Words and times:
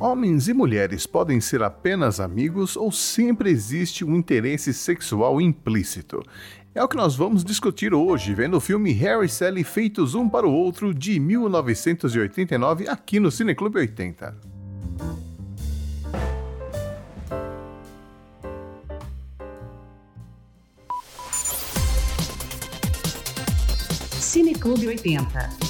Homens 0.00 0.48
e 0.48 0.54
mulheres 0.54 1.06
podem 1.06 1.42
ser 1.42 1.62
apenas 1.62 2.20
amigos 2.20 2.74
ou 2.74 2.90
sempre 2.90 3.50
existe 3.50 4.02
um 4.02 4.16
interesse 4.16 4.72
sexual 4.72 5.38
implícito? 5.42 6.22
É 6.74 6.82
o 6.82 6.88
que 6.88 6.96
nós 6.96 7.14
vamos 7.14 7.44
discutir 7.44 7.92
hoje, 7.92 8.32
vendo 8.32 8.56
o 8.56 8.60
filme 8.60 8.92
Harry 8.92 9.26
e 9.26 9.28
Sally 9.28 9.62
feitos 9.62 10.14
um 10.14 10.26
para 10.26 10.46
o 10.46 10.52
outro 10.54 10.94
de 10.94 11.20
1989 11.20 12.88
aqui 12.88 13.20
no 13.20 13.30
Cineclube 13.30 13.78
80. 13.78 14.34
Cineclube 24.18 24.86
80. 24.86 25.69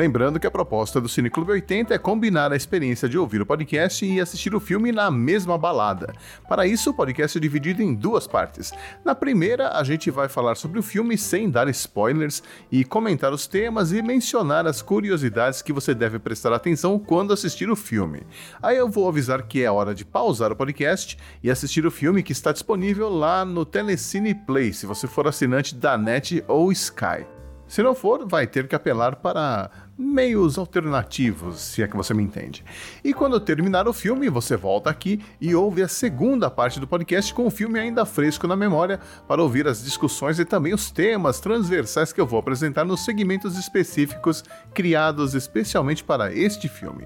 Lembrando 0.00 0.40
que 0.40 0.46
a 0.46 0.50
proposta 0.50 0.98
do 0.98 1.10
Cineclube 1.10 1.52
80 1.52 1.94
é 1.94 1.98
combinar 1.98 2.50
a 2.54 2.56
experiência 2.56 3.06
de 3.06 3.18
ouvir 3.18 3.42
o 3.42 3.44
podcast 3.44 4.02
e 4.02 4.18
assistir 4.18 4.54
o 4.54 4.58
filme 4.58 4.90
na 4.92 5.10
mesma 5.10 5.58
balada. 5.58 6.14
Para 6.48 6.66
isso, 6.66 6.88
o 6.88 6.94
podcast 6.94 7.36
é 7.36 7.40
dividido 7.40 7.82
em 7.82 7.94
duas 7.94 8.26
partes. 8.26 8.72
Na 9.04 9.14
primeira, 9.14 9.76
a 9.76 9.84
gente 9.84 10.10
vai 10.10 10.26
falar 10.26 10.54
sobre 10.54 10.78
o 10.78 10.82
filme 10.82 11.18
sem 11.18 11.50
dar 11.50 11.68
spoilers 11.68 12.42
e 12.72 12.82
comentar 12.82 13.30
os 13.30 13.46
temas 13.46 13.92
e 13.92 14.00
mencionar 14.00 14.66
as 14.66 14.80
curiosidades 14.80 15.60
que 15.60 15.70
você 15.70 15.94
deve 15.94 16.18
prestar 16.18 16.54
atenção 16.54 16.98
quando 16.98 17.34
assistir 17.34 17.68
o 17.68 17.76
filme. 17.76 18.22
Aí 18.62 18.78
eu 18.78 18.88
vou 18.88 19.06
avisar 19.06 19.42
que 19.42 19.62
é 19.62 19.70
hora 19.70 19.94
de 19.94 20.06
pausar 20.06 20.50
o 20.50 20.56
podcast 20.56 21.18
e 21.42 21.50
assistir 21.50 21.84
o 21.84 21.90
filme 21.90 22.22
que 22.22 22.32
está 22.32 22.52
disponível 22.52 23.10
lá 23.10 23.44
no 23.44 23.66
Telecine 23.66 24.34
Play, 24.34 24.72
se 24.72 24.86
você 24.86 25.06
for 25.06 25.28
assinante 25.28 25.74
da 25.74 25.98
NET 25.98 26.42
ou 26.48 26.72
Sky. 26.72 27.26
Se 27.70 27.84
não 27.84 27.94
for, 27.94 28.26
vai 28.26 28.48
ter 28.48 28.66
que 28.66 28.74
apelar 28.74 29.14
para 29.14 29.70
meios 30.00 30.56
alternativos, 30.56 31.60
se 31.60 31.82
é 31.82 31.88
que 31.88 31.96
você 31.96 32.14
me 32.14 32.22
entende. 32.22 32.64
E 33.04 33.12
quando 33.12 33.38
terminar 33.38 33.86
o 33.86 33.92
filme, 33.92 34.30
você 34.30 34.56
volta 34.56 34.88
aqui 34.88 35.20
e 35.38 35.54
ouve 35.54 35.82
a 35.82 35.88
segunda 35.88 36.50
parte 36.50 36.80
do 36.80 36.86
podcast 36.86 37.34
com 37.34 37.46
o 37.46 37.50
filme 37.50 37.78
ainda 37.78 38.06
fresco 38.06 38.46
na 38.46 38.56
memória 38.56 38.98
para 39.28 39.42
ouvir 39.42 39.68
as 39.68 39.84
discussões 39.84 40.38
e 40.38 40.44
também 40.46 40.72
os 40.72 40.90
temas 40.90 41.38
transversais 41.38 42.12
que 42.12 42.20
eu 42.20 42.26
vou 42.26 42.40
apresentar 42.40 42.84
nos 42.84 43.04
segmentos 43.04 43.58
específicos 43.58 44.42
criados 44.72 45.34
especialmente 45.34 46.02
para 46.02 46.32
este 46.32 46.66
filme. 46.66 47.04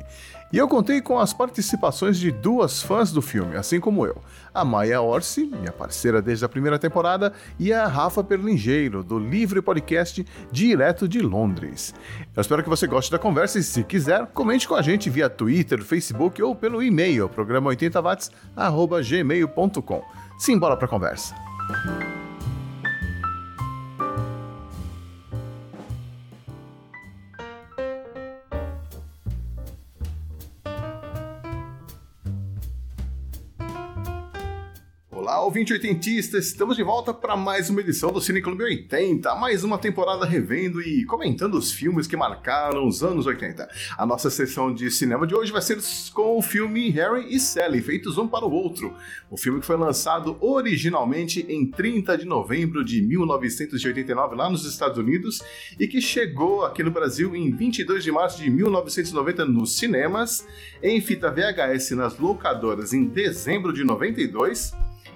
E 0.55 0.56
eu 0.56 0.66
contei 0.69 1.00
com 1.00 1.19
as 1.19 1.33
participações 1.33 2.16
de 2.16 2.30
duas 2.30 2.80
fãs 2.80 3.10
do 3.10 3.20
filme, 3.20 3.56
assim 3.56 3.80
como 3.80 4.06
eu. 4.06 4.22
A 4.55 4.64
Maia 4.64 5.02
Orsi, 5.02 5.46
minha 5.46 5.72
parceira 5.72 6.22
desde 6.22 6.44
a 6.44 6.48
primeira 6.48 6.78
temporada, 6.78 7.33
e 7.58 7.72
a 7.72 7.88
Rafa 7.88 8.22
Perlingeiro, 8.22 9.02
do 9.02 9.19
Livre 9.19 9.61
Podcast, 9.61 10.24
direto 10.52 11.08
de 11.08 11.20
Londres. 11.20 11.92
Eu 12.36 12.41
espero 12.41 12.62
que 12.62 12.69
você 12.69 12.86
goste 12.86 13.11
da 13.11 13.19
conversa 13.19 13.58
e, 13.58 13.64
se 13.64 13.83
quiser, 13.83 14.27
comente 14.27 14.69
com 14.69 14.77
a 14.77 14.83
gente 14.83 15.11
via 15.11 15.28
Twitter, 15.28 15.83
Facebook 15.83 16.41
ou 16.41 16.55
pelo 16.55 16.80
e-mail, 16.80 17.28
programa 17.28 17.72
80watts.gmail.com. 17.72 20.05
Simbora 20.39 20.77
pra 20.77 20.86
conversa. 20.86 21.34
Olá, 35.25 35.42
ouvinte 35.42 35.72
oitentista, 35.72 36.36
estamos 36.36 36.77
de 36.77 36.83
volta 36.83 37.14
para 37.14 37.34
mais 37.34 37.70
uma 37.70 37.80
edição 37.80 38.12
do 38.12 38.20
Cine 38.20 38.42
Clube 38.42 38.62
80, 38.62 39.34
mais 39.36 39.64
uma 39.64 39.78
temporada 39.78 40.27
revendo 40.27 40.83
e 40.83 41.06
comentando 41.06 41.55
os 41.55 41.73
filmes 41.73 42.07
que 42.07 42.14
marcaram 42.14 42.86
os 42.86 43.02
anos 43.02 43.24
80. 43.24 43.67
A 43.96 44.05
nossa 44.05 44.29
sessão 44.29 44.73
de 44.73 44.90
cinema 44.90 45.27
de 45.27 45.34
hoje 45.34 45.51
vai 45.51 45.63
ser 45.63 45.79
com 46.13 46.36
o 46.36 46.42
filme 46.42 46.90
Harry 46.90 47.34
e 47.34 47.40
Sally, 47.40 47.80
feitos 47.80 48.18
um 48.18 48.29
para 48.29 48.45
o 48.45 48.52
outro. 48.52 48.95
O 49.30 49.39
filme 49.39 49.61
que 49.61 49.67
foi 49.67 49.79
lançado 49.79 50.36
originalmente 50.42 51.46
em 51.48 51.70
30 51.70 52.18
de 52.18 52.27
novembro 52.27 52.84
de 52.84 53.01
1989 53.01 54.36
lá 54.36 54.51
nos 54.51 54.67
Estados 54.67 54.98
Unidos 54.98 55.42
e 55.80 55.89
que 55.89 56.02
chegou 56.02 56.67
aqui 56.67 56.83
no 56.83 56.90
Brasil 56.90 57.34
em 57.34 57.51
22 57.51 58.05
de 58.05 58.13
março 58.13 58.42
de 58.42 58.51
1990 58.51 59.46
nos 59.46 59.79
cinemas, 59.79 60.46
em 60.83 61.01
fita 61.01 61.30
VHS 61.30 61.92
nas 61.92 62.18
locadoras 62.18 62.92
em 62.92 63.07
dezembro 63.07 63.73
de 63.73 63.84
92 63.84 64.74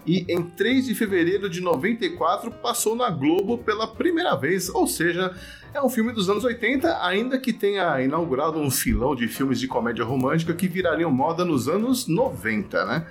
e 0.09 0.25
em 0.27 0.43
3 0.43 0.87
de 0.87 0.95
fevereiro 0.95 1.51
de 1.51 1.61
94 1.61 2.51
passou 2.51 2.97
na 2.97 3.11
Globo 3.11 3.59
pela 3.59 3.87
primeira 3.87 4.35
vez, 4.35 4.71
ou 4.71 4.87
seja, 4.87 5.37
é 5.75 5.83
um 5.83 5.91
filme 5.91 6.13
dos 6.15 6.31
anos 6.31 6.45
80, 6.45 7.05
ainda 7.05 7.39
que 7.39 7.53
tenha 7.53 8.01
inaugurado 8.01 8.59
um 8.59 8.71
filão 8.71 9.15
de 9.15 9.29
filmes 9.29 9.61
de 9.61 9.69
comédia 9.69 10.03
romântica 10.07 10.55
que 10.55 10.67
virariam 10.67 11.11
moda 11.11 11.45
nos 11.45 11.69
anos 11.69 12.09
90, 12.09 12.87
né? 12.87 13.07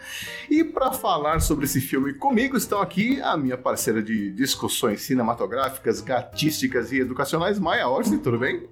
E 0.50 0.64
para 0.64 0.92
falar 0.92 1.40
sobre 1.40 1.66
esse 1.66 1.80
filme 1.80 2.16
comigo 2.16 2.58
estão 2.58 2.82
aqui 2.82 3.22
a 3.22 3.38
minha 3.38 3.58
parceira 3.60 4.02
de 4.02 4.32
discussões 4.32 5.02
cinematográficas, 5.02 6.02
gatísticas 6.02 6.92
e 6.92 7.00
educacionais, 7.00 7.60
Maia 7.60 7.88
Orsi, 7.88 8.18
tudo 8.18 8.40
bem? 8.40 8.68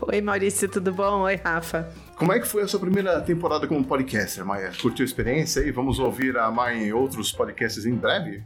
Oi 0.00 0.20
Maurício, 0.22 0.66
tudo 0.66 0.92
bom? 0.92 1.20
Oi 1.20 1.36
Rafa. 1.36 1.92
Como 2.16 2.32
é 2.32 2.40
que 2.40 2.46
foi 2.46 2.62
a 2.62 2.66
sua 2.66 2.80
primeira 2.80 3.20
temporada 3.20 3.68
como 3.68 3.84
podcaster, 3.84 4.42
Maia? 4.42 4.72
Curtiu 4.80 5.04
a 5.04 5.06
experiência 5.06 5.60
e 5.60 5.70
vamos 5.70 5.98
ouvir 5.98 6.34
a 6.38 6.50
Maia 6.50 6.74
em 6.74 6.90
outros 6.90 7.30
podcasts 7.30 7.84
em 7.84 7.94
breve? 7.94 8.42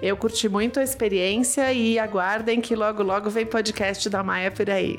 Eu 0.00 0.16
curti 0.16 0.48
muito 0.48 0.80
a 0.80 0.82
experiência 0.82 1.70
e 1.74 1.98
aguardem 1.98 2.62
que 2.62 2.74
logo 2.74 3.02
logo 3.02 3.28
vem 3.28 3.44
podcast 3.44 4.08
da 4.08 4.22
Maia 4.22 4.50
por 4.50 4.70
aí. 4.70 4.98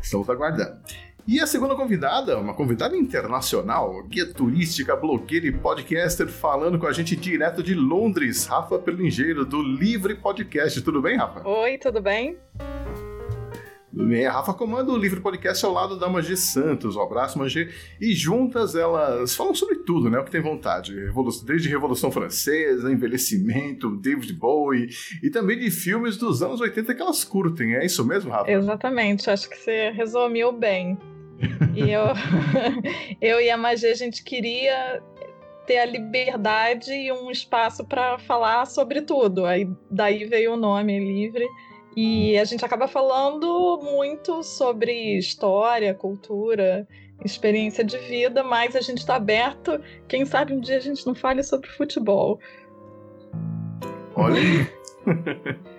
Estamos 0.00 0.30
aguardando. 0.30 0.78
E 1.26 1.40
a 1.40 1.46
segunda 1.46 1.74
convidada, 1.74 2.38
uma 2.38 2.54
convidada 2.54 2.96
internacional, 2.96 4.00
guia 4.04 4.32
turística, 4.32 4.94
blogueira 4.94 5.46
e 5.46 5.52
podcaster, 5.52 6.28
falando 6.28 6.78
com 6.78 6.86
a 6.86 6.92
gente 6.92 7.16
direto 7.16 7.64
de 7.64 7.74
Londres, 7.74 8.46
Rafa 8.46 8.78
Perlingeiro, 8.78 9.44
do 9.44 9.60
Livre 9.60 10.14
Podcast. 10.14 10.80
Tudo 10.82 11.02
bem, 11.02 11.16
Rafa? 11.16 11.48
Oi, 11.48 11.78
tudo 11.78 12.00
bem? 12.00 12.38
A 13.94 14.32
Rafa 14.32 14.54
comanda 14.54 14.90
o 14.90 14.96
Livre 14.96 15.20
Podcast 15.20 15.64
ao 15.66 15.72
lado 15.72 15.98
da 15.98 16.08
Magê 16.08 16.34
Santos. 16.34 16.96
Um 16.96 17.02
abraço, 17.02 17.38
Magê. 17.38 17.68
E 18.00 18.14
juntas 18.14 18.74
elas 18.74 19.34
falam 19.34 19.54
sobre 19.54 19.76
tudo, 19.76 20.08
né? 20.08 20.18
O 20.18 20.24
que 20.24 20.30
tem 20.30 20.40
vontade. 20.40 20.94
Desde 21.44 21.68
Revolução 21.68 22.10
Francesa, 22.10 22.90
envelhecimento, 22.90 23.94
David 23.96 24.32
Bowie 24.32 24.88
e 25.22 25.28
também 25.28 25.58
de 25.58 25.70
filmes 25.70 26.16
dos 26.16 26.42
anos 26.42 26.60
80 26.60 26.94
que 26.94 27.02
elas 27.02 27.22
curtem. 27.22 27.74
É 27.74 27.84
isso 27.84 28.02
mesmo, 28.02 28.30
Rafa? 28.30 28.50
Exatamente. 28.50 29.28
Acho 29.28 29.48
que 29.50 29.58
você 29.58 29.90
resumiu 29.90 30.52
bem. 30.52 30.96
e 31.74 31.90
eu, 31.90 32.04
eu 33.20 33.40
e 33.42 33.50
a 33.50 33.58
Magê, 33.58 33.88
a 33.88 33.94
gente 33.94 34.24
queria 34.24 35.02
ter 35.66 35.78
a 35.78 35.84
liberdade 35.84 36.92
e 36.92 37.12
um 37.12 37.30
espaço 37.30 37.84
para 37.84 38.18
falar 38.18 38.64
sobre 38.64 39.02
tudo. 39.02 39.44
Aí 39.44 39.68
daí 39.90 40.24
veio 40.24 40.54
o 40.54 40.56
nome 40.56 40.98
Livre. 40.98 41.46
E 41.96 42.38
a 42.38 42.44
gente 42.44 42.64
acaba 42.64 42.88
falando 42.88 43.78
muito 43.82 44.42
sobre 44.42 45.18
história, 45.18 45.92
cultura, 45.94 46.86
experiência 47.24 47.84
de 47.84 47.98
vida, 47.98 48.42
mas 48.42 48.74
a 48.74 48.80
gente 48.80 48.98
está 48.98 49.16
aberto. 49.16 49.80
Quem 50.08 50.24
sabe 50.24 50.54
um 50.54 50.60
dia 50.60 50.78
a 50.78 50.80
gente 50.80 51.06
não 51.06 51.14
fale 51.14 51.42
sobre 51.42 51.68
futebol. 51.68 52.40
Olha 54.14 54.40
aí. 54.40 54.66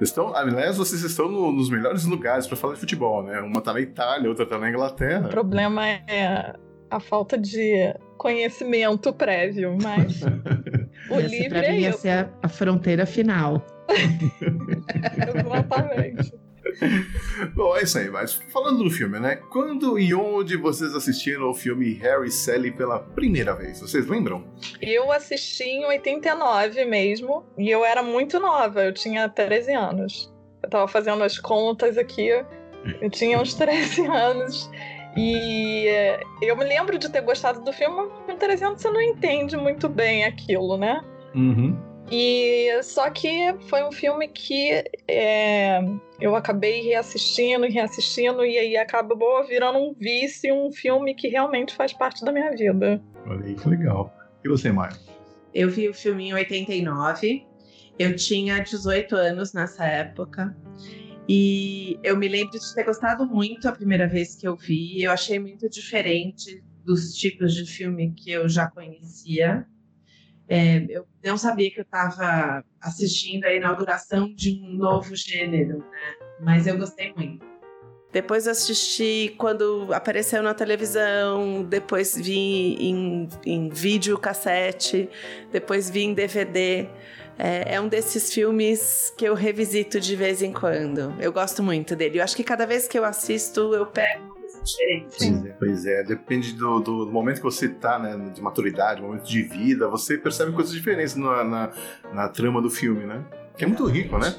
Estão, 0.00 0.34
aliás, 0.34 0.76
vocês 0.76 1.02
estão 1.04 1.28
no, 1.28 1.52
nos 1.52 1.70
melhores 1.70 2.04
lugares 2.04 2.48
para 2.48 2.56
falar 2.56 2.74
de 2.74 2.80
futebol, 2.80 3.22
né? 3.22 3.40
Uma 3.40 3.58
está 3.58 3.72
na 3.72 3.80
Itália, 3.80 4.28
outra 4.28 4.42
está 4.44 4.58
na 4.58 4.68
Inglaterra. 4.68 5.26
O 5.26 5.30
problema 5.30 5.88
é 5.88 6.52
a 6.90 6.98
falta 6.98 7.38
de 7.38 7.94
conhecimento 8.18 9.12
prévio, 9.12 9.78
mas 9.80 10.20
o 11.08 11.14
Essa 11.14 11.28
livre 11.28 11.48
pra 11.48 11.64
é 11.64 11.70
mim 11.72 11.78
ia 11.78 11.90
isso. 11.90 11.98
ser 12.00 12.10
a, 12.10 12.30
a 12.42 12.48
fronteira 12.48 13.06
final. 13.06 13.64
Exatamente. 13.88 16.32
Bom, 17.54 17.76
é 17.76 17.82
isso 17.82 17.98
aí, 17.98 18.10
mas 18.10 18.34
falando 18.52 18.84
do 18.84 18.90
filme, 18.90 19.18
né? 19.18 19.36
Quando 19.50 19.98
e 19.98 20.14
onde 20.14 20.56
vocês 20.56 20.94
assistiram 20.94 21.50
o 21.50 21.54
filme 21.54 21.94
Harry 21.94 22.28
e 22.28 22.30
Sally 22.30 22.70
pela 22.70 22.98
primeira 22.98 23.54
vez? 23.54 23.80
Vocês 23.80 24.06
lembram? 24.06 24.44
Eu 24.80 25.10
assisti 25.12 25.64
em 25.64 25.84
89 25.84 26.84
mesmo, 26.84 27.44
e 27.58 27.70
eu 27.70 27.84
era 27.84 28.02
muito 28.02 28.38
nova, 28.38 28.84
eu 28.84 28.92
tinha 28.92 29.28
13 29.28 29.72
anos. 29.72 30.32
Eu 30.62 30.70
tava 30.70 30.88
fazendo 30.88 31.22
as 31.24 31.38
contas 31.38 31.98
aqui, 31.98 32.28
eu 33.00 33.10
tinha 33.10 33.40
uns 33.40 33.54
13 33.54 34.06
anos. 34.06 34.70
E 35.14 35.88
eh, 35.88 36.22
eu 36.40 36.56
me 36.56 36.64
lembro 36.64 36.96
de 36.96 37.10
ter 37.10 37.20
gostado 37.20 37.60
do 37.60 37.72
filme, 37.72 37.96
mas 37.96 38.24
com 38.24 38.36
13 38.36 38.64
anos 38.64 38.80
você 38.80 38.90
não 38.90 39.00
entende 39.00 39.58
muito 39.58 39.86
bem 39.86 40.24
aquilo, 40.24 40.78
né? 40.78 41.02
Uhum. 41.34 41.76
E 42.14 42.82
só 42.82 43.08
que 43.08 43.56
foi 43.70 43.82
um 43.82 43.90
filme 43.90 44.28
que 44.28 44.84
é, 45.08 45.80
eu 46.20 46.36
acabei 46.36 46.82
reassistindo 46.82 47.64
e 47.64 47.70
reassistindo, 47.70 48.44
e 48.44 48.58
aí 48.58 48.76
acabou 48.76 49.42
virando 49.46 49.78
um 49.78 49.94
vício, 49.94 50.54
um 50.54 50.70
filme 50.70 51.14
que 51.14 51.28
realmente 51.28 51.74
faz 51.74 51.94
parte 51.94 52.22
da 52.22 52.30
minha 52.30 52.50
vida. 52.50 53.02
Olha 53.26 53.46
aí, 53.46 53.54
que 53.54 53.66
legal. 53.66 54.14
E 54.44 54.48
você, 54.48 54.70
Maia? 54.70 54.92
Eu 55.54 55.70
vi 55.70 55.88
o 55.88 55.94
filme 55.94 56.28
em 56.28 56.34
89 56.34 57.46
Eu 57.98 58.14
tinha 58.14 58.58
18 58.58 59.16
anos 59.16 59.54
nessa 59.54 59.86
época. 59.86 60.54
E 61.26 61.98
eu 62.02 62.14
me 62.14 62.28
lembro 62.28 62.58
de 62.58 62.74
ter 62.74 62.84
gostado 62.84 63.24
muito 63.24 63.66
a 63.66 63.72
primeira 63.72 64.06
vez 64.06 64.34
que 64.34 64.46
eu 64.46 64.54
vi. 64.54 65.02
Eu 65.02 65.12
achei 65.12 65.38
muito 65.38 65.66
diferente 65.70 66.62
dos 66.84 67.14
tipos 67.14 67.54
de 67.54 67.64
filme 67.64 68.12
que 68.12 68.30
eu 68.30 68.48
já 68.50 68.68
conhecia. 68.68 69.66
É, 70.54 70.84
eu 70.90 71.06
não 71.24 71.38
sabia 71.38 71.70
que 71.70 71.80
eu 71.80 71.82
estava 71.82 72.62
assistindo 72.78 73.46
a 73.46 73.54
inauguração 73.54 74.30
de 74.34 74.60
um 74.62 74.74
novo 74.74 75.16
gênero, 75.16 75.78
né? 75.78 76.14
Mas 76.42 76.66
eu 76.66 76.76
gostei 76.76 77.10
muito. 77.16 77.42
Depois 78.12 78.46
assisti 78.46 79.34
quando 79.38 79.88
apareceu 79.94 80.42
na 80.42 80.52
televisão, 80.52 81.64
depois 81.64 82.14
vi 82.14 82.74
em, 82.74 83.28
em 83.46 83.70
vídeo 83.70 84.18
cassete, 84.18 85.08
depois 85.50 85.88
vi 85.88 86.02
em 86.02 86.12
DVD. 86.12 86.86
É, 87.38 87.76
é, 87.76 87.80
um 87.80 87.88
desses 87.88 88.30
filmes 88.30 89.10
que 89.16 89.24
eu 89.24 89.32
revisito 89.32 89.98
de 89.98 90.14
vez 90.14 90.42
em 90.42 90.52
quando. 90.52 91.14
Eu 91.18 91.32
gosto 91.32 91.62
muito 91.62 91.96
dele. 91.96 92.18
Eu 92.18 92.24
acho 92.24 92.36
que 92.36 92.44
cada 92.44 92.66
vez 92.66 92.86
que 92.86 92.98
eu 92.98 93.06
assisto, 93.06 93.74
eu 93.74 93.86
pego 93.86 94.31
diferente. 94.62 95.16
Pois 95.18 95.44
é, 95.44 95.52
pois 95.58 95.86
é. 95.86 96.02
depende 96.02 96.52
do, 96.54 96.80
do, 96.80 97.06
momento 97.06 97.36
que 97.36 97.42
você 97.42 97.68
tá, 97.68 97.98
né? 97.98 98.16
De 98.32 98.40
maturidade, 98.40 99.02
momento 99.02 99.24
de 99.24 99.42
vida, 99.42 99.88
você 99.88 100.16
percebe 100.16 100.52
coisas 100.52 100.72
diferentes 100.72 101.14
na, 101.16 101.44
na, 101.44 101.72
na 102.12 102.28
trama 102.28 102.60
do 102.60 102.70
filme, 102.70 103.04
né? 103.04 103.24
Que 103.56 103.64
é 103.64 103.66
muito 103.66 103.84
rico, 103.86 104.18
né? 104.18 104.34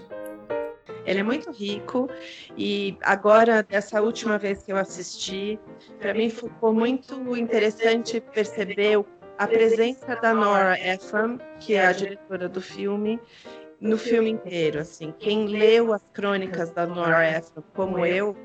Ele 1.06 1.20
é 1.20 1.24
muito 1.24 1.52
rico 1.52 2.10
e 2.58 2.98
agora, 3.02 3.62
dessa 3.62 4.02
última 4.02 4.38
vez 4.38 4.64
que 4.64 4.72
eu 4.72 4.78
assisti, 4.78 5.60
para 6.00 6.14
mim 6.14 6.30
ficou 6.30 6.74
muito 6.74 7.38
interessante 7.38 8.22
perceber 8.34 9.04
a 9.38 9.48
presença 9.48 10.16
da 10.16 10.34
Nora 10.34 10.80
Ephron, 10.80 11.38
que 11.60 11.74
é 11.74 11.88
a 11.88 11.92
diretora 11.92 12.48
do 12.48 12.62
filme, 12.62 13.20
no 13.82 13.98
filme 13.98 14.30
inteiro. 14.30 14.80
Assim, 14.80 15.14
quem 15.20 15.48
leu 15.48 15.94
as 15.94 16.02
crônicas 16.14 16.72
da 16.72 16.86
Nora 16.88 17.38
Ephron, 17.38 17.64
como 17.74 18.06
eu, 18.06 18.36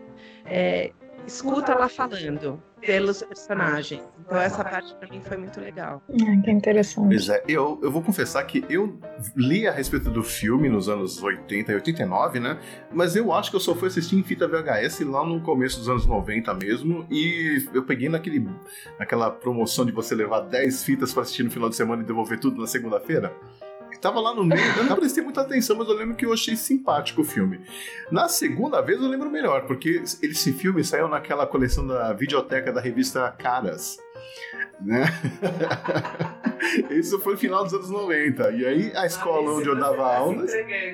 é, 0.45 0.91
escuta 1.29 1.73
ela 1.73 1.89
falando 1.89 2.61
pelos 2.81 3.23
personagens. 3.23 4.03
Então 4.21 4.39
essa 4.39 4.65
parte 4.65 4.95
para 4.95 5.09
mim 5.09 5.21
foi 5.21 5.37
muito 5.37 5.61
legal. 5.61 6.03
Ah, 6.09 6.43
que 6.43 6.51
interessante. 6.51 7.09
Pois 7.09 7.29
é, 7.29 7.43
eu, 7.47 7.79
eu 7.83 7.91
vou 7.91 8.03
confessar 8.03 8.43
que 8.45 8.65
eu 8.69 8.99
li 9.37 9.67
a 9.67 9.73
respeito 9.73 10.11
do 10.11 10.23
filme 10.23 10.69
nos 10.69 10.89
anos 10.89 11.23
80 11.23 11.73
e 11.73 11.75
89, 11.75 12.41
né? 12.41 12.59
Mas 12.93 13.15
eu 13.15 13.33
acho 13.33 13.51
que 13.51 13.57
eu 13.57 13.61
só 13.61 13.75
fui 13.75 13.89
assistir 13.89 14.17
em 14.17 14.23
fita 14.23 14.49
VHS 14.49 15.01
lá 15.01 15.25
no 15.25 15.41
começo 15.41 15.79
dos 15.79 15.89
anos 15.89 16.07
90 16.07 16.55
mesmo. 16.55 17.07
E 17.11 17.69
eu 17.75 17.83
peguei 17.85 18.09
naquele, 18.09 18.49
naquela 18.99 19.31
promoção 19.31 19.85
de 19.85 19.93
você 19.93 20.15
levar 20.15 20.41
10 20.41 20.85
fitas 20.85 21.13
para 21.13 21.23
assistir 21.23 21.43
no 21.43 21.51
final 21.51 21.69
de 21.69 21.77
semana 21.77 22.03
e 22.03 22.07
devolver 22.07 22.39
tudo 22.41 22.61
na 22.61 22.67
segunda-feira 22.67 23.35
tava 24.01 24.21
lá 24.21 24.35
no 24.35 24.45
meio, 24.45 24.77
eu 24.77 24.85
não 24.85 24.97
prestei 24.97 25.23
muita 25.23 25.41
atenção, 25.43 25.77
mas 25.77 25.89
eu 25.89 25.95
lembro 25.95 26.17
que 26.17 26.25
eu 26.25 26.33
achei 26.33 26.57
simpático 26.57 27.23
o 27.23 27.25
filme. 27.25 27.61
Na 28.11 28.29
segunda 28.29 28.81
vez 28.81 29.01
eu 29.01 29.09
lembro 29.09 29.31
melhor, 29.31 29.67
porque 29.67 30.03
esse 30.23 30.53
filme 30.53 30.85
saiu 30.85 31.09
naquela 31.09 31.47
coleção 31.47 31.87
da 31.87 32.13
videoteca 32.13 32.73
da 32.73 32.81
revista 32.81 33.31
Caras 33.39 33.99
né? 34.81 35.07
Isso 36.91 37.19
foi 37.21 37.35
no 37.35 37.39
final 37.39 37.65
dos 37.65 37.73
anos 37.75 37.91
90. 37.91 38.51
E 38.53 38.67
aí 38.67 38.93
a 38.95 39.07
escola 39.07 39.51
ah, 39.51 39.55
onde 39.55 39.69
eu 39.69 39.77
dava 39.77 40.17
aulas. 40.17 40.51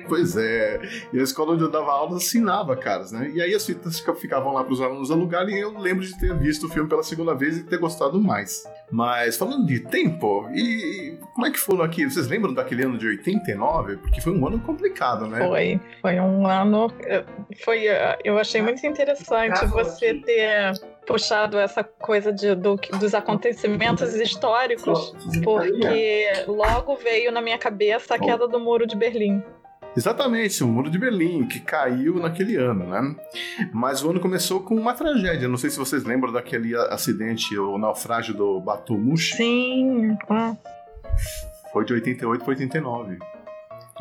Pois 0.07 0.35
é. 0.37 0.79
E 1.11 1.19
a 1.19 1.23
escola 1.23 1.53
onde 1.53 1.63
eu 1.63 1.71
dava 1.71 1.91
aulas 1.91 2.23
assinava 2.23 2.75
caras, 2.75 3.11
né? 3.11 3.31
E 3.33 3.41
aí 3.41 3.53
as 3.53 3.65
fitas 3.65 3.99
ficavam 3.99 4.53
lá 4.53 4.63
para 4.63 4.73
os 4.73 4.81
alunos 4.81 5.11
alugarem 5.11 5.55
e 5.55 5.61
eu 5.61 5.77
lembro 5.77 6.05
de 6.05 6.17
ter 6.17 6.35
visto 6.37 6.67
o 6.67 6.69
filme 6.69 6.89
pela 6.89 7.03
segunda 7.03 7.33
vez 7.33 7.57
e 7.57 7.63
ter 7.63 7.77
gostado 7.77 8.19
mais. 8.19 8.63
Mas 8.91 9.37
falando 9.37 9.65
de 9.65 9.79
tempo, 9.79 10.47
e 10.53 11.17
como 11.33 11.47
é 11.47 11.51
que 11.51 11.59
foi 11.59 11.83
aqui? 11.83 12.05
Vocês 12.05 12.27
lembram 12.27 12.53
daquele 12.53 12.83
ano 12.83 12.97
de 12.97 13.07
89? 13.07 13.97
Porque 13.97 14.21
foi 14.21 14.37
um 14.37 14.47
ano 14.47 14.59
complicado, 14.59 15.27
né? 15.27 15.45
Foi. 15.45 15.79
Foi 16.01 16.19
um 16.19 16.47
ano. 16.47 16.91
Foi, 17.63 17.85
eu 18.23 18.37
achei 18.37 18.61
muito 18.61 18.85
interessante 18.85 19.65
você 19.67 20.13
ter 20.13 20.73
puxado 21.05 21.57
essa 21.57 21.83
coisa 21.83 22.31
de, 22.31 22.55
do, 22.55 22.75
dos 22.99 23.13
acontecimentos 23.13 24.13
históricos, 24.15 25.13
porque 25.43 26.45
logo 26.47 26.95
veio 26.95 27.31
na 27.31 27.41
minha 27.41 27.57
cabeça 27.57 28.15
a 28.15 28.19
queda 28.19 28.47
do 28.47 28.59
Muro 28.59 28.85
de 28.85 28.95
Berlim. 28.95 29.43
Exatamente, 29.95 30.61
o 30.61 30.67
Muro 30.67 30.89
de 30.89 30.99
Berlim, 30.99 31.47
que 31.47 31.61
caiu 31.61 32.15
naquele 32.15 32.57
ano, 32.57 32.85
né? 32.85 33.15
Mas 33.71 34.03
o 34.03 34.09
ano 34.09 34.19
começou 34.19 34.59
com 34.59 34.75
uma 34.75 34.93
tragédia. 34.93 35.47
Não 35.47 35.55
sei 35.55 35.69
se 35.69 35.79
vocês 35.79 36.03
lembram 36.03 36.33
daquele 36.33 36.75
acidente, 36.75 37.57
o 37.57 37.77
naufrágio 37.77 38.33
do 38.33 38.59
Batumushi. 38.59 39.37
Sim. 39.37 40.17
Ah. 40.29 40.53
Foi 41.71 41.85
de 41.85 41.93
88 41.93 42.43
para 42.43 42.49
89. 42.49 43.19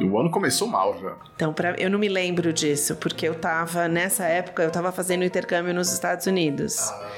O 0.01 0.19
ano 0.19 0.29
começou 0.29 0.67
mal 0.67 0.99
já. 1.01 1.15
Então, 1.37 1.53
pra, 1.53 1.77
eu 1.79 1.89
não 1.89 1.99
me 2.01 2.09
lembro 2.09 2.53
disso, 2.53 2.97
porque 2.97 3.29
eu 3.29 3.35
tava, 3.35 3.87
nessa 3.87 4.25
época, 4.25 4.65
eu 4.65 4.71
tava 4.71 4.91
fazendo 4.91 5.25
intercâmbio 5.25 5.73
nos 5.73 5.93
Estados 5.93 6.27
Unidos. 6.27 6.91
Ah. 6.91 7.11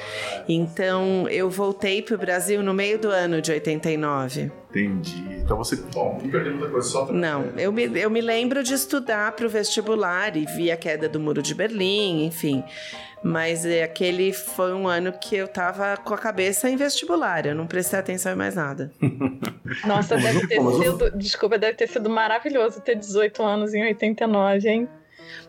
Então, 0.46 1.26
eu 1.28 1.48
voltei 1.48 2.02
pro 2.02 2.18
Brasil 2.18 2.62
no 2.62 2.74
meio 2.74 2.98
do 2.98 3.08
ano 3.08 3.40
de 3.40 3.50
89. 3.50 4.52
Entendi. 4.70 5.40
Então 5.42 5.56
você. 5.56 5.76
Bom, 5.76 6.18
não 6.22 6.30
perdeu 6.30 6.52
muita 6.52 6.68
coisa 6.68 6.86
só 6.86 7.10
Não, 7.10 7.46
eu 7.56 7.72
me, 7.72 7.84
eu 7.98 8.10
me 8.10 8.20
lembro 8.20 8.62
de 8.62 8.74
estudar 8.74 9.32
pro 9.32 9.48
vestibular 9.48 10.36
e 10.36 10.44
vi 10.44 10.70
a 10.70 10.76
queda 10.76 11.08
do 11.08 11.18
Muro 11.18 11.40
de 11.40 11.54
Berlim, 11.54 12.26
enfim. 12.26 12.62
Mas 13.26 13.66
é, 13.66 13.82
aquele 13.82 14.32
foi 14.32 14.72
um 14.72 14.86
ano 14.86 15.12
que 15.12 15.34
eu 15.34 15.48
tava 15.48 15.96
com 15.96 16.14
a 16.14 16.18
cabeça 16.18 16.70
em 16.70 16.76
vestibular, 16.76 17.44
eu 17.44 17.56
não 17.56 17.66
prestei 17.66 17.98
atenção 17.98 18.32
em 18.32 18.36
mais 18.36 18.54
nada. 18.54 18.92
Nossa, 19.84 20.16
deve 20.16 20.46
ter 20.46 20.60
sido. 20.60 21.10
Desculpa, 21.10 21.58
deve 21.58 21.76
ter 21.76 21.88
sido 21.88 22.08
maravilhoso 22.08 22.80
ter 22.80 22.94
18 22.94 23.42
anos 23.42 23.74
em 23.74 23.82
89, 23.82 24.68
hein? 24.68 24.88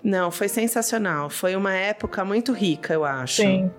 Não, 0.04 0.32
foi 0.32 0.48
sensacional. 0.48 1.30
Foi 1.30 1.56
uma 1.56 1.72
época 1.72 2.26
muito 2.26 2.52
rica, 2.52 2.96
eu 2.96 3.06
acho. 3.06 3.44
Sim. 3.44 3.72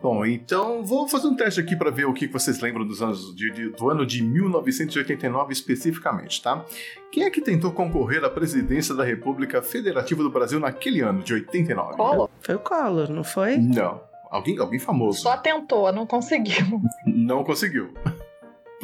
Bom, 0.00 0.24
então 0.26 0.84
vou 0.84 1.08
fazer 1.08 1.26
um 1.26 1.34
teste 1.34 1.58
aqui 1.58 1.74
para 1.74 1.90
ver 1.90 2.04
o 2.04 2.12
que 2.12 2.26
vocês 2.26 2.60
lembram 2.60 2.86
dos 2.86 3.02
anos 3.02 3.34
de, 3.34 3.50
de, 3.50 3.68
do 3.70 3.90
ano 3.90 4.04
de 4.04 4.22
1989 4.22 5.52
especificamente, 5.52 6.42
tá? 6.42 6.64
Quem 7.10 7.24
é 7.24 7.30
que 7.30 7.40
tentou 7.40 7.72
concorrer 7.72 8.22
à 8.22 8.28
presidência 8.28 8.94
da 8.94 9.04
República 9.04 9.62
Federativa 9.62 10.22
do 10.22 10.30
Brasil 10.30 10.60
naquele 10.60 11.00
ano 11.00 11.22
de 11.22 11.32
89? 11.32 11.96
Collor. 11.96 12.30
Foi 12.40 12.54
o 12.54 12.58
Collor, 12.58 13.10
não 13.10 13.24
foi? 13.24 13.56
Não. 13.56 14.00
Alguém, 14.30 14.58
alguém 14.58 14.78
famoso. 14.78 15.20
Só 15.22 15.36
tentou, 15.36 15.90
não 15.92 16.06
conseguiu. 16.06 16.82
Não 17.06 17.42
conseguiu. 17.42 17.94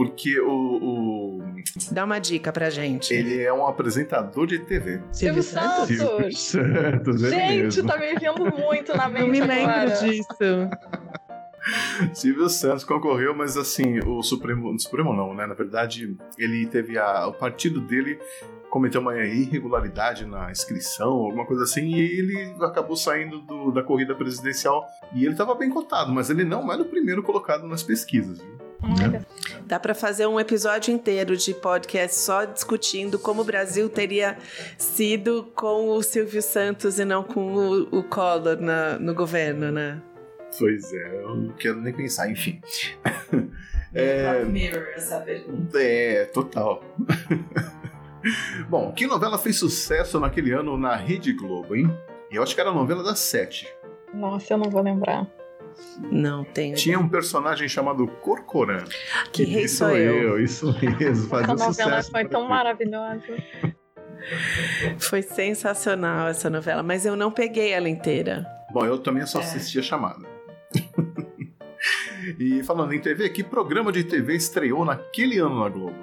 Porque 0.04 0.40
o, 0.40 0.50
o, 0.50 1.42
Dá 1.92 2.04
uma 2.04 2.18
dica 2.18 2.52
pra 2.52 2.70
gente. 2.70 3.14
Ele 3.14 3.40
é 3.42 3.52
um 3.52 3.66
apresentador 3.66 4.46
de 4.46 4.58
TV. 4.60 5.00
Silvio 5.12 5.42
Santos. 5.42 5.88
Silvio 5.88 6.32
Santos, 6.36 7.20
Gente, 7.20 7.62
mesmo. 7.62 7.88
tá 7.88 7.98
me 7.98 8.14
vindo 8.14 8.56
muito 8.56 8.96
na 8.96 9.08
mente 9.10 9.22
Eu 9.22 9.28
me 9.28 9.40
agora. 9.40 9.84
lembro 9.84 10.00
disso. 10.00 10.26
Silvio 12.12 12.48
Santos 12.48 12.82
concorreu, 12.84 13.34
mas 13.36 13.56
assim, 13.56 14.00
o 14.00 14.20
Supremo, 14.22 14.74
o 14.74 14.78
Supremo 14.80 15.12
não, 15.14 15.32
né? 15.32 15.46
Na 15.46 15.54
verdade, 15.54 16.16
ele 16.36 16.66
teve 16.66 16.98
a, 16.98 17.28
o 17.28 17.32
partido 17.32 17.80
dele 17.80 18.18
cometeu 18.68 19.00
uma 19.02 19.14
irregularidade 19.18 20.24
na 20.24 20.50
inscrição, 20.50 21.10
alguma 21.10 21.44
coisa 21.44 21.62
assim, 21.64 21.84
e 21.94 22.00
ele 22.00 22.54
acabou 22.64 22.96
saindo 22.96 23.38
do, 23.42 23.70
da 23.70 23.82
corrida 23.82 24.14
presidencial. 24.14 24.84
E 25.14 25.24
ele 25.24 25.32
estava 25.34 25.54
bem 25.54 25.68
cotado, 25.68 26.10
mas 26.10 26.30
ele 26.30 26.42
não 26.42 26.72
era 26.72 26.80
o 26.80 26.86
primeiro 26.86 27.22
colocado 27.22 27.66
nas 27.68 27.82
pesquisas, 27.82 28.40
viu? 28.40 28.51
Né? 28.82 29.24
Dá 29.64 29.78
para 29.78 29.94
fazer 29.94 30.26
um 30.26 30.40
episódio 30.40 30.92
inteiro 30.92 31.36
de 31.36 31.54
podcast 31.54 32.18
só 32.18 32.44
discutindo 32.44 33.18
como 33.18 33.42
o 33.42 33.44
Brasil 33.44 33.88
teria 33.88 34.36
sido 34.76 35.50
com 35.54 35.90
o 35.90 36.02
Silvio 36.02 36.42
Santos 36.42 36.98
e 36.98 37.04
não 37.04 37.22
com 37.22 37.54
o, 37.54 37.98
o 37.98 38.02
Collor 38.02 38.60
na, 38.60 38.98
no 38.98 39.14
governo, 39.14 39.70
né? 39.70 40.02
Pois 40.58 40.92
é, 40.92 41.22
eu 41.22 41.34
não 41.34 41.52
quero 41.54 41.80
nem 41.80 41.94
pensar, 41.94 42.30
enfim. 42.30 42.60
é... 43.94 44.44
Mirror 44.44 44.88
essa 44.94 45.20
pergunta. 45.20 45.80
É, 45.80 46.24
total. 46.26 46.82
Bom, 48.68 48.92
que 48.92 49.06
novela 49.06 49.38
fez 49.38 49.58
sucesso 49.58 50.20
naquele 50.20 50.52
ano 50.52 50.76
na 50.76 50.94
Rede 50.96 51.32
Globo, 51.32 51.74
hein? 51.74 51.90
Eu 52.30 52.42
acho 52.42 52.54
que 52.54 52.60
era 52.60 52.70
a 52.70 52.74
novela 52.74 53.02
das 53.02 53.18
sete. 53.18 53.66
Nossa, 54.12 54.54
eu 54.54 54.58
não 54.58 54.70
vou 54.70 54.82
lembrar. 54.82 55.26
Não 56.10 56.44
tenho. 56.44 56.76
Tinha 56.76 56.98
um 56.98 57.08
personagem 57.08 57.68
chamado 57.68 58.06
Corcoran. 58.06 58.84
Que 59.32 59.44
rei 59.44 59.68
sou 59.68 59.90
eu. 59.90 60.14
eu. 60.14 60.42
Isso 60.42 60.74
mesmo, 60.80 61.28
fazia 61.28 61.54
essa 61.54 61.64
sucesso. 61.64 61.88
novela 61.88 62.02
foi 62.02 62.24
tão 62.26 62.48
maravilhosa. 62.48 63.26
Foi 64.98 65.22
sensacional 65.22 66.28
essa 66.28 66.48
novela, 66.48 66.82
mas 66.82 67.04
eu 67.04 67.16
não 67.16 67.30
peguei 67.30 67.72
ela 67.72 67.88
inteira. 67.88 68.46
Bom, 68.72 68.86
eu 68.86 68.98
também 68.98 69.26
só 69.26 69.40
assisti 69.40 69.78
a 69.78 69.82
chamada. 69.82 70.26
e 72.38 72.62
falando 72.62 72.92
em 72.92 73.00
TV, 73.00 73.28
que 73.30 73.42
programa 73.42 73.90
de 73.90 74.04
TV 74.04 74.34
estreou 74.36 74.84
naquele 74.84 75.38
ano 75.38 75.60
na 75.60 75.68
Globo? 75.68 75.96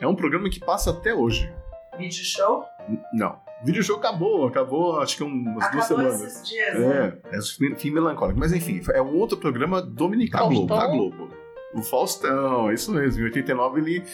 É 0.00 0.06
um 0.06 0.14
programa 0.14 0.48
que 0.48 0.58
passa 0.58 0.90
até 0.90 1.14
hoje. 1.14 1.52
Vídeo 1.98 2.24
show? 2.24 2.64
Não. 3.12 3.43
Vídeo 3.64 3.82
show 3.82 3.96
acabou, 3.96 4.46
acabou 4.46 5.00
acho 5.00 5.16
que 5.16 5.22
umas 5.24 5.56
acabou 5.64 5.72
duas 5.72 5.84
semanas. 5.86 6.22
Esses 6.22 6.48
dias, 6.48 6.78
né? 6.78 7.16
É, 7.32 7.36
é 7.36 7.38
um 7.38 7.76
fim 7.76 7.90
melancólico. 7.90 8.38
Mas 8.38 8.52
enfim, 8.52 8.80
é 8.92 9.00
um 9.00 9.16
outro 9.16 9.38
programa 9.38 9.80
dominical 9.80 10.48
Globo, 10.48 10.74
da 10.74 10.86
Globo. 10.86 11.28
O 11.74 11.82
Faustão, 11.82 12.70
isso 12.72 12.92
mesmo. 12.92 13.22
Em 13.22 13.24
89 13.24 13.80
ele 13.80 14.04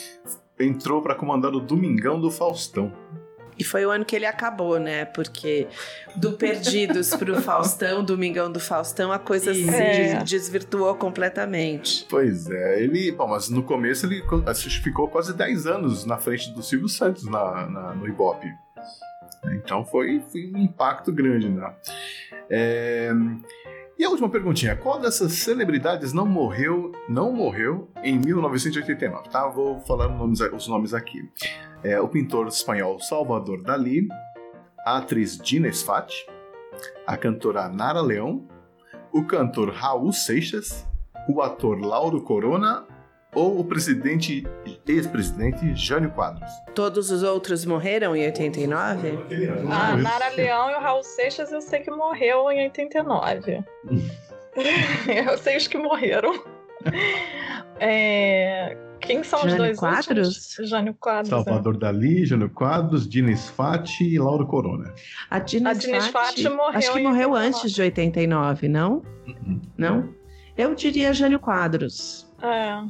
entrou 0.59 1.02
para 1.02 1.14
comandar 1.14 1.52
o 1.52 1.61
Domingão 1.61 2.21
do 2.21 2.30
Faustão. 2.30 2.92
E 3.59 3.64
foi 3.64 3.85
o 3.85 3.90
ano 3.90 4.07
que 4.07 4.16
ele 4.16 4.25
acabou, 4.25 4.78
né? 4.78 5.04
Porque 5.04 5.66
do 6.16 6.33
Perdidos 6.33 7.11
pro 7.14 7.35
Faustão, 7.42 8.02
Domingão 8.02 8.50
do 8.50 8.59
Faustão, 8.59 9.12
a 9.12 9.19
coisa 9.19 9.52
se 9.52 9.69
É. 9.69 10.23
desvirtuou 10.25 10.95
completamente. 10.95 12.07
Pois 12.09 12.49
é, 12.50 12.83
ele. 12.83 13.12
Bom, 13.12 13.26
mas 13.28 13.50
no 13.50 13.62
começo 13.62 14.07
ele 14.07 14.23
co- 14.23 14.42
ficou 14.83 15.09
quase 15.09 15.35
10 15.35 15.66
anos 15.66 16.07
na 16.07 16.16
frente 16.16 16.50
do 16.54 16.62
Silvio 16.62 16.88
Santos 16.88 17.25
na, 17.25 17.66
na- 17.69 17.95
no 17.95 18.09
Ibope. 18.09 18.47
Então 19.44 19.85
foi, 19.85 20.20
foi 20.20 20.50
um 20.52 20.59
impacto 20.59 21.12
grande, 21.12 21.49
né? 21.49 21.75
É, 22.49 23.11
E 23.99 24.04
a 24.04 24.09
última 24.09 24.28
perguntinha: 24.30 24.75
qual 24.76 24.99
dessas 24.99 25.32
celebridades 25.32 26.12
não 26.12 26.26
morreu, 26.26 26.92
não 27.09 27.32
morreu 27.32 27.88
em 28.02 28.18
1989? 28.18 29.28
Tá? 29.28 29.47
Vou 29.49 29.80
falar 29.80 30.09
os 30.54 30.68
nomes, 30.68 30.94
aqui. 30.94 31.28
É, 31.82 32.00
o 32.00 32.09
pintor 32.09 32.49
espanhol 32.49 32.99
Salvador 32.99 33.62
Dalí, 33.62 34.09
a 34.87 34.99
atriz 34.99 35.38
Gina 35.42 35.70
Sfat, 35.73 36.14
a 37.06 37.16
cantora 37.16 37.68
Nara 37.68 38.00
Leão, 38.00 38.47
o 39.12 39.25
cantor 39.25 39.70
Raul 39.70 40.12
Seixas, 40.12 40.87
o 41.28 41.42
ator 41.42 41.78
Lauro 41.78 42.23
Corona 42.23 42.87
ou 43.34 43.60
o 43.60 43.64
presidente 43.64 44.46
ex-presidente 44.87 45.75
Jânio 45.75 46.10
Quadros? 46.10 46.50
Todos 46.75 47.10
os 47.10 47.22
outros 47.22 47.64
morreram 47.64 48.14
em 48.16 48.25
89? 48.26 49.18
A 49.70 49.96
Nara 49.96 50.28
Leão 50.30 50.70
e 50.70 50.75
o 50.75 50.80
Raul 50.80 51.02
Seixas 51.02 51.52
eu 51.52 51.60
sei 51.60 51.80
que 51.80 51.90
morreu 51.90 52.50
em 52.50 52.64
89. 52.64 53.62
eu 55.26 55.38
sei 55.38 55.56
os 55.56 55.66
que 55.68 55.78
morreram. 55.78 56.32
É, 57.78 58.76
Quem 59.00 59.22
são 59.22 59.38
os 59.40 59.46
Jânio 59.46 59.58
dois 59.58 59.78
Quadros? 59.78 60.28
últimos? 60.28 60.70
Jânio 60.70 60.94
Quadros. 60.94 61.28
é. 61.32 61.34
Salvador 61.44 61.76
Dali, 61.78 62.25
Jânio 62.26 62.50
Quadros, 62.50 63.08
Dina 63.08 63.34
Sfati 63.37 64.04
e 64.14 64.18
Lauro 64.18 64.46
Corona. 64.46 64.92
A 65.30 65.38
Dina 65.38 65.75
Sfati, 65.75 66.00
Sfati 66.08 66.49
morreu 66.49 66.78
acho 66.78 66.92
que 66.92 66.99
em 66.99 67.02
morreu 67.02 67.30
89. 67.30 67.46
antes 67.46 67.72
de 67.72 67.82
89, 67.82 68.68
não? 68.68 69.02
Não? 69.78 70.14
Eu 70.56 70.75
diria 70.75 71.12
Jânio 71.14 71.38
Quadros. 71.38 72.28
É. 72.42 72.82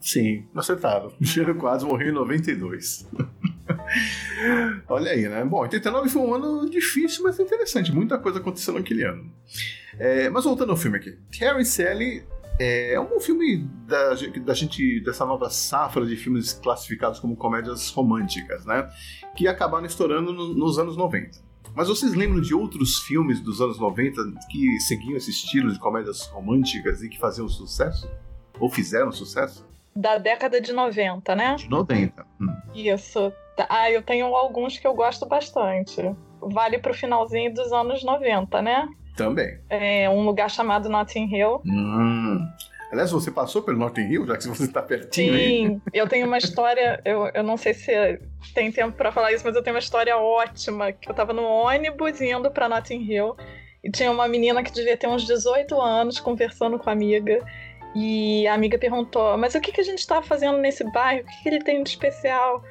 Sim, 0.00 0.46
acertaram. 0.54 1.12
Jânio 1.20 1.54
Quadros 1.56 1.84
morreu 1.84 2.08
em 2.08 2.12
92. 2.12 3.06
Olha 4.88 5.10
aí, 5.12 5.28
né? 5.28 5.44
Bom, 5.44 5.60
89 5.60 6.08
foi 6.08 6.22
um 6.22 6.34
ano 6.34 6.68
difícil, 6.70 7.22
mas 7.24 7.38
interessante. 7.38 7.92
Muita 7.92 8.18
coisa 8.18 8.38
aconteceu 8.38 8.74
naquele 8.74 9.04
ano. 9.04 9.30
É, 9.98 10.28
mas 10.30 10.44
voltando 10.44 10.70
ao 10.70 10.76
filme 10.76 10.96
aqui. 10.96 11.18
Harry 11.40 11.64
Sally 11.64 12.24
é 12.58 12.98
um 13.00 13.06
bom 13.06 13.20
filme 13.20 13.68
da, 13.86 14.14
da 14.44 14.54
gente, 14.54 15.00
dessa 15.00 15.24
nova 15.26 15.48
safra 15.50 16.04
de 16.06 16.16
filmes 16.16 16.52
classificados 16.52 17.18
como 17.18 17.36
comédias 17.36 17.90
românticas, 17.90 18.64
né? 18.64 18.88
Que 19.36 19.46
acabaram 19.48 19.86
estourando 19.86 20.32
no- 20.32 20.54
nos 20.54 20.78
anos 20.78 20.96
90. 20.96 21.38
Mas 21.74 21.88
vocês 21.88 22.14
lembram 22.14 22.40
de 22.40 22.54
outros 22.54 22.98
filmes 23.00 23.40
dos 23.40 23.60
anos 23.60 23.78
90 23.78 24.20
que 24.50 24.80
seguiam 24.80 25.16
esse 25.16 25.30
estilo 25.30 25.72
de 25.72 25.78
comédias 25.78 26.22
românticas 26.26 27.02
e 27.02 27.08
que 27.08 27.18
faziam 27.18 27.48
sucesso? 27.48 28.10
Ou 28.58 28.68
fizeram 28.68 29.12
sucesso? 29.12 29.66
Da 30.00 30.16
década 30.16 30.62
de 30.62 30.72
90, 30.72 31.36
né? 31.36 31.56
De 31.56 31.68
90. 31.68 32.24
Hum. 32.40 32.48
Isso. 32.74 33.30
Tá. 33.54 33.66
Ah, 33.68 33.90
eu 33.90 34.02
tenho 34.02 34.34
alguns 34.34 34.78
que 34.78 34.86
eu 34.86 34.94
gosto 34.94 35.26
bastante. 35.26 36.00
Vale 36.40 36.78
pro 36.78 36.94
finalzinho 36.94 37.52
dos 37.52 37.70
anos 37.70 38.02
90, 38.02 38.62
né? 38.62 38.88
Também. 39.14 39.58
É 39.68 40.08
um 40.08 40.24
lugar 40.24 40.50
chamado 40.50 40.88
Notting 40.88 41.28
Hill. 41.36 41.60
Hum. 41.66 42.48
Aliás, 42.90 43.10
você 43.10 43.30
passou 43.30 43.60
pelo 43.62 43.76
Notting 43.76 44.10
Hill, 44.10 44.26
já 44.26 44.38
que 44.38 44.48
você 44.48 44.64
está 44.64 44.80
pertinho 44.80 45.34
aí? 45.34 45.66
Sim, 45.66 45.82
eu 45.92 46.08
tenho 46.08 46.26
uma 46.26 46.38
história, 46.38 47.00
eu, 47.04 47.30
eu 47.34 47.42
não 47.42 47.58
sei 47.58 47.74
se 47.74 48.18
tem 48.54 48.72
tempo 48.72 48.96
pra 48.96 49.12
falar 49.12 49.32
isso, 49.32 49.44
mas 49.44 49.54
eu 49.54 49.62
tenho 49.62 49.76
uma 49.76 49.80
história 49.80 50.16
ótima, 50.16 50.90
que 50.92 51.10
eu 51.10 51.14
tava 51.14 51.34
no 51.34 51.42
ônibus 51.42 52.22
indo 52.22 52.50
pra 52.50 52.70
Notting 52.70 53.02
Hill 53.02 53.36
e 53.84 53.90
tinha 53.90 54.10
uma 54.10 54.26
menina 54.26 54.62
que 54.62 54.72
devia 54.72 54.96
ter 54.96 55.06
uns 55.06 55.26
18 55.26 55.78
anos 55.80 56.18
conversando 56.18 56.78
com 56.78 56.88
a 56.88 56.92
amiga 56.92 57.44
e 57.94 58.46
a 58.46 58.54
amiga 58.54 58.78
perguntou, 58.78 59.36
mas 59.36 59.54
o 59.54 59.60
que, 59.60 59.72
que 59.72 59.80
a 59.80 59.84
gente 59.84 60.06
tá 60.06 60.22
fazendo 60.22 60.58
nesse 60.58 60.84
bairro? 60.92 61.22
O 61.22 61.26
que, 61.26 61.42
que 61.42 61.48
ele 61.48 61.58
tem 61.62 61.82
de 61.82 61.90
especial? 61.90 62.62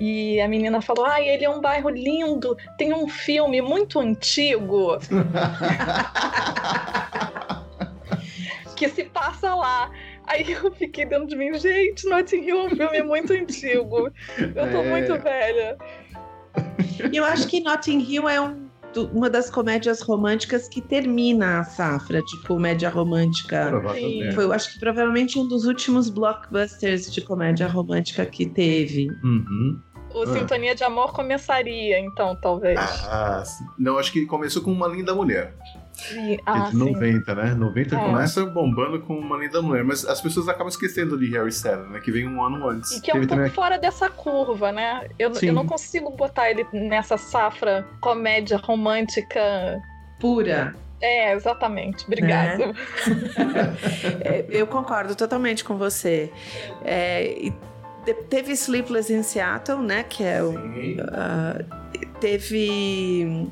E 0.00 0.40
a 0.40 0.46
menina 0.46 0.80
falou, 0.80 1.04
ah, 1.06 1.20
ele 1.20 1.44
é 1.44 1.50
um 1.50 1.60
bairro 1.60 1.88
lindo, 1.90 2.56
tem 2.76 2.92
um 2.92 3.08
filme 3.08 3.60
muito 3.60 3.98
antigo 3.98 4.96
que 8.76 8.88
se 8.88 9.04
passa 9.04 9.54
lá. 9.54 9.90
Aí 10.24 10.52
eu 10.52 10.70
fiquei 10.72 11.04
dentro 11.04 11.26
de 11.26 11.34
mim, 11.36 11.52
gente, 11.58 12.08
Notting 12.08 12.42
Hill 12.44 12.60
é 12.60 12.64
um 12.64 12.70
filme 12.76 13.02
muito 13.02 13.32
antigo. 13.32 14.12
Eu 14.38 14.70
tô 14.70 14.82
É. 14.82 14.88
muito 14.88 15.18
velha. 15.20 15.76
Eu 17.12 17.24
acho 17.24 17.48
que 17.48 17.60
Notting 17.60 18.00
Hill 18.00 18.28
é 18.28 18.40
um 18.40 18.67
uma 19.12 19.28
das 19.30 19.50
comédias 19.50 20.00
românticas 20.00 20.68
que 20.68 20.80
termina 20.80 21.60
a 21.60 21.64
safra 21.64 22.20
de 22.22 22.42
comédia 22.46 22.88
romântica. 22.88 23.66
Provavelmente. 23.68 24.34
Foi, 24.34 24.44
eu 24.44 24.52
acho 24.52 24.72
que 24.72 24.80
provavelmente 24.80 25.38
um 25.38 25.46
dos 25.46 25.64
últimos 25.64 26.08
blockbusters 26.08 27.12
de 27.12 27.20
comédia 27.20 27.66
romântica 27.66 28.24
que 28.26 28.46
teve. 28.46 29.08
Uhum. 29.22 29.80
O 30.14 30.22
Ah. 30.22 30.26
Sintonia 30.26 30.74
de 30.74 30.82
Amor 30.82 31.12
começaria, 31.12 32.00
então, 32.00 32.34
talvez. 32.40 32.78
Ah, 32.80 33.42
não, 33.78 33.98
acho 33.98 34.10
que 34.10 34.24
começou 34.24 34.62
com 34.62 34.72
Uma 34.72 34.88
Linda 34.88 35.14
Mulher. 35.14 35.54
Ah, 36.46 36.60
de 36.66 36.70
sim. 36.72 36.76
90, 36.78 37.34
né? 37.34 37.54
90 37.54 37.96
É. 37.96 37.98
começa. 37.98 38.44
Bombando 38.46 39.00
com 39.00 39.14
Uma 39.18 39.36
Linda 39.36 39.60
Mulher, 39.60 39.84
mas 39.84 40.04
as 40.04 40.20
pessoas 40.20 40.48
acabam 40.48 40.68
esquecendo 40.68 41.18
de 41.18 41.30
Harry 41.32 41.48
Styles, 41.48 41.88
né? 41.90 42.00
Que 42.00 42.10
veio 42.12 42.28
um 42.28 42.42
ano 42.42 42.68
antes. 42.68 42.92
E 42.92 43.00
que 43.02 43.10
é 43.10 43.14
um 43.14 43.26
pouco 43.26 43.50
fora 43.50 43.78
dessa 43.78 44.08
curva, 44.08 44.70
né? 44.72 45.08
Eu, 45.18 45.34
Sim. 45.34 45.48
eu 45.48 45.52
não 45.54 45.66
consigo 45.66 46.10
botar 46.10 46.50
ele 46.50 46.66
nessa 46.72 47.16
safra 47.16 47.86
comédia 48.00 48.56
romântica. 48.58 49.40
Pura. 50.20 50.74
É, 51.00 51.32
exatamente. 51.34 52.04
Obrigada. 52.06 52.72
É, 54.20 54.46
eu 54.50 54.66
concordo 54.66 55.14
totalmente 55.14 55.62
com 55.64 55.76
você. 55.76 56.30
É, 56.84 57.32
e 57.38 57.50
te- 58.04 58.14
teve 58.28 58.52
Sleepless 58.52 59.12
in 59.12 59.22
Seattle, 59.22 59.78
né? 59.82 60.02
Que 60.08 60.24
é 60.24 60.42
o. 60.42 60.54
ah, 61.12 61.58
teve 62.20 63.48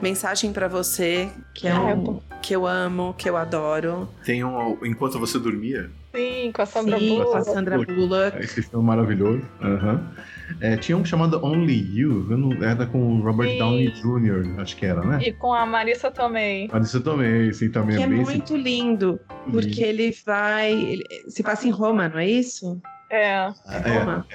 Mensagem 0.00 0.52
pra 0.52 0.68
Você, 0.68 1.30
que 1.54 1.66
é 1.66 1.72
Ah, 1.72 1.90
eu 1.90 1.96
um, 1.96 2.20
que 2.42 2.54
eu 2.54 2.66
amo, 2.66 3.14
que 3.16 3.28
eu 3.28 3.36
adoro. 3.36 4.08
Tem 4.24 4.44
um 4.44 4.76
Enquanto 4.84 5.18
Você 5.18 5.38
Dormia. 5.38 5.90
Sim, 6.14 6.52
com 6.52 6.62
a 6.62 6.66
Sandra 6.66 6.98
Sim, 6.98 7.08
com 7.08 7.22
a 7.22 7.24
Bullock. 7.24 7.44
Sandra 7.50 7.78
Bullock. 7.78 8.38
Esse 8.38 8.62
filme 8.62 8.84
é 8.84 8.86
maravilhoso. 8.86 9.42
Aham. 9.60 10.14
É, 10.60 10.76
tinha 10.76 10.96
um 10.96 11.04
chamado 11.04 11.44
Only 11.44 11.74
You, 11.98 12.30
eu 12.30 12.38
não, 12.38 12.52
era 12.64 12.86
com 12.86 13.18
o 13.18 13.20
Robert 13.22 13.48
Sim. 13.50 13.58
Downey 13.58 13.90
Jr., 13.90 14.60
acho 14.60 14.76
que 14.76 14.86
era, 14.86 15.02
né? 15.02 15.18
E 15.22 15.32
com 15.32 15.52
a 15.52 15.66
Marissa 15.66 16.10
também. 16.10 16.68
Mas 16.72 16.86
isso 16.88 17.00
também, 17.00 17.52
sim, 17.52 17.70
também 17.70 17.96
Que 17.96 18.02
é 18.04 18.06
bem 18.06 18.22
muito 18.22 18.56
lindo, 18.56 19.18
porque 19.50 19.82
ele 19.82 20.14
vai. 20.24 20.72
ele- 20.72 21.04
se 21.28 21.42
passa 21.42 21.66
em 21.66 21.70
Roma, 21.70 22.08
não 22.08 22.18
é 22.18 22.28
isso? 22.28 22.80
É. 23.10 23.38
É 23.38 23.52
É, 23.84 23.98
Roma. 23.98 24.26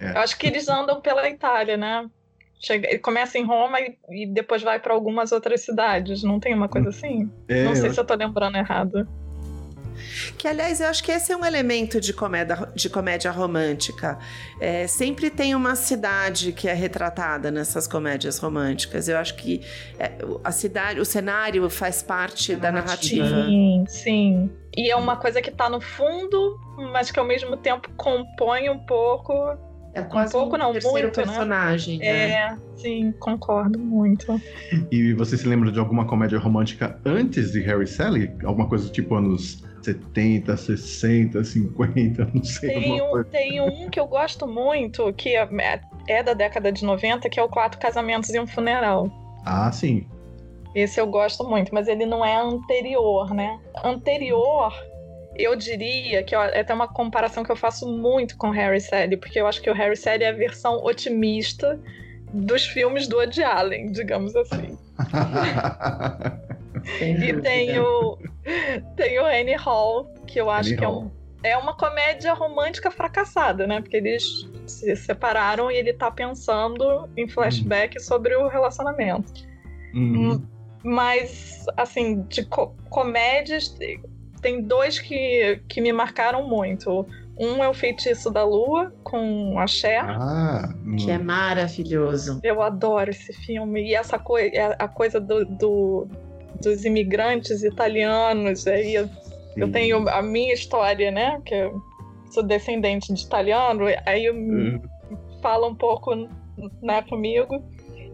É. 0.00 0.12
Eu 0.12 0.18
acho 0.18 0.36
que 0.38 0.46
eles 0.46 0.68
andam 0.68 1.00
pela 1.00 1.28
Itália, 1.28 1.76
né? 1.76 2.06
Chega, 2.60 2.88
ele 2.88 2.98
começa 2.98 3.38
em 3.38 3.44
Roma 3.44 3.80
e, 3.80 3.96
e 4.10 4.26
depois 4.26 4.62
vai 4.62 4.78
para 4.78 4.92
algumas 4.92 5.32
outras 5.32 5.62
cidades. 5.62 6.22
Não 6.22 6.38
tem 6.38 6.54
uma 6.54 6.68
coisa 6.68 6.90
assim? 6.90 7.30
é, 7.48 7.64
não 7.64 7.74
sei 7.74 7.88
eu 7.88 7.94
se 7.94 8.00
eu 8.00 8.04
tô 8.04 8.14
lembrando 8.14 8.56
errado. 8.56 9.08
Que, 10.36 10.48
aliás, 10.48 10.80
eu 10.80 10.88
acho 10.88 11.02
que 11.02 11.12
esse 11.12 11.32
é 11.32 11.36
um 11.36 11.44
elemento 11.44 12.00
de 12.00 12.12
comédia, 12.12 12.68
de 12.74 12.88
comédia 12.88 13.30
romântica. 13.30 14.18
É, 14.60 14.86
sempre 14.86 15.30
tem 15.30 15.54
uma 15.54 15.74
cidade 15.74 16.52
que 16.52 16.68
é 16.68 16.72
retratada 16.72 17.50
nessas 17.50 17.86
comédias 17.86 18.38
românticas. 18.38 19.08
Eu 19.08 19.18
acho 19.18 19.36
que 19.36 19.60
é, 19.98 20.12
a 20.42 20.52
cidade, 20.52 21.00
o 21.00 21.04
cenário 21.04 21.68
faz 21.68 22.02
parte 22.02 22.54
da 22.56 22.70
narrativa. 22.70 23.44
Sim, 23.44 23.84
sim. 23.88 24.50
E 24.76 24.90
é 24.90 24.96
uma 24.96 25.16
coisa 25.16 25.42
que 25.42 25.50
tá 25.50 25.68
no 25.68 25.80
fundo, 25.80 26.58
mas 26.92 27.10
que 27.10 27.18
ao 27.18 27.26
mesmo 27.26 27.56
tempo 27.56 27.90
compõe 27.96 28.70
um 28.70 28.78
pouco. 28.78 29.32
É 29.92 30.02
quase 30.02 30.32
pouco, 30.32 30.54
um 30.54 30.58
não, 30.58 30.72
terceiro 30.72 31.08
muito, 31.08 31.20
né? 31.20 31.26
personagem. 31.26 31.98
né? 31.98 32.30
É, 32.30 32.56
sim, 32.76 33.12
concordo 33.18 33.78
muito. 33.78 34.40
E 34.90 35.12
você 35.14 35.36
se 35.36 35.46
lembra 35.48 35.72
de 35.72 35.78
alguma 35.78 36.06
comédia 36.06 36.38
romântica 36.38 37.00
antes 37.04 37.50
de 37.50 37.60
Harry 37.60 37.86
Sally? 37.86 38.32
Alguma 38.44 38.68
coisa 38.68 38.88
tipo 38.88 39.16
anos 39.16 39.64
70, 39.82 40.56
60, 40.56 41.42
50, 41.42 42.30
não 42.32 42.44
sei. 42.44 42.70
Tem 42.70 43.02
um, 43.02 43.24
tem 43.24 43.60
um 43.60 43.90
que 43.90 43.98
eu 43.98 44.06
gosto 44.06 44.46
muito, 44.46 45.12
que 45.14 45.30
é, 45.36 45.48
é 46.06 46.22
da 46.22 46.34
década 46.34 46.70
de 46.70 46.84
90, 46.84 47.28
que 47.28 47.40
é 47.40 47.42
o 47.42 47.48
Quatro 47.48 47.80
Casamentos 47.80 48.30
e 48.30 48.38
um 48.38 48.46
Funeral. 48.46 49.10
Ah, 49.44 49.72
sim. 49.72 50.06
Esse 50.74 51.00
eu 51.00 51.06
gosto 51.06 51.42
muito, 51.48 51.74
mas 51.74 51.88
ele 51.88 52.06
não 52.06 52.24
é 52.24 52.36
anterior, 52.36 53.34
né? 53.34 53.58
Anterior, 53.82 54.72
eu 55.42 55.56
diria 55.56 56.22
que 56.22 56.34
ó, 56.34 56.44
é 56.44 56.60
até 56.60 56.72
uma 56.74 56.88
comparação 56.88 57.42
que 57.42 57.50
eu 57.50 57.56
faço 57.56 57.88
muito 57.88 58.36
com 58.36 58.50
Harry 58.50 58.80
Sally, 58.80 59.16
porque 59.16 59.40
eu 59.40 59.46
acho 59.46 59.60
que 59.60 59.70
o 59.70 59.74
Harry 59.74 59.96
Sally 59.96 60.24
é 60.24 60.28
a 60.28 60.32
versão 60.32 60.84
otimista 60.84 61.80
dos 62.32 62.66
filmes 62.66 63.08
do 63.08 63.16
Woody 63.16 63.42
Allen, 63.42 63.92
digamos 63.92 64.34
assim. 64.36 64.78
E 67.00 67.40
tem 67.40 67.78
o, 67.78 68.18
tem 68.96 69.18
o 69.18 69.26
Annie 69.26 69.56
Hall, 69.56 70.12
que 70.26 70.40
eu 70.40 70.50
acho 70.50 70.70
Annie 70.70 70.78
que 70.78 70.84
é, 70.84 70.88
um, 70.88 71.10
é 71.42 71.56
uma 71.56 71.76
comédia 71.76 72.32
romântica 72.32 72.90
fracassada, 72.90 73.66
né? 73.66 73.80
Porque 73.80 73.96
eles 73.96 74.48
se 74.66 74.94
separaram 74.96 75.70
e 75.70 75.76
ele 75.76 75.92
tá 75.92 76.10
pensando 76.10 77.08
em 77.16 77.28
flashback 77.28 77.96
uhum. 77.98 78.04
sobre 78.04 78.34
o 78.34 78.48
relacionamento. 78.48 79.32
Uhum. 79.94 80.42
Mas, 80.82 81.66
assim, 81.76 82.22
de 82.22 82.44
co 82.44 82.74
comédias, 82.88 83.76
tem 84.40 84.62
dois 84.62 84.98
que, 84.98 85.60
que 85.68 85.80
me 85.80 85.92
marcaram 85.92 86.48
muito. 86.48 87.06
Um 87.38 87.64
é 87.64 87.68
o 87.68 87.74
Feitiço 87.74 88.30
da 88.30 88.44
Lua, 88.44 88.92
com 89.02 89.58
a 89.58 89.66
Cher. 89.66 90.04
Ah, 90.04 90.74
que 90.98 91.10
é 91.10 91.16
maravilhoso. 91.16 92.38
Eu 92.42 92.60
adoro 92.60 93.10
esse 93.10 93.32
filme. 93.32 93.82
E 93.88 93.94
essa 93.94 94.18
coisa, 94.18 94.54
é 94.54 94.76
a 94.78 94.86
coisa 94.86 95.18
do, 95.18 95.46
do, 95.46 96.06
dos 96.60 96.84
imigrantes 96.84 97.62
italianos. 97.62 98.66
Aí 98.66 98.94
eu, 98.94 99.08
eu, 99.56 99.72
tenho 99.72 100.06
a 100.08 100.20
minha 100.20 100.52
história, 100.52 101.10
né? 101.10 101.40
Que 101.44 101.54
eu 101.54 101.82
sou 102.30 102.42
descendente 102.42 103.12
de 103.14 103.24
italiano. 103.24 103.84
Aí 104.04 104.26
eu 104.26 104.34
uhum. 104.34 104.82
falo 105.40 105.68
um 105.68 105.74
pouco 105.74 106.14
né, 106.82 107.00
comigo. 107.08 107.64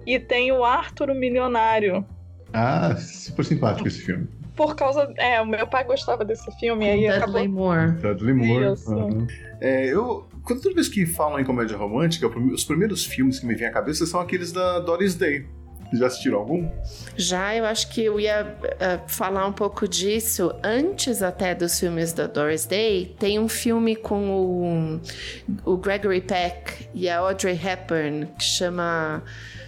E 0.07 0.21
tem 0.21 0.53
o 0.53 0.63
Arthur 0.63 1.11
o 1.11 1.15
Milionário. 1.17 2.07
Ah, 2.53 2.95
super 2.97 3.45
simpático 3.45 3.89
esse 3.89 4.03
filme 4.03 4.29
por 4.57 4.75
causa. 4.75 5.13
É, 5.19 5.41
o 5.41 5.47
meu 5.47 5.67
pai 5.67 5.85
gostava 5.85 6.25
desse 6.25 6.51
filme. 6.59 6.89
aí 6.89 7.01
Dudley 7.03 7.17
acabou... 7.17 7.49
Moore. 7.49 7.93
Dudley 7.93 8.35
Moore. 8.35 8.73
Isso. 8.73 8.93
Uhum. 8.93 9.27
É, 9.61 9.87
eu. 9.87 10.27
Quando 10.43 10.63
toda 10.63 10.75
vez 10.75 10.89
que 10.89 11.07
falam 11.07 11.39
em 11.39 11.45
comédia 11.45 11.77
romântica, 11.77 12.27
os 12.29 12.65
primeiros 12.65 13.05
filmes 13.05 13.39
que 13.39 13.47
me 13.47 13.55
vêm 13.55 13.67
à 13.67 13.73
cabeça 13.73 14.07
são 14.07 14.21
aqueles 14.21 14.53
da 14.53 14.79
Doris 14.79 15.15
Day. 15.15 15.47
Já 15.93 16.07
assistiram 16.07 16.39
algum? 16.39 16.69
Já, 17.17 17.55
eu 17.55 17.65
acho 17.65 17.89
que 17.91 18.05
eu 18.05 18.19
ia 18.19 18.57
uh, 18.65 19.09
falar 19.09 19.47
um 19.47 19.53
pouco 19.53 19.87
disso. 19.87 20.53
Antes 20.63 21.23
até 21.23 21.55
dos 21.55 21.79
filmes 21.79 22.13
da 22.13 22.27
Doris 22.27 22.67
Day, 22.67 23.15
tem 23.19 23.39
um 23.39 23.49
filme 23.49 23.95
com 23.95 24.31
o, 24.31 25.01
o 25.65 25.77
Gregory 25.77 26.21
Peck 26.21 26.89
e 26.93 27.09
a 27.09 27.19
Audrey 27.19 27.55
Hepburn 27.55 28.27
que 28.39 28.45
chama 28.45 29.23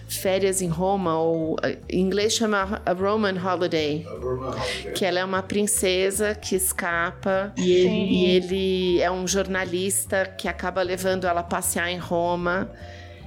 férias 0.09 0.63
em 0.63 0.69
Roma, 0.69 1.19
ou 1.19 1.57
em 1.89 2.01
inglês 2.01 2.33
chama 2.33 2.81
a 2.85 2.93
Roman 2.93 3.35
Holiday, 3.35 4.05
a 4.07 4.11
Roman 4.11 4.49
Holiday. 4.49 4.93
que 4.95 5.05
ela 5.05 5.21
é 5.21 5.25
uma 5.25 5.43
princesa 5.43 6.35
que 6.35 6.57
escapa 6.57 7.53
e 7.57 7.71
ele, 7.71 7.89
e 7.89 8.25
ele 8.31 9.03
é 9.03 9.11
um 9.11 9.27
jornalista 9.27 10.25
que 10.27 10.49
acaba 10.49 10.83
levando 10.83 11.27
ela 11.27 11.41
a 11.41 11.45
passear 11.45 11.91
em 11.91 11.99
Roma. 11.99 12.71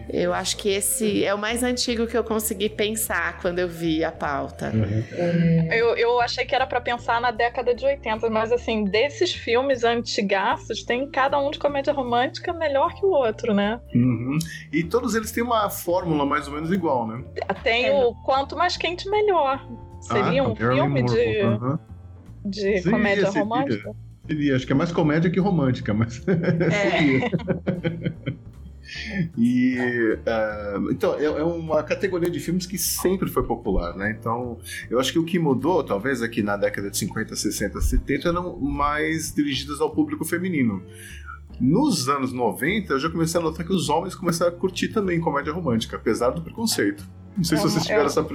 Eu 0.10 0.34
acho 0.34 0.58
que 0.58 0.70
esse 0.70 1.24
é 1.24 1.34
o 1.34 1.38
mais 1.38 1.64
antigo 1.64 2.08
que 2.08 2.18
eu 2.18 2.24
consegui 2.24 2.70
pensar 2.70 3.40
quando 3.42 3.60
eu 3.60 3.68
vi 3.68 4.04
a 4.04 4.12
pauta. 4.12 4.72
Uhum. 4.74 5.72
Eu, 5.72 5.96
eu 5.96 6.22
achei 6.22 6.46
que 6.46 6.54
era 6.54 6.66
para 6.66 6.82
pensar 6.82 7.22
na 7.22 7.32
década 7.32 7.74
de 7.74 7.86
80, 7.86 8.30
mas 8.30 8.52
assim, 8.52 8.84
desses 8.84 9.34
filmes 9.34 9.84
antigaços, 9.84 10.84
tem 10.84 11.10
cada 11.10 11.40
um 11.40 11.52
de 11.52 11.60
comédia 11.60 11.94
romântica 11.94 12.54
melhor 12.54 12.94
que 12.94 13.06
o 13.06 13.10
outro, 13.10 13.54
né? 13.54 13.80
Uhum. 13.94 14.38
E 14.72 14.84
todos 14.84 15.16
eles 15.16 15.32
têm 15.32 15.44
uma 15.44 15.70
fórmula 15.70 16.26
mais 16.26 16.48
ou 16.48 16.54
menos 16.54 16.72
igual, 16.72 17.08
né? 17.08 17.24
Tem 17.64 17.88
é. 17.88 17.94
o 17.94 18.14
quanto 18.24 18.56
mais 18.56 18.78
quente, 18.78 19.10
melhor. 19.10 19.66
Seria 20.02 20.42
ah, 20.42 20.48
um 20.48 20.56
filme 20.56 21.04
de, 21.04 21.44
uhum. 21.44 21.78
de 22.44 22.60
seria, 22.60 22.92
comédia 22.92 23.28
seria. 23.28 23.44
romântica? 23.44 23.96
Seria, 24.28 24.56
acho 24.56 24.66
que 24.66 24.72
é 24.72 24.76
mais 24.76 24.92
comédia 24.92 25.30
que 25.30 25.40
romântica, 25.40 25.94
mas. 25.94 26.24
É. 26.28 28.42
E 29.38 29.78
uh, 29.78 30.92
então 30.92 31.16
é, 31.16 31.26
é, 31.26 31.44
uma 31.44 31.84
categoria 31.84 32.30
de 32.30 32.40
filmes 32.40 32.66
que 32.66 32.78
sempre 32.78 33.30
foi 33.30 33.44
popular, 33.44 33.96
né? 33.96 34.16
Então 34.18 34.58
eu 34.90 35.00
acho 35.00 35.12
que 35.12 35.20
o 35.20 35.26
que 35.26 35.40
mudou, 35.40 35.84
talvez 35.84 36.22
aqui 36.22 36.42
na 36.42 36.58
década 36.58 36.90
de 36.90 36.98
50, 36.98 37.36
60, 37.36 37.80
70, 37.82 38.30
eram 38.30 38.58
mais 38.58 39.34
dirigidas 39.34 39.80
ao 39.82 39.92
público 39.92 40.26
feminino. 40.26 40.84
Nos 41.60 42.10
anos 42.10 42.34
90, 42.34 42.94
eu 42.94 43.00
já 43.00 43.10
comecei 43.10 43.40
a 43.40 43.44
notar 43.44 43.66
que 43.66 43.74
os 43.74 43.88
homens 43.88 44.16
começaram 44.16 44.52
a 44.52 44.56
curtir 44.56 44.88
também 44.88 45.20
comédia 45.20 45.54
romântica, 45.54 45.96
apesar 45.96 46.32
do 46.32 46.42
preconceito. 46.42 47.08
Não 47.38 47.44
sei 47.44 47.58
é 47.58 47.62
se 47.62 47.68
vocês 47.68 47.84
tiveram 47.84 48.04
é... 48.04 48.08
essa, 48.08 48.28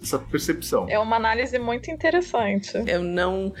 essa 0.00 0.18
percepção. 0.18 0.86
É 0.88 0.98
uma 0.98 1.16
análise 1.16 1.58
muito 1.58 1.90
interessante. 1.90 2.72
Eu 2.86 3.02
não 3.02 3.52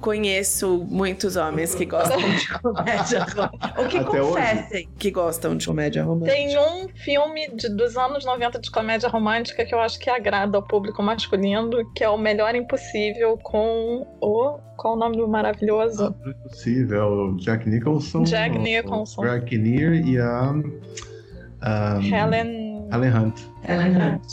conheço 0.00 0.84
muitos 0.88 1.36
homens 1.36 1.74
que 1.74 1.84
gostam 1.84 2.18
de 2.18 2.48
comédia 2.60 3.24
romântica. 3.24 3.50
Ou 3.78 3.86
que 3.86 3.98
Até 3.98 4.18
confessem 4.20 4.78
hoje. 4.78 4.88
que 4.98 5.10
gostam 5.10 5.56
de 5.56 5.66
comédia 5.66 6.02
romântica. 6.02 6.36
Tem 6.36 6.58
um 6.58 6.88
filme 6.88 7.48
de, 7.54 7.68
dos 7.68 7.96
anos 7.96 8.24
90 8.24 8.58
de 8.60 8.70
comédia 8.70 9.08
romântica 9.08 9.64
que 9.64 9.74
eu 9.74 9.80
acho 9.80 9.98
que 9.98 10.08
agrada 10.10 10.56
ao 10.56 10.62
público 10.62 11.02
masculino, 11.02 11.70
que 11.94 12.02
é 12.02 12.08
O 12.08 12.16
Melhor 12.18 12.54
Impossível 12.54 13.38
com 13.42 14.06
o. 14.20 14.58
Qual 14.76 14.94
o 14.94 14.98
nome 14.98 15.18
do 15.18 15.28
maravilhoso? 15.28 16.14
Ah, 16.24 16.28
Impossível, 16.30 17.36
Jack 17.36 17.68
Nicholson. 17.68 18.22
Jack 18.22 18.58
Nicholson. 18.58 19.20
Brad 19.20 19.44
Kinnear 19.44 19.92
e 19.94 20.18
a. 20.18 20.52
Um, 20.52 22.00
Helen. 22.02 22.88
Helen 22.90 23.12
Hunt. 23.14 23.40
Helen 23.68 23.96
Hunt. 23.96 24.24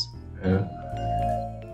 É. 0.41 0.76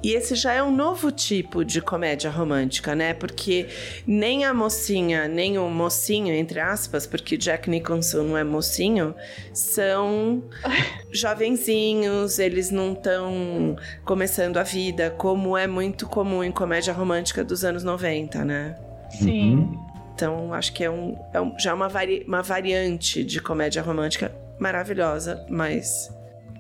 E 0.04 0.13
esse 0.13 0.36
já 0.36 0.52
é 0.52 0.62
um 0.62 0.70
novo 0.70 1.12
tipo 1.12 1.63
de 1.63 1.82
comédia 1.82 2.30
romântica, 2.30 2.94
né? 2.94 3.13
Porque 3.13 3.68
nem 4.06 4.44
a 4.44 4.54
mocinha, 4.54 5.30
nem 5.30 5.58
o 5.58 5.70
mocinho, 5.70 6.36
entre 6.36 6.60
aspas, 6.60 7.08
porque 7.08 7.38
Jack 7.38 7.70
Nicholson 7.70 8.24
não 8.24 8.38
é 8.38 8.44
mocinho, 8.44 9.16
são 9.54 10.44
jovenzinhos, 11.10 12.38
eles 12.38 12.70
não 12.70 12.92
estão 12.92 13.78
começando 14.04 14.58
a 14.58 14.63
vida, 14.63 15.10
como 15.12 15.58
é 15.58 15.68
muito 15.68 16.06
comum 16.06 16.44
em 16.44 16.52
comédia 16.52 16.94
romântica 16.94 17.42
dos 17.42 17.63
anos 17.63 17.84
90, 17.84 18.44
né? 18.44 18.76
Sim. 19.10 19.56
Uhum. 19.56 19.94
Então, 20.13 20.54
acho 20.54 20.74
que 20.74 20.84
é, 20.84 20.92
um, 20.92 21.18
é 21.34 21.42
um, 21.42 21.58
já 21.58 21.74
uma, 21.74 21.88
vari, 21.88 22.24
uma 22.28 22.42
variante 22.42 23.24
de 23.24 23.42
comédia 23.42 23.82
romântica 23.82 24.36
maravilhosa, 24.60 25.46
mas 25.50 26.12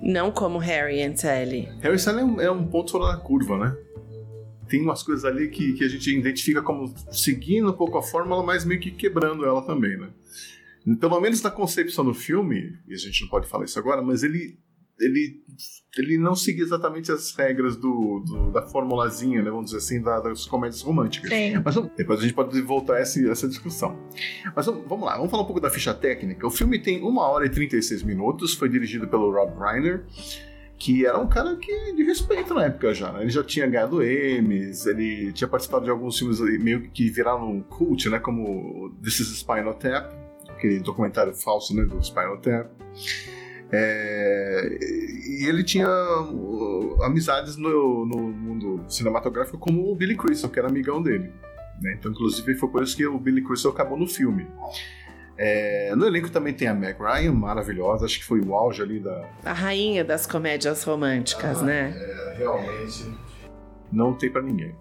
não 0.03 0.31
como 0.31 0.57
Harry 0.59 1.01
e 1.01 1.17
Sally. 1.17 1.69
Harry 1.79 1.95
e 1.95 1.99
Sally 1.99 2.19
é 2.19 2.23
um, 2.25 2.41
é 2.41 2.51
um 2.51 2.67
ponto 2.67 2.91
fora 2.91 3.15
da 3.15 3.17
curva, 3.17 3.57
né? 3.57 3.75
Tem 4.67 4.81
umas 4.81 5.01
coisas 5.01 5.23
ali 5.23 5.49
que, 5.49 5.73
que 5.73 5.83
a 5.83 5.87
gente 5.87 6.13
identifica 6.13 6.61
como 6.61 6.93
seguindo 7.11 7.69
um 7.69 7.73
pouco 7.73 7.97
a 7.97 8.03
fórmula, 8.03 8.43
mas 8.43 8.65
meio 8.65 8.79
que 8.79 8.91
quebrando 8.91 9.45
ela 9.45 9.65
também, 9.65 9.97
né? 9.97 10.09
Pelo 10.99 11.19
menos 11.21 11.41
na 11.41 11.49
concepção 11.49 12.03
do 12.03 12.13
filme, 12.13 12.77
e 12.87 12.93
a 12.93 12.97
gente 12.97 13.21
não 13.21 13.29
pode 13.29 13.47
falar 13.47 13.63
isso 13.63 13.79
agora, 13.79 14.01
mas 14.01 14.23
ele 14.23 14.59
ele, 14.99 15.41
ele 15.97 16.17
não 16.17 16.35
seguia 16.35 16.63
exatamente 16.63 17.11
as 17.11 17.35
regras 17.35 17.75
do, 17.75 18.19
do, 18.25 18.51
da 18.51 18.61
formulazinha, 18.61 19.41
né, 19.41 19.49
vamos 19.49 19.65
dizer 19.65 19.77
assim, 19.77 20.01
da, 20.01 20.19
das 20.19 20.45
comédias 20.45 20.81
românticas. 20.81 21.29
Sim. 21.29 21.53
Mas 21.63 21.75
depois 21.95 22.19
a 22.19 22.21
gente 22.23 22.33
pode 22.33 22.61
voltar 22.61 22.95
a 22.95 22.99
essa, 22.99 23.19
essa 23.27 23.47
discussão. 23.47 23.97
Mas 24.55 24.65
vamos 24.65 25.05
lá, 25.05 25.15
vamos 25.15 25.31
falar 25.31 25.43
um 25.43 25.47
pouco 25.47 25.61
da 25.61 25.69
ficha 25.69 25.93
técnica. 25.93 26.45
O 26.45 26.51
filme 26.51 26.79
tem 26.79 27.03
1 27.03 27.17
hora 27.17 27.45
e 27.45 27.49
36 27.49 28.03
minutos, 28.03 28.53
foi 28.53 28.69
dirigido 28.69 29.07
pelo 29.07 29.31
Rob 29.31 29.53
Reiner 29.59 30.05
que 30.83 31.05
era 31.05 31.17
um 31.17 31.27
cara 31.27 31.55
que 31.55 31.93
de 31.93 32.03
respeito 32.03 32.53
na 32.53 32.65
época 32.65 32.93
já. 32.93 33.09
Né? 33.13 33.21
Ele 33.21 33.29
já 33.29 33.41
tinha 33.41 33.65
ganhado 33.65 34.03
Emmys, 34.03 34.85
ele 34.85 35.31
tinha 35.31 35.47
participado 35.47 35.85
de 35.85 35.89
alguns 35.91 36.19
filmes 36.19 36.41
meio 36.61 36.89
que 36.89 37.09
viraram 37.09 37.49
um 37.49 37.61
cult, 37.61 38.09
né? 38.09 38.19
Como 38.19 38.93
This 39.01 39.21
is 39.21 39.27
Spinal 39.39 39.75
Tap, 39.75 40.11
aquele 40.49 40.79
documentário 40.79 41.33
falso 41.33 41.73
né, 41.73 41.85
do 41.85 42.03
Spinal 42.03 42.37
Tap. 42.37 42.69
É, 43.75 44.77
e 44.79 45.45
ele 45.47 45.63
tinha 45.63 45.89
uh, 45.89 47.03
amizades 47.03 47.57
no, 47.57 48.05
no, 48.05 48.17
mundo 48.17 48.85
cinematográfico 48.87 49.57
como 49.57 49.91
o 49.91 49.95
Billy 49.95 50.15
Crystal, 50.15 50.47
que 50.47 50.59
era 50.59 50.67
amigão 50.67 51.01
dele. 51.01 51.33
Né? 51.81 51.95
Então, 51.97 52.11
inclusive, 52.11 52.53
foi 52.53 52.69
por 52.69 52.83
isso 52.83 52.95
que 52.95 53.07
o 53.07 53.17
Billy 53.17 53.43
Crystal 53.43 53.71
acabou 53.71 53.97
no 53.97 54.05
filme. 54.05 54.47
É, 55.35 55.91
no 55.95 56.05
elenco 56.05 56.29
também 56.29 56.53
tem 56.53 56.67
a 56.67 56.73
Meg 56.75 56.99
Ryan, 56.99 57.31
maravilhosa, 57.31 58.05
acho 58.05 58.19
que 58.19 58.25
foi 58.25 58.39
o 58.39 58.53
auge 58.53 58.83
ali 58.83 58.99
da. 58.99 59.27
A 59.43 59.53
rainha 59.53 60.05
das 60.05 60.27
comédias 60.27 60.83
românticas, 60.83 61.63
ah, 61.63 61.65
né? 61.65 61.93
É, 61.97 62.35
realmente. 62.37 63.11
Não 63.91 64.13
tem 64.13 64.29
para 64.29 64.43
ninguém. 64.43 64.75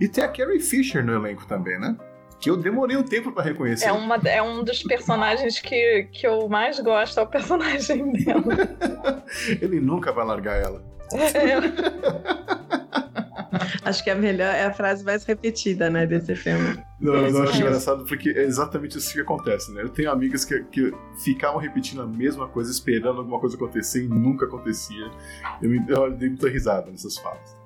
E 0.00 0.06
tem 0.06 0.22
a 0.22 0.28
Carrie 0.28 0.60
Fisher 0.60 1.04
no 1.04 1.12
elenco 1.14 1.46
também, 1.46 1.80
né? 1.80 1.96
Que 2.40 2.50
eu 2.50 2.56
demorei 2.56 2.96
um 2.96 3.02
tempo 3.02 3.32
para 3.32 3.44
reconhecer. 3.44 3.86
É, 3.86 3.92
uma, 3.92 4.16
é 4.16 4.42
um 4.42 4.62
dos 4.62 4.82
personagens 4.82 5.58
que, 5.58 6.08
que 6.12 6.26
eu 6.26 6.48
mais 6.48 6.78
gosto, 6.80 7.18
é 7.18 7.22
o 7.22 7.26
personagem 7.26 8.12
dela. 8.12 9.22
Ele 9.60 9.80
nunca 9.80 10.12
vai 10.12 10.24
largar 10.24 10.60
ela. 10.60 10.84
É. 11.12 12.96
Acho 13.84 14.02
que 14.02 14.10
é 14.10 14.12
a 14.12 14.16
melhor, 14.16 14.54
é 14.54 14.66
a 14.66 14.72
frase 14.72 15.04
mais 15.04 15.24
repetida, 15.24 15.90
né, 15.90 16.06
desse 16.06 16.34
filme. 16.34 16.78
Não, 16.98 17.14
eu 17.14 17.42
acho 17.42 17.58
engraçado 17.58 18.04
porque 18.04 18.30
é 18.30 18.42
exatamente 18.42 18.96
isso 18.96 19.12
que 19.12 19.20
acontece, 19.20 19.70
né? 19.72 19.82
Eu 19.82 19.90
tenho 19.90 20.10
amigas 20.10 20.44
que, 20.44 20.62
que 20.64 20.94
ficavam 21.22 21.60
repetindo 21.60 22.00
a 22.00 22.06
mesma 22.06 22.48
coisa, 22.48 22.70
esperando 22.70 23.18
alguma 23.18 23.38
coisa 23.38 23.54
acontecer 23.54 24.04
e 24.04 24.08
nunca 24.08 24.46
acontecia. 24.46 25.10
Eu, 25.60 25.68
me, 25.68 25.84
eu 25.88 26.10
dei 26.10 26.30
muita 26.30 26.48
risada 26.48 26.90
nessas 26.90 27.18
falas. 27.18 27.56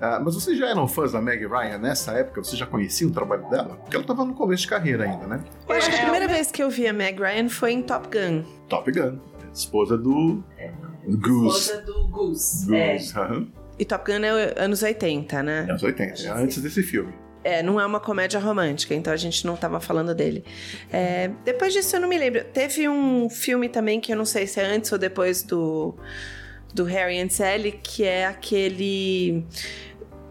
Uh, 0.00 0.24
mas 0.24 0.34
vocês 0.34 0.56
já 0.56 0.68
eram 0.68 0.88
fãs 0.88 1.12
da 1.12 1.20
Meg 1.20 1.46
Ryan 1.46 1.78
nessa 1.78 2.12
época? 2.12 2.42
Vocês 2.42 2.58
já 2.58 2.66
conheciam 2.66 3.10
o 3.10 3.12
trabalho 3.12 3.48
dela? 3.50 3.76
Porque 3.76 3.96
ela 3.96 4.04
estava 4.04 4.24
no 4.24 4.32
começo 4.32 4.62
de 4.62 4.68
carreira 4.68 5.04
ainda, 5.04 5.26
né? 5.26 5.44
Eu 5.68 5.74
acho 5.74 5.90
que 5.90 5.96
a 5.96 6.02
primeira 6.02 6.26
vez 6.26 6.50
que 6.50 6.62
eu 6.62 6.70
vi 6.70 6.86
a 6.86 6.92
Meg 6.92 7.20
Ryan 7.20 7.50
foi 7.50 7.72
em 7.72 7.82
Top 7.82 8.08
Gun. 8.08 8.44
Top 8.68 8.90
Gun. 8.90 9.18
Esposa 9.52 9.98
do. 9.98 10.42
Goose. 11.06 11.58
Esposa 11.58 11.82
do 11.82 12.08
Goose. 12.08 12.66
Goose. 12.66 12.74
É. 12.74 13.59
E 13.80 13.84
Top 13.86 14.04
Gun 14.04 14.22
é 14.22 14.52
anos 14.62 14.82
80, 14.82 15.42
né? 15.42 15.60
Anos 15.70 15.82
80, 15.82 16.22
é 16.22 16.28
antes 16.28 16.60
desse 16.60 16.82
filme. 16.82 17.14
É, 17.42 17.62
não 17.62 17.80
é 17.80 17.86
uma 17.86 17.98
comédia 17.98 18.38
romântica, 18.38 18.94
então 18.94 19.10
a 19.10 19.16
gente 19.16 19.46
não 19.46 19.54
estava 19.54 19.80
falando 19.80 20.14
dele. 20.14 20.44
É, 20.92 21.30
depois 21.46 21.72
disso 21.72 21.96
eu 21.96 22.00
não 22.00 22.06
me 22.06 22.18
lembro. 22.18 22.44
Teve 22.52 22.86
um 22.86 23.30
filme 23.30 23.70
também 23.70 23.98
que 23.98 24.12
eu 24.12 24.16
não 24.18 24.26
sei 24.26 24.46
se 24.46 24.60
é 24.60 24.66
antes 24.66 24.92
ou 24.92 24.98
depois 24.98 25.42
do, 25.42 25.94
do 26.74 26.84
Harry 26.84 27.18
and 27.18 27.30
Sally, 27.30 27.72
que 27.82 28.04
é 28.04 28.26
aquele. 28.26 29.46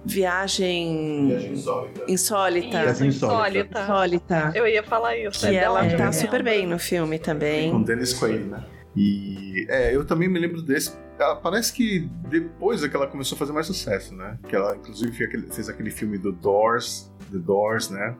Viagem, 0.05 1.27
Viagem 1.27 1.53
insólita. 1.53 2.03
insólita. 2.07 2.85
Isso, 2.85 3.05
insólita. 3.05 3.81
Insólita. 3.81 4.51
Eu 4.53 4.67
ia 4.67 4.83
falar 4.83 5.17
isso. 5.17 5.39
Que 5.39 5.47
é 5.47 5.55
ela 5.55 5.83
tá 5.97 6.11
super 6.11 6.43
bem 6.43 6.67
no 6.67 6.77
filme 6.77 7.17
também. 7.17 7.71
Com 7.71 7.81
Dennis 7.81 8.13
Quaid, 8.13 8.43
né? 8.45 8.63
E 8.95 9.65
é, 9.69 9.95
eu 9.95 10.05
também 10.05 10.27
me 10.27 10.39
lembro 10.39 10.61
desse. 10.61 10.97
Ela 11.17 11.35
parece 11.35 11.73
que 11.73 12.09
depois 12.27 12.83
é 12.83 12.89
que 12.89 12.95
ela 12.95 13.07
começou 13.07 13.35
a 13.35 13.39
fazer 13.39 13.51
mais 13.51 13.67
sucesso, 13.67 14.15
né? 14.15 14.37
Que 14.47 14.55
ela, 14.55 14.75
inclusive, 14.75 15.11
fez 15.51 15.69
aquele, 15.69 15.91
filme 15.91 16.17
do 16.17 16.31
Doors, 16.31 17.11
The 17.31 17.37
Doors, 17.37 17.89
né? 17.89 18.15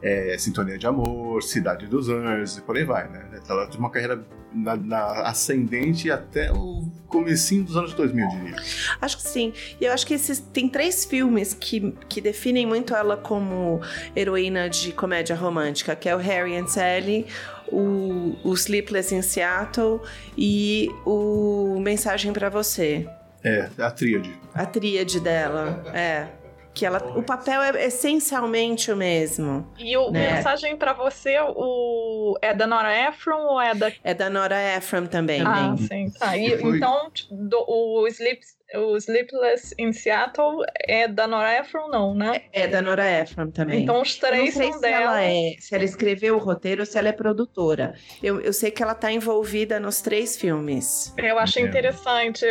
É, 0.00 0.36
Sintonia 0.38 0.78
de 0.78 0.86
Amor, 0.86 1.42
Cidade 1.42 1.86
dos 1.86 2.08
Anjos 2.08 2.58
e 2.58 2.60
por 2.62 2.76
aí 2.76 2.84
vai, 2.84 3.08
né? 3.08 3.40
Ela 3.48 3.66
teve 3.66 3.78
uma 3.78 3.90
carreira 3.90 4.24
na, 4.54 4.76
na 4.76 5.28
ascendente 5.28 6.10
até 6.10 6.52
o 6.52 6.84
comecinho 7.08 7.64
dos 7.64 7.76
anos 7.76 7.92
2000, 7.92 8.24
eu 8.24 8.30
diria. 8.30 8.56
Acho 9.00 9.16
que 9.18 9.22
sim. 9.22 9.52
E 9.80 9.84
eu 9.84 9.92
acho 9.92 10.06
que 10.06 10.14
esses, 10.14 10.38
tem 10.38 10.68
três 10.68 11.04
filmes 11.04 11.54
que, 11.54 11.94
que 12.08 12.20
definem 12.20 12.66
muito 12.66 12.94
ela 12.94 13.16
como 13.16 13.80
heroína 14.16 14.68
de 14.68 14.92
comédia 14.92 15.36
romântica, 15.36 15.94
que 15.94 16.08
é 16.08 16.16
o 16.16 16.18
Harry 16.18 16.56
and 16.56 16.68
Sally, 16.68 17.26
o, 17.68 18.36
o 18.44 18.54
Sleepless 18.54 19.14
in 19.14 19.22
Seattle 19.22 20.00
e 20.36 20.88
o 21.04 21.78
Mensagem 21.80 22.32
pra 22.32 22.48
Você. 22.48 23.08
É, 23.44 23.68
a 23.78 23.90
tríade. 23.90 24.32
A 24.54 24.64
tríade 24.64 25.18
dela, 25.18 25.82
é. 25.92 26.41
Que 26.74 26.86
ela, 26.86 26.98
o 27.16 27.22
papel 27.22 27.60
é 27.60 27.84
essencialmente 27.86 28.90
o 28.90 28.96
mesmo. 28.96 29.66
E 29.78 29.94
o 29.96 30.10
Né? 30.10 30.36
mensagem 30.36 30.74
pra 30.76 30.92
você, 30.94 31.36
o 31.40 32.34
é 32.40 32.54
da 32.54 32.66
Nora 32.66 33.08
Ephron 33.08 33.42
ou 33.42 33.60
é 33.60 33.74
da 33.74 33.92
É 34.02 34.14
da 34.14 34.30
Nora 34.30 34.56
Ephron 34.76 35.06
também. 35.06 35.42
Ah, 35.42 35.74
sim, 35.76 36.10
tá. 36.18 36.36
E, 36.36 36.56
Foi- 36.58 36.76
Então, 36.78 37.10
do- 37.30 37.64
o, 37.68 38.06
Sleep, 38.08 38.40
o 38.74 38.96
Sleepless 38.96 39.74
in 39.78 39.92
Seattle 39.92 40.64
é 40.88 41.06
da 41.06 41.26
Nora 41.26 41.58
Ephron, 41.58 41.88
não, 41.88 42.14
né? 42.14 42.42
É 42.54 42.66
da 42.66 42.80
Nora 42.80 43.04
Ephron 43.20 43.50
também. 43.50 43.82
Então 43.82 44.00
os 44.00 44.16
Eu 44.16 44.22
não 44.22 44.30
três 44.30 44.54
sei 44.54 44.70
são 44.72 44.80
se 44.80 44.86
ela, 44.86 44.98
dela. 45.16 45.22
é, 45.22 45.54
se 45.60 45.74
ela 45.74 45.84
escreveu 45.84 46.36
o 46.36 46.38
roteiro 46.38 46.80
ou 46.80 46.86
se 46.86 46.96
ela 46.96 47.08
é 47.08 47.12
produtora. 47.12 47.94
Eu, 48.22 48.40
eu 48.40 48.52
sei 48.54 48.70
que 48.70 48.82
ela 48.82 48.94
tá 48.94 49.12
envolvida 49.12 49.78
nos 49.78 50.00
três 50.00 50.38
filmes. 50.38 51.12
Eu 51.18 51.38
achei 51.38 51.62
É. 51.64 51.66
interessante 51.66 52.46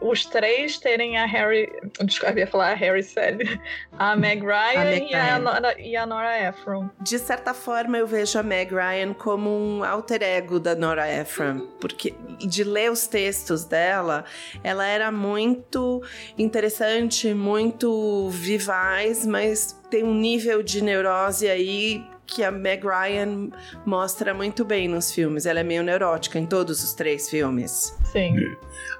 os 0.00 0.24
três 0.24 0.78
terem 0.78 1.16
a 1.16 1.26
Harry. 1.26 1.70
Desculpa, 2.04 2.38
ia 2.38 2.46
falar 2.46 2.72
a 2.72 2.74
Harry 2.74 3.02
Sally. 3.02 3.60
A 3.98 4.16
Meg 4.16 4.42
Ryan, 4.44 4.84
Meg 4.84 5.10
e, 5.10 5.14
a. 5.14 5.38
Nora, 5.38 5.80
e 5.80 5.96
a 5.96 6.06
Nora 6.06 6.48
Ephron. 6.48 6.90
De 7.00 7.18
certa 7.18 7.54
forma, 7.54 7.98
eu 7.98 8.06
vejo 8.06 8.38
a 8.38 8.42
Meg 8.42 8.72
Ryan 8.72 9.14
como 9.14 9.50
um 9.50 9.84
alter 9.84 10.22
ego 10.22 10.58
da 10.58 10.74
Nora 10.74 11.08
Ephron, 11.08 11.66
porque 11.80 12.14
de 12.38 12.64
ler 12.64 12.90
os 12.90 13.06
textos 13.06 13.64
dela, 13.64 14.24
ela 14.62 14.86
era 14.86 15.10
muito 15.10 16.02
interessante, 16.38 17.32
muito 17.32 18.28
vivaz, 18.30 19.26
mas 19.26 19.78
tem 19.90 20.04
um 20.04 20.14
nível 20.14 20.62
de 20.62 20.82
neurose 20.82 21.48
aí 21.48 22.04
que 22.26 22.42
a 22.42 22.50
Meg 22.50 22.82
Ryan 22.84 23.50
mostra 23.84 24.34
muito 24.34 24.64
bem 24.64 24.88
nos 24.88 25.12
filmes. 25.12 25.46
Ela 25.46 25.60
é 25.60 25.62
meio 25.62 25.82
neurótica 25.82 26.38
em 26.38 26.46
todos 26.46 26.82
os 26.82 26.92
três 26.92 27.30
filmes. 27.30 27.96
Sim. 28.12 28.34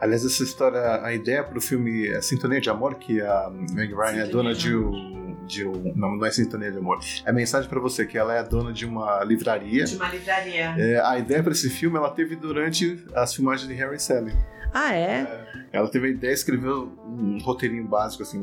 Aliás, 0.00 0.24
essa 0.24 0.42
história, 0.42 1.02
a 1.02 1.12
ideia 1.12 1.42
pro 1.42 1.60
filme 1.60 2.08
é 2.08 2.20
Sintonia 2.20 2.60
de 2.60 2.70
Amor, 2.70 2.94
que 2.94 3.20
a 3.20 3.50
Meg 3.72 3.92
Ryan 3.92 4.22
é 4.22 4.24
Sintonia 4.24 4.26
dona 4.26 4.54
de 4.54 4.66
de 4.66 4.76
um, 4.76 5.36
de 5.46 5.66
um. 5.66 5.92
Não, 5.96 6.16
não 6.16 6.26
é 6.26 6.30
Sintonia 6.30 6.70
de 6.70 6.78
Amor. 6.78 7.00
É 7.24 7.32
mensagem 7.32 7.68
pra 7.68 7.80
você, 7.80 8.06
que 8.06 8.16
ela 8.16 8.34
é 8.34 8.38
a 8.38 8.42
dona 8.42 8.72
de 8.72 8.86
uma 8.86 9.22
livraria. 9.24 9.84
uma 9.94 10.08
livraria. 10.08 10.74
É, 10.78 11.00
a 11.00 11.18
ideia 11.18 11.42
pra 11.42 11.52
esse 11.52 11.68
filme 11.70 11.96
ela 11.96 12.10
teve 12.10 12.36
durante 12.36 13.04
as 13.14 13.34
filmagens 13.34 13.68
de 13.68 13.74
Harry 13.74 13.98
Sally. 13.98 14.32
Ah, 14.72 14.94
é? 14.94 15.46
Ela 15.72 15.88
teve 15.88 16.08
a 16.08 16.10
ideia, 16.10 16.32
escreveu 16.32 16.92
um 17.06 17.38
roteirinho 17.38 17.84
básico, 17.86 18.22
assim, 18.22 18.42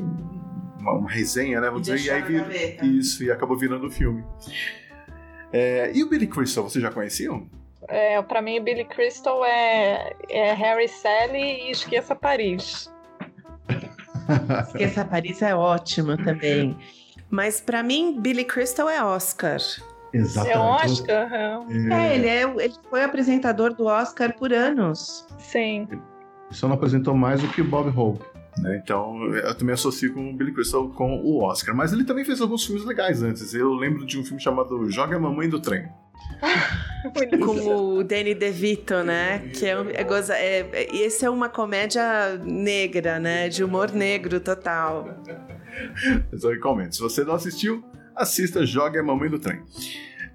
uma, 0.84 0.92
uma 0.98 1.10
resenha, 1.10 1.60
né? 1.60 1.68
Vamos 1.68 1.82
dizer, 1.82 2.00
e 2.00 2.10
aí 2.10 2.22
vir, 2.22 2.84
isso, 2.84 3.24
e 3.24 3.30
acabou 3.30 3.56
virando 3.56 3.86
o 3.86 3.90
filme. 3.90 4.22
É, 5.52 5.90
e 5.94 6.02
o 6.02 6.08
Billy 6.08 6.26
Crystal, 6.26 6.64
vocês 6.64 6.82
já 6.82 6.90
conheciam? 6.90 7.48
É, 7.88 8.20
pra 8.22 8.40
mim, 8.40 8.62
Billy 8.62 8.84
Crystal 8.84 9.44
é, 9.44 10.14
é 10.28 10.52
Harry 10.52 10.88
Sally 10.88 11.66
e 11.66 11.70
Esqueça 11.70 12.14
Paris. 12.14 12.92
Esqueça 14.68 15.04
Paris 15.04 15.42
é 15.42 15.54
ótima 15.54 16.16
também. 16.16 16.76
Mas 17.30 17.60
pra 17.60 17.82
mim, 17.82 18.20
Billy 18.20 18.44
Crystal 18.44 18.88
é 18.88 19.02
Oscar. 19.02 19.58
Exatamente. 20.12 20.56
É 20.56 20.58
Oscar? 20.58 21.32
É. 21.32 21.58
É, 21.92 22.14
ele, 22.14 22.28
é, 22.28 22.42
ele 22.42 22.74
foi 22.88 23.02
apresentador 23.02 23.74
do 23.74 23.86
Oscar 23.86 24.34
por 24.36 24.52
anos. 24.52 25.26
Sim. 25.38 25.88
Só 26.50 26.68
não 26.68 26.76
apresentou 26.76 27.14
mais 27.14 27.40
do 27.40 27.48
que 27.48 27.60
o 27.60 27.64
Bob 27.64 27.92
Hope. 27.96 28.24
Né? 28.58 28.80
Então 28.82 29.24
eu 29.34 29.54
também 29.54 29.74
associo 29.74 30.12
com 30.14 30.30
o 30.30 30.32
Billy 30.36 30.52
Crystal 30.52 30.88
com 30.90 31.16
o 31.22 31.42
Oscar. 31.42 31.74
Mas 31.74 31.92
ele 31.92 32.04
também 32.04 32.24
fez 32.24 32.40
alguns 32.40 32.64
filmes 32.64 32.84
legais 32.84 33.22
antes. 33.22 33.52
Eu 33.54 33.72
lembro 33.74 34.04
de 34.06 34.18
um 34.18 34.24
filme 34.24 34.40
chamado 34.40 34.90
Joga 34.90 35.16
a 35.16 35.18
Mamãe 35.20 35.48
do 35.48 35.60
Trem. 35.60 35.88
Com 37.44 37.96
o 37.98 38.02
Danny 38.04 38.34
DeVito, 38.34 39.02
né? 39.02 39.38
Que 39.54 39.66
é, 39.66 39.78
um- 39.78 39.90
é, 39.90 40.02
goza- 40.04 40.34
é, 40.36 40.60
é- 40.72 40.96
esse 40.96 41.24
é 41.24 41.28
uma 41.30 41.48
comédia 41.50 42.36
negra, 42.44 43.18
né? 43.20 43.48
De 43.48 43.62
humor 43.62 43.92
negro 43.92 44.40
total. 44.40 45.22
Eu 46.32 46.38
só 46.38 46.48
recomendo. 46.50 46.92
Se 46.94 47.00
você 47.00 47.22
não 47.24 47.34
assistiu, 47.34 47.84
assista 48.16 48.64
Joga 48.64 49.00
a 49.00 49.02
Mamãe 49.02 49.28
do 49.28 49.38
Trem. 49.38 49.60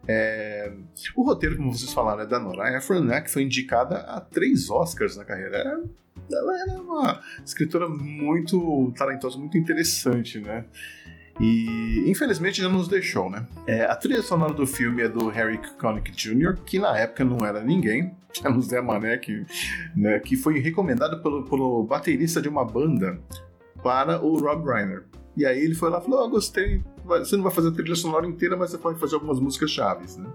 É, 0.08 0.72
O 1.16 1.24
roteiro, 1.24 1.58
como 1.58 1.72
vocês 1.74 1.92
falaram, 1.94 2.22
é 2.22 2.26
da 2.28 2.40
Nora 2.40 2.76
Ephron, 2.78 3.02
né? 3.02 3.22
Que 3.22 3.32
foi 3.32 3.44
indicada 3.44 3.98
a 3.98 4.20
três 4.22 4.70
Oscars 4.70 5.16
na 5.18 5.26
carreira. 5.26 5.58
É- 5.58 5.78
Ela 6.32 6.62
era 6.62 6.82
uma 6.82 7.22
escritora 7.46 7.88
muito 7.88 8.94
talentosa, 8.98 9.38
muito 9.38 9.58
interessante, 9.58 10.40
né? 10.40 10.66
E 11.40 12.04
infelizmente 12.10 12.62
já 12.62 12.68
nos 12.68 12.88
deixou, 12.88 13.30
né? 13.30 13.48
É, 13.66 13.86
a 13.86 13.96
trilha 13.96 14.22
sonora 14.22 14.54
do 14.54 14.68
filme 14.68 15.02
é 15.02 15.08
do 15.08 15.30
Harry 15.30 15.60
Connick 15.80 16.12
Jr., 16.12 16.58
que 16.66 16.78
na 16.78 16.98
época 16.98 17.24
não 17.24 17.46
era 17.46 17.64
ninguém, 17.64 18.12
era 18.44 18.54
um 18.54 18.62
Zé 18.62 18.82
Mané, 18.82 19.18
que, 19.18 19.46
né, 19.96 20.20
que 20.20 20.36
foi 20.36 20.60
recomendado 20.60 21.22
pelo, 21.24 21.44
pelo 21.44 21.84
baterista 21.84 22.42
de 22.42 22.50
uma 22.50 22.66
banda 22.66 23.20
para 23.82 24.22
o 24.22 24.38
Rob 24.38 24.70
Reiner. 24.70 25.06
E 25.38 25.46
aí 25.46 25.64
ele 25.64 25.76
foi 25.76 25.90
lá 25.90 26.00
e 26.00 26.04
falou: 26.04 26.26
oh, 26.26 26.30
gostei, 26.30 26.84
você 27.06 27.38
não 27.38 27.44
vai 27.44 27.54
fazer 27.54 27.70
a 27.70 27.72
trilha 27.72 27.96
sonora 27.96 28.28
inteira, 28.28 28.58
mas 28.58 28.72
você 28.72 28.78
pode 28.78 29.00
fazer 29.00 29.16
algumas 29.16 29.40
músicas 29.40 29.72
chaves, 29.72 30.18
né? 30.18 30.30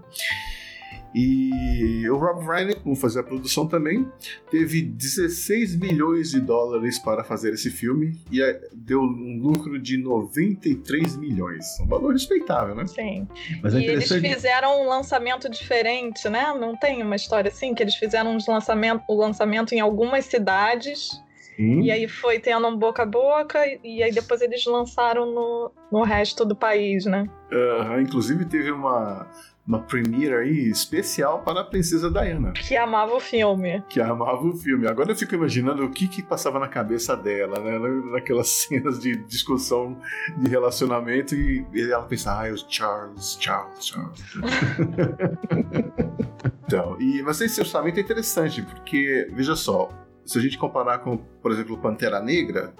E 1.15 2.09
o 2.09 2.17
Rob 2.17 2.45
Reiner, 2.45 2.77
como 2.81 2.93
fazer 2.93 3.21
a 3.21 3.23
produção 3.23 3.65
também, 3.65 4.05
teve 4.51 4.81
16 4.81 5.77
milhões 5.77 6.31
de 6.31 6.41
dólares 6.41 6.99
para 6.99 7.23
fazer 7.23 7.53
esse 7.53 7.71
filme 7.71 8.19
e 8.29 8.41
eh, 8.41 8.61
deu 8.73 8.99
um 8.99 9.39
lucro 9.39 9.79
de 9.79 9.97
93 9.97 11.15
milhões. 11.15 11.79
Um 11.79 11.87
valor 11.87 12.11
respeitável, 12.11 12.75
né? 12.75 12.85
Sim. 12.85 13.25
Mas 13.63 13.73
é 13.73 13.79
e 13.79 13.85
eles 13.85 14.11
fizeram 14.11 14.81
um 14.81 14.89
lançamento 14.89 15.49
diferente, 15.49 16.27
né? 16.27 16.53
Não 16.59 16.75
tem 16.75 17.01
uma 17.01 17.15
história 17.15 17.47
assim? 17.49 17.73
Que 17.73 17.83
eles 17.83 17.95
fizeram 17.95 18.35
um 18.35 18.37
lançamento, 18.45 19.01
o 19.07 19.15
lançamento 19.15 19.73
em 19.73 19.79
algumas 19.79 20.25
cidades, 20.25 21.21
Sim. 21.55 21.83
e 21.83 21.91
aí 21.91 22.09
foi 22.09 22.39
tendo 22.39 22.67
um 22.67 22.75
boca 22.75 23.03
a 23.03 23.05
boca, 23.05 23.59
e 23.81 24.03
aí 24.03 24.11
depois 24.11 24.41
eles 24.41 24.65
lançaram 24.65 25.25
no, 25.25 25.71
no 25.89 26.03
resto 26.03 26.43
do 26.43 26.57
país, 26.57 27.05
né? 27.05 27.25
Aham, 27.53 28.01
inclusive 28.01 28.43
teve 28.43 28.69
uma, 28.69 29.31
uma 29.67 29.79
premiere 29.79 30.35
aí 30.35 30.69
especial 30.69 31.41
para 31.41 31.61
a 31.61 31.63
Princesa 31.63 32.11
Diana. 32.11 32.51
Que 32.51 32.77
amava 32.77 33.15
o 33.15 33.19
filme. 33.19 33.83
que 33.89 33.99
amava 33.99 34.45
o 34.45 34.55
filme. 34.55 34.87
Agora 34.87 35.11
eu 35.11 35.15
fico 35.15 35.33
imaginando 35.33 35.83
o 35.83 35.89
que 35.89 36.07
que 36.07 36.21
passava 36.21 36.59
na 36.59 36.67
cabeça 36.67 37.17
dela, 37.17 37.59
né? 37.59 37.79
Naquelas 38.11 38.47
cenas 38.49 38.99
de 38.99 39.15
discussão 39.25 39.99
de 40.37 40.49
relacionamento 40.49 41.35
e 41.35 41.65
ela 41.91 42.03
pensava, 42.03 42.41
ah, 42.41 42.47
é 42.47 42.51
o 42.51 42.57
Charles, 42.57 43.37
Charles, 43.39 43.87
Charles. 43.87 44.23
então, 46.67 46.97
e, 46.99 47.21
mas 47.23 47.41
esse 47.41 47.59
orçamento 47.59 47.97
é 47.97 48.01
interessante, 48.01 48.61
porque, 48.61 49.27
veja 49.33 49.55
só, 49.55 49.89
se 50.23 50.37
a 50.37 50.41
gente 50.41 50.57
comparar 50.57 50.99
com, 50.99 51.17
por 51.17 51.51
exemplo, 51.51 51.77
Pantera 51.77 52.19
Negra, 52.19 52.73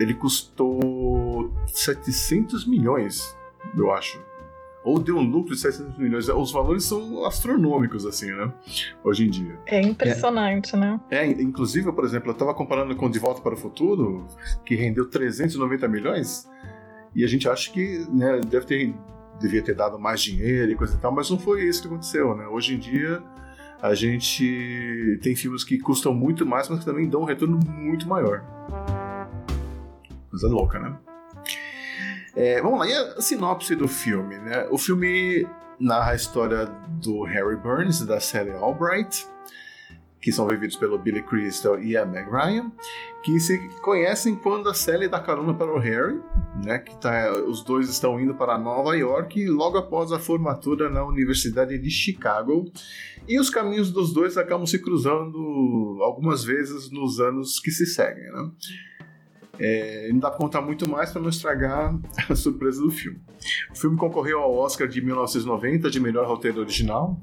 ele 0.00 0.14
custou 0.14 1.52
700 1.66 2.66
milhões, 2.66 3.36
eu 3.76 3.92
acho. 3.92 4.27
Ou 4.88 4.98
deu 4.98 5.18
um 5.18 5.22
lucro 5.22 5.54
de 5.54 5.60
700 5.60 5.98
milhões. 5.98 6.30
Os 6.30 6.50
valores 6.50 6.84
são 6.84 7.26
astronômicos, 7.26 8.06
assim, 8.06 8.32
né? 8.32 8.50
Hoje 9.04 9.26
em 9.26 9.28
dia. 9.28 9.58
É 9.66 9.82
impressionante, 9.82 10.74
né? 10.74 10.98
É, 11.10 11.26
inclusive, 11.26 11.92
por 11.92 12.06
exemplo, 12.06 12.30
eu 12.30 12.32
estava 12.32 12.54
comparando 12.54 12.96
com 12.96 13.10
De 13.10 13.18
Volta 13.18 13.42
para 13.42 13.52
o 13.52 13.56
Futuro, 13.56 14.26
que 14.64 14.74
rendeu 14.74 15.04
390 15.04 15.86
milhões, 15.88 16.48
e 17.14 17.22
a 17.22 17.28
gente 17.28 17.46
acha 17.46 17.70
que 17.70 18.06
né, 18.10 18.40
deve 18.40 18.64
ter, 18.64 18.94
devia 19.38 19.62
ter 19.62 19.74
dado 19.74 19.98
mais 19.98 20.22
dinheiro 20.22 20.72
e 20.72 20.74
coisa 20.74 20.96
e 20.96 20.98
tal, 20.98 21.12
mas 21.12 21.28
não 21.28 21.38
foi 21.38 21.64
isso 21.64 21.82
que 21.82 21.88
aconteceu, 21.88 22.34
né? 22.34 22.46
Hoje 22.46 22.74
em 22.74 22.78
dia, 22.78 23.22
a 23.82 23.92
gente 23.92 25.18
tem 25.22 25.36
filmes 25.36 25.64
que 25.64 25.78
custam 25.78 26.14
muito 26.14 26.46
mais, 26.46 26.66
mas 26.70 26.78
que 26.78 26.86
também 26.86 27.06
dão 27.10 27.20
um 27.20 27.26
retorno 27.26 27.60
muito 27.62 28.08
maior. 28.08 28.42
Coisa 30.30 30.48
louca, 30.48 30.78
né? 30.78 30.96
É, 32.36 32.60
vamos 32.60 32.78
lá, 32.80 32.86
e 32.86 32.92
a 32.92 33.20
sinopse 33.20 33.74
do 33.74 33.88
filme, 33.88 34.38
né? 34.38 34.66
O 34.70 34.78
filme 34.78 35.46
narra 35.78 36.12
a 36.12 36.16
história 36.16 36.66
do 37.00 37.22
Harry 37.24 37.56
Burns 37.56 38.00
e 38.00 38.06
da 38.06 38.20
Sally 38.20 38.50
Albright, 38.50 39.26
que 40.20 40.32
são 40.32 40.46
vividos 40.46 40.76
pelo 40.76 40.98
Billy 40.98 41.22
Crystal 41.22 41.80
e 41.80 41.96
a 41.96 42.04
Meg 42.04 42.28
Ryan, 42.28 42.72
que 43.22 43.38
se 43.38 43.56
conhecem 43.80 44.34
quando 44.34 44.68
a 44.68 44.74
Sally 44.74 45.08
dá 45.08 45.20
carona 45.20 45.54
para 45.54 45.72
o 45.72 45.78
Harry, 45.78 46.20
né, 46.64 46.78
que 46.78 46.96
tá, 46.96 47.32
os 47.46 47.62
dois 47.62 47.88
estão 47.88 48.18
indo 48.18 48.34
para 48.34 48.58
Nova 48.58 48.96
York 48.96 49.46
logo 49.48 49.78
após 49.78 50.10
a 50.10 50.18
formatura 50.18 50.90
na 50.90 51.04
Universidade 51.04 51.78
de 51.78 51.90
Chicago, 51.90 52.70
e 53.28 53.38
os 53.38 53.48
caminhos 53.48 53.92
dos 53.92 54.12
dois 54.12 54.36
acabam 54.36 54.66
se 54.66 54.78
cruzando 54.80 55.98
algumas 56.02 56.42
vezes 56.42 56.90
nos 56.90 57.20
anos 57.20 57.60
que 57.60 57.70
se 57.70 57.86
seguem. 57.86 58.24
Né? 58.32 58.50
É, 59.58 60.08
não 60.12 60.20
dá 60.20 60.30
pra 60.30 60.38
contar 60.38 60.60
muito 60.60 60.88
mais 60.88 61.10
para 61.10 61.20
não 61.20 61.28
estragar 61.28 61.98
a 62.28 62.34
surpresa 62.34 62.80
do 62.80 62.90
filme. 62.90 63.20
O 63.72 63.76
filme 63.76 63.96
concorreu 63.96 64.38
ao 64.40 64.54
Oscar 64.54 64.86
de 64.86 65.00
1990 65.00 65.90
de 65.90 66.00
melhor 66.00 66.26
roteiro 66.26 66.60
original 66.60 67.20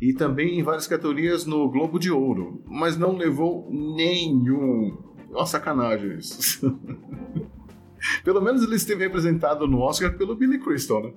e 0.00 0.12
também 0.12 0.58
em 0.58 0.62
várias 0.62 0.86
categorias 0.86 1.46
no 1.46 1.68
Globo 1.70 1.98
de 1.98 2.10
Ouro, 2.10 2.62
mas 2.66 2.96
não 2.96 3.16
levou 3.16 3.68
nenhum. 3.70 4.96
Uma 5.30 5.46
sacanagem 5.46 6.16
isso. 6.16 6.78
Pelo 8.24 8.40
menos 8.40 8.62
ele 8.62 8.76
esteve 8.76 9.04
representado 9.04 9.66
no 9.66 9.80
Oscar 9.80 10.16
pelo 10.16 10.36
Billy 10.36 10.58
Crystal, 10.58 11.02
né? 11.02 11.12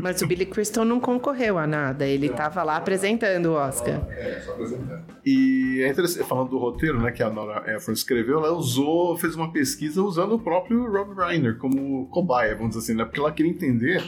Mas 0.00 0.20
o 0.22 0.26
Billy 0.26 0.46
Crystal 0.46 0.84
não 0.84 1.00
concorreu 1.00 1.58
a 1.58 1.66
nada, 1.66 2.06
ele 2.06 2.26
estava 2.26 2.62
lá 2.62 2.76
apresentando 2.76 3.46
o 3.46 3.52
Oscar. 3.54 4.06
É, 4.10 4.40
só 4.40 4.52
apresentando. 4.52 5.04
E 5.24 5.82
é 5.82 5.88
interessante, 5.88 6.26
falando 6.28 6.50
do 6.50 6.58
roteiro, 6.58 7.00
né, 7.00 7.10
que 7.10 7.22
a 7.22 7.30
Nora 7.30 7.64
Ephron 7.74 7.92
escreveu, 7.92 8.38
ela 8.38 8.52
usou, 8.52 9.16
fez 9.16 9.34
uma 9.34 9.52
pesquisa 9.52 10.02
usando 10.02 10.34
o 10.34 10.38
próprio 10.38 10.90
Rob 10.90 11.14
Reiner 11.14 11.56
como 11.58 12.06
cobaia, 12.08 12.54
vamos 12.54 12.70
dizer 12.70 12.80
assim, 12.80 12.98
né, 12.98 13.04
porque 13.04 13.20
ela 13.20 13.32
queria 13.32 13.50
entender 13.50 14.02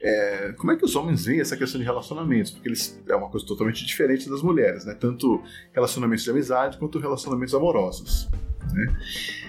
é, 0.00 0.52
como 0.56 0.72
é 0.72 0.76
que 0.76 0.84
os 0.84 0.94
homens 0.94 1.24
veem 1.24 1.40
essa 1.40 1.56
questão 1.56 1.80
de 1.80 1.84
relacionamentos? 1.84 2.52
Porque 2.52 2.68
eles 2.68 3.02
é 3.08 3.16
uma 3.16 3.28
coisa 3.28 3.44
totalmente 3.44 3.84
diferente 3.84 4.30
das 4.30 4.42
mulheres, 4.42 4.84
né? 4.84 4.94
Tanto 4.94 5.42
relacionamentos 5.72 6.24
de 6.24 6.30
amizade 6.30 6.78
quanto 6.78 6.98
relacionamentos 6.98 7.54
amorosos. 7.54 8.28
Né? 8.72 8.86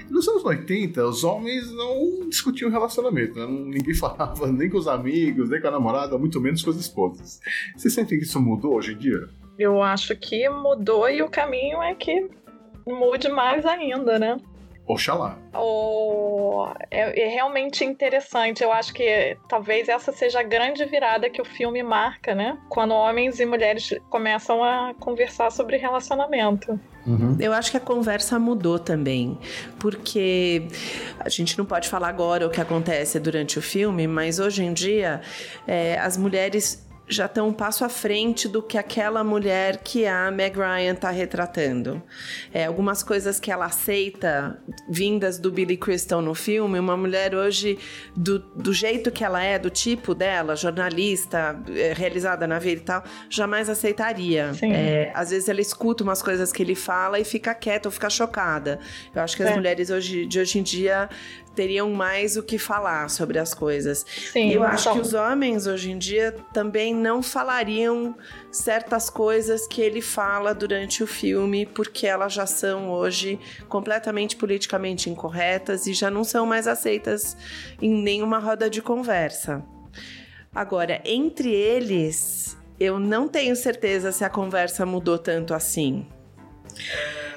Nos 0.10 0.28
anos 0.28 0.44
80, 0.44 1.06
os 1.06 1.24
homens 1.24 1.72
não 1.72 2.28
discutiam 2.28 2.72
relacionamento, 2.72 3.36
né? 3.36 3.46
ninguém 3.48 3.94
falava 3.96 4.52
nem 4.52 4.70
com 4.70 4.78
os 4.78 4.88
amigos, 4.88 5.50
nem 5.50 5.62
com 5.62 5.68
a 5.68 5.72
namorada, 5.72 6.18
muito 6.18 6.40
menos 6.42 6.64
com 6.64 6.72
as 6.72 6.78
esposas. 6.78 7.40
Você 7.76 7.90
sente 7.90 8.18
que 8.18 8.24
isso 8.24 8.42
mudou 8.42 8.76
hoje 8.76 8.94
em 8.94 8.98
dia? 8.98 9.28
Eu 9.58 9.82
acho 9.82 10.16
que 10.16 10.48
mudou 10.50 11.10
e 11.10 11.22
o 11.22 11.30
caminho 11.30 11.82
é 11.84 11.94
que 11.94 12.30
mude 12.88 13.30
mais 13.30 13.66
ainda, 13.66 14.18
né? 14.18 14.38
Oxalá. 14.90 15.38
Oh, 15.54 16.66
é, 16.90 17.22
é, 17.22 17.28
realmente 17.28 17.86
interessante. 17.86 18.64
Eu 18.64 18.72
acho 18.72 18.92
que 18.92 19.38
talvez 19.48 19.88
essa 19.88 20.12
seja 20.12 20.40
a 20.40 20.44
grande 20.44 20.84
virada 20.86 21.30
que 21.30 21.40
o 21.40 21.46
filme 21.46 21.84
marca, 21.84 22.34
né? 22.34 22.58
Quando 22.70 22.96
homens 22.96 23.40
e 23.40 23.46
mulheres 23.46 23.94
começam 24.10 24.64
a 24.64 24.96
conversar 25.00 25.52
sobre 25.52 25.78
relacionamento. 25.78 26.80
Uhum. 27.10 27.36
Eu 27.40 27.54
acho 27.54 27.72
que 27.72 27.78
a 27.78 27.80
conversa 27.80 28.38
mudou 28.38 28.78
também, 28.78 29.38
porque 29.80 30.68
a 31.20 31.28
gente 31.28 31.58
não 31.58 31.66
pode 31.66 31.90
falar 31.90 32.08
agora 32.08 32.46
o 32.46 32.52
que 32.52 32.62
acontece 32.62 33.20
durante 33.20 33.58
o 33.58 33.62
filme, 33.62 34.06
mas 34.06 34.38
hoje 34.38 34.64
em 34.64 34.72
dia 34.72 35.22
é, 35.66 35.98
as 35.98 36.18
mulheres 36.18 36.88
já 37.10 37.26
estão 37.26 37.48
um 37.48 37.54
passo 37.54 37.84
à 37.84 37.90
frente 37.90 38.48
do 38.48 38.62
que 38.62 38.78
aquela 38.78 39.24
mulher 39.24 39.78
que 39.78 40.06
a 40.06 40.30
Meg 40.30 40.56
Ryan 40.56 40.94
está 40.94 41.10
retratando. 41.10 42.02
É, 42.54 42.66
algumas 42.66 43.02
coisas 43.02 43.40
que 43.40 43.52
ela 43.52 43.66
aceita, 43.66 44.62
vindas 44.88 45.40
do 45.40 45.52
Billy 45.52 45.76
Crystal 45.76 46.22
no 46.22 46.36
filme, 46.36 46.78
uma 46.78 46.96
mulher 46.96 47.34
hoje, 47.34 47.80
do, 48.16 48.38
do 48.38 48.72
jeito 48.72 49.10
que 49.12 49.24
ela 49.24 49.44
é, 49.44 49.58
do 49.58 49.72
tipo 49.72 50.14
dela, 50.14 50.56
jornalista, 50.56 51.60
é, 51.76 51.94
realizada 51.94 52.46
na 52.46 52.60
vida 52.60 52.82
e 52.82 52.86
tal, 52.86 53.04
jamais 53.28 53.70
aceitaria. 53.70 54.52
É, 54.62 55.12
às 55.16 55.32
vezes 55.32 55.50
ela 55.50 55.62
escuta 55.62 56.04
umas 56.04 56.22
coisas 56.22 56.52
que 56.54 56.62
ele 56.62 56.76
fala 56.76 57.20
e 57.20 57.26
fica 57.26 57.56
quieta 57.56 57.88
ou 57.88 57.92
fica 57.92 58.10
chocada. 58.10 58.80
Eu 59.16 59.24
acho 59.24 59.36
que 59.36 59.42
as 59.42 59.50
é. 59.50 59.56
mulheres 59.56 59.90
hoje, 59.90 60.28
de 60.28 60.40
hoje 60.40 60.60
em 60.60 60.64
dia 60.64 61.10
teriam 61.60 61.92
mais 61.92 62.38
o 62.38 62.42
que 62.42 62.58
falar 62.58 63.10
sobre 63.10 63.38
as 63.38 63.54
coisas. 63.54 64.06
Sim, 64.32 64.50
eu 64.50 64.64
acho 64.64 64.94
que 64.94 65.00
os 65.00 65.14
homens 65.14 65.68
hoje 65.68 65.92
em 65.92 65.98
dia 65.98 66.34
também 66.54 66.96
não 66.96 67.22
falariam 67.22 68.16
certas 68.50 69.10
coisas 69.10 69.68
que 69.68 69.82
ele 69.82 70.02
fala 70.02 70.56
durante 70.56 71.04
o 71.04 71.08
filme, 71.08 71.66
porque 71.66 72.08
elas 72.08 72.32
já 72.32 72.46
são 72.46 72.90
hoje 72.90 73.38
completamente 73.68 74.38
politicamente 74.38 75.10
incorretas 75.10 75.86
e 75.86 75.94
já 75.94 76.10
não 76.10 76.24
são 76.24 76.46
mais 76.46 76.66
aceitas 76.66 77.36
em 77.82 77.94
nenhuma 77.94 78.40
roda 78.40 78.70
de 78.70 78.82
conversa. 78.82 79.62
Agora, 80.56 81.02
entre 81.04 81.52
eles, 81.52 82.56
eu 82.80 82.98
não 82.98 83.28
tenho 83.28 83.54
certeza 83.54 84.14
se 84.14 84.24
a 84.24 84.30
conversa 84.30 84.86
mudou 84.86 85.18
tanto 85.18 85.54
assim. 85.54 86.08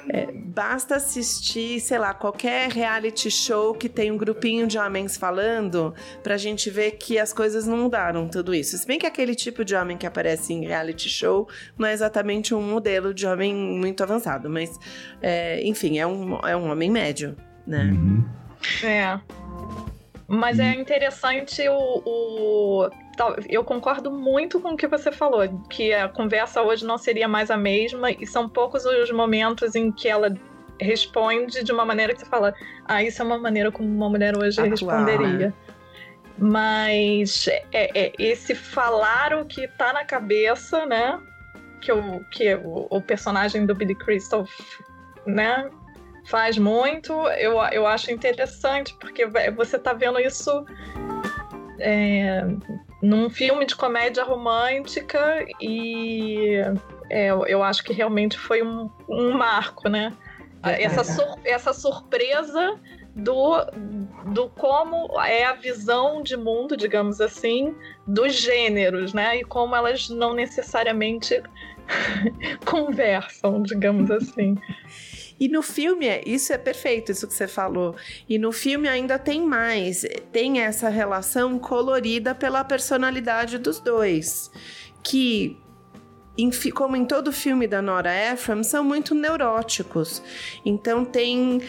É, 0.09 0.31
basta 0.31 0.95
assistir, 0.95 1.79
sei 1.79 1.97
lá, 1.97 2.13
qualquer 2.13 2.69
reality 2.69 3.31
show 3.31 3.73
que 3.73 3.87
tem 3.87 4.11
um 4.11 4.17
grupinho 4.17 4.67
de 4.67 4.77
homens 4.77 5.15
falando 5.15 5.93
pra 6.21 6.37
gente 6.37 6.69
ver 6.69 6.91
que 6.91 7.17
as 7.17 7.31
coisas 7.31 7.65
não 7.65 7.77
mudaram 7.77 8.27
tudo 8.27 8.53
isso. 8.53 8.77
Se 8.77 8.85
bem 8.85 8.99
que 8.99 9.05
aquele 9.05 9.35
tipo 9.35 9.63
de 9.63 9.75
homem 9.75 9.97
que 9.97 10.05
aparece 10.05 10.53
em 10.53 10.65
reality 10.65 11.09
show 11.09 11.47
não 11.77 11.87
é 11.87 11.93
exatamente 11.93 12.53
um 12.53 12.61
modelo 12.61 13.13
de 13.13 13.25
homem 13.25 13.53
muito 13.53 14.03
avançado, 14.03 14.49
mas 14.49 14.77
é, 15.21 15.61
enfim, 15.63 15.99
é 15.99 16.07
um, 16.07 16.37
é 16.39 16.55
um 16.55 16.69
homem 16.69 16.91
médio, 16.91 17.35
né? 17.65 17.83
Uhum. 17.83 18.25
É. 18.83 19.19
Mas 20.27 20.59
é 20.59 20.73
interessante 20.73 21.67
o, 21.67 22.01
o, 22.05 22.89
Eu 23.49 23.63
concordo 23.63 24.09
muito 24.11 24.59
com 24.59 24.69
o 24.69 24.77
que 24.77 24.87
você 24.87 25.11
falou, 25.11 25.41
que 25.69 25.93
a 25.93 26.07
conversa 26.07 26.61
hoje 26.61 26.85
não 26.85 26.97
seria 26.97 27.27
mais 27.27 27.51
a 27.51 27.57
mesma, 27.57 28.11
e 28.11 28.25
são 28.25 28.47
poucos 28.47 28.85
os 28.85 29.11
momentos 29.11 29.75
em 29.75 29.91
que 29.91 30.07
ela 30.07 30.33
responde 30.79 31.63
de 31.63 31.71
uma 31.71 31.85
maneira 31.85 32.13
que 32.13 32.19
você 32.19 32.25
fala, 32.25 32.53
ah, 32.85 33.03
isso 33.03 33.21
é 33.21 33.25
uma 33.25 33.37
maneira 33.37 33.71
como 33.71 33.87
uma 33.87 34.09
mulher 34.09 34.37
hoje 34.37 34.61
responderia. 34.61 35.47
Né? 35.47 35.53
Mas 36.37 37.47
é, 37.71 38.05
é, 38.05 38.13
esse 38.17 38.55
falar 38.55 39.33
o 39.33 39.45
que 39.45 39.67
tá 39.67 39.93
na 39.93 40.03
cabeça, 40.03 40.85
né? 40.85 41.19
Que, 41.79 41.91
o, 41.91 42.23
que 42.31 42.55
o, 42.55 42.87
o 42.89 43.01
personagem 43.01 43.65
do 43.65 43.75
Billy 43.75 43.93
Crystal, 43.93 44.45
né? 45.27 45.69
Faz 46.25 46.57
muito. 46.57 47.13
Eu, 47.37 47.57
eu 47.71 47.87
acho 47.87 48.11
interessante, 48.11 48.95
porque 48.99 49.25
você 49.55 49.77
tá 49.77 49.93
vendo 49.93 50.19
isso 50.19 50.65
é, 51.79 52.45
num 53.01 53.29
filme 53.29 53.65
de 53.65 53.75
comédia 53.75 54.23
romântica 54.23 55.45
e 55.59 56.57
é, 57.09 57.27
eu 57.29 57.61
acho 57.61 57.83
que 57.83 57.93
realmente 57.93 58.37
foi 58.37 58.63
um, 58.63 58.89
um 59.09 59.31
marco, 59.37 59.89
né? 59.89 60.13
Essa, 60.63 61.03
sur 61.03 61.37
essa 61.43 61.73
surpresa 61.73 62.79
do, 63.13 63.65
do 64.27 64.49
como 64.49 65.19
é 65.21 65.43
a 65.43 65.53
visão 65.53 66.23
de 66.23 66.37
mundo, 66.37 66.77
digamos 66.77 67.19
assim, 67.19 67.75
dos 68.07 68.33
gêneros, 68.33 69.13
né? 69.13 69.37
E 69.37 69.43
como 69.43 69.75
elas 69.75 70.09
não 70.09 70.33
necessariamente 70.33 71.43
conversam, 72.65 73.61
digamos 73.61 74.09
assim. 74.09 74.57
E 75.39 75.47
no 75.47 75.61
filme, 75.61 76.07
isso 76.25 76.53
é 76.53 76.57
perfeito, 76.57 77.11
isso 77.11 77.27
que 77.27 77.33
você 77.33 77.47
falou. 77.47 77.95
E 78.27 78.37
no 78.37 78.51
filme 78.51 78.87
ainda 78.87 79.17
tem 79.19 79.41
mais. 79.41 80.05
Tem 80.31 80.61
essa 80.61 80.89
relação 80.89 81.59
colorida 81.59 82.33
pela 82.33 82.63
personalidade 82.63 83.57
dos 83.57 83.79
dois. 83.79 84.51
Que 85.03 85.57
como 86.73 86.95
em 86.95 87.05
todo 87.05 87.31
filme 87.31 87.67
da 87.67 87.81
Nora 87.81 88.11
Ephron, 88.31 88.63
são 88.63 88.83
muito 88.83 89.13
neuróticos. 89.13 90.23
Então 90.65 91.05
tem, 91.05 91.61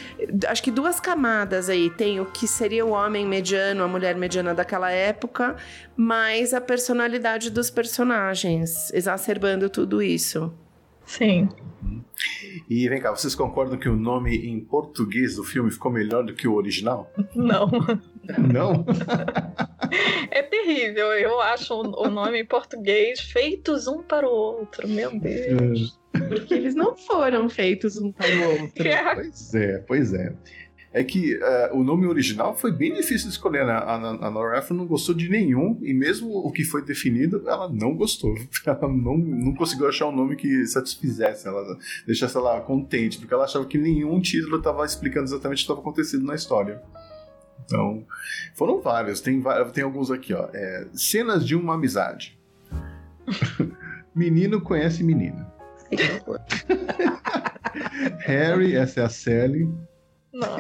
acho 0.49 0.63
que 0.63 0.71
duas 0.71 0.99
camadas 0.99 1.69
aí. 1.69 1.91
Tem 1.91 2.21
o 2.21 2.27
que 2.27 2.47
seria 2.47 2.85
o 2.85 2.91
homem 2.91 3.27
mediano, 3.27 3.85
a 3.85 3.89
mulher 3.89 4.17
mediana 4.17 4.55
daquela 4.55 4.91
época, 4.91 5.57
mais 5.97 6.55
a 6.55 6.61
personalidade 6.61 7.51
dos 7.51 7.71
personagens, 7.71 8.91
exacerbando 8.95 9.69
tudo 9.69 10.03
isso. 10.03 10.53
Sim. 11.05 11.49
E 12.69 12.89
vem 12.89 13.01
cá, 13.01 13.11
vocês 13.11 13.35
concordam 13.35 13.79
que 13.79 13.89
o 13.89 13.97
nome 13.97 14.37
em 14.37 14.61
português 14.61 15.37
do 15.37 15.45
filme 15.45 15.71
ficou 15.71 15.91
melhor 15.91 16.25
do 16.25 16.35
que 16.35 16.49
o 16.49 16.55
original? 16.55 17.13
Não. 17.35 17.69
Não? 18.39 18.87
é 20.31 20.43
terrível. 20.43 21.09
Eu 21.13 21.41
acho 21.41 21.75
o 21.75 22.09
nome 22.09 22.41
em 22.41 22.47
português 22.47 23.21
feitos 23.21 23.87
um 23.87 24.03
para 24.03 24.27
o 24.27 24.33
outro. 24.33 24.89
Meu 24.89 25.19
Deus. 25.19 25.99
Porque 26.29 26.55
eles 26.55 26.75
não 26.75 26.97
foram 26.97 27.49
feitos 27.49 27.99
um 27.99 28.13
para 28.13 28.29
o 28.29 28.63
outro. 28.63 28.87
É. 28.87 29.15
Pois 29.15 29.55
é, 29.55 29.79
pois 29.79 30.15
é 30.15 30.33
é 30.95 31.03
que 31.03 31.35
uh, 31.35 31.77
o 31.77 31.83
nome 31.83 32.07
original 32.07 32.57
foi 32.57 32.71
bem 32.71 32.95
difícil 32.95 33.27
de 33.27 33.35
escolher. 33.35 33.67
Né? 33.67 33.73
A, 33.73 33.97
a, 33.97 34.29
a 34.29 34.31
Nora 34.31 34.59
Ephron 34.59 34.77
não 34.77 34.87
gostou 34.87 35.13
de 35.13 35.29
nenhum, 35.29 35.77
e 35.83 35.93
mesmo 35.93 36.31
o 36.31 36.53
que 36.53 36.63
foi 36.63 36.85
definido, 36.85 37.43
ela 37.49 37.69
não 37.69 37.97
gostou. 37.97 38.33
Ela 38.65 38.89
não, 38.89 39.19
não 39.19 39.55
conseguiu 39.55 39.89
achar 39.89 40.07
um 40.07 40.15
nome 40.15 40.37
que 40.37 40.67
satisfizesse 40.67 41.47
ela, 41.47 41.77
deixasse 42.07 42.37
ela 42.37 42.61
contente, 42.61 43.19
porque 43.19 43.35
ela 43.35 43.45
achava 43.45 43.67
que 43.67 43.77
nenhum 43.77 44.21
título 44.21 44.57
estava 44.57 44.87
explicando 44.87 45.27
exatamente 45.27 45.59
o 45.59 45.59
que 45.59 45.65
estava 45.65 45.81
acontecendo 45.81 46.25
na 46.25 46.35
história. 46.35 46.81
Então, 47.65 48.05
foram 48.55 48.81
vários. 48.81 49.21
Tem, 49.21 49.43
tem 49.73 49.85
alguns 49.85 50.11
aqui, 50.11 50.33
ó. 50.33 50.49
É, 50.53 50.87
cenas 50.93 51.47
de 51.47 51.57
uma 51.57 51.75
amizade. 51.75 52.39
Menino 54.15 54.61
conhece 54.61 55.03
menina. 55.03 55.53
Harry, 58.21 58.77
essa 58.77 59.01
é 59.01 59.05
a 59.05 59.09
Sally. 59.09 59.69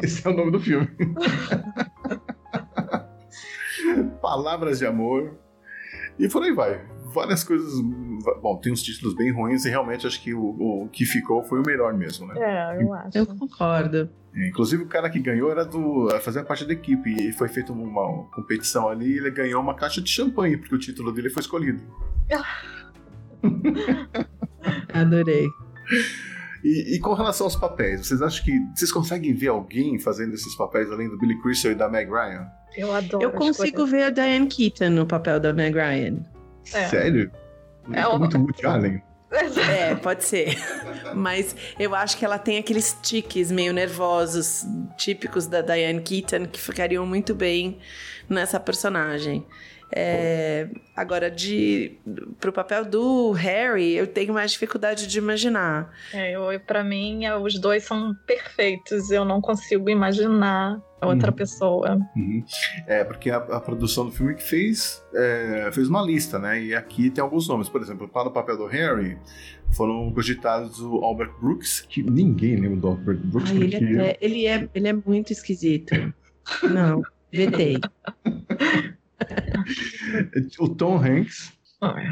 Esse 0.02 0.26
é 0.26 0.30
o 0.30 0.34
nome 0.34 0.52
do 0.52 0.60
filme. 0.60 0.88
Palavras 4.20 4.78
de 4.78 4.86
amor. 4.86 5.34
E 6.18 6.28
por 6.28 6.42
aí 6.42 6.52
vai. 6.52 6.84
Várias 7.12 7.44
coisas. 7.44 7.72
Bom, 8.40 8.58
tem 8.62 8.72
uns 8.72 8.82
títulos 8.82 9.14
bem 9.14 9.32
ruins 9.32 9.64
e 9.64 9.70
realmente 9.70 10.06
acho 10.06 10.22
que 10.22 10.34
o, 10.34 10.84
o 10.84 10.88
que 10.88 11.04
ficou 11.04 11.42
foi 11.44 11.60
o 11.60 11.66
melhor 11.66 11.94
mesmo, 11.94 12.26
né? 12.26 12.34
É, 12.36 12.82
eu 12.82 12.92
acho. 12.92 13.18
Eu 13.18 13.26
concordo. 13.26 14.08
É, 14.34 14.48
inclusive 14.48 14.82
o 14.82 14.86
cara 14.86 15.10
que 15.10 15.20
ganhou 15.20 15.50
era 15.50 15.64
do. 15.64 16.08
fazia 16.20 16.44
parte 16.44 16.64
da 16.64 16.72
equipe. 16.72 17.10
E 17.10 17.32
foi 17.32 17.48
feita 17.48 17.72
uma 17.72 18.24
competição 18.34 18.88
ali 18.88 19.12
e 19.12 19.18
ele 19.18 19.30
ganhou 19.30 19.60
uma 19.60 19.74
caixa 19.74 20.00
de 20.00 20.10
champanhe, 20.10 20.56
porque 20.56 20.74
o 20.74 20.78
título 20.78 21.12
dele 21.12 21.30
foi 21.30 21.40
escolhido. 21.40 21.82
Adorei. 24.94 25.48
E, 26.64 26.96
e, 26.96 26.98
com 26.98 27.12
relação 27.12 27.46
aos 27.46 27.56
papéis, 27.56 28.06
vocês 28.06 28.22
acham 28.22 28.42
que 28.42 28.58
vocês 28.74 28.90
conseguem 28.90 29.34
ver 29.34 29.48
alguém 29.48 29.98
fazendo 29.98 30.32
esses 30.32 30.56
papéis 30.56 30.90
além 30.90 31.10
do 31.10 31.18
Billy 31.18 31.38
Crystal 31.42 31.72
e 31.72 31.74
da 31.74 31.90
Meg 31.90 32.10
Ryan? 32.10 32.46
Eu 32.74 32.90
adoro. 32.90 33.22
Eu 33.22 33.32
consigo 33.32 33.84
ver 33.84 34.04
a 34.04 34.10
Diane 34.10 34.46
Keaton 34.46 34.88
no 34.88 35.06
papel 35.06 35.38
da 35.38 35.52
Meg 35.52 35.76
Ryan. 35.76 36.24
É. 36.72 36.88
Sério? 36.88 37.30
É, 37.92 38.00
é 38.00 38.18
muito 38.18 38.38
Woody 38.38 38.66
Allen. 38.66 39.02
É, 39.68 39.96
pode 39.96 40.22
ser. 40.22 40.56
Mas 41.12 41.56
eu 41.76 41.92
acho 41.92 42.16
que 42.16 42.24
ela 42.24 42.38
tem 42.38 42.56
aqueles 42.56 42.96
tiques 43.02 43.50
meio 43.50 43.72
nervosos, 43.72 44.64
típicos 44.96 45.48
da 45.48 45.60
Diane 45.60 46.00
Keaton, 46.00 46.46
que 46.46 46.60
ficariam 46.60 47.04
muito 47.04 47.34
bem 47.34 47.80
nessa 48.28 48.60
personagem. 48.60 49.44
É, 49.96 50.68
agora, 50.96 51.30
de 51.30 51.92
pro 52.40 52.52
papel 52.52 52.84
do 52.84 53.30
Harry, 53.30 53.92
eu 53.92 54.08
tenho 54.08 54.34
mais 54.34 54.50
dificuldade 54.50 55.06
de 55.06 55.18
imaginar. 55.18 55.94
É, 56.12 56.58
pra 56.58 56.82
mim, 56.82 57.24
é, 57.24 57.36
os 57.36 57.60
dois 57.60 57.84
são 57.84 58.12
perfeitos. 58.26 59.12
Eu 59.12 59.24
não 59.24 59.40
consigo 59.40 59.88
imaginar 59.88 60.82
outra 61.00 61.30
uhum. 61.30 61.36
pessoa. 61.36 61.98
Uhum. 62.16 62.44
É, 62.88 63.04
porque 63.04 63.30
a, 63.30 63.36
a, 63.36 63.60
produção 63.60 64.06
do 64.06 64.10
filme 64.10 64.34
que 64.34 64.42
fez, 64.42 65.00
é, 65.14 65.70
fez 65.72 65.88
uma 65.88 66.02
lista, 66.02 66.40
né? 66.40 66.60
E 66.60 66.74
aqui 66.74 67.08
tem 67.08 67.22
alguns 67.22 67.46
nomes. 67.46 67.68
Por 67.68 67.80
exemplo, 67.80 68.08
para 68.08 68.28
o 68.28 68.32
papel 68.32 68.56
do 68.56 68.66
Harry, 68.66 69.16
foram 69.72 70.12
cogitados 70.12 70.80
o 70.80 71.04
Albert 71.04 71.34
Brooks, 71.40 71.82
que 71.82 72.02
ninguém 72.02 72.56
lembra 72.56 72.78
do 72.78 72.88
Albert 72.88 73.18
Brooks. 73.18 73.52
Ai, 73.52 73.58
porque... 73.58 73.76
ele, 73.76 74.00
é, 74.00 74.18
ele, 74.20 74.46
é, 74.46 74.68
ele 74.74 74.88
é 74.88 74.92
muito 74.92 75.32
esquisito. 75.32 75.94
não, 76.64 77.00
vetei. 77.32 77.78
o 80.58 80.68
Tom 80.68 80.96
Hanks. 80.96 81.52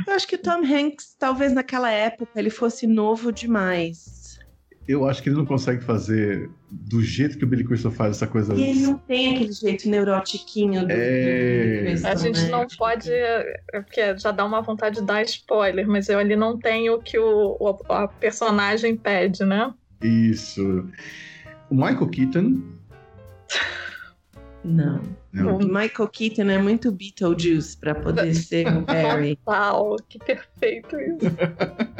Eu 0.07 0.15
acho 0.15 0.27
que 0.27 0.37
o 0.37 0.39
Tom 0.39 0.63
Hanks, 0.65 1.17
talvez 1.19 1.53
naquela 1.53 1.91
época, 1.91 2.39
ele 2.39 2.51
fosse 2.51 2.87
novo 2.87 3.33
demais. 3.33 4.23
Eu 4.87 5.09
acho 5.09 5.23
que 5.23 5.29
ele 5.29 5.37
não 5.37 5.47
consegue 5.47 5.83
fazer 5.83 6.51
do 6.69 7.01
jeito 7.01 7.39
que 7.39 7.45
o 7.45 7.47
Billy 7.47 7.65
Crystal 7.65 7.93
faz 7.93 8.17
essa 8.17 8.27
coisa. 8.27 8.53
E 8.55 8.63
ele 8.63 8.81
não 8.81 8.99
tem 8.99 9.35
aquele 9.35 9.53
jeito 9.53 9.89
neurotiquinho 9.89 10.85
do, 10.85 10.91
é... 10.91 11.83
Crystal, 11.85 12.13
A 12.13 12.15
gente 12.17 12.41
né? 12.43 12.49
não 12.49 12.67
pode. 12.67 13.11
Porque 13.71 14.19
já 14.19 14.33
dá 14.33 14.45
uma 14.45 14.61
vontade 14.61 14.97
de 14.97 15.07
dar 15.07 15.23
spoiler, 15.23 15.87
mas 15.87 16.09
eu 16.09 16.19
ali 16.19 16.35
não 16.35 16.59
tenho 16.59 16.95
o 16.95 16.99
que 17.03 17.17
o, 17.17 17.57
o 17.61 17.93
a 17.93 18.09
personagem 18.09 18.97
pede, 18.97 19.45
né? 19.45 19.73
Isso. 20.03 20.85
O 21.71 21.75
Michael 21.75 22.09
Keaton. 22.09 22.63
Não. 24.65 25.03
não. 25.33 25.57
O 25.57 25.59
Michael 25.59 26.09
Keaton 26.09 26.49
é 26.49 26.59
muito 26.59 26.93
Beetlejuice 26.93 27.77
para 27.77 27.95
poder 27.95 28.33
ser 28.35 28.67
o 28.69 28.85
Harry. 28.87 29.37
Total, 29.37 29.97
que 30.09 30.19
perfeito 30.19 30.97
isso. 30.97 31.27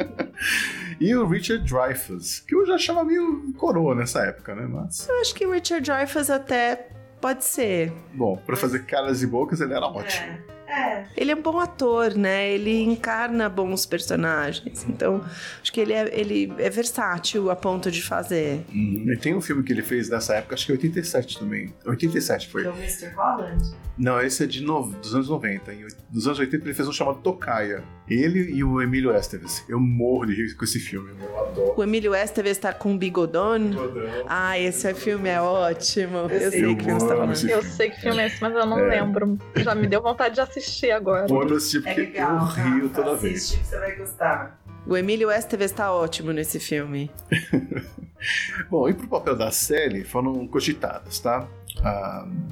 e 0.99 1.15
o 1.15 1.27
Richard 1.27 1.65
Dreyfuss, 1.65 2.39
que 2.39 2.55
eu 2.55 2.65
já 2.65 2.75
achava 2.75 3.03
meio 3.03 3.53
coroa 3.57 3.93
nessa 3.95 4.25
época, 4.25 4.55
né? 4.55 4.65
Mas... 4.65 5.07
Eu 5.07 5.19
acho 5.19 5.35
que 5.35 5.45
o 5.45 5.51
Richard 5.51 5.85
Dreyfuss 5.85 6.29
até 6.29 6.87
pode 7.19 7.43
ser. 7.43 7.91
Bom, 8.13 8.37
para 8.37 8.55
fazer 8.55 8.85
caras 8.85 9.21
e 9.21 9.27
bocas 9.27 9.61
ele 9.61 9.73
era 9.73 9.85
ótimo. 9.85 10.25
É. 10.25 10.53
É. 10.73 11.05
Ele 11.15 11.31
é 11.31 11.35
um 11.35 11.41
bom 11.41 11.59
ator, 11.59 12.15
né? 12.15 12.51
Ele 12.51 12.81
encarna 12.81 13.47
bons 13.47 13.85
personagens. 13.85 14.85
Então, 14.87 15.23
acho 15.61 15.71
que 15.71 15.79
ele 15.79 15.93
é, 15.93 16.19
ele 16.19 16.53
é 16.57 16.69
versátil 16.69 17.49
a 17.51 17.55
ponto 17.55 17.91
de 17.91 18.01
fazer. 18.01 18.63
Hum, 18.73 19.05
e 19.07 19.17
tem 19.17 19.35
um 19.35 19.41
filme 19.41 19.63
que 19.63 19.71
ele 19.71 19.83
fez 19.83 20.09
nessa 20.09 20.35
época, 20.35 20.55
acho 20.55 20.65
que 20.65 20.71
é 20.71 20.75
87 20.75 21.39
também. 21.39 21.73
87 21.85 22.47
foi. 22.47 22.65
O 22.65 22.73
Mr. 22.73 23.13
Holland? 23.15 23.75
Não, 23.97 24.19
esse 24.19 24.43
é 24.43 24.47
de 24.47 24.63
no, 24.63 24.89
dos 24.89 25.13
anos 25.13 25.29
90. 25.29 25.73
Em, 25.73 25.87
dos 26.09 26.25
anos 26.25 26.39
80 26.39 26.65
ele 26.65 26.73
fez 26.73 26.87
um 26.87 26.91
chamado 26.91 27.19
Tocaia. 27.19 27.83
Ele 28.09 28.51
e 28.51 28.63
o 28.63 28.81
Emílio 28.81 29.15
Esteves. 29.15 29.63
Eu 29.69 29.79
morro 29.79 30.25
de 30.25 30.33
rir 30.33 30.55
com 30.55 30.65
esse 30.65 30.79
filme. 30.79 31.11
Eu 31.21 31.45
adoro. 31.45 31.73
O 31.77 31.83
Emílio 31.83 32.13
Esteves 32.13 32.57
tá 32.57 32.73
com 32.73 32.97
bigodon? 32.97 33.69
Bigodon. 33.69 34.25
Ah, 34.27 34.59
esse 34.59 34.93
filme 34.93 35.29
é 35.29 35.39
ótimo. 35.39 36.17
Eu, 36.17 36.29
eu 36.29 36.51
sei, 36.51 36.75
que 36.75 36.83
filme 36.83 36.99
você 36.99 37.07
tá 37.07 37.15
falando. 37.15 37.49
Eu 37.49 37.63
sei 37.63 37.89
que 37.91 38.01
filme 38.01 38.21
é 38.21 38.27
esse, 38.27 38.41
mas 38.41 38.53
eu 38.53 38.65
não 38.65 38.79
é. 38.79 38.99
lembro. 38.99 39.37
Já 39.55 39.73
me 39.73 39.87
deu 39.87 40.01
vontade 40.01 40.35
de 40.35 40.41
assistir 40.41 40.62
assistir 40.63 40.91
agora. 40.91 41.27
Pode 41.27 41.53
assistir 41.53 41.81
porque 41.81 42.01
é 42.01 42.03
legal, 42.05 42.39
eu 42.39 42.45
rio 42.45 42.89
tá? 42.89 43.03
toda 43.03 43.15
vez. 43.17 43.35
Assiste 43.35 43.59
que 43.59 43.67
você 43.67 43.79
vai 43.79 43.95
gostar. 43.95 44.59
O 44.85 44.97
Emílio 44.97 45.31
Esteves 45.31 45.71
está 45.71 45.93
ótimo 45.93 46.31
nesse 46.31 46.59
filme. 46.59 47.09
Bom, 48.69 48.89
e 48.89 48.93
pro 48.93 49.07
papel 49.07 49.35
da 49.35 49.51
série 49.51 50.03
foram 50.03 50.45
cogitadas, 50.47 51.19
tá? 51.19 51.47
Um, 51.79 52.47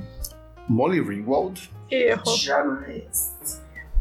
Molly 0.69 1.02
Ringwald. 1.02 1.69
Erro. 1.89 2.36
Jamais. 2.38 3.36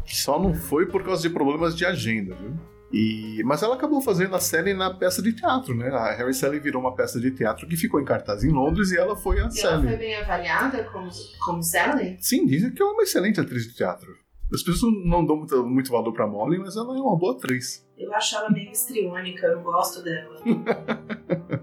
Só 0.05 0.39
não 0.39 0.53
foi 0.53 0.85
por 0.85 1.03
causa 1.03 1.21
de 1.21 1.29
problemas 1.29 1.75
de 1.75 1.85
agenda, 1.85 2.35
viu? 2.35 2.53
E, 2.93 3.41
mas 3.45 3.63
ela 3.63 3.75
acabou 3.75 4.01
fazendo 4.01 4.35
a 4.35 4.39
série 4.39 4.73
na 4.73 4.93
peça 4.93 5.21
de 5.21 5.33
teatro, 5.33 5.73
né? 5.73 5.89
A 5.89 6.13
Harry 6.13 6.33
Sally 6.33 6.59
virou 6.59 6.81
uma 6.81 6.93
peça 6.93 7.19
de 7.19 7.31
teatro 7.31 7.67
que 7.67 7.77
ficou 7.77 8.01
em 8.01 8.05
cartaz 8.05 8.43
em 8.43 8.49
Londres 8.49 8.91
e 8.91 8.97
ela 8.97 9.15
foi 9.15 9.39
a 9.39 9.47
e 9.47 9.51
Sally. 9.51 9.73
ela 9.73 9.83
foi 9.83 9.97
bem 9.97 10.15
avaliada 10.15 10.83
como, 10.85 11.09
como 11.45 11.63
Sally? 11.63 12.17
Sim, 12.19 12.45
dizem 12.45 12.71
que 12.71 12.81
é 12.81 12.85
uma 12.85 13.03
excelente 13.03 13.39
atriz 13.39 13.65
de 13.65 13.75
teatro. 13.75 14.13
As 14.53 14.61
pessoas 14.61 14.93
não 15.05 15.25
dão 15.25 15.37
muito, 15.37 15.65
muito 15.65 15.89
valor 15.89 16.11
pra 16.11 16.27
Molly, 16.27 16.59
mas 16.59 16.75
ela 16.75 16.97
é 16.97 16.99
uma 16.99 17.17
boa 17.17 17.33
atriz. 17.33 17.87
Eu 17.97 18.13
acho 18.13 18.35
ela 18.35 18.49
meio 18.49 18.69
histriônica, 18.69 19.47
eu 19.47 19.61
gosto 19.61 20.03
dela. 20.03 20.35
uh, 20.45 21.61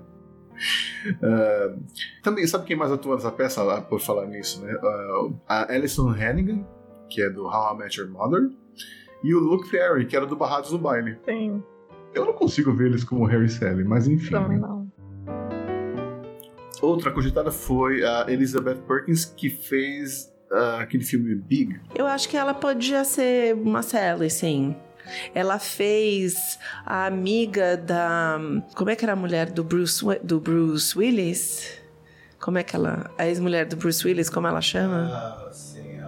também, 2.24 2.46
sabe 2.46 2.64
quem 2.64 2.76
mais 2.76 2.90
atua 2.90 3.16
nessa 3.16 3.30
peça, 3.30 3.82
por 3.82 4.00
falar 4.00 4.26
nisso, 4.26 4.64
né? 4.64 4.72
Uh, 4.74 5.38
a 5.46 5.70
Alison 5.70 6.08
Hannigan, 6.08 6.66
que 7.10 7.20
é 7.20 7.28
do 7.28 7.44
How 7.44 7.74
I 7.74 7.78
Met 7.78 8.00
Your 8.00 8.10
Mother 8.10 8.48
e 9.22 9.34
o 9.34 9.40
Luke 9.40 9.68
Perry, 9.70 10.06
que 10.06 10.16
era 10.16 10.26
do 10.26 10.36
Barrados 10.36 10.70
do 10.70 10.78
Baile. 10.78 11.18
Sim. 11.24 11.62
Eu 12.14 12.24
não 12.24 12.32
consigo 12.32 12.72
ver 12.72 12.86
eles 12.86 13.04
como 13.04 13.24
Harry 13.26 13.46
e 13.46 13.48
Sally, 13.48 13.84
mas 13.84 14.06
enfim. 14.06 14.30
Também 14.30 14.58
não. 14.58 14.88
Outra 16.80 17.10
cogitada 17.10 17.50
foi 17.50 18.04
a 18.04 18.26
Elizabeth 18.28 18.76
Perkins, 18.86 19.24
que 19.24 19.50
fez 19.50 20.32
uh, 20.50 20.80
aquele 20.80 21.04
filme 21.04 21.34
Big. 21.34 21.78
Eu 21.94 22.06
acho 22.06 22.28
que 22.28 22.36
ela 22.36 22.54
podia 22.54 23.04
ser 23.04 23.54
uma 23.54 23.82
Sally, 23.82 24.30
sim. 24.30 24.76
Ela 25.34 25.58
fez 25.58 26.58
a 26.84 27.06
amiga 27.06 27.76
da. 27.76 28.38
Como 28.74 28.90
é 28.90 28.96
que 28.96 29.04
era 29.04 29.14
a 29.14 29.16
mulher 29.16 29.50
do 29.50 29.64
Bruce, 29.64 30.04
do 30.22 30.38
Bruce 30.38 30.96
Willis? 30.96 31.80
Como 32.38 32.58
é 32.58 32.62
que 32.62 32.76
ela. 32.76 33.10
A 33.18 33.26
ex-mulher 33.26 33.66
do 33.66 33.76
Bruce 33.76 34.06
Willis, 34.06 34.28
como 34.30 34.46
ela 34.46 34.60
chama? 34.60 35.10
Ah, 35.10 35.50
sim. 35.50 35.98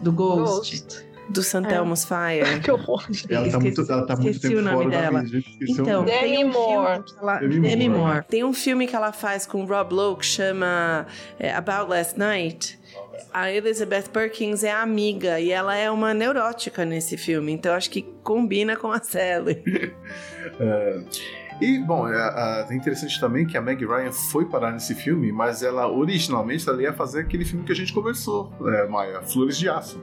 Do 0.00 0.12
Ghost. 0.12 0.80
Ghost 0.80 1.09
do 1.30 1.42
Santelmo's 1.42 2.10
é. 2.10 2.42
Fire. 2.42 2.60
que 2.60 2.70
horror. 2.70 3.06
Ela 3.28 3.50
tá 3.50 3.60
muito, 3.60 3.80
ela 3.80 4.06
tá 4.06 4.16
muito 4.16 4.40
tempo 4.40 4.58
o 4.58 4.62
nome 4.62 4.76
fora 4.76 4.90
dela. 4.90 5.22
Da 5.22 5.28
então, 5.68 6.04
Demi 6.04 6.44
um 6.44 6.52
Moore. 6.52 7.04
Ela, 7.20 7.38
Demi, 7.38 7.60
Demi 7.60 7.88
Moore. 7.88 8.02
Moore. 8.04 8.24
Tem 8.28 8.44
um 8.44 8.52
filme 8.52 8.86
que 8.86 8.96
ela 8.96 9.12
faz 9.12 9.46
com 9.46 9.64
Rob 9.64 9.94
Lowe 9.94 10.18
que 10.18 10.26
chama 10.26 11.06
é, 11.38 11.52
About 11.54 11.90
Last 11.90 12.18
Night. 12.18 12.78
A 13.32 13.50
Elizabeth 13.52 14.08
Perkins 14.12 14.64
é 14.64 14.72
a 14.72 14.82
amiga 14.82 15.38
e 15.38 15.50
ela 15.50 15.76
é 15.76 15.90
uma 15.90 16.12
neurótica 16.12 16.84
nesse 16.84 17.16
filme, 17.16 17.52
então 17.52 17.74
acho 17.74 17.90
que 17.90 18.02
combina 18.24 18.76
com 18.76 18.90
a 18.90 18.98
Sally. 19.02 19.62
é, 20.58 21.00
e, 21.60 21.78
bom, 21.78 22.08
é, 22.08 22.66
é, 22.68 22.74
interessante 22.74 23.20
também 23.20 23.46
que 23.46 23.56
a 23.56 23.60
Meg 23.60 23.84
Ryan 23.84 24.10
foi 24.10 24.46
parar 24.46 24.72
nesse 24.72 24.94
filme, 24.94 25.30
mas 25.30 25.62
ela 25.62 25.86
originalmente 25.88 26.68
ela 26.68 26.82
ia 26.82 26.92
fazer 26.92 27.20
aquele 27.20 27.44
filme 27.44 27.64
que 27.64 27.70
a 27.70 27.74
gente 27.74 27.92
conversou, 27.92 28.52
é, 28.66 28.88
Maia, 28.88 29.20
Flores 29.22 29.58
de 29.58 29.68
Aço. 29.68 30.00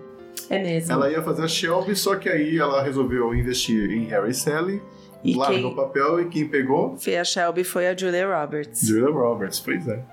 É 0.50 0.62
mesmo. 0.62 0.92
Ela 0.92 1.12
ia 1.12 1.22
fazer 1.22 1.44
a 1.44 1.48
Shelby, 1.48 1.96
só 1.96 2.16
que 2.16 2.28
aí 2.30 2.58
ela 2.58 2.84
resolveu 2.84 3.34
investir 3.34 3.92
em 3.92 4.06
Harry 4.06 4.32
e 4.32 4.34
Sally. 4.34 4.82
E 5.24 5.36
largou 5.36 5.72
o 5.72 5.76
papel 5.76 6.22
e 6.22 6.30
quem 6.30 6.48
pegou? 6.48 6.98
Foi 6.98 7.18
a 7.18 7.24
Shelby 7.24 7.64
foi 7.64 7.88
a 7.88 7.98
Julia 7.98 8.28
Roberts. 8.28 8.88
Julia 8.88 9.12
Roberts, 9.12 9.60
pois 9.60 9.88
é. 9.88 10.04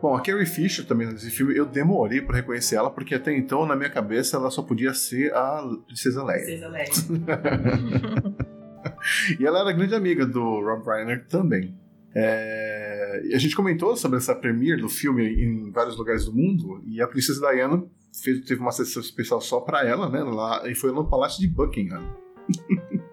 Bom, 0.00 0.14
a 0.14 0.20
Carrie 0.20 0.46
Fisher 0.46 0.84
também 0.84 1.08
nesse 1.08 1.30
filme, 1.30 1.56
eu 1.56 1.64
demorei 1.64 2.20
para 2.20 2.36
reconhecer 2.36 2.76
ela, 2.76 2.90
porque 2.90 3.14
até 3.14 3.34
então, 3.34 3.66
na 3.66 3.74
minha 3.74 3.88
cabeça, 3.88 4.36
ela 4.36 4.50
só 4.50 4.62
podia 4.62 4.92
ser 4.92 5.34
a 5.34 5.66
Princesa 5.86 6.22
Leia. 6.22 6.44
Princesa 6.44 6.68
Leia. 6.68 6.86
e 9.40 9.46
ela 9.46 9.60
era 9.60 9.72
grande 9.72 9.94
amiga 9.94 10.26
do 10.26 10.60
Rob 10.60 10.86
Reiner 10.86 11.26
também. 11.26 11.74
É... 12.14 13.06
É, 13.06 13.34
a 13.34 13.38
gente 13.38 13.56
comentou 13.56 13.96
sobre 13.96 14.18
essa 14.18 14.34
premiere 14.34 14.80
do 14.80 14.88
filme 14.88 15.26
em 15.26 15.70
vários 15.70 15.96
lugares 15.96 16.24
do 16.24 16.34
mundo, 16.34 16.82
e 16.86 17.00
a 17.00 17.06
Princesa 17.06 17.50
Diana 17.50 17.82
fez, 18.22 18.44
teve 18.44 18.60
uma 18.60 18.72
sessão 18.72 19.02
especial 19.02 19.40
só 19.40 19.60
para 19.60 19.86
ela, 19.86 20.08
né? 20.08 20.22
Lá, 20.22 20.68
e 20.68 20.74
foi 20.74 20.92
no 20.92 21.08
Palácio 21.08 21.40
de 21.40 21.48
Buckingham. 21.48 22.02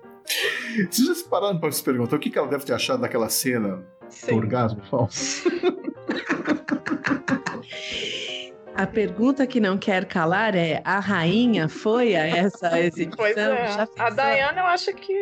Vocês 0.90 1.08
já 1.08 1.16
se 1.16 1.24
pararam 1.26 1.60
para 1.60 1.72
se 1.72 1.84
perguntar 1.84 2.16
o 2.16 2.20
que, 2.20 2.30
que 2.30 2.38
ela 2.38 2.48
deve 2.48 2.66
ter 2.66 2.74
achado 2.74 3.02
daquela 3.02 3.30
cena? 3.30 3.86
Sim. 4.10 4.36
Orgasmo 4.36 4.82
falso. 4.86 5.44
A 8.76 8.88
pergunta 8.88 9.46
que 9.46 9.60
não 9.60 9.78
quer 9.78 10.06
calar 10.06 10.56
é: 10.56 10.82
a 10.84 11.00
rainha 11.00 11.70
foi 11.70 12.16
a 12.16 12.26
essa 12.26 12.78
exibição? 12.80 13.18
Pois 13.18 13.38
é. 13.38 13.88
A 14.00 14.10
Diana, 14.10 14.62
eu 14.62 14.66
acho 14.66 14.94
que 14.96 15.14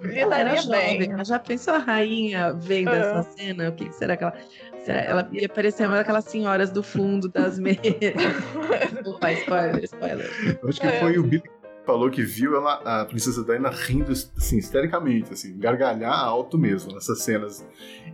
lidaria 0.00 0.62
bem. 0.64 1.10
Ela 1.10 1.24
já 1.24 1.38
pensou 1.38 1.74
a 1.74 1.78
rainha 1.78 2.52
vendo 2.54 2.90
é. 2.90 2.98
essa 2.98 3.22
cena? 3.22 3.68
O 3.68 3.72
que 3.72 3.92
será 3.92 4.16
que 4.16 4.24
ela. 4.24 4.34
Será, 4.84 5.00
ela 5.00 5.28
ia 5.32 5.48
parecer 5.48 5.86
uma 5.86 5.96
daquelas 5.96 6.24
senhoras 6.24 6.70
do 6.70 6.82
fundo 6.82 7.28
das 7.28 7.58
mesas. 7.58 7.82
Opa, 9.06 9.32
spoiler, 9.32 9.84
spoiler. 9.84 10.58
Eu 10.62 10.68
acho 10.68 10.80
que 10.80 10.86
é. 10.86 11.00
foi 11.00 11.18
o 11.18 11.22
Billy 11.22 11.42
falou 11.84 12.10
que 12.10 12.22
viu 12.22 12.56
ela, 12.56 12.74
a 12.84 13.04
princesa 13.04 13.44
Diana 13.44 13.70
rindo 13.70 14.12
assim, 14.12 14.58
histericamente, 14.58 15.32
assim, 15.32 15.58
gargalhar 15.58 16.18
alto 16.18 16.56
mesmo 16.58 16.92
nessas 16.94 17.22
cenas. 17.22 17.66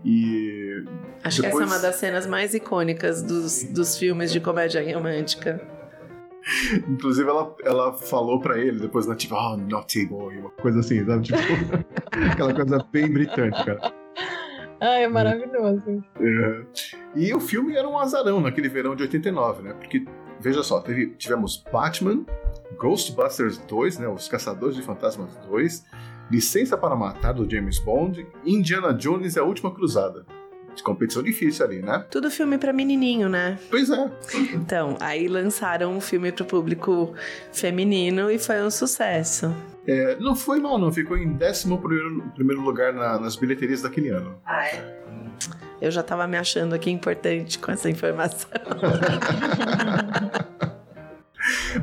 E. 0.05 0.85
Acho 1.23 1.43
depois... 1.43 1.59
que 1.59 1.63
essa 1.65 1.75
é 1.75 1.77
uma 1.77 1.83
das 1.83 1.97
cenas 1.97 2.27
mais 2.27 2.55
icônicas 2.55 3.23
dos, 3.23 3.65
dos 3.65 3.99
filmes 3.99 4.33
de 4.33 4.41
comédia 4.41 4.83
romântica. 4.95 5.61
Inclusive, 6.89 7.29
ela, 7.29 7.55
ela 7.63 7.93
falou 7.93 8.41
pra 8.41 8.59
ele 8.59 8.81
depois, 8.81 9.07
né, 9.07 9.15
tipo, 9.15 9.35
oh, 9.35 9.57
naughty 9.57 10.07
boy, 10.07 10.39
uma 10.39 10.51
coisa 10.51 10.81
assim, 10.81 11.05
sabe? 11.05 11.25
Tipo, 11.25 11.39
aquela 12.33 12.55
coisa 12.55 12.87
bem 12.91 13.13
britânica. 13.13 13.93
Ah, 14.81 14.99
é 14.99 15.09
maravilhoso. 15.09 16.05
É. 16.21 16.63
E 17.15 17.35
o 17.35 17.41
filme 17.41 17.77
era 17.77 17.89
um 17.89 17.99
azarão 17.99 18.41
naquele 18.41 18.69
verão 18.69 18.95
de 18.95 19.03
89, 19.03 19.63
né? 19.63 19.75
Porque, 19.75 20.05
veja 20.41 20.63
só, 20.63 20.81
teve, 20.81 21.15
tivemos 21.17 21.65
Batman, 21.73 22.25
Ghostbusters 22.79 23.59
2, 23.59 23.99
né, 23.99 24.09
Os 24.09 24.29
Caçadores 24.29 24.77
de 24.77 24.83
Fantasmas 24.83 25.37
2, 25.49 25.85
Licença 26.31 26.77
para 26.77 26.95
Matar 26.95 27.33
do 27.33 27.49
James 27.51 27.79
Bond, 27.79 28.27
Indiana 28.45 28.93
Jones 28.93 29.37
e 29.37 29.39
a 29.39 29.45
Última 29.45 29.75
Cruzada. 29.75 30.25
De 30.75 30.83
competição 30.83 31.25
difícil 31.25 31.67
ali, 31.67 31.83
né? 31.83 32.05
Tudo 32.09 32.31
filme 32.31 32.57
para 32.57 32.73
menininho, 32.73 33.29
né? 33.29 33.59
Pois 33.69 33.91
é. 33.91 34.09
Então, 34.55 34.97
aí 35.01 35.27
lançaram 35.27 35.97
um 35.97 36.01
filme 36.01 36.31
para 36.31 36.45
o 36.45 36.47
público 36.47 37.15
feminino 37.53 38.31
e 38.31 38.39
foi 38.39 38.63
um 38.63 38.71
sucesso. 38.71 39.53
É, 39.89 40.17
não 40.17 40.37
foi 40.37 40.61
mal, 40.61 40.79
não. 40.79 40.93
Ficou 40.93 41.17
em 41.17 41.35
11 41.35 41.67
primeiro 42.35 42.61
lugar 42.61 42.93
na, 42.93 43.19
nas 43.19 43.37
bilheterias 43.37 43.81
daquele 43.81 44.11
ano. 44.11 44.39
Ah, 44.45 44.67
é? 44.67 44.99
Eu 45.81 45.91
já 45.91 46.03
tava 46.03 46.27
me 46.27 46.37
achando 46.37 46.75
aqui 46.75 46.91
importante 46.91 47.59
com 47.59 47.73
essa 47.73 47.89
informação. 47.89 48.51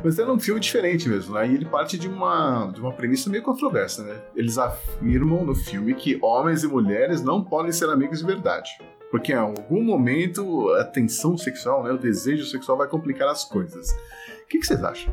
Mas 0.04 0.18
era 0.18 0.30
um 0.30 0.38
filme 0.38 0.60
diferente 0.60 1.08
mesmo, 1.08 1.34
né? 1.34 1.48
E 1.48 1.54
ele 1.54 1.64
parte 1.64 1.98
de 1.98 2.06
uma, 2.06 2.70
de 2.72 2.80
uma 2.80 2.92
premissa 2.92 3.28
meio 3.28 3.42
controversa, 3.42 4.04
né? 4.04 4.22
Eles 4.36 4.56
afirmam 4.56 5.44
no 5.44 5.56
filme 5.56 5.92
que 5.94 6.16
homens 6.22 6.62
e 6.62 6.68
mulheres 6.68 7.22
não 7.22 7.42
podem 7.42 7.72
ser 7.72 7.88
amigos 7.88 8.20
de 8.20 8.26
verdade. 8.26 8.70
Porque 9.10 9.32
em 9.32 9.36
algum 9.36 9.82
momento 9.82 10.68
a 10.74 10.84
tensão 10.84 11.36
sexual, 11.36 11.82
né, 11.82 11.90
o 11.90 11.98
desejo 11.98 12.44
sexual 12.44 12.78
vai 12.78 12.86
complicar 12.86 13.28
as 13.28 13.44
coisas. 13.44 13.90
O 14.44 14.46
que, 14.48 14.58
que 14.58 14.66
vocês 14.66 14.84
acham? 14.84 15.12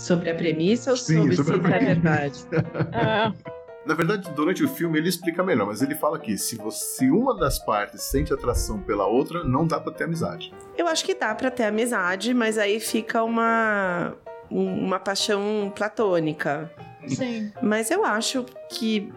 Sobre 0.00 0.30
a 0.30 0.34
premissa 0.34 0.90
ou 0.90 0.96
Sim, 0.96 1.18
sobre, 1.18 1.36
sobre 1.36 1.60
se 1.60 1.74
é 1.74 1.78
verdade? 1.78 2.44
é. 2.92 3.50
Na 3.86 3.94
verdade, 3.94 4.30
durante 4.32 4.62
o 4.62 4.68
filme 4.68 4.98
ele 4.98 5.08
explica 5.08 5.42
melhor, 5.42 5.66
mas 5.66 5.80
ele 5.80 5.94
fala 5.94 6.18
que 6.18 6.36
se, 6.36 6.56
você, 6.56 7.10
uma 7.10 7.34
das 7.34 7.58
partes 7.58 8.02
sente 8.02 8.32
atração 8.32 8.78
pela 8.78 9.06
outra, 9.06 9.42
não 9.42 9.66
dá 9.66 9.80
para 9.80 9.92
ter 9.92 10.04
amizade. 10.04 10.52
Eu 10.76 10.86
acho 10.86 11.04
que 11.04 11.14
dá 11.14 11.34
para 11.34 11.50
ter 11.50 11.64
amizade, 11.64 12.34
mas 12.34 12.58
aí 12.58 12.78
fica 12.78 13.22
uma 13.24 14.14
uma 14.50 14.98
paixão 14.98 15.72
platônica. 15.74 16.70
Sim. 17.06 17.52
Mas 17.62 17.90
eu 17.90 18.04
acho 18.04 18.44
que 18.68 19.12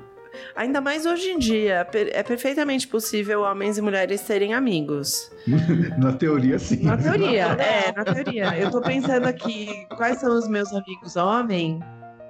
ainda 0.56 0.82
mais 0.82 1.06
hoje 1.06 1.30
em 1.30 1.40
dia, 1.40 1.88
é 2.12 2.24
perfeitamente 2.24 2.88
possível 2.88 3.42
homens 3.42 3.78
e 3.78 3.82
mulheres 3.82 4.22
serem 4.22 4.54
amigos. 4.54 5.32
na 5.98 6.14
teoria, 6.14 6.60
sim. 6.60 6.84
Na 6.84 6.98
teoria, 6.98 7.46
é, 7.54 7.92
na 7.92 8.04
teoria. 8.04 8.58
Eu 8.58 8.72
tô 8.72 8.82
pensando 8.82 9.26
aqui, 9.28 9.88
quais 9.96 10.20
são 10.20 10.38
os 10.38 10.48
meus 10.48 10.72
amigos 10.74 11.16
homens? 11.16 11.80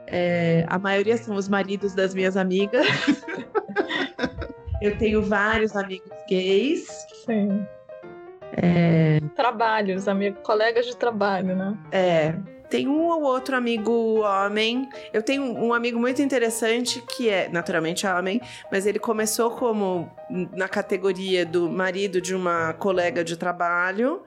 É, 0.08 0.66
a 0.68 0.78
maioria 0.78 1.18
são 1.18 1.36
os 1.36 1.50
maridos 1.50 1.94
das 1.94 2.14
minhas 2.14 2.38
amigas. 2.38 2.86
Eu 4.82 4.98
tenho 4.98 5.22
vários 5.22 5.76
amigos 5.76 6.12
gays. 6.28 6.88
Sim. 7.26 7.66
É... 8.58 9.20
Trabalhos, 9.36 10.08
amigos, 10.08 10.40
colegas 10.44 10.86
de 10.86 10.96
trabalho, 10.98 11.56
né? 11.56 11.78
É. 11.92 12.36
Tem 12.74 12.88
um 12.88 13.06
ou 13.06 13.22
outro 13.22 13.56
amigo 13.56 14.22
homem. 14.22 14.90
Eu 15.14 15.22
tenho 15.22 15.44
um 15.44 15.76
amigo 15.76 16.00
muito 16.00 16.24
interessante 16.24 17.04
que 17.08 17.30
é, 17.30 17.48
naturalmente, 17.48 18.08
homem, 18.08 18.42
mas 18.72 18.88
ele 18.88 18.98
começou 18.98 19.52
como 19.52 20.12
na 20.28 20.68
categoria 20.68 21.46
do 21.46 21.70
marido 21.70 22.20
de 22.20 22.34
uma 22.34 22.74
colega 22.74 23.24
de 23.24 23.38
trabalho. 23.38 24.24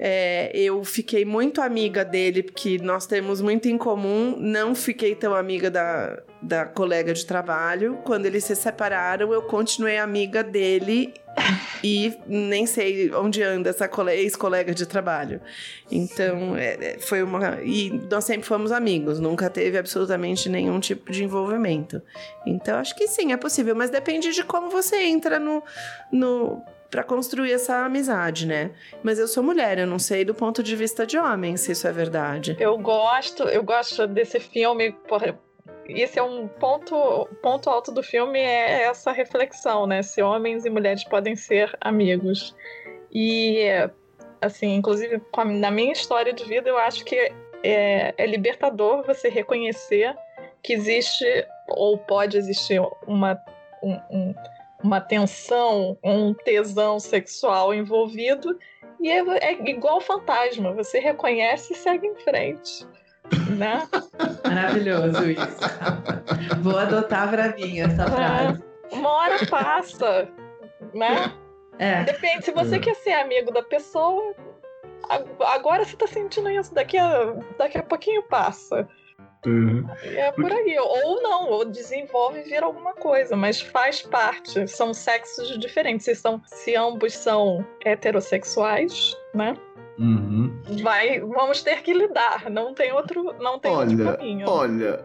É, 0.00 0.50
eu 0.52 0.82
fiquei 0.82 1.24
muito 1.24 1.62
amiga 1.62 2.04
dele, 2.04 2.42
porque 2.42 2.78
nós 2.78 3.06
temos 3.06 3.40
muito 3.40 3.68
em 3.68 3.78
comum. 3.78 4.34
Não 4.36 4.74
fiquei 4.74 5.14
tão 5.14 5.32
amiga 5.32 5.70
da, 5.70 6.24
da 6.44 6.66
colega 6.66 7.12
de 7.12 7.24
trabalho. 7.24 7.98
Quando 8.04 8.26
eles 8.26 8.44
se 8.44 8.54
separaram, 8.54 9.32
eu 9.32 9.42
continuei 9.42 9.98
amiga 9.98 10.44
dele 10.44 11.14
e 11.82 12.14
nem 12.26 12.66
sei 12.66 13.12
onde 13.14 13.42
anda 13.42 13.70
essa 13.70 13.90
ex-colega 14.12 14.74
de 14.74 14.86
trabalho. 14.86 15.40
Então, 15.90 16.56
é, 16.56 16.76
é, 16.80 16.98
foi 16.98 17.22
uma. 17.22 17.60
E 17.62 17.90
nós 18.10 18.24
sempre 18.24 18.46
fomos 18.46 18.70
amigos, 18.70 19.18
nunca 19.18 19.48
teve 19.48 19.78
absolutamente 19.78 20.48
nenhum 20.48 20.78
tipo 20.78 21.10
de 21.10 21.24
envolvimento. 21.24 22.00
Então, 22.46 22.78
acho 22.78 22.94
que 22.94 23.08
sim, 23.08 23.32
é 23.32 23.36
possível, 23.36 23.74
mas 23.74 23.90
depende 23.90 24.32
de 24.32 24.44
como 24.44 24.68
você 24.68 25.02
entra 25.02 25.38
no, 25.38 25.62
no 26.12 26.62
para 26.90 27.02
construir 27.02 27.52
essa 27.52 27.84
amizade, 27.84 28.46
né? 28.46 28.70
Mas 29.02 29.18
eu 29.18 29.26
sou 29.26 29.42
mulher, 29.42 29.78
eu 29.78 29.86
não 29.86 29.98
sei 29.98 30.24
do 30.24 30.32
ponto 30.32 30.62
de 30.62 30.76
vista 30.76 31.04
de 31.04 31.18
homem 31.18 31.56
se 31.56 31.72
isso 31.72 31.88
é 31.88 31.92
verdade. 31.92 32.56
Eu 32.60 32.78
gosto, 32.78 33.44
eu 33.44 33.64
gosto 33.64 34.06
desse 34.06 34.38
filme, 34.38 34.92
porra, 35.08 35.36
esse 35.88 36.18
é 36.18 36.22
um 36.22 36.48
ponto, 36.48 37.28
ponto 37.42 37.68
alto 37.68 37.92
do 37.92 38.02
filme 38.02 38.38
é 38.38 38.84
essa 38.84 39.12
reflexão, 39.12 39.86
né? 39.86 40.02
Se 40.02 40.22
homens 40.22 40.64
e 40.64 40.70
mulheres 40.70 41.04
podem 41.04 41.36
ser 41.36 41.76
amigos. 41.80 42.54
E 43.12 43.66
assim, 44.40 44.74
inclusive 44.74 45.20
na 45.58 45.70
minha 45.70 45.92
história 45.92 46.32
de 46.32 46.44
vida, 46.44 46.68
eu 46.68 46.78
acho 46.78 47.04
que 47.04 47.16
é, 47.62 48.14
é 48.16 48.26
libertador 48.26 49.04
você 49.04 49.28
reconhecer 49.28 50.14
que 50.62 50.72
existe 50.72 51.24
ou 51.68 51.98
pode 51.98 52.36
existir 52.36 52.80
uma 53.06 53.38
um, 53.82 53.98
um 54.10 54.34
uma 54.84 55.00
tensão, 55.00 55.96
um 56.04 56.34
tesão 56.34 57.00
sexual 57.00 57.72
envolvido, 57.72 58.58
e 59.00 59.10
é, 59.10 59.20
é 59.38 59.70
igual 59.70 59.98
fantasma, 59.98 60.74
você 60.74 60.98
reconhece 60.98 61.72
e 61.72 61.76
segue 61.76 62.06
em 62.06 62.14
frente. 62.16 62.86
Né? 63.56 63.88
Maravilhoso 64.44 65.30
isso. 65.30 66.60
Vou 66.60 66.78
adotar 66.78 67.30
pra 67.30 67.54
mim 67.54 67.80
essa 67.80 68.02
é. 68.02 68.06
frase. 68.06 68.62
É, 68.90 68.94
uma 68.96 69.10
hora 69.10 69.46
passa, 69.46 70.28
né? 70.92 71.32
É. 71.78 72.04
Depende, 72.04 72.44
se 72.44 72.52
você 72.52 72.76
é. 72.76 72.78
quer 72.78 72.94
ser 72.96 73.12
amigo 73.12 73.52
da 73.52 73.62
pessoa, 73.62 74.34
agora 75.40 75.84
você 75.84 75.96
tá 75.96 76.06
sentindo 76.06 76.50
isso, 76.50 76.74
daqui 76.74 76.98
a, 76.98 77.34
daqui 77.58 77.78
a 77.78 77.82
pouquinho 77.82 78.22
passa. 78.24 78.88
Uhum. 79.46 79.86
É 80.02 80.32
por 80.32 80.50
aí. 80.50 80.76
Ou 80.78 81.22
não, 81.22 81.50
ou 81.50 81.64
desenvolve 81.64 82.40
e 82.40 82.42
vira 82.42 82.66
alguma 82.66 82.94
coisa, 82.94 83.36
mas 83.36 83.60
faz 83.60 84.02
parte. 84.02 84.66
São 84.68 84.94
sexos 84.94 85.58
diferentes. 85.58 86.04
Se, 86.04 86.14
são, 86.14 86.42
se 86.46 86.74
ambos 86.74 87.14
são 87.14 87.64
heterossexuais, 87.84 89.16
né? 89.34 89.56
Uhum. 89.98 90.52
Vai, 90.82 91.20
vamos 91.20 91.62
ter 91.62 91.82
que 91.82 91.92
lidar. 91.92 92.50
Não 92.50 92.74
tem 92.74 92.92
outro, 92.92 93.34
não 93.40 93.58
tem 93.58 93.70
olha, 93.70 93.90
outro 93.90 94.16
caminho. 94.16 94.48
Olha, 94.48 95.04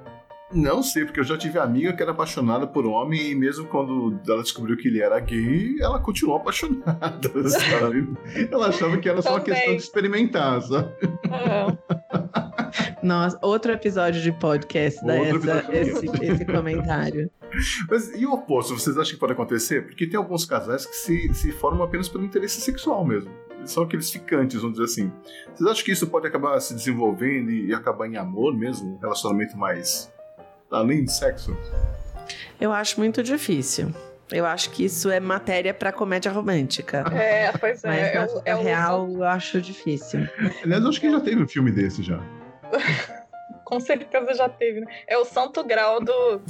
não 0.51 0.81
sei, 0.81 1.05
porque 1.05 1.19
eu 1.19 1.23
já 1.23 1.37
tive 1.37 1.59
amiga 1.59 1.93
que 1.93 2.01
era 2.01 2.11
apaixonada 2.11 2.65
por 2.65 2.85
homem 2.85 3.31
e 3.31 3.35
mesmo 3.35 3.67
quando 3.67 4.19
ela 4.27 4.41
descobriu 4.41 4.75
que 4.77 4.87
ele 4.87 4.99
era 4.99 5.19
gay, 5.19 5.75
ela 5.79 5.99
continuou 5.99 6.37
apaixonada, 6.37 7.29
sabe? 7.49 8.11
ela 8.51 8.69
achava 8.69 8.97
que 8.97 9.07
era 9.07 9.21
só 9.21 9.31
uma 9.31 9.41
questão 9.41 9.75
de 9.75 9.81
experimentar, 9.81 10.61
sabe? 10.63 10.89
É. 11.29 12.48
Nossa, 13.03 13.37
outro 13.41 13.71
episódio 13.71 14.21
de 14.21 14.31
podcast 14.31 15.05
da 15.05 15.15
essa, 15.17 15.65
esse, 15.71 16.05
esse 16.25 16.45
comentário. 16.45 17.29
Mas 17.89 18.09
e 18.15 18.25
o 18.25 18.33
oposto? 18.33 18.77
Vocês 18.77 18.97
acham 18.97 19.13
que 19.13 19.19
pode 19.19 19.33
acontecer? 19.33 19.85
Porque 19.85 20.05
tem 20.07 20.17
alguns 20.17 20.45
casais 20.45 20.85
que 20.85 20.95
se, 20.95 21.33
se 21.33 21.51
formam 21.51 21.83
apenas 21.83 22.07
pelo 22.07 22.23
interesse 22.23 22.61
sexual 22.61 23.05
mesmo. 23.05 23.31
São 23.65 23.83
aqueles 23.83 24.09
ficantes, 24.09 24.61
vamos 24.61 24.77
dizer 24.79 24.85
assim. 24.85 25.11
Vocês 25.53 25.69
acham 25.69 25.83
que 25.85 25.91
isso 25.91 26.07
pode 26.07 26.27
acabar 26.27 26.59
se 26.61 26.73
desenvolvendo 26.73 27.51
e, 27.51 27.67
e 27.67 27.73
acabar 27.73 28.07
em 28.07 28.17
amor 28.17 28.55
mesmo? 28.55 28.95
Um 28.95 28.99
relacionamento 28.99 29.57
mais 29.57 30.11
além 30.71 31.03
de 31.03 31.11
sexo? 31.11 31.57
Eu 32.61 32.71
acho 32.71 32.99
muito 32.99 33.21
difícil. 33.23 33.91
Eu 34.31 34.45
acho 34.45 34.69
que 34.69 34.85
isso 34.85 35.09
é 35.09 35.19
matéria 35.19 35.73
para 35.73 35.91
comédia 35.91 36.31
romântica. 36.31 36.99
É, 37.11 37.51
pois 37.57 37.83
é. 37.83 38.19
Mas 38.19 38.31
é, 38.35 38.41
é 38.51 38.55
o- 38.55 38.61
real 38.61 39.09
eu 39.11 39.23
acho 39.23 39.59
difícil. 39.59 40.19
Aliás, 40.63 40.83
eu 40.83 40.89
acho 40.89 41.01
que 41.01 41.09
já 41.09 41.19
teve 41.19 41.41
um 41.41 41.47
filme 41.47 41.71
desse 41.71 42.03
já. 42.03 42.21
com 43.69 43.79
certeza 43.79 44.33
já 44.33 44.49
teve, 44.49 44.81
né? 44.81 44.87
É 45.07 45.17
o 45.17 45.23
santo 45.23 45.63
grau 45.63 46.03
do. 46.03 46.41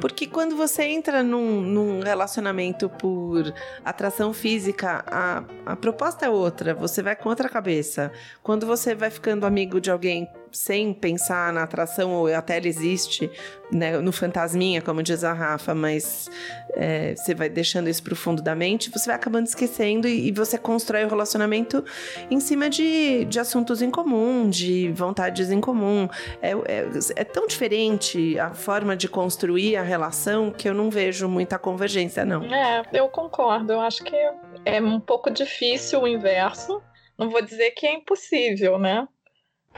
Porque 0.00 0.26
quando 0.26 0.56
você 0.56 0.84
entra 0.84 1.22
num, 1.22 1.60
num 1.60 2.00
relacionamento 2.00 2.88
por 2.88 3.52
atração 3.84 4.32
física, 4.32 5.04
a, 5.06 5.44
a 5.66 5.76
proposta 5.76 6.26
é 6.26 6.30
outra, 6.30 6.74
você 6.74 7.02
vai 7.02 7.14
com 7.14 7.28
outra 7.28 7.48
cabeça. 7.48 8.10
Quando 8.42 8.66
você 8.66 8.94
vai 8.94 9.10
ficando 9.10 9.44
amigo 9.44 9.80
de 9.80 9.90
alguém 9.90 10.28
sem 10.52 10.92
pensar 10.92 11.52
na 11.52 11.62
atração, 11.62 12.12
ou 12.12 12.32
até 12.34 12.56
ela 12.56 12.68
existe, 12.68 13.30
né, 13.70 13.98
no 13.98 14.12
fantasminha, 14.12 14.80
como 14.80 15.02
diz 15.02 15.24
a 15.24 15.32
Rafa, 15.32 15.74
mas 15.74 16.30
é, 16.74 17.14
você 17.14 17.34
vai 17.34 17.48
deixando 17.48 17.88
isso 17.88 18.02
pro 18.02 18.16
fundo 18.16 18.42
da 18.42 18.54
mente, 18.54 18.90
você 18.90 19.06
vai 19.06 19.16
acabando 19.16 19.46
esquecendo 19.46 20.08
e, 20.08 20.28
e 20.28 20.32
você 20.32 20.56
constrói 20.56 21.04
o 21.04 21.08
relacionamento 21.08 21.84
em 22.30 22.40
cima 22.40 22.70
de, 22.70 23.24
de 23.24 23.38
assuntos 23.38 23.82
em 23.82 23.90
comum, 23.90 24.48
de 24.48 24.90
vontades 24.92 25.50
em 25.50 25.60
comum. 25.60 26.08
É, 26.40 26.52
é, 26.52 26.88
é 27.16 27.24
tão 27.24 27.46
diferente 27.46 28.38
a 28.38 28.54
forma 28.54 28.96
de 28.96 29.08
construir 29.08 29.76
a 29.76 29.82
relação 29.82 30.50
que 30.50 30.68
eu 30.68 30.74
não 30.74 30.90
vejo 30.90 31.28
muita 31.28 31.58
convergência, 31.58 32.24
não. 32.24 32.42
É, 32.44 32.82
eu 32.92 33.08
concordo. 33.08 33.72
Eu 33.72 33.80
acho 33.80 34.02
que 34.02 34.16
é 34.64 34.80
um 34.80 35.00
pouco 35.00 35.30
difícil 35.30 36.02
o 36.02 36.08
inverso. 36.08 36.82
Não 37.18 37.28
vou 37.30 37.42
dizer 37.42 37.72
que 37.72 37.86
é 37.86 37.94
impossível, 37.94 38.78
né? 38.78 39.06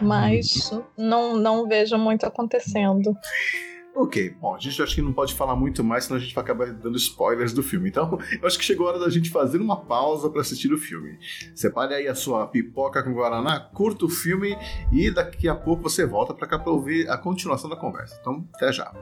Mas 0.03 0.71
não, 0.97 1.37
não 1.37 1.69
vejo 1.69 1.97
muito 1.99 2.25
acontecendo. 2.25 3.17
Ok, 3.95 4.31
bom, 4.41 4.55
a 4.55 4.59
gente 4.59 4.81
acho 4.81 4.95
que 4.95 5.03
não 5.03 5.13
pode 5.13 5.35
falar 5.35 5.57
muito 5.57 5.83
mais, 5.83 6.05
senão 6.05 6.17
a 6.17 6.21
gente 6.21 6.35
vai 6.35 6.45
acabar 6.45 6.73
dando 6.73 6.97
spoilers 6.97 7.53
do 7.53 7.63
filme. 7.63 7.89
Então, 7.89 8.19
eu 8.41 8.47
acho 8.47 8.57
que 8.57 8.65
chegou 8.65 8.87
a 8.87 8.91
hora 8.91 9.01
da 9.01 9.11
gente 9.11 9.31
fazer 9.31 9.59
uma 9.59 9.77
pausa 9.85 10.31
para 10.31 10.41
assistir 10.41 10.73
o 10.73 10.79
filme. 10.79 11.19
Separe 11.55 11.95
aí 11.95 12.07
a 12.07 12.15
sua 12.15 12.47
pipoca 12.47 13.03
com 13.03 13.13
guaraná, 13.13 13.59
curta 13.61 14.05
o 14.05 14.09
filme 14.09 14.57
e 14.93 15.11
daqui 15.11 15.49
a 15.49 15.57
pouco 15.57 15.83
você 15.83 16.07
volta 16.07 16.33
para 16.33 16.47
cá 16.47 16.59
para 16.59 16.73
ouvir 16.73 17.11
a 17.11 17.19
continuação 17.19 17.69
da 17.69 17.77
conversa. 17.77 18.17
Então, 18.21 18.47
até 18.55 18.73
já. 18.73 18.93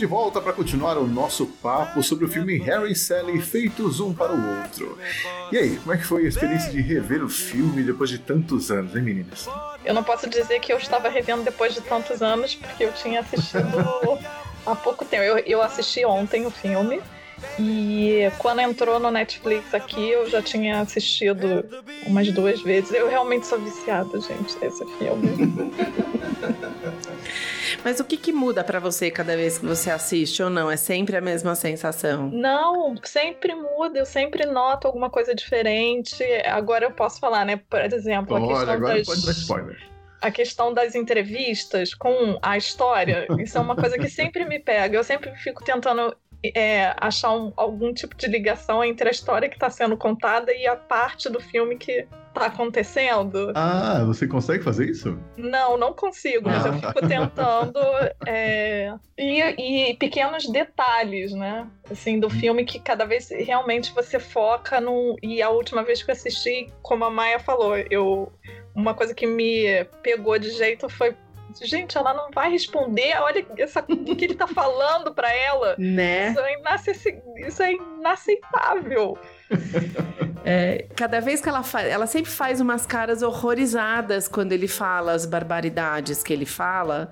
De 0.00 0.06
volta 0.06 0.40
para 0.40 0.54
continuar 0.54 0.96
o 0.96 1.06
nosso 1.06 1.44
papo 1.44 2.02
sobre 2.02 2.24
o 2.24 2.28
filme 2.28 2.56
Harry 2.56 2.92
e 2.92 2.96
Sally 2.96 3.38
feitos 3.38 4.00
um 4.00 4.14
para 4.14 4.32
o 4.32 4.58
outro. 4.62 4.98
E 5.52 5.58
aí, 5.58 5.76
como 5.76 5.92
é 5.92 5.98
que 5.98 6.04
foi 6.04 6.24
a 6.24 6.28
experiência 6.28 6.72
de 6.72 6.80
rever 6.80 7.22
o 7.22 7.28
filme 7.28 7.82
depois 7.82 8.08
de 8.08 8.18
tantos 8.18 8.70
anos, 8.70 8.96
hein, 8.96 9.02
meninas? 9.02 9.46
Eu 9.84 9.92
não 9.92 10.02
posso 10.02 10.26
dizer 10.30 10.58
que 10.60 10.72
eu 10.72 10.78
estava 10.78 11.10
revendo 11.10 11.42
depois 11.42 11.74
de 11.74 11.82
tantos 11.82 12.22
anos, 12.22 12.54
porque 12.54 12.84
eu 12.84 12.92
tinha 12.94 13.20
assistido 13.20 13.76
há 14.64 14.74
pouco 14.74 15.04
tempo. 15.04 15.22
Eu, 15.22 15.38
eu 15.40 15.60
assisti 15.60 16.02
ontem 16.06 16.46
o 16.46 16.50
filme. 16.50 16.98
E 17.58 18.30
quando 18.38 18.60
entrou 18.60 18.98
no 18.98 19.10
Netflix 19.10 19.74
aqui, 19.74 20.08
eu 20.08 20.30
já 20.30 20.40
tinha 20.40 20.80
assistido 20.80 21.62
umas 22.06 22.32
duas 22.32 22.62
vezes. 22.62 22.90
Eu 22.94 23.06
realmente 23.06 23.46
sou 23.46 23.60
viciada, 23.60 24.18
gente, 24.18 24.58
desse 24.58 24.82
filme. 24.96 25.70
Mas 27.84 28.00
o 28.00 28.04
que, 28.04 28.16
que 28.16 28.32
muda 28.32 28.62
pra 28.64 28.78
você 28.80 29.10
cada 29.10 29.36
vez 29.36 29.58
que 29.58 29.66
você 29.66 29.90
assiste 29.90 30.42
ou 30.42 30.50
não? 30.50 30.70
É 30.70 30.76
sempre 30.76 31.16
a 31.16 31.20
mesma 31.20 31.54
sensação? 31.54 32.28
Não, 32.30 32.94
sempre 33.02 33.54
muda, 33.54 33.98
eu 33.98 34.06
sempre 34.06 34.44
noto 34.46 34.86
alguma 34.86 35.08
coisa 35.10 35.34
diferente. 35.34 36.22
Agora 36.46 36.84
eu 36.84 36.90
posso 36.90 37.20
falar, 37.20 37.44
né? 37.44 37.60
Por 37.68 37.80
exemplo, 37.80 38.36
a 38.36 38.40
Olha, 38.40 38.48
questão 38.48 38.74
agora 38.74 38.98
das... 38.98 39.06
pode 39.06 39.26
dar 39.26 39.32
spoiler. 39.32 39.78
a 40.20 40.30
questão 40.30 40.74
das 40.74 40.94
entrevistas 40.94 41.94
com 41.94 42.38
a 42.42 42.56
história, 42.56 43.26
isso 43.38 43.56
é 43.56 43.60
uma 43.60 43.76
coisa 43.76 43.96
que 43.98 44.08
sempre 44.08 44.44
me 44.44 44.58
pega. 44.58 44.96
Eu 44.96 45.04
sempre 45.04 45.30
fico 45.36 45.64
tentando 45.64 46.14
é, 46.54 46.94
achar 46.98 47.32
um- 47.32 47.52
algum 47.56 47.92
tipo 47.92 48.16
de 48.16 48.26
ligação 48.26 48.82
entre 48.82 49.08
a 49.08 49.10
história 49.10 49.48
que 49.48 49.56
está 49.56 49.68
sendo 49.68 49.96
contada 49.96 50.52
e 50.54 50.66
a 50.66 50.74
parte 50.74 51.28
do 51.28 51.38
filme 51.38 51.76
que 51.76 52.06
está 52.34 52.46
acontecendo. 52.46 53.52
Ah, 53.54 54.02
você 54.06 54.26
consegue 54.26 54.62
fazer 54.64 54.88
isso? 54.88 55.18
Não, 55.36 55.76
não 55.76 55.92
consigo, 55.92 56.48
mas 56.48 56.64
eu 56.64 56.72
Ah. 56.72 56.76
fico 56.92 57.06
tentando. 57.08 57.78
é, 58.26 58.94
e, 59.18 59.90
e 59.90 59.94
pequenos 59.96 60.46
detalhes, 60.48 61.32
né? 61.32 61.66
Assim, 61.90 62.18
do 62.18 62.30
filme 62.30 62.64
que 62.64 62.78
cada 62.78 63.04
vez 63.04 63.28
realmente 63.30 63.92
você 63.92 64.18
foca 64.18 64.80
no. 64.80 65.16
E 65.22 65.42
a 65.42 65.50
última 65.50 65.82
vez 65.82 66.02
que 66.02 66.10
eu 66.10 66.14
assisti, 66.14 66.72
como 66.82 67.04
a 67.04 67.10
Maia 67.10 67.38
falou, 67.38 67.76
eu. 67.90 68.32
Uma 68.74 68.94
coisa 68.94 69.12
que 69.12 69.26
me 69.26 69.84
pegou 70.02 70.38
de 70.38 70.50
jeito 70.50 70.88
foi. 70.88 71.14
Gente, 71.60 71.98
ela 71.98 72.14
não 72.14 72.30
vai 72.32 72.48
responder. 72.48 73.16
Olha 73.20 73.44
essa, 73.58 73.80
o 73.80 74.14
que 74.16 74.24
ele 74.24 74.36
tá 74.36 74.46
falando 74.46 75.12
pra 75.12 75.34
ela. 75.34 75.74
Né? 75.80 76.28
Isso 76.30 76.40
é, 77.08 77.48
isso 77.48 77.62
é 77.64 77.72
inaceitável. 77.72 79.18
É, 80.42 80.86
cada 80.96 81.20
vez 81.20 81.40
que 81.40 81.48
ela 81.48 81.62
faz, 81.62 81.86
ela 81.86 82.06
sempre 82.06 82.30
faz 82.30 82.60
umas 82.60 82.86
caras 82.86 83.22
horrorizadas 83.22 84.26
quando 84.26 84.52
ele 84.52 84.66
fala 84.66 85.12
as 85.12 85.26
barbaridades 85.26 86.22
que 86.22 86.32
ele 86.32 86.46
fala. 86.46 87.10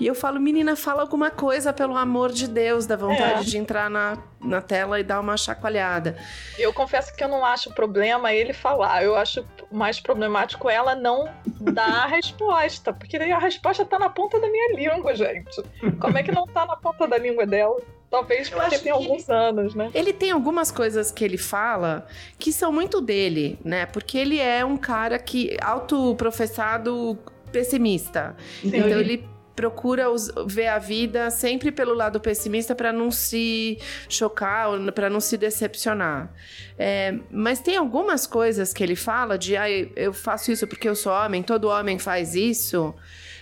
E 0.00 0.06
eu 0.06 0.14
falo, 0.14 0.40
menina, 0.40 0.74
fala 0.74 1.02
alguma 1.02 1.30
coisa, 1.30 1.72
pelo 1.72 1.96
amor 1.96 2.32
de 2.32 2.48
Deus, 2.48 2.86
dá 2.86 2.96
vontade 2.96 3.40
É. 3.40 3.44
de 3.44 3.58
entrar 3.58 3.90
na, 3.90 4.16
na 4.40 4.62
tela 4.62 4.98
e 4.98 5.04
dar 5.04 5.20
uma 5.20 5.36
chacoalhada. 5.36 6.16
Eu 6.58 6.72
confesso 6.72 7.14
que 7.14 7.22
eu 7.22 7.28
não 7.28 7.44
acho 7.44 7.72
problema 7.74 8.32
ele 8.32 8.54
falar. 8.54 9.04
Eu 9.04 9.16
acho 9.16 9.44
mais 9.70 10.00
problemático 10.00 10.68
ela 10.70 10.94
não 10.94 11.28
dar 11.60 12.04
a 12.04 12.06
resposta. 12.06 12.92
Porque 12.92 13.18
daí 13.18 13.32
a 13.32 13.38
resposta 13.38 13.84
tá 13.84 13.98
na 13.98 14.08
ponta 14.08 14.40
da 14.40 14.48
minha 14.50 14.74
língua, 14.74 15.14
gente. 15.14 15.62
Como 16.00 16.16
é 16.16 16.22
que 16.22 16.32
não 16.32 16.46
tá 16.46 16.64
na 16.64 16.76
ponta 16.76 17.06
da 17.06 17.18
língua 17.18 17.44
dela? 17.46 17.76
Talvez 18.12 18.52
Eu 18.52 18.58
porque 18.58 18.78
tem 18.78 18.92
alguns 18.92 19.30
anos, 19.30 19.74
né? 19.74 19.90
Ele 19.94 20.12
tem 20.12 20.30
algumas 20.30 20.70
coisas 20.70 21.10
que 21.10 21.24
ele 21.24 21.38
fala 21.38 22.06
que 22.38 22.52
são 22.52 22.70
muito 22.70 23.00
dele, 23.00 23.58
né? 23.64 23.86
Porque 23.86 24.18
ele 24.18 24.38
é 24.38 24.62
um 24.62 24.76
cara 24.76 25.18
que 25.18 25.56
autoprofessado 25.62 27.18
pessimista. 27.50 28.36
Sim. 28.60 28.68
Então 28.76 29.00
ele 29.00 29.26
procura 29.56 30.08
ver 30.46 30.66
a 30.66 30.78
vida 30.78 31.30
sempre 31.30 31.72
pelo 31.72 31.94
lado 31.94 32.20
pessimista 32.20 32.74
para 32.74 32.92
não 32.92 33.10
se 33.10 33.78
chocar, 34.10 34.68
para 34.92 35.08
não 35.08 35.18
se 35.20 35.38
decepcionar. 35.38 36.30
É, 36.78 37.14
mas 37.30 37.60
tem 37.60 37.78
algumas 37.78 38.26
coisas 38.26 38.74
que 38.74 38.82
ele 38.82 38.96
fala 38.96 39.38
de 39.38 39.56
ah, 39.56 39.70
eu 39.70 40.12
faço 40.12 40.52
isso 40.52 40.66
porque 40.66 40.86
eu 40.86 40.94
sou 40.94 41.12
homem, 41.12 41.42
todo 41.42 41.68
homem 41.68 41.98
faz 41.98 42.34
isso, 42.34 42.94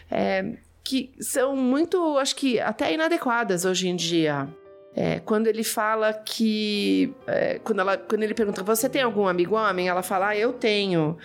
é, 0.09 0.53
que 0.85 1.13
são 1.21 1.57
muito, 1.57 2.19
acho 2.19 2.37
que 2.37 2.61
até 2.61 2.95
inadequadas 2.95 3.65
hoje 3.65 3.89
em 3.89 3.97
dia. 3.97 4.49
É, 4.95 5.21
quando 5.21 5.47
ele 5.47 5.63
fala 5.63 6.13
que. 6.13 7.15
é, 7.27 7.61
quando, 7.63 7.81
ela, 7.81 7.97
quando 7.97 8.23
ele 8.23 8.35
pergunta, 8.35 8.63
você 8.63 8.89
tem 8.89 9.03
algum 9.03 9.27
amigo 9.27 9.55
homem? 9.55 9.89
Ela 9.89 10.03
fala, 10.03 10.29
ah, 10.29 10.37
eu 10.37 10.53
tenho. 10.53 11.17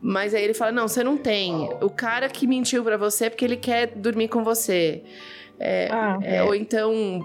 Mas 0.00 0.34
aí 0.34 0.42
ele 0.42 0.54
fala, 0.54 0.72
não, 0.72 0.88
você 0.88 1.02
não 1.02 1.16
tem. 1.16 1.68
O 1.80 1.90
cara 1.90 2.28
que 2.28 2.46
mentiu 2.46 2.82
pra 2.84 2.96
você 2.96 3.26
é 3.26 3.30
porque 3.30 3.44
ele 3.44 3.56
quer 3.56 3.88
dormir 3.88 4.28
com 4.28 4.42
você. 4.44 5.02
É, 5.58 5.88
Ah, 5.90 6.18
é, 6.22 6.42
Ou 6.42 6.54
então, 6.54 7.20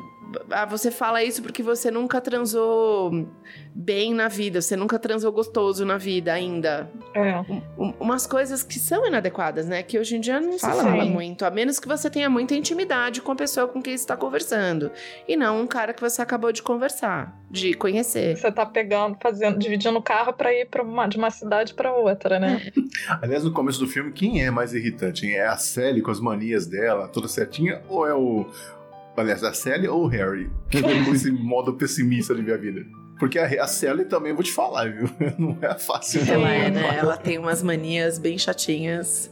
ah, 0.50 0.66
você 0.66 0.90
fala 0.92 1.24
isso 1.24 1.42
porque 1.42 1.62
você 1.62 1.92
nunca 1.92 2.20
transou 2.20 3.28
bem 3.76 4.14
na 4.14 4.28
vida, 4.28 4.62
você 4.62 4.76
nunca 4.76 4.98
transou 5.00 5.32
gostoso 5.32 5.86
na 5.86 5.98
vida 5.98 6.32
ainda. 6.34 6.90
É. 7.14 7.40
Um- 7.78 7.94
umas 8.00 8.26
coisas 8.28 8.64
que 8.64 8.80
são 8.80 9.06
inadequadas, 9.06 9.68
né? 9.68 9.82
Que 9.84 9.98
hoje 10.00 10.16
em 10.16 10.20
dia 10.20 10.40
não 10.40 10.54
se 10.54 10.60
Sim. 10.60 10.66
fala 10.72 11.06
muito, 11.06 11.44
a 11.46 11.52
menos 11.52 11.80
que 11.80 11.88
você 11.88 12.10
tenha 12.10 12.30
muita 12.30 12.56
intimidade 12.56 13.22
com 13.22 13.32
a 13.32 13.36
pessoa 13.36 13.68
com 13.68 13.82
quem 13.82 13.96
você 13.98 14.04
está 14.04 14.16
conversando. 14.18 14.92
E 15.28 15.36
não 15.36 15.62
um 15.62 15.68
cara 15.68 15.94
que 15.94 16.02
você 16.02 16.22
acabou 16.22 16.52
de 16.52 16.62
conversar, 16.62 17.36
de 17.50 17.74
conhecer. 17.74 18.38
Você 18.38 18.52
tá 18.52 18.66
pegando, 18.66 19.18
fazendo, 19.22 19.58
dividindo 19.58 19.98
o 19.98 20.02
carro 20.04 20.34
pra 20.34 20.54
ir 20.54 20.68
pra 20.68 20.84
uma, 20.84 21.08
de 21.08 21.18
uma 21.18 21.30
cidade 21.32 21.74
pra 21.74 21.94
outra, 21.94 22.40
né? 22.40 22.72
Aliás, 23.22 23.44
no 23.44 23.52
começo 23.52 23.80
do 23.80 23.88
filme, 23.88 24.12
quem 24.12 24.44
é 24.44 24.52
mais 24.52 24.74
irritante? 24.74 25.26
hein? 25.26 25.34
É 25.34 25.48
a 25.48 25.58
Sally 25.58 26.02
com 26.02 26.12
as 26.12 26.20
manias 26.20 26.68
dela, 26.68 27.08
toda 27.08 27.28
certinha, 27.28 27.82
ou 27.90 28.08
é 28.08 28.14
o. 28.14 28.46
Aliás, 29.16 29.44
a 29.44 29.54
Sally 29.54 29.88
ou 29.88 30.06
o 30.06 30.08
Harry? 30.08 30.50
Com 30.72 31.14
esse 31.14 31.32
modo 31.32 31.74
pessimista 31.74 32.34
de 32.34 32.42
ver 32.42 32.54
a 32.54 32.58
vida. 32.58 32.86
Porque 33.20 33.38
a, 33.38 33.64
a 33.64 33.68
Sally 33.68 34.06
também, 34.06 34.34
vou 34.34 34.44
te 34.44 34.52
falar, 34.52 34.92
viu? 34.92 35.10
Não 35.38 35.58
é 35.62 35.78
fácil. 35.78 36.22
Ela 36.28 36.52
é, 36.52 36.70
né? 36.70 36.98
Ela 36.98 37.16
tem 37.16 37.38
umas 37.38 37.62
manias 37.62 38.18
bem 38.18 38.38
chatinhas. 38.38 39.32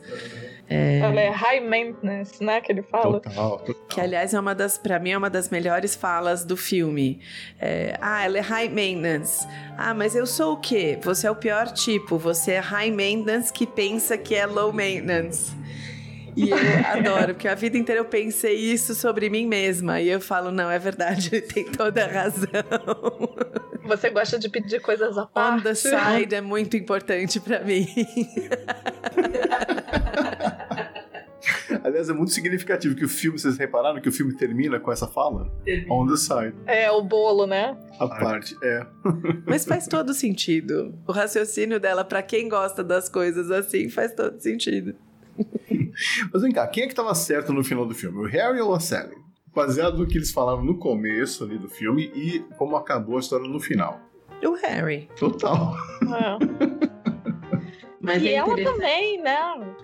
Ela 0.74 1.20
é 1.20 1.30
high 1.30 1.60
maintenance, 1.60 2.42
né? 2.42 2.62
Que 2.62 2.72
ele 2.72 2.82
fala. 2.82 3.20
Total, 3.20 3.60
total. 3.60 3.88
Que, 3.90 4.00
aliás, 4.00 4.34
é 4.34 4.40
uma 4.40 4.56
das, 4.56 4.78
pra 4.78 5.00
mim, 5.00 5.10
é 5.10 5.18
uma 5.18 5.30
das 5.30 5.50
melhores 5.50 5.96
falas 5.96 6.46
do 6.46 6.56
filme. 6.56 7.20
É, 7.60 7.98
ah, 8.00 8.24
ela 8.24 8.38
é 8.38 8.42
high 8.42 8.70
maintenance. 8.70 9.46
Ah, 9.78 9.94
mas 9.94 10.16
eu 10.16 10.26
sou 10.26 10.54
o 10.54 10.58
quê? 10.58 10.98
Você 11.02 11.28
é 11.28 11.32
o 11.32 11.36
pior 11.36 11.74
tipo. 11.74 12.18
Você 12.18 12.52
é 12.52 12.60
high 12.60 12.90
maintenance 12.90 13.52
que 13.52 13.68
pensa 13.68 14.18
que 14.18 14.34
é 14.34 14.46
low 14.46 14.72
maintenance. 14.72 15.52
E 16.36 16.50
eu 16.50 16.58
adoro, 16.86 17.34
porque 17.34 17.48
a 17.48 17.56
vida 17.56 17.78
inteira 17.78 18.02
eu 18.02 18.06
pensei 18.06 18.56
isso 18.56 18.96
sobre 18.96 19.30
mim 19.30 19.46
mesma. 19.48 20.00
E 20.02 20.10
eu 20.10 20.22
falo, 20.22 20.52
não, 20.52 20.70
é 20.72 20.80
verdade, 20.80 21.30
ele 21.32 21.42
tem 21.48 21.66
toda 21.66 22.06
a 22.06 22.08
razão. 22.08 22.48
Você 23.86 24.10
gosta 24.10 24.38
de 24.40 24.48
pedir 24.50 24.80
coisas 24.82 25.18
à 25.18 25.24
On 25.24 25.28
parte. 25.28 25.64
the 25.64 25.76
side 25.76 26.36
é 26.36 26.42
muito 26.42 26.78
importante 26.78 27.40
pra 27.40 27.60
mim. 27.64 27.88
Aliás, 31.84 32.10
é 32.10 32.14
muito 32.14 32.32
significativo 32.32 32.96
que 32.96 33.04
o 33.04 33.10
filme, 33.10 33.40
vocês 33.40 33.58
repararam 33.58 34.00
que 34.00 34.08
o 34.08 34.12
filme 34.12 34.36
termina 34.36 34.80
com 34.80 34.92
essa 34.92 35.08
fala? 35.08 35.52
On 35.90 36.06
the 36.06 36.16
side. 36.16 36.54
É, 36.68 36.92
o 36.92 37.02
bolo, 37.02 37.48
né? 37.48 37.76
A 38.00 38.08
parte, 38.08 38.56
é. 38.62 38.86
Mas 39.48 39.66
faz 39.66 39.88
todo 39.88 40.14
sentido. 40.14 40.94
O 41.08 41.12
raciocínio 41.12 41.80
dela, 41.80 42.04
pra 42.06 42.22
quem 42.22 42.48
gosta 42.48 42.84
das 42.84 43.10
coisas 43.10 43.50
assim, 43.50 43.90
faz 43.90 44.14
todo 44.14 44.40
sentido. 44.40 44.96
Mas 46.34 46.42
vem 46.42 46.52
cá, 46.52 46.66
quem 46.68 46.84
é 46.84 46.88
que 46.88 46.96
tava 46.96 47.14
certo 47.16 47.54
no 47.54 47.64
final 47.64 47.86
do 47.86 47.94
filme? 47.96 48.18
O 48.20 48.28
Harry 48.28 48.60
ou 48.62 48.74
a 48.74 48.80
Sally? 48.80 49.16
Baseado 49.54 49.98
no 49.98 50.08
que 50.08 50.18
eles 50.18 50.32
falaram 50.32 50.64
no 50.64 50.78
começo 50.78 51.44
ali 51.44 51.58
do 51.58 51.68
filme 51.70 52.12
e 52.16 52.40
como 52.58 52.76
acabou 52.76 53.18
a 53.18 53.20
história 53.20 53.48
no 53.48 53.60
final. 53.60 54.00
O 54.44 54.54
Harry. 54.54 55.10
Total. 55.18 55.76
É. 56.04 56.92
Mas 58.00 58.24
e 58.24 58.30
é 58.30 58.34
ela 58.36 58.56
também, 58.64 59.22
né? 59.22 59.38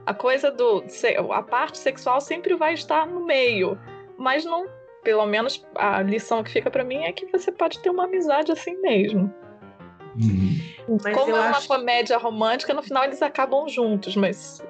A 0.05 0.14
coisa 0.14 0.49
do. 0.49 0.84
se- 0.88 1.16
A 1.16 1.43
parte 1.43 1.78
sexual 1.78 2.20
sempre 2.20 2.55
vai 2.55 2.74
estar 2.74 3.05
no 3.05 3.26
meio. 3.26 3.78
Mas 4.18 4.43
não. 4.45 4.66
Pelo 5.03 5.26
menos 5.26 5.64
a 5.76 6.01
lição 6.01 6.43
que 6.43 6.51
fica 6.51 6.70
pra 6.72 6.84
mim 6.84 7.03
é 7.03 7.12
que 7.14 7.28
você 7.28 7.51
pode 7.51 7.80
ter 7.80 7.89
uma 7.89 8.05
amizade 8.05 8.51
assim 8.51 8.76
mesmo. 8.82 9.32
Mas 11.03 11.16
Como 11.16 11.32
eu 11.32 11.38
é 11.38 11.39
uma 11.39 11.58
acho- 11.58 11.68
comédia 11.68 12.18
romântica, 12.18 12.74
no 12.74 12.82
final 12.82 13.03
eles 13.03 13.22
acabam 13.22 13.68
juntos, 13.70 14.16
mas 14.16 14.62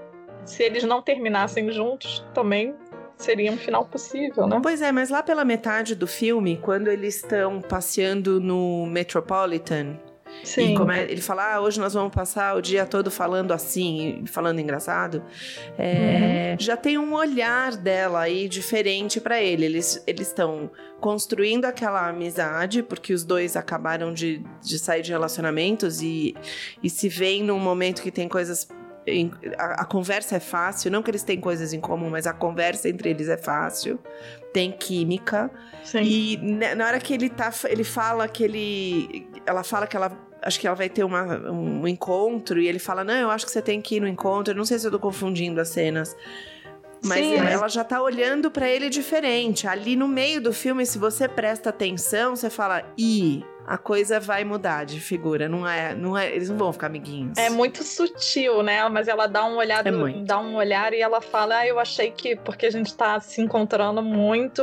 se 0.48 0.64
eles 0.64 0.84
não 0.84 1.02
terminassem 1.02 1.72
juntos, 1.72 2.26
também 2.34 2.74
seria 3.18 3.52
um 3.52 3.58
final 3.58 3.86
possível, 3.86 4.48
né? 4.48 4.60
Pois 4.62 4.82
é, 4.82 4.92
mas 4.92 5.10
lá 5.10 5.22
pela 5.22 5.44
metade 5.44 5.94
do 5.96 6.08
filme, 6.08 6.58
quando 6.62 6.88
eles 6.88 7.16
estão 7.18 7.62
passeando 7.62 8.40
no 8.40 8.86
Metropolitan, 8.86 9.98
Sim. 10.44 10.76
come- 10.76 11.00
ele 11.00 11.20
fala, 11.20 11.56
ah, 11.56 11.62
hoje 11.62 11.80
nós 11.80 11.96
vamos 11.96 12.14
passar 12.14 12.56
o 12.56 12.62
dia 12.62 12.86
todo 12.86 13.10
falando 13.10 13.52
assim, 13.54 14.24
falando 14.28 14.60
engraçado, 14.60 15.24
é, 15.80 16.56
já 16.60 16.78
tem 16.78 16.98
um 16.98 17.14
olhar 17.16 17.76
dela 17.76 18.22
aí 18.22 18.48
diferente 18.48 19.20
pra 19.20 19.42
ele. 19.42 19.66
Eles 19.66 20.04
eles 20.06 20.28
estão 20.28 20.70
construindo 21.00 21.66
aquela 21.66 22.08
amizade, 22.08 22.84
porque 22.84 23.14
os 23.14 23.24
dois 23.24 23.56
acabaram 23.56 24.14
de, 24.14 24.44
de 24.62 24.78
sair 24.78 25.02
de 25.02 25.12
relacionamentos 25.12 26.02
e, 26.04 26.36
e 26.84 26.90
se 26.90 27.10
veem 27.10 27.44
num 27.44 27.60
momento 27.60 28.02
que 28.04 28.12
tem 28.12 28.28
coisas. 28.30 28.68
A, 29.58 29.82
a 29.82 29.86
conversa 29.86 30.36
é 30.36 30.40
fácil, 30.40 30.92
não 30.92 31.02
que 31.02 31.10
eles 31.12 31.24
têm 31.24 31.40
coisas 31.40 31.74
em 31.74 31.80
comum, 31.80 32.10
mas 32.10 32.28
a 32.28 32.34
conversa 32.34 32.90
entre 32.90 33.10
eles 33.10 33.30
é 33.30 33.38
fácil, 33.38 34.00
tem 34.54 34.72
química. 34.72 35.50
Sim. 35.84 36.02
E 36.02 36.38
na 36.76 36.86
hora 36.86 37.00
que 37.00 37.14
ele 37.14 37.30
tá, 37.30 37.52
ele 37.66 37.84
fala 37.84 38.28
que 38.28 38.44
ele, 38.44 39.28
ela 39.46 39.64
fala 39.64 39.88
que 39.88 39.96
ela, 39.96 40.12
acho 40.42 40.60
que 40.60 40.68
ela 40.68 40.76
vai 40.76 40.90
ter 40.90 41.04
uma, 41.04 41.24
um 41.52 41.88
encontro 41.88 42.60
e 42.60 42.68
ele 42.68 42.80
fala, 42.80 43.04
não, 43.04 43.14
eu 43.14 43.30
acho 43.30 43.46
que 43.46 43.52
você 43.52 43.62
tem 43.62 43.82
que 43.82 43.96
ir 43.96 44.00
no 44.02 44.08
encontro. 44.08 44.54
Eu 44.54 44.58
não 44.58 44.66
sei 44.66 44.78
se 44.80 44.86
eu 44.88 44.92
tô 44.92 45.00
confundindo 45.00 45.62
as 45.62 45.70
cenas. 45.70 46.16
Mas 47.06 47.20
Sim, 47.20 47.36
ela, 47.36 47.62
mas- 47.62 47.74
já 47.74 47.84
tá 47.84 48.02
olhando 48.02 48.50
pra 48.50 48.68
ele 48.68 48.90
diferente. 48.90 49.68
Ali 49.68 49.96
no 49.96 50.08
meio 50.08 50.42
do 50.42 50.52
filme, 50.52 50.86
se 50.86 50.98
você 50.98 51.28
presta 51.28 51.70
atenção, 51.70 52.36
você 52.36 52.50
fala, 52.50 52.84
ih, 52.98 53.46
a 53.68 53.78
coisa 53.78 54.18
vai 54.18 54.46
mudar 54.46 54.86
de 54.86 54.98
figura. 55.02 55.50
Não 55.50 55.68
é, 55.68 55.94
não 55.94 56.18
é, 56.18 56.34
eles 56.34 56.50
não 56.50 56.58
vão 56.58 56.72
ficar 56.72 56.88
amiguinhos. 56.88 57.38
É 57.38 57.50
muito 57.50 57.84
sutil, 57.84 58.64
né? 58.64 58.88
Mas 58.88 59.10
ela 59.10 59.28
dá 59.28 59.46
um 59.46 59.58
olhar, 59.58 59.86
É 59.86 59.92
dá 60.24 60.40
um 60.40 60.56
olhar 60.56 60.94
e 60.94 61.02
ela 61.02 61.20
fala: 61.20 61.58
ah, 61.58 61.68
eu 61.68 61.78
achei 61.78 62.10
que 62.10 62.38
porque 62.38 62.66
a 62.66 62.72
gente 62.72 62.96
tá 62.96 63.20
se 63.20 63.42
encontrando 63.42 64.02
muito, 64.02 64.62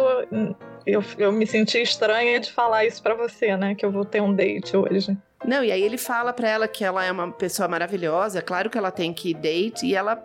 eu, 0.86 1.05
eu 1.18 1.30
me 1.30 1.46
senti 1.46 1.82
estranha 1.82 2.40
de 2.40 2.50
falar 2.50 2.86
isso 2.86 3.02
pra 3.02 3.14
você, 3.14 3.55
né? 3.59 3.74
Que 3.74 3.84
eu 3.84 3.92
vou 3.92 4.07
ter 4.07 4.22
um 4.22 4.34
date 4.34 4.74
hoje. 4.74 5.14
Não, 5.44 5.62
e 5.62 5.70
aí 5.70 5.82
ele 5.82 5.98
fala 5.98 6.32
pra 6.32 6.48
ela 6.48 6.66
que 6.66 6.82
ela 6.82 7.05
é 7.05 7.12
uma 7.12 7.30
pessoa 7.30 7.68
maravilhosa, 7.68 8.40
claro 8.40 8.70
que 8.70 8.78
ela 8.78 8.90
tem 8.90 9.12
que 9.12 9.34
date, 9.34 9.84
e 9.84 9.94
ela 9.94 10.16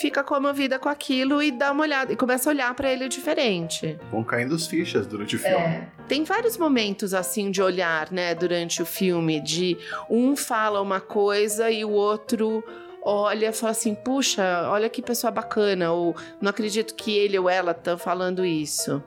fica 0.00 0.22
comovida 0.22 0.78
com 0.78 0.88
aquilo 0.88 1.42
e 1.42 1.50
dá 1.50 1.72
uma 1.72 1.82
olhada, 1.82 2.12
e 2.12 2.16
começa 2.16 2.48
a 2.48 2.52
olhar 2.52 2.74
pra 2.74 2.92
ele 2.92 3.08
diferente. 3.08 3.98
Vão 4.10 4.24
caindo 4.24 4.54
as 4.54 4.66
fichas 4.66 5.06
durante 5.06 5.36
o 5.36 5.38
filme. 5.38 5.86
Tem 6.08 6.24
vários 6.24 6.56
momentos 6.56 7.14
assim 7.14 7.50
de 7.50 7.62
olhar, 7.62 8.10
né, 8.10 8.34
durante 8.34 8.82
o 8.82 8.86
filme, 8.86 9.40
de 9.40 9.76
um 10.10 10.36
fala 10.36 10.80
uma 10.80 11.00
coisa 11.00 11.70
e 11.70 11.84
o 11.84 11.90
outro 11.90 12.62
olha 13.04 13.50
e 13.50 13.52
fala 13.52 13.72
assim, 13.72 13.94
puxa, 13.94 14.68
olha 14.70 14.88
que 14.88 15.02
pessoa 15.02 15.30
bacana, 15.30 15.92
ou 15.92 16.16
não 16.40 16.50
acredito 16.50 16.94
que 16.94 17.16
ele 17.16 17.38
ou 17.38 17.48
ela 17.48 17.72
estão 17.72 17.98
falando 17.98 18.44
isso. 18.44 19.02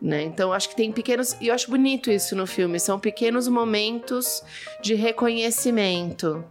Né? 0.00 0.22
Então 0.22 0.52
acho 0.52 0.68
que 0.68 0.76
tem 0.76 0.90
pequenos. 0.90 1.36
E 1.40 1.48
eu 1.48 1.54
acho 1.54 1.70
bonito 1.70 2.10
isso 2.10 2.34
no 2.34 2.46
filme. 2.46 2.78
São 2.80 2.98
pequenos 2.98 3.48
momentos 3.48 4.42
de 4.82 4.94
reconhecimento. 4.94 6.44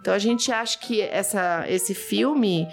Então 0.00 0.14
a 0.14 0.18
gente 0.18 0.50
acha 0.50 0.78
que 0.78 1.02
essa, 1.02 1.64
esse 1.68 1.94
filme, 1.94 2.66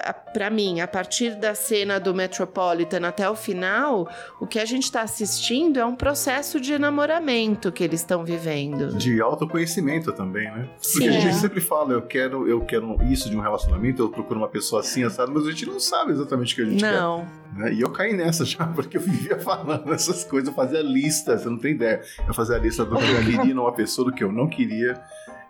a- 0.00 0.12
pra 0.12 0.50
mim, 0.50 0.80
a 0.80 0.86
partir 0.86 1.34
da 1.34 1.54
cena 1.54 1.98
do 1.98 2.14
Metropolitan 2.14 3.00
até 3.08 3.28
o 3.30 3.34
final, 3.34 4.06
o 4.40 4.46
que 4.46 4.58
a 4.58 4.64
gente 4.66 4.92
tá 4.92 5.00
assistindo 5.00 5.78
é 5.80 5.84
um 5.86 5.96
processo 5.96 6.60
de 6.60 6.74
enamoramento 6.74 7.72
que 7.72 7.82
eles 7.82 8.00
estão 8.00 8.24
vivendo. 8.24 8.94
De 8.98 9.20
autoconhecimento 9.22 10.12
também, 10.12 10.44
né? 10.52 10.68
Porque 10.82 10.86
Sim. 10.86 11.08
a 11.08 11.12
gente 11.12 11.28
É. 11.28 11.32
sempre 11.32 11.60
fala, 11.62 11.94
eu 11.94 12.02
quero, 12.02 12.46
eu 12.46 12.60
quero 12.60 13.02
isso 13.04 13.30
de 13.30 13.36
um 13.36 13.40
relacionamento, 13.40 14.02
eu 14.02 14.10
procuro 14.10 14.38
uma 14.38 14.48
pessoa 14.48 14.80
assim, 14.82 15.02
assado, 15.02 15.32
mas 15.32 15.46
a 15.46 15.50
gente 15.50 15.64
não 15.64 15.80
sabe 15.80 16.12
exatamente 16.12 16.52
o 16.52 16.56
que 16.56 16.62
a 16.62 16.66
gente 16.66 16.82
Não. 16.82 17.20
quer. 17.54 17.62
né? 17.62 17.72
E 17.72 17.80
eu 17.80 17.90
caí 17.90 18.12
nessa 18.14 18.44
já, 18.44 18.66
porque 18.76 18.98
eu 18.98 19.00
vivia 19.00 19.38
falando 19.38 19.90
essas 19.94 20.24
coisas, 20.24 20.48
eu 20.48 20.54
fazia 20.54 20.82
lista, 20.82 21.38
você 21.38 21.48
não 21.48 21.58
tem 21.58 21.72
ideia. 21.72 22.02
Eu 22.28 22.34
fazia 22.34 22.56
a 22.56 22.58
lista 22.58 22.84
do 22.84 22.96
que 22.98 23.02
eu 23.10 23.24
queria 23.24 23.54
numa 23.54 23.72
pessoa, 23.72 24.10
do 24.10 24.14
que 24.14 24.22
eu 24.22 24.30
não 24.30 24.46
queria. 24.46 25.00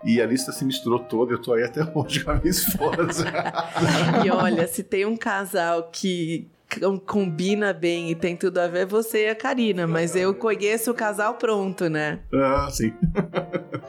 E 0.06 0.22
a 0.22 0.26
lista 0.26 0.52
se 0.52 0.64
misturou 0.64 1.00
toda, 1.00 1.32
eu 1.32 1.42
tô 1.42 1.52
aí 1.52 1.64
até 1.64 1.80
hoje 1.92 2.22
com 2.22 2.30
a 2.30 2.34
minha 2.36 2.50
esposa. 2.50 3.24
E 4.24 4.30
olha, 4.30 4.66
se 4.68 4.84
tem 4.84 5.04
um 5.04 5.16
casal 5.16 5.90
que 5.90 6.48
combina 7.06 7.72
bem 7.72 8.10
e 8.10 8.14
tem 8.14 8.36
tudo 8.36 8.58
a 8.58 8.66
ver, 8.66 8.86
você 8.86 9.26
e 9.26 9.28
a 9.30 9.34
Karina. 9.34 9.86
Mas 9.86 10.14
eu 10.16 10.34
conheço 10.34 10.90
o 10.90 10.94
casal 10.94 11.34
pronto, 11.34 11.88
né? 11.88 12.20
ah, 12.34 12.68
sim. 12.70 12.92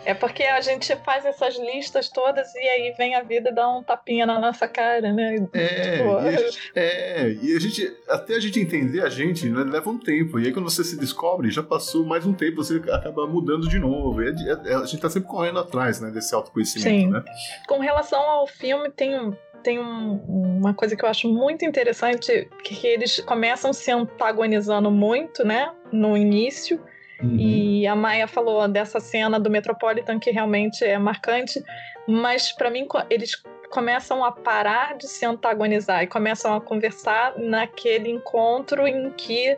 É 0.05 0.13
porque 0.13 0.43
a 0.43 0.61
gente 0.61 0.95
faz 1.03 1.25
essas 1.25 1.57
listas 1.57 2.09
todas 2.09 2.53
e 2.55 2.59
aí 2.59 2.93
vem 2.97 3.15
a 3.15 3.23
vida 3.23 3.49
e 3.49 3.53
dá 3.53 3.67
um 3.69 3.83
tapinha 3.83 4.25
na 4.25 4.39
nossa 4.39 4.67
cara, 4.67 5.11
né? 5.11 5.47
É, 5.53 5.99
e 5.99 6.27
a 6.27 6.37
gente, 6.37 6.71
é, 6.75 7.31
e 7.41 7.55
a 7.55 7.59
gente, 7.59 7.97
até 8.07 8.35
a 8.35 8.39
gente 8.39 8.59
entender 8.59 9.01
a 9.01 9.09
gente, 9.09 9.49
né, 9.49 9.63
leva 9.63 9.89
um 9.89 9.97
tempo. 9.97 10.39
E 10.39 10.45
aí 10.45 10.53
quando 10.53 10.69
você 10.69 10.83
se 10.83 10.97
descobre, 10.97 11.49
já 11.49 11.63
passou 11.63 12.05
mais 12.05 12.25
um 12.25 12.33
tempo, 12.33 12.63
você 12.63 12.81
acaba 12.91 13.27
mudando 13.27 13.67
de 13.67 13.79
novo. 13.79 14.21
E 14.23 14.29
é- 14.29 14.71
é- 14.71 14.75
a 14.75 14.85
gente 14.85 15.01
tá 15.01 15.09
sempre 15.09 15.27
correndo 15.29 15.59
atrás, 15.59 15.99
né, 15.99 16.09
desse 16.11 16.33
autoconhecimento, 16.33 16.89
Sim. 16.89 17.07
né? 17.11 17.23
Com 17.67 17.79
relação 17.79 18.19
ao 18.21 18.47
filme, 18.47 18.89
tem, 18.91 19.19
um- 19.19 19.33
tem 19.67 19.79
um- 19.79 20.21
uma 20.61 20.73
coisa 20.73 20.95
que 20.95 21.03
eu 21.03 21.09
acho 21.09 21.27
muito 21.27 21.65
interessante, 21.65 22.47
que, 22.63 22.87
eles 22.87 23.19
começam 23.19 23.73
se 23.73 23.91
antagonizando 23.91 24.89
muito, 24.89 25.45
né? 25.45 25.69
No 25.91 26.15
início. 26.15 26.81
Uhum. 27.21 27.35
E 27.37 27.85
a 27.85 27.93
Maia 27.93 28.29
falou 28.29 28.65
dessa 28.69 29.01
cena 29.01 29.37
do 29.37 29.49
Metropolitan 29.49 30.19
que 30.19 30.31
realmente 30.31 30.85
é 30.85 30.97
marcante, 30.97 31.61
mas 32.07 32.53
pra 32.53 32.69
mim 32.69 32.87
eles 33.09 33.31
começam 33.69 34.23
a 34.23 34.31
parar 34.31 34.95
de 34.95 35.05
se 35.05 35.25
antagonizar 35.25 36.01
e 36.01 36.07
começam 36.07 36.55
a 36.55 36.61
conversar 36.61 37.37
naquele 37.37 38.09
encontro 38.09 38.87
em 38.87 39.11
que 39.11 39.57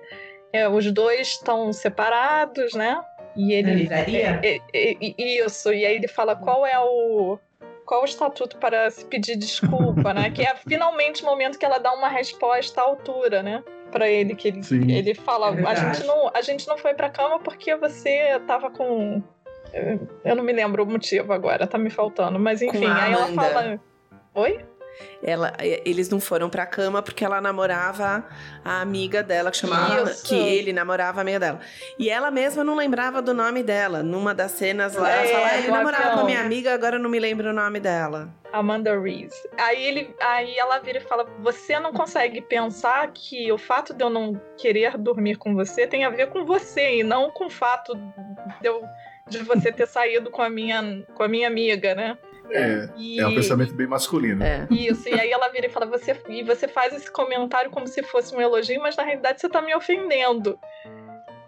é, 0.52 0.68
os 0.68 0.92
dois 0.92 1.28
estão 1.28 1.72
separados, 1.72 2.74
né? 2.74 3.00
E 3.36 3.54
ele. 3.54 3.68
Na 3.70 3.78
livraria? 3.78 4.40
é, 4.42 4.56
é, 4.74 4.94
é, 4.94 5.46
isso, 5.46 5.72
e 5.72 5.86
aí 5.86 5.98
ele 5.98 6.08
fala 6.08 6.36
qual 6.36 6.66
é 6.66 6.80
o. 6.80 7.38
Qual 7.90 8.04
o 8.04 8.06
estatuto 8.06 8.56
para 8.58 8.92
se 8.92 9.04
pedir 9.04 9.36
desculpa, 9.36 10.14
né? 10.14 10.30
Que 10.30 10.44
é 10.44 10.56
finalmente 10.56 11.24
o 11.24 11.26
momento 11.26 11.58
que 11.58 11.66
ela 11.66 11.80
dá 11.80 11.92
uma 11.92 12.08
resposta 12.08 12.80
à 12.80 12.84
altura, 12.84 13.42
né? 13.42 13.64
Pra 13.92 14.08
ele, 14.08 14.36
que 14.36 14.50
ele, 14.50 14.62
Sim. 14.62 14.92
ele 14.92 15.16
fala: 15.16 15.60
É 15.60 15.66
a, 15.66 15.74
gente 15.74 16.06
não, 16.06 16.30
a 16.32 16.40
gente 16.44 16.68
não 16.68 16.78
foi 16.78 16.94
pra 16.94 17.10
cama 17.10 17.40
porque 17.40 17.76
você 17.76 18.40
tava 18.46 18.70
com. 18.70 19.24
Eu 20.24 20.36
não 20.36 20.44
me 20.44 20.54
lembro 20.54 20.84
o 20.84 20.86
motivo 20.86 21.34
agora, 21.34 21.66
tá 21.66 21.80
me 21.80 21.90
faltando. 21.90 22.40
Mas 22.40 22.62
enfim, 22.62 22.86
aí 22.86 23.12
ela 23.12 23.26
fala. 23.30 23.82
Oi? 24.36 24.64
Ela, 25.22 25.54
eles 25.60 26.10
não 26.10 26.20
foram 26.20 26.50
pra 26.50 26.66
cama 26.66 27.02
porque 27.02 27.26
ela 27.26 27.42
namorava 27.42 28.24
a 28.64 28.82
amiga 28.82 29.22
dela, 29.22 29.52
que 29.52 29.58
chamava. 29.58 30.10
Isso. 30.12 30.26
Que 30.26 30.36
ele 30.36 30.72
namorava 30.72 31.20
a 31.20 31.22
amiga 31.22 31.40
dela. 31.40 31.60
E 31.98 32.10
ela 32.10 32.32
mesma 32.32 32.64
não 32.64 32.76
lembrava 32.76 33.22
do 33.22 33.34
nome 33.34 33.62
dela. 33.64 34.02
Numa 34.02 34.34
das 34.34 34.52
cenas 34.52 34.96
lá, 34.96 35.10
ela 35.12 35.24
É, 35.24 35.28
fala: 35.28 35.48
"Ah, 35.48 35.58
ele 35.58 35.68
namorava 35.72 36.04
com 36.04 36.10
a 36.10 36.12
avião." 36.14 36.26
minha 36.26 36.42
amiga, 36.42 36.74
agora 36.74 36.96
eu 36.96 37.00
não 37.00 37.10
me 37.10 37.20
lembro 37.20 37.50
o 37.50 37.54
nome 37.54 37.80
dela. 37.80 38.30
Amanda 38.52 39.00
Reese. 39.00 39.36
Aí 39.58 39.84
ele, 39.86 40.16
aí 40.20 40.58
ela 40.58 40.80
vira 40.80 40.98
e 40.98 41.02
fala: 41.02 41.26
"Você 41.40 41.80
não 41.80 41.92
consegue 41.94 42.42
pensar 42.42 43.08
que 43.14 43.52
o 43.52 43.58
fato 43.58 43.94
de 43.94 44.04
eu 44.04 44.10
não 44.10 44.40
querer 44.58 44.98
dormir 44.98 45.36
com 45.36 45.54
você 45.54 45.86
tem 45.86 46.04
a 46.06 46.10
ver 46.10 46.30
com 46.30 46.46
você 46.46 47.00
e 47.00 47.04
não 47.04 47.30
com 47.30 47.46
o 47.46 47.50
fato 47.50 47.94
de, 48.60 48.68
eu, 48.68 48.82
de 49.28 49.40
você 49.40 49.72
ter 49.72 49.88
saído 49.88 50.32
com 50.32 50.42
a 50.42 50.50
minha 50.50 51.04
com 51.14 51.24
a 51.24 51.28
minha 51.28 51.48
amiga, 51.48 51.94
né?" 51.94 52.18
É, 52.52 52.90
E, 52.98 53.20
é 53.20 53.28
um 53.28 53.36
pensamento 53.36 53.74
bem 53.74 53.88
masculino. 53.88 54.44
É. 54.44 54.68
Isso, 54.72 55.08
e 55.08 55.14
aí 55.20 55.32
ela 55.32 55.50
vira 55.50 55.68
e 55.68 55.70
fala: 55.70 55.86
"Você 55.86 56.20
e 56.28 56.44
você 56.44 56.68
faz 56.68 56.94
esse 56.94 57.12
comentário 57.12 57.70
como 57.70 57.88
se 57.88 58.02
fosse 58.04 58.36
um 58.36 58.42
elogio, 58.42 58.82
mas 58.82 58.96
na 58.96 59.04
realidade 59.04 59.40
você 59.42 59.50
tá 59.50 59.62
me 59.62 59.76
ofendendo." 59.76 60.60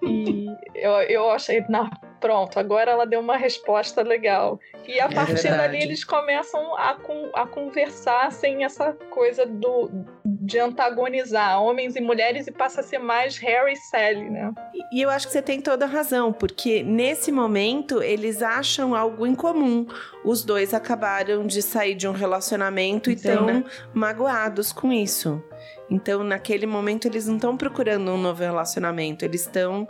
E 0.03 0.47
eu, 0.75 0.91
eu 1.03 1.29
achei, 1.31 1.63
não, 1.69 1.89
pronto, 2.21 2.57
agora 2.59 2.91
ela 2.91 3.05
deu 3.05 3.19
uma 3.19 3.35
resposta 3.35 4.01
legal. 4.03 4.59
E 4.87 4.99
a 4.99 5.05
É 5.05 5.13
partir 5.13 5.33
verdade. 5.33 5.57
dali 5.73 5.81
eles 5.83 6.03
começam 6.05 6.75
a, 6.77 6.95
a 7.33 7.45
conversar 7.45 8.31
sem 8.31 8.63
essa 8.63 8.93
coisa 9.09 9.45
do, 9.45 9.89
de 10.23 10.59
antagonizar 10.59 11.61
homens 11.61 11.95
e 11.95 12.01
mulheres 12.01 12.47
e 12.47 12.51
passa 12.51 12.81
a 12.81 12.83
ser 12.83 12.99
mais 12.99 13.37
Harry 13.39 13.73
e 13.73 13.75
Sally, 13.75 14.29
né? 14.29 14.53
E- 14.73 14.99
E 14.99 15.01
eu 15.01 15.09
acho 15.09 15.27
que 15.27 15.33
você 15.33 15.41
tem 15.41 15.59
toda 15.61 15.85
a 15.85 15.87
razão, 15.87 16.31
porque 16.31 16.83
nesse 16.83 17.31
momento 17.31 18.01
eles 18.03 18.41
acham 18.41 18.93
algo 18.95 19.25
em 19.25 19.33
comum. 19.35 19.85
Os 20.23 20.43
dois 20.43 20.73
acabaram 20.73 21.45
de 21.47 21.61
sair 21.61 21.95
de 21.95 22.07
um 22.07 22.11
relacionamento 22.11 23.09
e 23.09 23.17
Sim, 23.17 23.27
estão 23.29 23.45
né? 23.45 23.63
magoados 23.93 24.71
com 24.71 24.91
isso. 24.93 25.41
Então, 25.89 26.23
naquele 26.23 26.65
momento, 26.65 27.05
eles 27.07 27.27
não 27.27 27.35
estão 27.35 27.57
procurando 27.57 28.11
um 28.11 28.17
novo 28.17 28.41
relacionamento, 28.41 29.25
eles 29.25 29.41
estão 29.41 29.87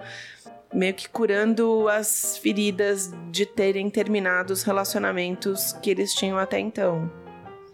meio 0.74 0.94
que 0.94 1.10
curando 1.10 1.88
as 1.90 2.38
feridas 2.38 3.12
de 3.30 3.46
terem 3.46 3.90
terminado 3.90 4.54
os 4.54 4.64
relacionamentos 4.64 5.74
que 5.82 5.90
eles 5.90 6.14
tinham 6.14 6.38
até 6.38 6.60
então. 6.60 7.12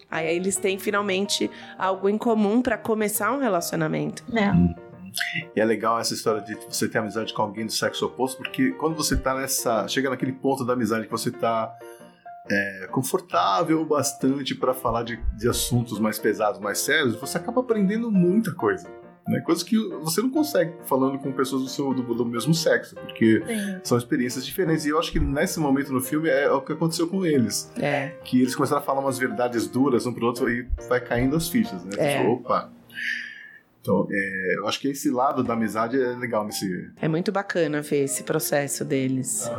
Aí 0.10 0.36
eles 0.36 0.56
têm 0.56 0.80
finalmente 0.80 1.52
algo 1.78 2.10
em 2.10 2.18
comum 2.18 2.62
para 2.62 2.78
começar 2.78 3.32
um 3.32 3.40
relacionamento. 3.40 4.24
É. 4.36 4.88
E 5.56 5.60
é 5.60 5.66
legal 5.66 6.00
essa 6.00 6.14
história 6.14 6.42
de 6.42 6.56
você 6.56 6.88
ter 6.88 7.00
amizade 7.00 7.34
com 7.34 7.42
alguém 7.42 7.66
do 7.66 7.72
sexo 7.72 8.06
oposto, 8.06 8.38
porque 8.38 8.72
quando 8.72 8.96
você 8.96 9.18
tá 9.18 9.36
nessa. 9.36 9.88
chega 9.88 10.10
naquele 10.10 10.32
ponto 10.32 10.64
da 10.64 10.74
amizade 10.74 11.06
que 11.06 11.12
você 11.12 11.32
tá 11.32 11.76
é, 12.50 12.88
confortável 12.92 13.84
bastante 13.86 14.56
pra 14.56 14.74
falar 14.74 15.04
de, 15.04 15.18
de 15.38 15.50
assuntos 15.50 16.00
mais 16.00 16.20
pesados, 16.20 16.60
mais 16.60 16.80
sérios, 16.80 17.16
você 17.16 17.38
acaba 17.38 17.62
aprendendo 17.62 18.12
muita 18.12 18.54
coisa. 18.54 18.90
Né? 19.28 19.42
Coisas 19.42 19.64
que 19.64 19.78
você 20.02 20.22
não 20.22 20.30
consegue 20.30 20.74
falando 20.86 21.20
com 21.20 21.32
pessoas 21.32 21.64
do, 21.64 21.70
seu, 21.70 21.94
do, 21.94 22.02
do 22.14 22.26
mesmo 22.26 22.54
sexo, 22.54 22.96
porque 22.96 23.44
Sim. 23.46 23.80
são 23.84 23.98
experiências 23.98 24.46
diferentes. 24.46 24.86
E 24.86 24.90
eu 24.90 25.00
acho 25.00 25.12
que 25.12 25.20
nesse 25.20 25.60
momento 25.60 25.92
no 25.92 26.00
filme 26.00 26.30
é 26.30 26.50
o 26.50 26.62
que 26.62 26.72
aconteceu 26.72 27.08
com 27.08 27.26
eles. 27.26 27.72
É. 27.78 28.14
Que 28.24 28.42
eles 28.42 28.56
começaram 28.56 28.82
a 28.82 28.86
falar 28.86 29.02
umas 29.02 29.18
verdades 29.18 29.68
duras 29.68 30.06
um 30.06 30.14
pro 30.14 30.26
outro 30.26 30.50
e 30.50 30.68
vai 30.88 31.02
caindo 31.02 31.36
as 31.36 31.50
fichas, 31.50 31.84
né? 31.84 31.92
É. 31.98 32.18
fala, 32.18 32.30
Opa! 32.30 32.72
Então, 33.82 34.06
é, 34.12 34.56
eu 34.58 34.68
acho 34.68 34.82
que 34.82 34.90
esse 34.90 35.10
lado 35.10 35.42
da 35.42 35.54
amizade 35.54 36.02
é 36.02 36.10
legal 36.10 36.46
nesse. 36.46 36.92
É 37.02 37.08
muito 37.08 37.32
bacana 37.32 37.82
ver 37.82 38.04
esse 38.04 38.24
processo 38.24 38.84
deles. 38.84 39.50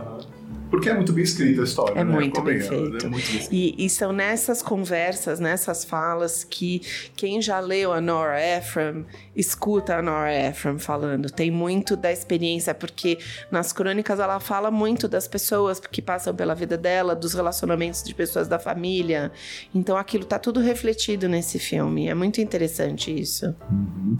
Porque 0.70 0.90
é 0.90 0.94
muito 0.94 1.12
bem 1.12 1.24
escrita 1.24 1.62
a 1.62 1.64
história. 1.64 1.98
É 1.98 2.04
né? 2.04 2.12
muito 2.12 2.40
bem 2.42 2.60
feito. 2.60 3.06
É 3.06 3.08
muito 3.08 3.32
bem. 3.32 3.48
E, 3.50 3.86
e 3.86 3.88
são 3.88 4.12
nessas 4.12 4.62
conversas, 4.62 5.40
nessas 5.40 5.84
falas, 5.84 6.44
que 6.44 6.82
quem 7.16 7.40
já 7.40 7.58
leu 7.58 7.92
a 7.92 8.00
Nora 8.00 8.38
Ephron 8.38 9.04
escuta 9.34 9.96
a 9.96 10.02
Nora 10.02 10.32
Ephron 10.32 10.78
falando. 10.78 11.30
Tem 11.30 11.50
muito 11.50 11.96
da 11.96 12.12
experiência, 12.12 12.74
porque 12.74 13.18
nas 13.50 13.72
crônicas 13.72 14.20
ela 14.20 14.38
fala 14.40 14.70
muito 14.70 15.08
das 15.08 15.26
pessoas 15.26 15.80
que 15.80 16.02
passam 16.02 16.34
pela 16.34 16.54
vida 16.54 16.76
dela, 16.76 17.14
dos 17.16 17.32
relacionamentos 17.32 18.02
de 18.02 18.14
pessoas 18.14 18.46
da 18.46 18.58
família. 18.58 19.32
Então 19.74 19.96
aquilo 19.96 20.24
tá 20.24 20.38
tudo 20.38 20.60
refletido 20.60 21.28
nesse 21.28 21.58
filme. 21.58 22.08
É 22.08 22.14
muito 22.14 22.40
interessante 22.42 23.10
isso. 23.18 23.54
Uhum. 23.70 24.18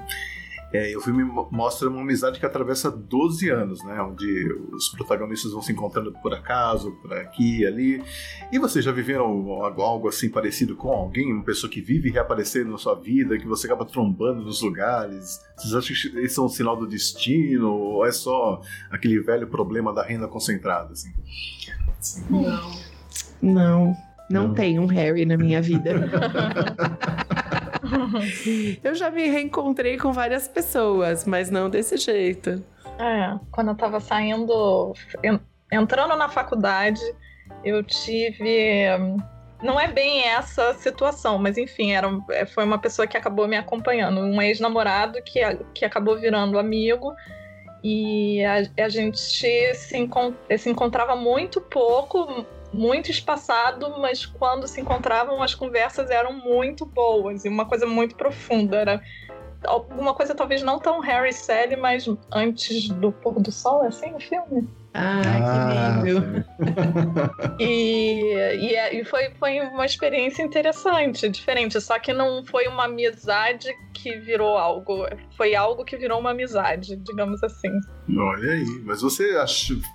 É, 0.73 0.91
e 0.93 0.97
o 0.97 1.01
filme 1.01 1.25
mo- 1.25 1.49
mostra 1.51 1.89
uma 1.89 2.03
amizade 2.03 2.39
que 2.39 2.45
atravessa 2.45 2.91
12 2.91 3.49
anos, 3.49 3.83
né? 3.85 4.03
Onde 4.03 4.53
os 4.73 4.91
protagonistas 4.91 5.53
vão 5.53 5.62
se 5.62 5.73
encontrando 5.73 6.12
por 6.23 6.35
acaso, 6.35 6.93
por 7.01 7.12
aqui 7.14 7.61
e 7.61 7.66
ali. 7.66 8.05
E 8.53 8.59
vocês 8.59 8.85
já 8.85 8.93
viveram 8.93 9.25
algo, 9.25 9.81
algo 9.83 10.09
assim 10.09 10.29
parecido 10.29 10.77
com 10.77 10.89
alguém? 10.91 11.33
Uma 11.33 11.43
pessoa 11.43 11.71
que 11.73 11.81
vive 11.81 12.11
reaparecendo 12.11 12.71
na 12.71 12.77
sua 12.79 12.95
vida, 12.95 13.39
que 13.39 13.47
você 13.47 13.66
acaba 13.66 13.87
trombando 13.87 14.43
nos 14.43 14.61
lugares? 14.61 15.41
Vocês 15.57 15.75
acham 15.75 15.97
que 15.97 16.21
isso 16.25 16.41
é 16.41 16.45
um 16.45 16.49
sinal 16.51 16.77
do 16.77 16.87
destino? 16.87 17.71
Ou 17.73 18.05
é 18.07 18.12
só 18.12 18.61
aquele 18.91 19.21
velho 19.21 19.47
problema 19.47 19.93
da 19.95 20.03
renda 20.03 20.29
concentrada? 20.29 20.93
Assim? 20.93 21.12
Não. 22.29 22.43
Não, 23.41 23.97
não, 24.31 24.49
Não. 24.49 24.55
tem 24.55 24.79
um 24.79 24.87
Harry 24.87 25.25
na 25.25 25.37
minha 25.39 25.62
vida. 25.62 25.93
Eu 28.82 28.95
já 28.95 29.11
me 29.11 29.26
reencontrei 29.28 29.97
com 29.97 30.12
várias 30.12 30.47
pessoas, 30.49 31.24
mas 31.24 31.51
não 31.51 31.68
desse 31.70 31.97
jeito. 31.97 32.62
É, 32.99 33.39
quando 33.53 33.68
eu 33.68 33.74
tava 33.76 34.01
saindo, 34.01 34.93
en- 35.24 35.41
entrando 35.72 36.16
na 36.16 36.28
faculdade, 36.28 37.01
eu 37.64 37.82
tive. 37.82 38.86
Não 39.62 39.78
é 39.78 39.89
bem 39.89 40.22
essa 40.24 40.72
situação, 40.74 41.36
mas 41.39 41.59
enfim, 41.59 41.91
era, 41.93 42.09
é, 42.30 42.47
foi 42.47 42.64
uma 42.64 42.78
pessoa 42.78 43.07
que 43.09 43.16
acabou 43.16 43.49
me 43.49 43.57
acompanhando, 43.57 44.20
um 44.20 44.41
ex-namorado 44.41 45.20
que, 45.24 45.41
que 45.74 45.84
acabou 45.84 46.16
virando 46.18 46.59
amigo. 46.59 47.12
E 47.82 48.43
a, 48.45 48.84
a 48.84 48.89
gente 48.89 49.18
se, 49.20 49.97
encon- 49.97 50.34
se 50.59 50.68
encontrava 50.68 51.14
muito 51.16 51.61
pouco, 51.61 52.45
muito 52.73 53.11
espaçado, 53.11 53.99
mas 53.99 54.27
quando 54.27 54.66
se 54.66 54.81
encontravam, 54.81 55.43
as 55.43 55.55
conversas 55.55 56.11
eram 56.11 56.33
muito 56.33 56.85
boas 56.85 57.45
e 57.45 57.49
uma 57.49 57.66
coisa 57.66 57.87
muito 57.87 58.14
profunda. 58.14 58.77
Era 58.77 59.03
alguma 59.64 60.14
coisa 60.14 60.35
talvez 60.35 60.62
não 60.62 60.79
tão 60.79 61.01
Harry 61.01 61.33
Sally, 61.33 61.77
mas 61.77 62.07
antes 62.33 62.89
do 62.89 63.11
pôr 63.11 63.41
do 63.41 63.51
sol, 63.51 63.85
é 63.85 63.89
assim 63.89 64.14
o 64.14 64.21
filme? 64.21 64.69
Ah, 64.95 66.01
que 66.03 66.11
lindo. 66.11 66.45
E, 67.61 68.22
e, 68.57 68.74
é- 68.74 68.95
e 69.01 69.05
foi, 69.05 69.30
foi 69.39 69.61
uma 69.61 69.84
experiência 69.84 70.43
interessante, 70.43 71.28
diferente, 71.28 71.80
só 71.80 71.99
que 71.99 72.12
não 72.12 72.45
foi 72.45 72.66
uma 72.68 72.84
amizade 72.84 73.68
que 73.93 74.16
virou 74.18 74.57
algo, 74.57 75.07
foi 75.36 75.55
algo 75.57 75.84
que 75.84 75.97
virou 75.97 76.20
uma 76.20 76.30
amizade, 76.30 76.97
digamos 76.97 77.43
assim. 77.43 77.68
Olha 78.16 78.53
aí, 78.53 78.82
mas 78.84 79.03
você 79.03 79.34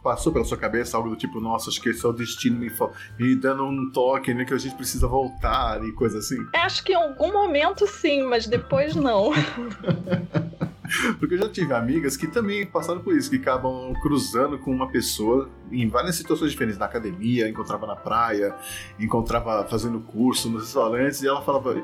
passou 0.04 0.32
pela 0.34 0.44
sua 0.46 0.58
cabeça 0.58 0.98
algo 0.98 1.10
do 1.10 1.16
tipo, 1.16 1.40
nossa, 1.40 1.70
acho 1.70 1.82
que 1.82 1.90
esse 1.90 2.06
é 2.06 2.10
o 2.10 2.14
destino 2.14 2.58
me, 2.60 2.72
me 3.18 3.36
dando 3.36 3.64
um 3.66 3.92
toque, 3.92 4.34
né? 4.34 4.44
Que 4.46 4.54
a 4.54 4.58
gente 4.58 4.76
precisa 4.76 5.08
voltar 5.08 5.82
e 5.84 5.92
coisa 5.94 6.20
assim. 6.20 6.38
Acho 6.54 6.84
que 6.84 6.92
em 6.92 6.96
algum 6.96 7.32
momento 7.32 7.88
sim, 7.88 8.24
mas 8.24 8.46
depois 8.46 8.96
não. 8.96 9.32
Porque 11.20 11.36
eu 11.36 11.40
já 11.40 11.50
tive 11.50 11.74
amigas 11.74 12.18
que 12.18 12.28
também 12.28 12.66
passaram 12.66 13.02
por 13.02 13.16
isso, 13.16 13.30
que 13.30 13.38
acabam 13.38 13.94
cruzando 14.02 14.58
com 14.58 14.72
uma 14.72 14.88
pessoa 14.88 15.50
em 15.72 15.88
várias 15.88 16.16
situações 16.16 16.52
diferentes, 16.52 16.78
na 16.78 16.86
academia, 16.86 17.48
encontrava 17.48 17.88
na 17.88 17.96
praia, 17.96 18.56
encontrava 19.00 19.66
fazendo 19.66 20.00
curso 20.02 20.50
nos 20.50 20.64
restaurantes, 20.64 21.22
e 21.22 21.28
ela 21.28 21.42
falava. 21.42 21.84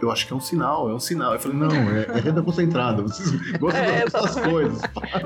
Eu 0.00 0.10
acho 0.12 0.26
que 0.26 0.32
é 0.32 0.36
um 0.36 0.40
sinal, 0.40 0.88
é 0.88 0.94
um 0.94 1.00
sinal. 1.00 1.32
Eu 1.34 1.40
falei, 1.40 1.56
não, 1.58 1.70
é, 1.70 2.02
é 2.16 2.20
renda 2.20 2.42
concentrada. 2.42 3.02
Vocês 3.02 3.30
gostam 3.58 3.82
É, 3.82 4.04
dessas 4.04 4.36
coisas. 4.40 4.80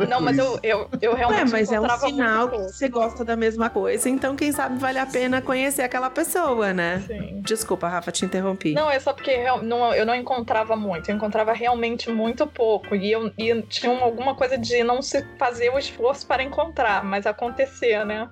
Não, 0.09 0.21
mas 0.21 0.39
eu, 0.39 0.59
eu, 0.63 0.89
eu 1.03 1.15
realmente 1.15 1.45
Ué, 1.45 1.51
mas 1.53 1.71
é 1.73 1.81
um 1.81 1.89
sinal 1.99 2.49
que 2.49 2.57
você 2.59 2.89
gosta 2.89 3.25
da 3.25 3.37
mesma 3.37 3.69
coisa, 3.69 4.09
então 4.09 4.35
quem 4.35 4.51
sabe 4.53 4.79
vale 4.79 4.99
a 4.99 5.07
pena 5.07 5.43
conhecer 5.43 5.83
aquela 5.83 6.09
pessoa, 6.09 6.73
né? 6.73 7.03
Sim. 7.07 7.41
Desculpa, 7.43 7.87
Rafa, 7.89 8.11
te 8.11 8.25
interrompi. 8.25 8.73
Não, 8.73 8.91
é 8.91 8.99
só 8.99 9.13
porque 9.13 9.31
real- 9.31 9.63
não- 9.63 9.95
eu 9.95 10.07
não 10.07 10.15
encontrava 10.15 10.75
muito, 10.75 11.11
eu 11.11 11.17
encontrava 11.17 11.53
realmente 11.53 12.11
muito 12.11 12.47
pouco. 12.47 12.95
E, 12.95 13.13
eu, 13.13 13.31
e 13.39 13.63
tinha 13.63 13.93
uma- 13.93 14.05
alguma 14.07 14.35
coisa 14.35 14.57
de 14.57 14.83
não 14.83 15.03
se 15.03 15.23
fazer 15.39 15.71
o 15.71 15.79
esforço 15.79 16.27
para 16.27 16.43
encontrar, 16.43 17.05
mas 17.05 17.27
acontecer, 17.27 18.05
né? 18.07 18.29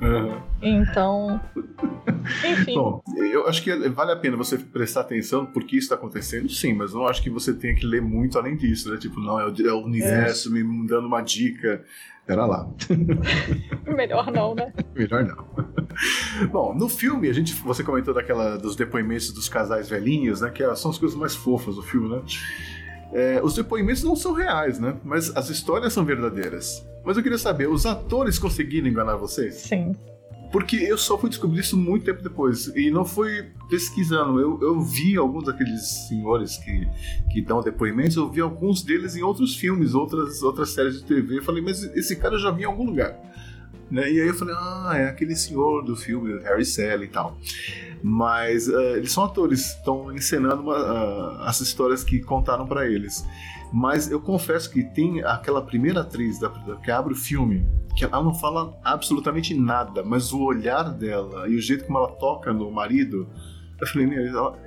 Aham. 0.00 0.42
Então, 0.62 1.40
enfim. 2.44 2.74
Bom, 2.74 3.02
eu 3.16 3.46
acho 3.46 3.62
que 3.62 3.74
vale 3.90 4.12
a 4.12 4.16
pena 4.16 4.36
você 4.36 4.58
prestar 4.58 5.02
atenção 5.02 5.46
porque 5.46 5.76
isso 5.76 5.84
está 5.84 5.94
acontecendo, 5.94 6.48
sim, 6.48 6.72
mas 6.72 6.92
não 6.94 7.06
acho 7.06 7.22
que 7.22 7.30
você 7.30 7.52
tenha 7.52 7.74
que 7.74 7.86
ler 7.86 8.02
muito 8.02 8.38
além 8.38 8.56
disso, 8.56 8.90
né? 8.90 8.98
Tipo, 8.98 9.20
não, 9.20 9.38
é 9.38 9.46
o, 9.46 9.66
é 9.66 9.72
o 9.72 9.84
universo 9.84 10.50
me 10.50 10.62
dando 10.86 11.06
uma 11.06 11.20
dica. 11.20 11.84
Pera 12.26 12.46
lá. 12.46 12.66
Melhor 13.86 14.32
não, 14.32 14.54
né? 14.54 14.72
Melhor 14.94 15.24
não. 15.24 15.46
Bom, 16.50 16.74
no 16.74 16.88
filme, 16.88 17.28
a 17.28 17.32
gente, 17.34 17.52
você 17.54 17.84
comentou 17.84 18.14
daquela 18.14 18.56
dos 18.56 18.74
depoimentos 18.74 19.30
dos 19.30 19.48
casais 19.48 19.90
velhinhos, 19.90 20.40
né? 20.40 20.50
Que 20.50 20.62
são 20.74 20.90
as 20.90 20.96
coisas 20.98 21.16
mais 21.18 21.34
fofas 21.34 21.76
do 21.76 21.82
filme, 21.82 22.08
né? 22.08 22.22
É, 23.12 23.40
os 23.42 23.54
depoimentos 23.54 24.02
não 24.02 24.16
são 24.16 24.32
reais, 24.32 24.80
né? 24.80 24.96
Mas 25.04 25.36
as 25.36 25.50
histórias 25.50 25.92
são 25.92 26.04
verdadeiras. 26.04 26.84
Mas 27.04 27.16
eu 27.16 27.22
queria 27.22 27.38
saber, 27.38 27.68
os 27.68 27.84
atores 27.84 28.38
conseguiram 28.38 28.88
enganar 28.88 29.16
vocês? 29.16 29.54
Sim. 29.54 29.94
Porque 30.54 30.76
eu 30.76 30.96
só 30.96 31.18
fui 31.18 31.28
descobrir 31.28 31.60
isso 31.60 31.76
muito 31.76 32.04
tempo 32.04 32.22
depois. 32.22 32.68
E 32.76 32.88
não 32.88 33.04
fui 33.04 33.50
pesquisando. 33.68 34.38
Eu, 34.38 34.58
eu 34.62 34.80
vi 34.80 35.16
alguns 35.16 35.44
daqueles 35.46 35.82
senhores 36.08 36.56
que, 36.58 36.88
que 37.32 37.42
dão 37.42 37.60
depoimentos, 37.60 38.16
eu 38.16 38.30
vi 38.30 38.40
alguns 38.40 38.80
deles 38.80 39.16
em 39.16 39.22
outros 39.22 39.56
filmes, 39.56 39.94
outras, 39.94 40.44
outras 40.44 40.70
séries 40.70 41.00
de 41.00 41.04
TV. 41.04 41.38
Eu 41.38 41.42
falei, 41.42 41.60
mas 41.60 41.82
esse 41.96 42.14
cara 42.14 42.36
eu 42.36 42.38
já 42.38 42.52
vi 42.52 42.62
em 42.62 42.66
algum 42.66 42.84
lugar. 42.84 43.18
Né? 43.90 44.12
E 44.12 44.20
aí 44.20 44.28
eu 44.28 44.34
falei, 44.34 44.54
ah, 44.56 44.92
é 44.94 45.08
aquele 45.08 45.34
senhor 45.34 45.84
do 45.84 45.96
filme, 45.96 46.40
Harry 46.44 46.64
Sally 46.64 47.06
e 47.06 47.08
tal. 47.08 47.36
Mas 48.00 48.68
uh, 48.68 48.96
eles 48.96 49.10
são 49.10 49.24
atores, 49.24 49.70
estão 49.70 50.14
encenando 50.14 50.62
uma, 50.62 50.76
uh, 50.76 51.42
as 51.42 51.60
histórias 51.60 52.04
que 52.04 52.20
contaram 52.20 52.64
para 52.64 52.88
eles. 52.88 53.24
Mas 53.76 54.08
eu 54.08 54.20
confesso 54.20 54.70
que 54.70 54.84
tem 54.84 55.20
aquela 55.24 55.60
primeira 55.60 56.02
atriz 56.02 56.38
da, 56.38 56.48
que 56.48 56.92
abre 56.92 57.12
o 57.12 57.16
filme, 57.16 57.66
que 57.96 58.04
ela 58.04 58.22
não 58.22 58.32
fala 58.32 58.78
absolutamente 58.84 59.52
nada, 59.52 60.04
mas 60.04 60.32
o 60.32 60.44
olhar 60.44 60.92
dela 60.92 61.48
e 61.48 61.56
o 61.56 61.60
jeito 61.60 61.84
como 61.84 61.98
ela 61.98 62.12
toca 62.12 62.52
no 62.52 62.70
marido, 62.70 63.28
eu 63.80 63.86
falei, 63.88 64.06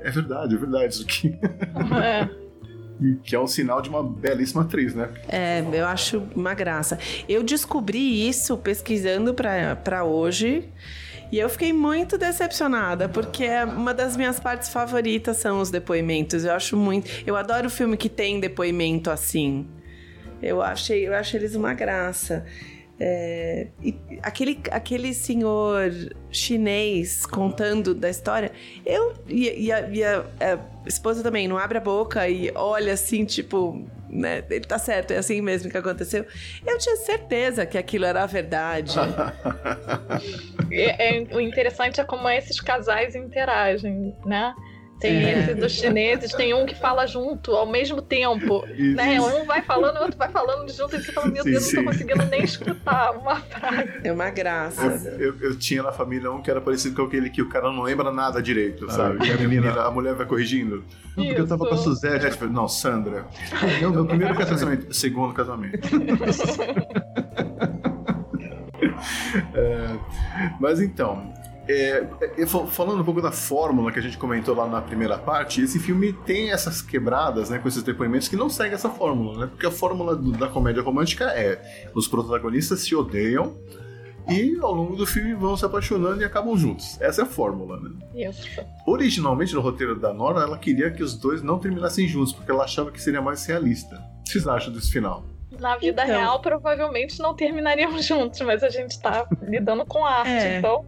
é 0.03 0.11
verdade, 0.11 0.55
é 0.55 0.57
verdade 0.57 0.93
isso 0.93 1.03
aqui. 1.03 1.39
É. 2.03 2.47
que 3.23 3.35
é 3.35 3.39
um 3.39 3.47
sinal 3.47 3.81
de 3.81 3.89
uma 3.89 4.03
belíssima 4.03 4.63
atriz, 4.63 4.93
né? 4.93 5.09
É, 5.29 5.63
eu 5.71 5.85
acho 5.85 6.23
uma 6.35 6.53
graça. 6.53 6.99
Eu 7.29 7.43
descobri 7.43 8.27
isso 8.27 8.57
pesquisando 8.57 9.33
para 9.33 10.03
hoje. 10.03 10.67
E 11.31 11.39
eu 11.39 11.49
fiquei 11.49 11.73
muito 11.73 12.17
decepcionada, 12.17 13.09
porque 13.09 13.43
é 13.43 13.65
uma 13.65 13.93
das 13.93 14.15
minhas 14.15 14.39
partes 14.39 14.69
favoritas 14.69 15.37
são 15.37 15.59
os 15.59 15.69
depoimentos. 15.69 16.45
Eu 16.45 16.53
acho 16.53 16.77
muito. 16.77 17.09
Eu 17.25 17.35
adoro 17.35 17.69
filme 17.69 17.97
que 17.97 18.07
tem 18.07 18.39
depoimento 18.39 19.09
assim. 19.09 19.67
Eu 20.41 20.61
achei, 20.61 21.07
eu 21.07 21.13
acho 21.13 21.35
eles 21.35 21.55
uma 21.55 21.73
graça. 21.73 22.45
É, 22.99 23.67
aquele, 24.23 24.59
aquele 24.71 25.13
senhor 25.13 25.91
chinês 26.31 27.27
contando 27.27 27.93
da 27.93 28.09
história, 28.09 28.51
eu 28.83 29.13
e, 29.27 29.65
e, 29.65 29.71
a, 29.71 29.81
e 29.89 30.03
a, 30.03 30.25
a 30.39 30.87
esposa 30.87 31.21
também 31.21 31.47
não 31.47 31.59
abre 31.59 31.77
a 31.77 31.81
boca 31.81 32.27
e 32.27 32.51
olha 32.55 32.93
assim, 32.93 33.23
tipo, 33.23 33.87
né? 34.09 34.43
Ele 34.49 34.65
tá 34.65 34.79
certo, 34.79 35.11
é 35.11 35.17
assim 35.17 35.41
mesmo 35.41 35.69
que 35.69 35.77
aconteceu. 35.77 36.25
Eu 36.65 36.77
tinha 36.77 36.95
certeza 36.95 37.65
que 37.65 37.77
aquilo 37.77 38.05
era 38.05 38.23
a 38.23 38.25
verdade. 38.25 38.97
é, 40.71 41.19
é, 41.19 41.35
o 41.35 41.39
interessante 41.39 42.01
é 42.01 42.03
como 42.03 42.27
esses 42.29 42.59
casais 42.59 43.15
interagem, 43.15 44.15
né? 44.25 44.53
Tem 44.99 45.11
É. 45.25 45.39
esse 45.39 45.53
dos 45.55 45.71
chineses, 45.73 46.33
tem 46.33 46.53
um 46.55 46.65
que 46.65 46.73
fala 46.73 47.05
junto 47.05 47.51
ao 47.51 47.67
mesmo 47.67 48.01
tempo. 48.01 48.65
Isso, 48.75 48.95
né? 48.95 49.21
Um 49.21 49.45
vai 49.45 49.61
falando, 49.61 49.97
o 49.97 50.01
outro 50.01 50.17
vai 50.17 50.29
falando 50.29 50.71
junto, 50.71 50.95
e 50.95 51.03
você 51.03 51.11
fala, 51.11 51.27
meu 51.27 51.43
Sim, 51.43 51.51
Deus, 51.51 51.63
sim. 51.65 51.75
não 51.77 51.83
tô 51.85 51.91
conseguindo 51.91 52.25
nem 52.25 52.43
escutar 52.43 53.11
uma 53.11 53.35
frase. 53.35 53.89
É 54.03 54.11
uma 54.11 54.29
graça. 54.31 54.85
Eu, 55.19 55.19
eu- 55.19 55.35
eu 55.41 55.55
tinha 55.59 55.83
na 55.83 55.91
família 55.91 56.31
um 56.31 56.41
que 56.41 56.49
era 56.49 56.59
parecido 56.59 56.95
com 56.95 57.03
aquele 57.03 57.29
que 57.29 57.41
o 57.43 57.49
cara 57.49 57.71
não 57.71 57.83
lembra 57.83 58.11
nada 58.11 58.41
direito, 58.41 58.85
Ah, 58.89 58.91
sabe? 58.91 59.23
e 59.25 59.29
E 59.29 59.33
a 59.33 59.37
menina, 59.37 59.81
a 59.83 59.91
mulher 59.91 60.15
vai 60.15 60.25
corrigindo. 60.25 60.83
Não, 61.15 61.25
porque 61.25 61.41
eu 61.41 61.47
tava 61.47 61.65
com 61.67 61.73
a 61.73 61.77
Isso. 61.77 61.89
É, 61.89 61.93
Suzette. 61.93 62.29
tipo, 62.31 62.45
não, 62.47 62.67
Sandra. 62.67 63.25
Não, 63.81 63.91
meu 63.91 64.05
primeiro 64.05 64.33
casamento. 64.35 64.57
Casamento, 64.57 64.93
segundo 64.95 65.33
casamento. 65.33 65.87
É, 69.53 69.97
mas 70.59 70.79
então, 70.79 71.31
é, 71.67 72.07
é, 72.37 72.45
fa- 72.45 72.65
falando 72.67 73.01
um 73.01 73.03
pouco 73.03 73.21
da 73.21 73.31
fórmula 73.31 73.91
que 73.91 73.99
a 73.99 74.01
gente 74.01 74.17
comentou 74.17 74.55
lá 74.55 74.67
na 74.67 74.81
primeira 74.81 75.17
parte, 75.17 75.61
esse 75.61 75.79
filme 75.79 76.13
tem 76.13 76.51
essas 76.51 76.81
quebradas, 76.81 77.49
né, 77.49 77.59
com 77.59 77.67
esses 77.67 77.83
depoimentos 77.83 78.27
que 78.27 78.35
não 78.35 78.49
seguem 78.49 78.73
essa 78.73 78.89
fórmula, 78.89 79.39
né? 79.39 79.47
Porque 79.47 79.65
a 79.65 79.71
fórmula 79.71 80.15
do- 80.15 80.31
da 80.31 80.47
comédia 80.47 80.81
romântica 80.81 81.25
é 81.25 81.89
os 81.93 82.07
protagonistas 82.07 82.79
se 82.81 82.95
odeiam 82.95 83.55
e 84.29 84.57
ao 84.61 84.73
longo 84.73 84.95
do 84.95 85.05
filme 85.05 85.33
vão 85.33 85.55
se 85.55 85.65
apaixonando 85.65 86.21
e 86.21 86.25
acabam 86.25 86.57
juntos. 86.57 86.99
Essa 87.01 87.21
é 87.21 87.23
a 87.23 87.27
fórmula, 87.27 87.79
né? 87.79 87.91
Isso. 88.27 88.61
Originalmente, 88.85 89.53
no 89.55 89.61
roteiro 89.61 89.97
da 89.99 90.13
Nora, 90.13 90.41
ela 90.41 90.57
queria 90.57 90.91
que 90.91 91.01
os 91.03 91.13
dois 91.17 91.41
não 91.41 91.59
terminassem 91.59 92.07
juntos, 92.07 92.33
porque 92.33 92.51
ela 92.51 92.63
achava 92.65 92.91
que 92.91 93.01
seria 93.01 93.21
mais 93.21 93.45
realista. 93.45 93.95
O 93.95 94.23
que 94.23 94.31
vocês 94.31 94.47
acham 94.47 94.73
desse 94.73 94.91
final? 94.91 95.23
Na 95.59 95.77
vida 95.77 96.03
Então. 96.03 96.15
real, 96.17 96.41
provavelmente 96.41 97.19
não 97.19 97.33
terminaríamos 97.33 98.03
juntos, 98.05 98.39
mas 98.41 98.61
a 98.63 98.69
gente 98.69 98.99
tá 99.01 99.25
lidando 99.41 99.85
com 99.85 100.05
arte, 100.05 100.29
É. 100.29 100.57
então. 100.59 100.85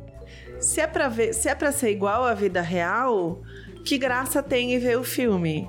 Se 0.60 0.82
é 0.82 0.88
pra 0.88 1.08
ver, 1.08 1.34
se 1.34 1.48
é 1.48 1.56
para 1.56 1.72
ser 1.72 1.92
igual 1.92 2.24
à 2.24 2.34
vida 2.34 2.62
real, 2.62 3.42
que 3.86 3.98
graça 3.98 4.44
tem 4.44 4.74
em 4.74 4.80
ver 4.80 4.98
o 4.98 5.04
filme? 5.04 5.68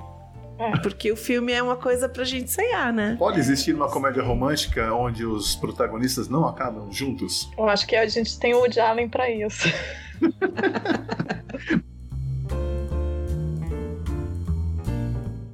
É. 0.59 0.79
Porque 0.81 1.11
o 1.11 1.17
filme 1.17 1.53
é 1.53 1.63
uma 1.63 1.77
coisa 1.77 2.09
pra 2.09 2.25
gente 2.25 2.51
sonhar, 2.51 2.93
né? 2.93 3.17
Pode 3.19 3.39
existir 3.39 3.73
uma 3.75 3.89
comédia 3.89 4.23
romântica 4.23 4.93
onde 4.93 5.25
os 5.25 5.57
protagonistas 5.57 6.29
não 6.29 6.47
acabam 6.47 6.93
juntos? 6.93 7.51
Eu 7.57 7.69
acho 7.69 7.87
que 7.87 7.97
a 7.97 8.07
gente 8.07 8.39
tem 8.39 8.53
o 8.53 8.59
Woody 8.59 8.79
Allen 8.79 9.09
pra 9.09 9.31
isso. 9.31 9.73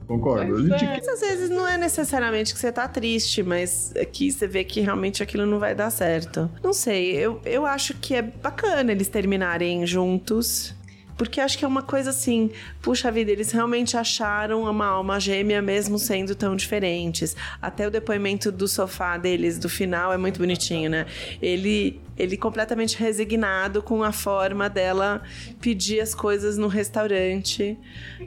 Concordo. 0.06 0.68
Gente 0.68 0.84
é. 0.84 0.96
Mas 0.96 1.08
às 1.08 1.20
vezes 1.20 1.50
não 1.50 1.66
é 1.66 1.76
necessariamente 1.76 2.54
que 2.54 2.60
você 2.60 2.70
tá 2.70 2.86
triste, 2.86 3.42
mas 3.42 3.92
aqui 4.00 4.30
você 4.30 4.46
vê 4.46 4.62
que 4.62 4.80
realmente 4.80 5.22
aquilo 5.22 5.44
não 5.44 5.58
vai 5.58 5.74
dar 5.74 5.90
certo. 5.90 6.50
Não 6.62 6.72
sei, 6.72 7.12
eu, 7.12 7.40
eu 7.44 7.66
acho 7.66 7.94
que 7.94 8.14
é 8.14 8.22
bacana 8.22 8.92
eles 8.92 9.08
terminarem 9.08 9.86
juntos. 9.86 10.74
Porque 11.16 11.40
acho 11.40 11.56
que 11.56 11.64
é 11.64 11.68
uma 11.68 11.82
coisa 11.82 12.10
assim, 12.10 12.50
puxa 12.82 13.10
vida, 13.10 13.30
eles 13.30 13.50
realmente 13.50 13.96
acharam 13.96 14.64
uma 14.64 14.86
alma 14.86 15.18
gêmea 15.18 15.62
mesmo 15.62 15.98
sendo 15.98 16.34
tão 16.34 16.54
diferentes. 16.54 17.34
Até 17.60 17.86
o 17.86 17.90
depoimento 17.90 18.52
do 18.52 18.68
sofá 18.68 19.16
deles 19.16 19.58
do 19.58 19.68
final 19.68 20.12
é 20.12 20.18
muito 20.18 20.38
bonitinho, 20.38 20.90
né? 20.90 21.06
Ele 21.40 21.98
ele 22.18 22.36
completamente 22.36 22.96
resignado 22.96 23.82
com 23.82 24.02
a 24.02 24.10
forma 24.10 24.70
dela 24.70 25.22
pedir 25.60 26.00
as 26.00 26.14
coisas 26.14 26.56
no 26.56 26.66
restaurante. 26.66 27.78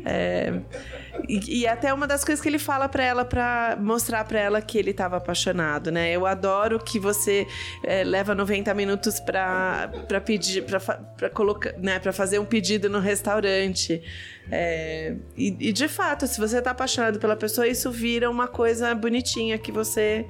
É, 0.05 0.59
e, 1.27 1.61
e 1.61 1.67
até 1.67 1.93
uma 1.93 2.07
das 2.07 2.23
coisas 2.23 2.41
que 2.41 2.47
ele 2.47 2.59
fala 2.59 2.87
pra 2.87 3.03
ela 3.03 3.25
pra 3.25 3.77
mostrar 3.79 4.23
pra 4.23 4.39
ela 4.39 4.61
que 4.61 4.77
ele 4.77 4.93
tava 4.93 5.17
apaixonado, 5.17 5.91
né? 5.91 6.11
Eu 6.11 6.25
adoro 6.25 6.79
que 6.79 6.99
você 6.99 7.47
é, 7.83 8.03
leva 8.03 8.33
90 8.33 8.73
minutos 8.73 9.19
pra 9.19 9.89
pedir, 10.25 10.63
pra 10.63 11.29
colocar, 11.29 11.73
né, 11.77 11.99
para 11.99 12.13
fazer 12.13 12.39
um 12.39 12.45
pedido 12.45 12.89
no 12.89 12.99
restaurante. 12.99 14.01
É, 14.51 15.15
e, 15.37 15.69
e, 15.69 15.73
de 15.73 15.87
fato, 15.87 16.25
se 16.27 16.39
você 16.39 16.61
tá 16.61 16.71
apaixonado 16.71 17.19
pela 17.19 17.35
pessoa, 17.35 17.67
isso 17.67 17.91
vira 17.91 18.29
uma 18.29 18.47
coisa 18.47 18.93
bonitinha 18.95 19.57
que 19.57 19.71
você 19.71 20.25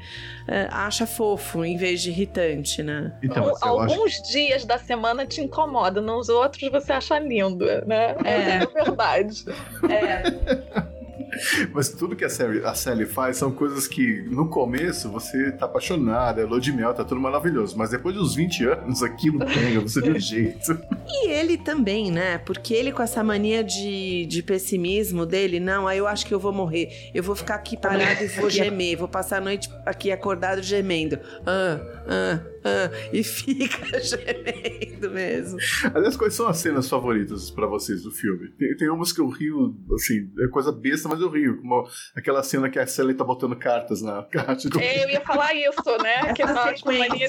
é, 0.47 0.67
acha 0.71 1.05
fofo 1.05 1.63
em 1.63 1.77
vez 1.77 2.01
de 2.01 2.09
irritante, 2.09 2.83
né? 2.83 3.17
Então, 3.23 3.49
acho 3.49 3.65
Alguns 3.65 4.21
dias 4.31 4.65
da 4.65 4.77
semana 4.77 5.25
te 5.25 5.41
incomoda, 5.41 6.01
nos 6.01 6.29
outros 6.29 6.69
você 6.69 6.91
acha 6.91 7.17
lindo, 7.19 7.65
né? 7.85 8.15
É. 8.23 8.63
é 8.63 8.65
verdade. 8.65 9.45
É, 9.89 10.98
Mas 11.73 11.89
tudo 11.89 12.15
que 12.15 12.25
a 12.25 12.29
Sally, 12.29 12.63
a 12.63 12.73
Sally 12.73 13.05
faz 13.05 13.37
são 13.37 13.51
coisas 13.51 13.87
que 13.87 14.21
no 14.29 14.47
começo 14.47 15.09
você 15.09 15.51
tá 15.51 15.65
apaixonado, 15.65 16.39
é 16.39 16.45
lua 16.45 16.59
de 16.59 16.71
mel, 16.71 16.93
tá 16.93 17.03
tudo 17.03 17.21
maravilhoso. 17.21 17.77
Mas 17.77 17.91
depois 17.91 18.15
dos 18.15 18.35
20 18.35 18.65
anos 18.65 19.03
aquilo 19.03 19.39
pega, 19.39 19.79
você 19.79 20.01
de 20.01 20.11
um 20.11 20.19
jeito. 20.19 20.79
E 21.11 21.27
ele 21.31 21.57
também, 21.57 22.11
né? 22.11 22.37
Porque 22.37 22.71
ele 22.71 22.91
com 22.91 23.01
essa 23.01 23.23
mania 23.23 23.63
de, 23.63 24.27
de 24.27 24.43
pessimismo 24.43 25.25
dele, 25.25 25.59
não, 25.59 25.87
aí 25.87 25.97
eu 25.97 26.05
acho 26.05 26.23
que 26.23 26.31
eu 26.31 26.39
vou 26.39 26.53
morrer. 26.53 27.09
Eu 27.15 27.23
vou 27.23 27.35
ficar 27.35 27.55
aqui 27.55 27.75
parado 27.75 28.23
e 28.23 28.27
vou 28.27 28.47
gemer. 28.47 28.95
Vou 28.95 29.07
passar 29.07 29.37
a 29.37 29.41
noite 29.41 29.67
aqui 29.87 30.11
acordado 30.11 30.61
gemendo. 30.61 31.19
Ah, 31.47 31.79
ah, 32.07 32.39
ah. 32.63 32.89
E 33.13 33.23
fica 33.23 33.99
gemendo 34.01 35.11
mesmo. 35.11 35.57
Aliás, 35.93 36.15
quais 36.17 36.33
são 36.33 36.47
as 36.47 36.57
cenas 36.57 36.87
favoritas 36.89 37.49
pra 37.51 37.65
vocês 37.67 38.03
do 38.03 38.11
filme? 38.11 38.49
Tem, 38.57 38.75
tem 38.75 38.89
umas 38.89 39.11
que 39.11 39.21
eu 39.21 39.27
rio, 39.29 39.75
assim, 39.95 40.29
é 40.39 40.47
coisa 40.47 40.71
besta, 40.71 41.07
mas 41.09 41.19
eu 41.21 41.29
rio. 41.29 41.57
Como 41.61 41.87
aquela 42.15 42.43
cena 42.43 42.69
que 42.69 42.77
a 42.79 42.85
Sally 42.87 43.13
tá 43.13 43.23
botando 43.23 43.55
cartas 43.55 44.01
na 44.01 44.23
caixa. 44.23 44.69
de- 44.69 44.79
É, 44.79 45.03
Eu 45.05 45.09
ia 45.09 45.21
falar 45.21 45.53
isso, 45.53 45.97
né? 46.03 46.21
Mania 46.21 46.73
de 46.73 46.79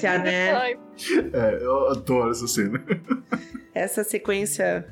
sequência, 0.01 0.17
né? 0.19 0.73
É, 1.33 1.59
eu 1.63 1.89
adoro 1.89 2.31
essa 2.31 2.47
cena. 2.47 2.83
Essa 3.73 4.03
sequência 4.03 4.85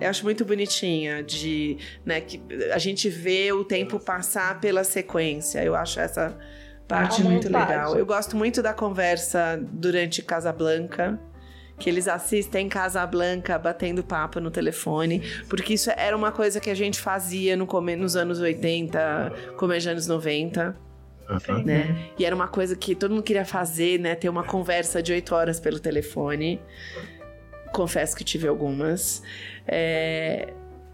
eu 0.00 0.08
acho 0.08 0.24
muito 0.24 0.44
bonitinha 0.44 1.22
de, 1.22 1.76
né, 2.04 2.20
que 2.20 2.40
a 2.72 2.78
gente 2.78 3.08
vê 3.08 3.52
o 3.52 3.62
tempo 3.64 4.00
passar 4.00 4.58
pela 4.60 4.82
sequência. 4.84 5.62
Eu 5.62 5.74
acho 5.74 6.00
essa 6.00 6.36
parte 6.86 7.20
A 7.22 7.24
muito 7.24 7.46
montagem. 7.50 7.68
legal. 7.68 7.96
Eu 7.96 8.06
gosto 8.06 8.36
muito 8.36 8.62
da 8.62 8.72
conversa 8.74 9.58
durante 9.72 10.22
Casablanca, 10.22 11.18
que 11.78 11.88
eles 11.88 12.06
assistem 12.06 12.68
Casa 12.68 13.04
Blanca 13.06 13.58
batendo 13.58 14.04
papo 14.04 14.38
no 14.38 14.50
telefone, 14.50 15.20
porque 15.48 15.74
isso 15.74 15.90
era 15.96 16.16
uma 16.16 16.30
coisa 16.30 16.60
que 16.60 16.70
a 16.70 16.74
gente 16.74 17.00
fazia 17.00 17.56
no 17.56 17.66
come, 17.66 17.96
nos 17.96 18.14
anos 18.14 18.38
80, 18.40 19.32
começo 19.56 19.88
anos 19.90 20.06
90. 20.06 20.76
Aham. 21.28 21.62
Né? 21.64 22.08
E 22.18 22.24
era 22.24 22.34
uma 22.34 22.48
coisa 22.48 22.76
que 22.76 22.94
todo 22.94 23.12
mundo 23.12 23.22
queria 23.22 23.44
fazer, 23.44 23.98
né? 23.98 24.14
Ter 24.14 24.28
uma 24.28 24.44
conversa 24.44 25.02
de 25.02 25.12
oito 25.12 25.34
horas 25.34 25.58
pelo 25.58 25.78
telefone. 25.80 26.60
Confesso 27.72 28.14
que 28.14 28.22
tive 28.22 28.46
algumas. 28.46 29.22
É, 29.66 30.52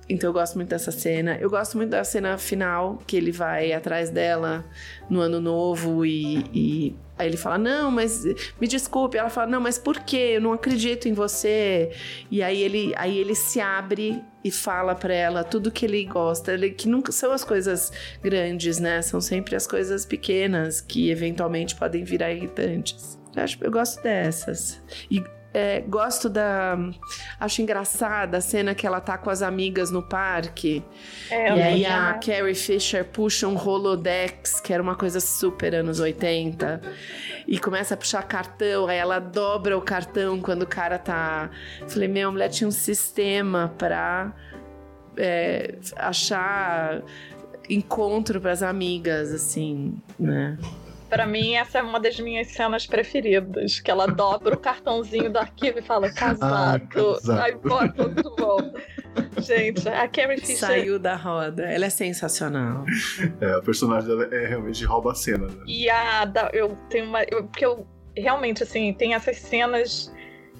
Então 0.08 0.30
eu 0.30 0.32
gosto 0.32 0.54
muito 0.56 0.70
dessa 0.70 0.90
cena. 0.90 1.36
Eu 1.38 1.50
gosto 1.50 1.76
muito 1.76 1.90
da 1.90 2.02
cena 2.02 2.38
final, 2.38 2.98
que 3.06 3.16
ele 3.16 3.30
vai 3.30 3.72
atrás 3.72 4.08
dela 4.08 4.64
no 5.08 5.20
ano 5.20 5.40
novo 5.40 6.04
e, 6.06 6.44
e 6.52 6.96
aí 7.18 7.28
ele 7.28 7.36
fala: 7.36 7.58
Não, 7.58 7.90
mas 7.90 8.24
me 8.58 8.66
desculpe. 8.66 9.18
Ela 9.18 9.28
fala: 9.28 9.48
Não, 9.48 9.60
mas 9.60 9.78
por 9.78 10.00
quê? 10.00 10.32
Eu 10.36 10.40
não 10.40 10.52
acredito 10.52 11.08
em 11.08 11.12
você. 11.12 11.92
E 12.30 12.42
aí 12.42 12.62
ele, 12.62 12.94
aí 12.96 13.18
ele 13.18 13.34
se 13.34 13.60
abre 13.60 14.22
e 14.42 14.50
fala 14.50 14.94
pra 14.94 15.12
ela 15.12 15.44
tudo 15.44 15.70
que 15.70 15.84
ele 15.84 16.02
gosta. 16.04 16.52
Ele, 16.52 16.70
que 16.70 16.88
nunca 16.88 17.12
são 17.12 17.30
as 17.30 17.44
coisas 17.44 17.92
grandes, 18.22 18.78
né? 18.78 19.02
São 19.02 19.20
sempre 19.20 19.54
as 19.54 19.66
coisas 19.66 20.06
pequenas 20.06 20.80
que 20.80 21.10
eventualmente 21.10 21.74
podem 21.74 22.02
virar 22.02 22.32
irritantes. 22.32 23.18
Eu, 23.36 23.42
acho, 23.42 23.58
eu 23.62 23.70
gosto 23.70 24.02
dessas. 24.02 24.80
E 25.10 25.22
é, 25.52 25.80
gosto 25.80 26.28
da. 26.28 26.76
Acho 27.40 27.62
engraçada 27.62 28.36
a 28.36 28.40
cena 28.40 28.74
que 28.74 28.86
ela 28.86 29.00
tá 29.00 29.16
com 29.16 29.30
as 29.30 29.40
amigas 29.40 29.90
no 29.90 30.02
parque. 30.02 30.84
É, 31.30 31.56
e 31.56 31.62
aí 31.62 31.86
a 31.86 32.14
Carrie 32.14 32.54
Fisher 32.54 33.04
puxa 33.04 33.48
um 33.48 33.54
Rolodex, 33.54 34.60
que 34.60 34.72
era 34.72 34.82
uma 34.82 34.94
coisa 34.94 35.20
super 35.20 35.74
anos 35.74 36.00
80, 36.00 36.82
e 37.46 37.58
começa 37.58 37.94
a 37.94 37.96
puxar 37.96 38.22
cartão, 38.24 38.86
aí 38.86 38.98
ela 38.98 39.18
dobra 39.18 39.76
o 39.76 39.80
cartão 39.80 40.40
quando 40.40 40.62
o 40.62 40.66
cara 40.66 40.98
tá. 40.98 41.50
Falei, 41.88 42.08
meu, 42.08 42.28
a 42.28 42.32
mulher 42.32 42.50
tinha 42.50 42.68
um 42.68 42.72
sistema 42.72 43.74
pra 43.78 44.34
é, 45.16 45.76
achar 45.96 47.02
encontro 47.70 48.40
pras 48.40 48.62
amigas, 48.62 49.32
assim, 49.32 49.94
né? 50.18 50.58
Pra 51.08 51.26
mim, 51.26 51.54
essa 51.54 51.78
é 51.78 51.82
uma 51.82 51.98
das 51.98 52.20
minhas 52.20 52.48
cenas 52.48 52.86
preferidas. 52.86 53.80
Que 53.80 53.90
ela 53.90 54.06
dobra 54.06 54.54
o 54.54 54.58
cartãozinho 54.58 55.32
do 55.32 55.38
arquivo 55.38 55.78
e 55.78 55.82
fala 55.82 56.10
casado. 56.12 56.86
casado. 56.88 57.40
Aí 57.40 57.54
bota 57.56 58.08
tudo 58.10 58.34
bom. 58.36 58.72
Gente, 59.40 59.88
a 59.88 60.06
Carrie 60.06 60.38
Fisher. 60.38 60.56
Saiu 60.56 60.98
da 60.98 61.16
roda. 61.16 61.64
Ela 61.64 61.86
é 61.86 61.90
sensacional. 61.90 62.84
É, 63.40 63.56
o 63.56 63.62
personagem 63.62 64.08
dela 64.08 64.28
é 64.34 64.46
realmente 64.46 64.84
rouba 64.84 65.12
a 65.12 65.14
cena. 65.14 65.46
Né? 65.46 65.62
E 65.66 65.88
a. 65.88 66.24
da- 66.24 66.50
eu 66.52 66.76
tenho 66.90 67.06
uma. 67.06 67.22
eu- 67.24 67.44
porque 67.44 67.64
eu 67.64 67.86
realmente, 68.16 68.62
assim, 68.62 68.92
tem 68.92 69.14
essas 69.14 69.38
cenas 69.38 70.12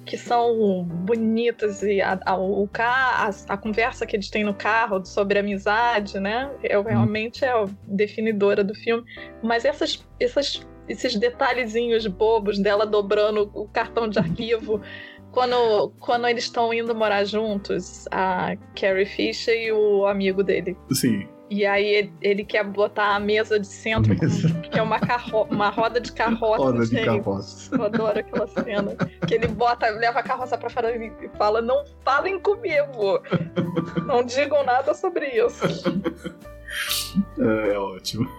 que 0.09 0.17
são 0.17 0.83
bonitas 0.83 1.83
e 1.83 2.01
a, 2.01 2.19
a, 2.25 2.35
o 2.35 2.67
ca, 2.67 3.27
a, 3.27 3.53
a 3.53 3.55
conversa 3.55 4.07
que 4.07 4.15
eles 4.15 4.27
têm 4.27 4.43
no 4.43 4.55
carro 4.55 5.05
sobre 5.05 5.37
amizade, 5.37 6.19
né? 6.19 6.49
É, 6.63 6.81
realmente 6.81 7.45
é 7.45 7.53
definidora 7.83 8.63
do 8.63 8.73
filme. 8.73 9.03
Mas 9.43 9.65
essas, 9.65 10.03
essas, 10.19 10.67
esses 10.87 11.15
detalhezinhos 11.15 12.07
bobos 12.07 12.57
dela 12.57 12.87
dobrando 12.87 13.51
o 13.53 13.67
cartão 13.67 14.09
de 14.09 14.17
arquivo. 14.17 14.81
Quando, 15.31 15.93
quando 15.99 16.27
eles 16.27 16.45
estão 16.45 16.73
indo 16.73 16.95
morar 16.95 17.23
juntos, 17.23 18.07
a 18.09 18.55
Carrie 18.75 19.05
Fisher 19.05 19.55
e 19.55 19.71
o 19.71 20.07
amigo 20.07 20.43
dele. 20.43 20.75
Sim. 20.91 21.27
E 21.49 21.65
aí 21.65 22.11
ele, 22.21 22.43
quer 22.45 22.63
botar 22.63 23.15
a 23.15 23.19
mesa 23.19 23.59
de 23.59 23.65
centro, 23.65 24.15
com- 24.15 24.23
Mesa. 24.25 24.49
que 24.61 24.77
é 24.77 24.81
uma, 24.83 24.99
carro, 24.99 25.47
uma 25.49 25.69
roda 25.69 25.99
de 25.99 26.11
carroça. 26.11 26.61
Roda 26.63 26.85
de 26.85 27.03
carroça. 27.03 27.75
Eu 27.75 27.83
adoro 27.83 28.19
aquela 28.19 28.47
cena. 28.47 28.95
Que 29.27 29.33
ele 29.33 29.47
bota, 29.47 29.89
leva 29.89 30.19
a 30.19 30.23
carroça 30.23 30.57
pra 30.57 30.69
fora 30.69 30.95
e 30.95 31.11
fala: 31.37 31.59
Não 31.61 31.83
falem 32.05 32.39
comigo. 32.39 33.19
Não 34.05 34.23
digam 34.23 34.63
nada 34.63 34.93
sobre 34.93 35.25
isso. 35.27 35.65
É, 37.39 37.73
é 37.73 37.79
ótimo. 37.79 38.29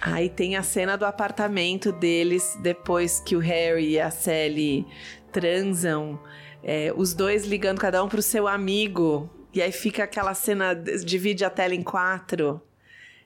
Aí 0.00 0.28
tem 0.28 0.56
a 0.56 0.62
cena 0.62 0.96
do 0.96 1.04
apartamento 1.06 1.92
deles 1.92 2.58
depois 2.62 3.20
que 3.20 3.36
o 3.36 3.38
Harry 3.38 3.90
e 3.92 4.00
a 4.00 4.10
Sally 4.10 4.86
transam, 5.32 6.18
é, 6.62 6.92
os 6.96 7.14
dois 7.14 7.46
ligando 7.46 7.78
cada 7.78 8.02
um 8.02 8.08
pro 8.08 8.22
seu 8.22 8.46
amigo. 8.48 9.30
E 9.56 9.62
aí 9.62 9.72
fica 9.72 10.04
aquela 10.04 10.34
cena, 10.34 10.74
divide 10.74 11.42
a 11.42 11.48
tela 11.48 11.74
em 11.74 11.82
quatro. 11.82 12.60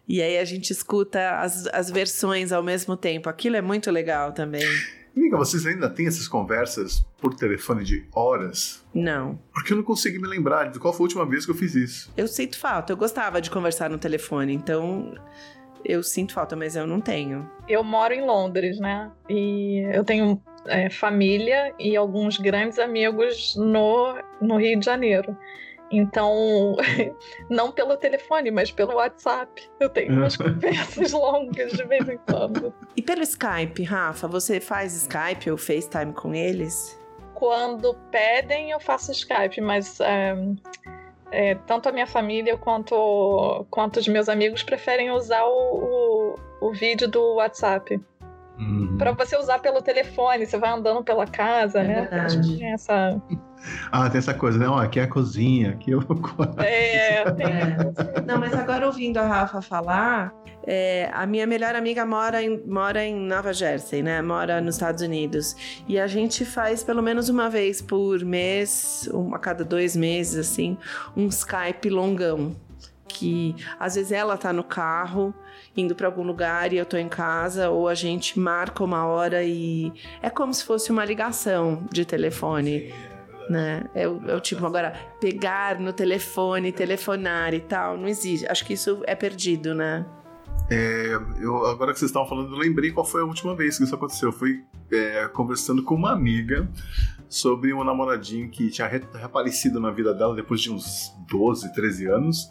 E 0.07 0.23
aí 0.23 0.39
a 0.39 0.45
gente 0.45 0.71
escuta 0.71 1.41
as, 1.41 1.67
as 1.67 1.91
versões 1.91 2.53
ao 2.53 2.63
mesmo 2.63 2.97
tempo. 2.97 3.29
Aquilo 3.29 3.57
é 3.57 3.61
muito 3.61 3.91
legal 3.91 4.33
também. 4.33 4.65
Miga, 5.15 5.37
vocês 5.37 5.67
ainda 5.67 5.91
têm 5.91 6.07
essas 6.07 6.29
conversas 6.29 7.05
por 7.21 7.35
telefone 7.35 7.83
de 7.83 8.07
horas? 8.15 8.87
Não. 8.95 9.41
Porque 9.53 9.73
eu 9.73 9.77
não 9.77 9.83
consegui 9.83 10.21
me 10.21 10.29
lembrar 10.29 10.71
de 10.71 10.79
qual 10.79 10.95
foi 10.95 11.03
a 11.03 11.07
última 11.07 11.27
vez 11.27 11.45
que 11.45 11.51
eu 11.51 11.55
fiz 11.55 11.75
isso. 11.75 12.13
Eu 12.17 12.29
sinto 12.29 12.59
falta. 12.59 12.93
Eu 12.93 12.97
gostava 12.97 13.41
de 13.41 13.51
conversar 13.51 13.91
no 13.91 13.99
telefone, 13.99 14.55
então 14.55 15.13
eu 15.85 16.01
sinto 16.01 16.33
falta, 16.33 16.55
mas 16.55 16.77
eu 16.77 16.87
não 16.87 17.01
tenho. 17.01 17.51
Eu 17.69 17.83
moro 17.83 18.15
em 18.15 18.25
Londres, 18.25 18.79
né? 18.79 19.11
E 19.29 19.81
eu 19.93 20.05
tenho 20.05 20.41
é, 20.67 20.89
família 20.91 21.75
e 21.77 21.97
alguns 21.97 22.39
grandes 22.39 22.79
amigos 22.79 23.57
no, 23.57 24.17
no 24.41 24.59
Rio 24.59 24.79
de 24.79 24.85
Janeiro. 24.87 25.37
Então, 25.91 26.77
não 27.51 27.73
pelo 27.73 27.97
telefone, 27.97 28.51
mas 28.51 28.71
pelo 28.71 28.95
WhatsApp. 28.95 29.69
Eu 29.81 29.89
tenho 29.89 30.13
umas 30.13 30.37
conversas 30.39 31.13
longas 31.13 31.73
de 31.73 31.85
vez 31.85 32.09
em 32.09 32.19
quando. 32.19 32.73
E 32.97 33.03
pelo 33.03 33.23
Skype, 33.23 33.83
Rafa, 33.83 34.29
você 34.29 34.61
faz 34.61 34.95
Skype 34.95 35.51
ou 35.51 35.57
FaceTime 35.57 36.13
com 36.13 36.35
eles? 36.35 36.99
Quando 37.35 37.95
pedem, 38.11 38.71
eu 38.71 38.79
faço 38.79 39.11
Skype, 39.13 39.61
mas 39.61 39.99
é, 40.01 40.37
é, 41.33 41.55
tanto 41.67 41.89
a 41.89 41.93
minha 41.93 42.07
família 42.07 42.57
quanto, 42.57 43.67
quanto 43.71 43.99
os 43.99 44.07
meus 44.07 44.29
amigos 44.29 44.63
preferem 44.63 45.11
usar 45.11 45.45
o, 45.45 46.35
o, 46.61 46.69
o 46.69 46.73
vídeo 46.73 47.09
do 47.09 47.37
WhatsApp. 47.37 48.01
Uhum. 48.61 48.97
Pra 48.99 49.13
você 49.13 49.37
usar 49.37 49.59
pelo 49.59 49.81
telefone, 49.81 50.47
você 50.47 50.59
vai 50.59 50.71
andando 50.71 51.03
pela 51.03 51.27
casa, 51.27 51.81
É 51.81 51.85
né? 51.85 51.95
verdade. 52.03 52.59
Tem 52.59 52.73
essa. 52.73 53.21
Ah, 53.93 54.09
tem 54.09 54.17
essa 54.19 54.33
coisa, 54.33 54.59
né? 54.59 54.67
Ó, 54.67 54.79
aqui 54.79 54.99
é 54.99 55.03
a 55.03 55.07
cozinha, 55.07 55.73
aqui 55.73 55.93
é 55.93 55.95
o 55.97 56.01
quarto. 56.03 56.59
É, 56.63 57.31
tem. 57.33 58.25
Não, 58.27 58.39
mas 58.39 58.55
agora 58.55 58.87
ouvindo 58.87 59.19
a 59.19 59.27
Rafa 59.27 59.61
falar, 59.61 60.33
é, 60.67 61.11
a 61.13 61.27
minha 61.27 61.47
melhor 61.47 61.75
amiga 61.75 62.07
mora 62.07 62.43
em, 62.43 62.59
mora 62.67 63.05
em 63.05 63.15
Nova 63.15 63.53
Jersey, 63.53 64.03
né? 64.03 64.23
Mora 64.23 64.63
nos 64.63 64.77
Estados 64.77 65.03
Unidos. 65.03 65.83
E 65.87 66.01
a 66.01 66.07
gente 66.07 66.43
faz 66.47 66.83
pelo 66.83 67.03
menos 67.03 67.29
uma 67.29 67.51
vez 67.51 67.83
por 67.83 68.25
mês, 68.25 69.07
um, 69.13 69.35
a 69.35 69.39
cada 69.39 69.63
dois 69.63 69.95
meses, 69.95 70.39
assim, 70.51 70.79
um 71.15 71.27
Skype 71.27 71.91
longão. 71.91 72.57
Que 73.07 73.55
às 73.79 73.97
vezes 73.97 74.11
ela 74.11 74.39
tá 74.39 74.55
no 74.55 74.65
carro, 74.65 75.35
indo 75.77 75.95
para 75.95 76.07
algum 76.07 76.23
lugar 76.23 76.73
e 76.73 76.77
eu 76.77 76.85
tô 76.87 76.97
em 76.97 77.09
casa, 77.09 77.71
ou 77.71 77.89
a 77.89 77.95
gente 77.95 78.39
marca 78.39 78.83
uma 78.83 79.07
hora 79.07 79.43
e 79.43 79.93
é 80.23 80.29
como 80.29 80.53
se 80.53 80.65
fosse 80.65 80.91
uma 80.91 81.05
ligação 81.05 81.85
de 81.93 82.05
telefone 82.05 82.93
né? 83.49 83.85
É 83.97 84.07
o, 84.07 84.23
é 84.31 84.37
o 84.37 84.41
tipo, 84.41 84.65
agora, 84.65 84.93
pegar 85.21 85.81
no 85.81 85.93
telefone, 85.93 86.71
telefonar 86.71 87.53
e 87.53 87.59
tal, 87.59 87.97
não 87.99 88.07
existe. 88.07 88.47
Acho 88.47 88.65
que 88.65 88.75
isso 88.75 89.03
é 89.09 89.17
perdido, 89.17 89.75
né? 89.75 90.07
Eu, 91.41 91.67
agora 91.67 91.93
que 91.93 91.99
vocês 91.99 92.11
estavam 92.11 92.29
falando, 92.29 92.55
eu 92.55 92.59
lembrei 92.59 92.93
qual 92.93 93.05
foi 93.05 93.23
a 93.23 93.25
última 93.25 93.57
vez 93.57 93.77
que 93.77 93.83
isso 93.83 93.95
aconteceu. 93.95 94.29
Eu 94.29 94.33
fui 94.33 94.63
é, 94.93 95.27
conversando 95.27 95.83
com 95.83 95.97
uma 95.97 96.13
amiga 96.13 96.69
sobre 97.29 97.75
um 97.75 97.83
namoradinho 97.83 98.49
que 98.49 98.71
tinha 98.71 98.87
re- 98.87 99.03
reaparecido 99.13 99.81
na 99.81 99.91
vida 99.91 100.15
dela 100.15 100.35
depois 100.35 100.61
de 100.61 100.71
uns 100.71 101.13
12, 101.29 101.73
13 101.73 102.07
anos. 102.07 102.49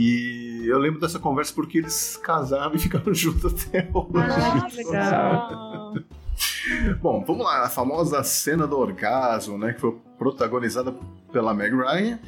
E 0.00 0.62
eu 0.68 0.78
lembro 0.78 1.00
dessa 1.00 1.18
conversa 1.18 1.52
porque 1.52 1.78
eles 1.78 2.16
casaram 2.22 2.72
e 2.72 2.78
ficaram 2.78 3.12
juntos 3.14 3.52
até 3.66 3.88
hoje. 3.92 4.12
Ah, 4.14 4.68
legal. 4.72 5.94
Bom, 7.02 7.24
vamos 7.26 7.44
lá, 7.44 7.64
a 7.64 7.68
famosa 7.68 8.22
cena 8.22 8.64
do 8.64 8.78
orgasmo, 8.78 9.58
né? 9.58 9.72
Que 9.72 9.80
foi 9.80 9.96
protagonizada 10.16 10.94
pela 11.32 11.52
Meg 11.52 11.74
Ryan. 11.74 12.20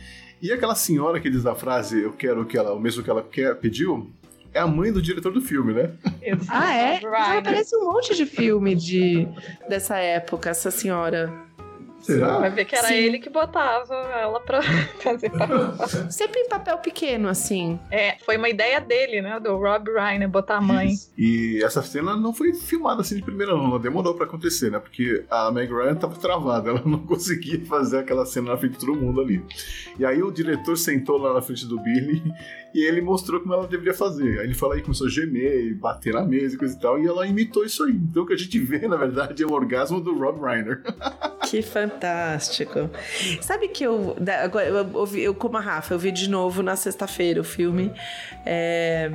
E 0.43 0.51
aquela 0.51 0.75
senhora 0.75 1.21
que 1.21 1.31
diz 1.31 1.47
a 1.47 1.55
frase, 1.55 2.01
eu 2.03 2.13
quero 2.13 2.45
que 2.45 2.59
ela, 2.59 2.73
o 2.73 2.81
mesmo 2.81 3.05
que 3.05 3.11
ela 3.11 3.23
quer, 3.23 3.55
pediu, 3.57 4.11
é 4.53 4.59
a 4.59 4.67
mãe 4.67 4.93
do 4.93 5.01
diretor 5.01 5.31
do 5.33 5.41
filme, 5.41 5.73
né? 5.73 5.93
Ah, 6.49 6.75
é? 6.75 7.01
Já 7.01 7.09
Right. 7.09 7.39
aparece 7.39 7.77
um 7.77 7.85
monte 7.85 8.17
de 8.17 8.27
filme 8.27 8.75
de, 8.75 9.29
dessa 9.69 9.97
época, 9.99 10.51
essa 10.51 10.73
senhora. 10.73 11.33
Será? 12.01 12.39
Vai 12.39 12.51
ver 12.51 12.65
que 12.65 12.75
era 12.75 12.89
Sim. 12.89 12.95
ele 12.95 13.19
que 13.19 13.29
botava 13.29 13.95
ela 13.95 14.41
pra 14.41 14.63
fazer 15.03 15.31
papel. 15.31 15.75
Sempre 16.11 16.41
em 16.41 16.49
papel 16.49 16.79
pequeno, 16.79 17.29
assim. 17.29 17.79
É, 17.91 18.17
foi 18.25 18.37
uma 18.37 18.49
ideia 18.49 18.81
dele, 18.81 19.21
né? 19.21 19.39
Do 19.39 19.57
Rob 19.57 19.91
Reiner, 19.91 20.29
botar 20.29 20.57
a 20.57 20.61
mãe. 20.61 20.95
E 21.17 21.63
essa 21.63 21.83
cena 21.83 22.17
não 22.17 22.33
foi 22.33 22.55
filmada 22.55 23.03
assim 23.03 23.17
de 23.17 23.23
primeira, 23.23 23.53
não. 23.53 23.67
Ela 23.67 23.79
demorou 23.79 24.15
pra 24.15 24.25
acontecer, 24.27 24.71
né? 24.71 24.79
Porque 24.79 25.25
a 25.31 25.51
Meg 25.51 25.73
Ryan 25.73 25.95
tava 25.95 26.17
travada, 26.17 26.71
ela 26.71 26.83
não 26.85 26.99
conseguia 27.07 27.65
fazer 27.67 27.99
aquela 27.99 28.25
cena 28.25 28.53
na 28.53 28.57
frente 28.57 28.73
de 28.73 28.87
todo 28.87 28.95
mundo 28.95 29.21
ali. 29.21 29.45
E 29.99 30.05
aí 30.05 30.23
o 30.23 30.31
diretor 30.31 30.77
sentou 30.77 31.19
lá 31.19 31.35
na 31.35 31.43
frente 31.43 31.67
do 31.67 31.79
Billy 31.81 32.23
e 32.75 32.85
ele 32.87 33.01
mostrou 33.01 33.41
como 33.41 33.53
ela 33.55 33.67
deveria 33.67 33.95
fazer. 33.95 34.39
Aí 34.41 34.47
ele 34.47 34.55
falou 34.55 34.75
aí, 34.75 34.83
começou 34.83 35.07
a 35.07 35.11
gemer 35.11 35.75
bater 35.77 36.15
na 36.15 36.23
mesa 36.25 36.55
e 36.55 36.59
coisa 36.59 36.77
e 36.77 36.81
tal, 36.81 36.99
e 36.99 37.07
ela 37.07 37.27
imitou 37.27 37.65
isso 37.65 37.85
aí. 37.85 37.93
Então 37.93 38.23
o 38.23 38.27
que 38.27 38.33
a 38.35 38.37
gente 38.37 38.59
vê, 38.59 38.87
na 38.87 38.97
verdade, 38.97 39.43
é 39.43 39.47
o 39.47 39.53
orgasmo 39.53 40.01
do 40.01 40.17
Rob 40.19 40.41
Reiner. 40.41 40.83
Que 41.51 41.63
fantástico. 41.63 42.89
Sabe 43.41 43.67
que 43.69 43.83
eu. 43.83 44.15
Agora, 44.41 44.67
eu, 44.69 44.89
ouvi- 44.95 45.23
eu 45.23 45.35
como 45.35 45.57
a 45.57 45.61
Rafa, 45.61 45.95
eu 45.95 45.99
vi 45.99 46.13
de 46.13 46.31
novo 46.31 46.63
na 46.63 46.77
sexta-feira 46.77 47.41
o 47.41 47.45
filme. 47.45 47.91
É, 48.47 49.11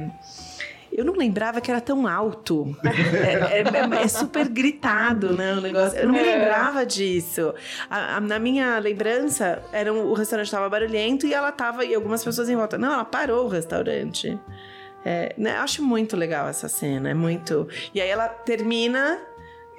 eu 0.98 1.06
não 1.06 1.14
lembrava 1.14 1.60
que 1.62 1.70
era 1.70 1.80
tão 1.82 2.08
alto. 2.08 2.76
É, 2.84 3.60
é- 3.62 4.04
é 4.04 4.08
super 4.08 4.48
gritado, 4.48 5.34
né? 5.36 5.54
O 5.54 5.62
negócio. 5.62 5.98
Eu 6.00 6.08
não 6.08 6.14
me 6.14 6.20
É. 6.20 6.38
lembrava 6.38 6.86
disso. 6.86 7.54
A- 7.89 8.18
a- 8.18 8.22
na 8.22 8.39
minha 8.39 8.78
lembrança, 8.80 9.62
era 9.72 9.91
um- 9.93 10.08
o 10.08 10.14
restaurante 10.14 10.48
estava 10.48 10.70
barulhento 10.70 11.26
e 11.28 11.34
ela 11.34 11.52
tava, 11.52 11.84
e 11.86 11.93
algumas 11.93 12.24
pessoas 12.24 12.50
em 12.50 12.56
volta. 12.56 12.78
Não, 12.78 12.93
ela 12.93 13.06
parou 13.06 13.46
o 13.46 13.50
restaurante. 13.50 14.39
É, 15.04 15.36
né, 15.38 15.56
acho 15.58 15.84
muito 15.84 16.18
legal 16.18 16.48
essa 16.48 16.68
cena, 16.68 17.10
é 17.10 17.14
muito. 17.14 17.68
E 17.93 18.02
aí 18.02 18.10
ela 18.10 18.28
termina 18.28 19.20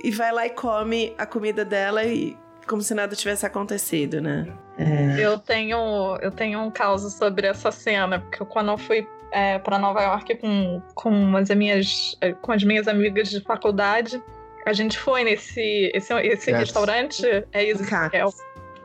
e 0.02 0.10
vai 0.12 0.30
lá 0.30 0.46
e 0.46 0.50
come 0.50 1.14
a 1.18 1.26
comida 1.26 1.64
dela 1.64 2.04
e 2.04 2.36
como 2.66 2.80
se 2.80 2.94
nada 2.94 3.16
tivesse 3.16 3.44
acontecido, 3.44 4.20
né? 4.20 4.46
É. 4.78 5.18
Eu 5.18 5.38
tenho, 5.38 6.18
eu 6.20 6.30
tenho 6.30 6.60
um 6.60 6.70
caso 6.70 7.10
sobre 7.10 7.46
essa 7.46 7.70
cena, 7.70 8.20
porque 8.20 8.44
quando 8.44 8.70
eu 8.72 8.78
fui 8.78 9.08
é, 9.32 9.58
para 9.58 9.78
Nova 9.78 10.02
York 10.02 10.36
com, 10.36 10.82
com, 10.94 11.36
as 11.36 11.48
minhas, 11.50 12.16
é, 12.20 12.32
com 12.32 12.52
as 12.52 12.62
minhas 12.62 12.86
amigas 12.86 13.30
de 13.30 13.40
faculdade, 13.40 14.22
a 14.66 14.72
gente 14.72 14.98
foi 14.98 15.24
nesse 15.24 15.90
esse, 15.94 16.12
esse 16.14 16.50
Cats. 16.50 16.60
restaurante. 16.60 17.26
É 17.52 17.64
isso, 17.64 17.82
é, 18.12 18.24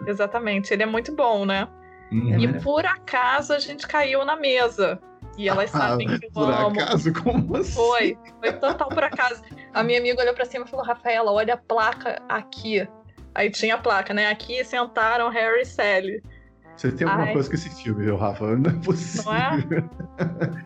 exatamente. 0.08 0.74
Ele 0.74 0.84
é 0.84 0.86
muito 0.86 1.14
bom, 1.14 1.46
né? 1.46 1.68
Uhum. 2.12 2.40
E 2.40 2.60
por 2.62 2.86
acaso 2.86 3.54
a 3.54 3.60
gente 3.60 3.88
caiu 3.88 4.24
na 4.26 4.36
mesa. 4.36 5.00
E 5.38 5.48
elas 5.48 5.70
sabem 5.70 6.08
Ah, 6.10 6.20
que 6.20 6.26
eu 6.26 6.32
Por 6.32 6.52
amo. 6.52 6.80
acaso, 6.82 7.14
como 7.14 7.58
assim? 7.58 7.72
Foi, 7.72 8.18
foi 8.40 8.54
total 8.54 8.90
por 8.90 9.04
acaso. 9.04 9.42
A 9.74 9.82
minha 9.82 9.98
amiga 9.98 10.22
olhou 10.22 10.34
pra 10.34 10.44
cima 10.46 10.66
e 10.66 10.68
falou: 10.68 10.86
Rafaela, 10.86 11.32
olha 11.32 11.54
a 11.54 11.58
placa 11.58 12.22
aqui. 12.28 12.86
Aí 13.34 13.50
tinha 13.50 13.76
a 13.76 13.78
placa, 13.78 14.14
né? 14.14 14.30
Aqui 14.30 14.64
sentaram 14.64 15.30
Harry 15.30 15.62
e 15.62 15.66
Sally. 15.66 16.24
Você 16.76 16.92
tem 16.92 17.06
alguma 17.08 17.28
Ai. 17.28 17.34
coisa 17.34 17.48
com 17.50 17.56
esse 17.56 17.70
filme, 17.84 18.04
viu, 18.06 18.16
Rafa? 18.18 18.56
Não 18.58 18.72
é 18.72 18.84
possível. 18.84 19.32
Não 19.32 19.38
é? 19.38 20.02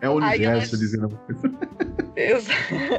É 0.00 0.08
o 0.08 0.14
universo 0.14 0.46
elas- 0.74 0.78
dizendo 0.78 1.08
uma 1.08 1.18
coisa. 1.18 1.58
Exa- 2.16 2.52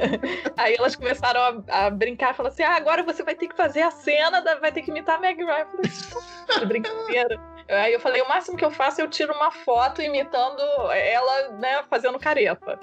Aí 0.56 0.76
elas 0.76 0.94
começaram 0.94 1.40
a, 1.68 1.86
a 1.86 1.90
brincar, 1.90 2.34
falaram 2.34 2.52
assim: 2.52 2.62
ah, 2.62 2.76
agora 2.76 3.02
você 3.02 3.22
vai 3.22 3.34
ter 3.34 3.48
que 3.48 3.56
fazer 3.56 3.82
a 3.82 3.90
cena, 3.90 4.40
da- 4.40 4.56
vai 4.60 4.70
ter 4.72 4.82
que 4.82 4.90
imitar 4.90 5.16
a 5.16 5.20
Meg 5.20 5.42
Ryan. 5.42 5.58
Eu 5.60 5.66
falei, 5.66 5.90
"Pô, 6.12 6.60
que 6.60 6.66
brincadeira. 6.66 7.40
Aí 7.68 7.92
eu 7.92 8.00
falei: 8.00 8.22
o 8.22 8.28
máximo 8.28 8.56
que 8.56 8.64
eu 8.64 8.70
faço 8.70 9.00
é 9.00 9.04
eu 9.04 9.08
tiro 9.10 9.32
uma 9.34 9.50
foto 9.50 10.00
imitando 10.02 10.60
ela, 10.92 11.48
né, 11.58 11.82
fazendo 11.90 12.18
careta. 12.18 12.78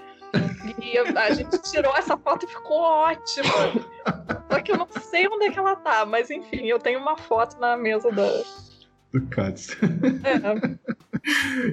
E 0.81 0.97
a 0.97 1.33
gente 1.33 1.57
tirou 1.59 1.95
essa 1.95 2.17
foto 2.17 2.45
e 2.45 2.49
ficou 2.49 2.79
ótima. 2.79 3.49
Só 4.49 4.61
que 4.61 4.71
eu 4.71 4.77
não 4.77 4.87
sei 5.01 5.27
onde 5.27 5.45
é 5.45 5.51
que 5.51 5.59
ela 5.59 5.75
tá, 5.75 6.05
mas 6.05 6.29
enfim, 6.29 6.65
eu 6.67 6.79
tenho 6.79 6.99
uma 6.99 7.17
foto 7.17 7.59
na 7.59 7.75
mesa 7.75 8.11
da. 8.11 8.25
Do 9.11 9.21
Cats. 9.27 9.75
É, 10.23 10.85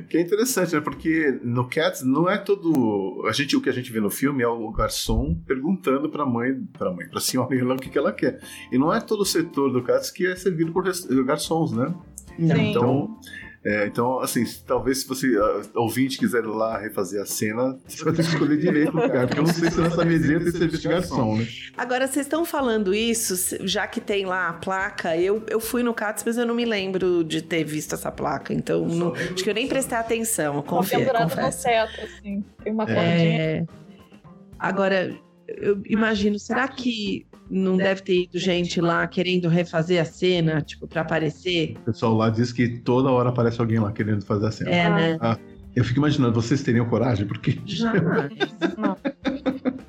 Que 0.08 0.16
é 0.16 0.20
interessante, 0.20 0.74
né? 0.74 0.80
Porque 0.80 1.38
no 1.42 1.68
Cats 1.68 2.02
não 2.02 2.28
é 2.28 2.38
todo. 2.38 3.24
A 3.28 3.32
gente, 3.32 3.56
o 3.56 3.60
que 3.60 3.68
a 3.68 3.72
gente 3.72 3.92
vê 3.92 4.00
no 4.00 4.10
filme 4.10 4.42
é 4.42 4.48
o 4.48 4.70
garçom 4.70 5.34
perguntando 5.46 6.08
pra 6.08 6.24
mãe, 6.24 6.54
pra 6.72 6.90
mãe, 6.90 7.08
pra 7.08 7.20
senhora 7.20 7.64
lá 7.64 7.74
o 7.74 7.78
que, 7.78 7.90
que 7.90 7.98
ela 7.98 8.12
quer. 8.12 8.40
E 8.70 8.78
não 8.78 8.92
é 8.92 9.00
todo 9.00 9.20
o 9.20 9.26
setor 9.26 9.70
do 9.70 9.82
Cats 9.82 10.10
que 10.10 10.26
é 10.26 10.34
servido 10.36 10.72
por 10.72 10.84
garçons, 11.24 11.72
né? 11.72 11.94
Sim. 12.38 12.70
Então, 12.70 13.20
é, 13.64 13.86
então, 13.86 14.18
assim, 14.20 14.44
talvez 14.66 14.98
se 15.02 15.08
você, 15.08 15.26
ah, 15.38 15.62
ouvinte, 15.80 16.18
quiser 16.18 16.42
ir 16.42 16.46
lá 16.48 16.78
refazer 16.78 17.22
a 17.22 17.26
cena, 17.26 17.78
você 17.86 18.04
vai 18.04 18.12
ter 18.12 18.22
que 18.24 18.28
escolher 18.30 18.56
direito 18.58 18.96
o 18.96 19.00
lugar, 19.00 19.26
porque 19.26 19.40
eu 19.40 19.44
não 19.44 19.52
sei 19.52 19.70
se 19.70 19.80
nessa 19.80 20.04
mesinha 20.04 20.40
tem 20.40 20.50
serviço 20.50 20.82
de 20.82 20.88
garçom, 20.88 21.36
né? 21.36 21.46
Agora, 21.76 22.06
vocês 22.06 22.26
estão 22.26 22.44
falando 22.44 22.92
isso, 22.94 23.34
já 23.66 23.86
que 23.86 24.00
tem 24.00 24.24
lá 24.26 24.48
a 24.48 24.52
placa. 24.54 25.16
Eu, 25.16 25.42
eu 25.48 25.60
fui 25.60 25.82
no 25.82 25.94
CATS, 25.94 26.24
mas 26.26 26.36
eu 26.38 26.46
não 26.46 26.54
me 26.54 26.64
lembro 26.64 27.22
de 27.22 27.40
ter 27.40 27.62
visto 27.64 27.94
essa 27.94 28.10
placa. 28.10 28.52
Então, 28.52 28.86
não- 28.86 29.14
acho 29.14 29.34
que 29.44 29.48
eu 29.50 29.54
nem 29.54 29.68
prestei 29.68 29.96
atenção, 29.96 30.60
confio, 30.62 30.98
pendurado 30.98 31.22
no 31.30 31.36
confesso. 31.36 31.62
teto, 31.62 32.00
assim. 32.00 32.44
Tem 32.64 32.72
uma 32.72 32.84
cordinha. 32.86 33.40
É, 33.40 33.64
Agora, 34.58 35.12
eu 35.56 35.80
imagino, 35.86 36.38
será 36.38 36.68
que 36.68 37.26
não 37.50 37.76
deve 37.76 38.02
ter 38.02 38.22
ido 38.22 38.38
gente 38.38 38.80
lá 38.80 39.06
querendo 39.06 39.48
refazer 39.48 40.00
a 40.00 40.04
cena, 40.04 40.62
tipo, 40.62 40.86
pra 40.86 41.02
aparecer? 41.02 41.76
O 41.82 41.86
pessoal 41.86 42.14
lá 42.14 42.30
diz 42.30 42.52
que 42.52 42.80
toda 42.80 43.10
hora 43.10 43.28
aparece 43.28 43.60
alguém 43.60 43.78
lá 43.78 43.92
querendo 43.92 44.24
fazer 44.24 44.46
a 44.46 44.50
cena. 44.50 44.70
É, 44.70 44.88
né? 44.88 45.18
Eu 45.74 45.84
fico 45.84 45.98
imaginando, 45.98 46.40
vocês 46.40 46.62
teriam 46.62 46.86
coragem? 46.86 47.26
Porque 47.26 47.58
Jamais. 47.64 48.32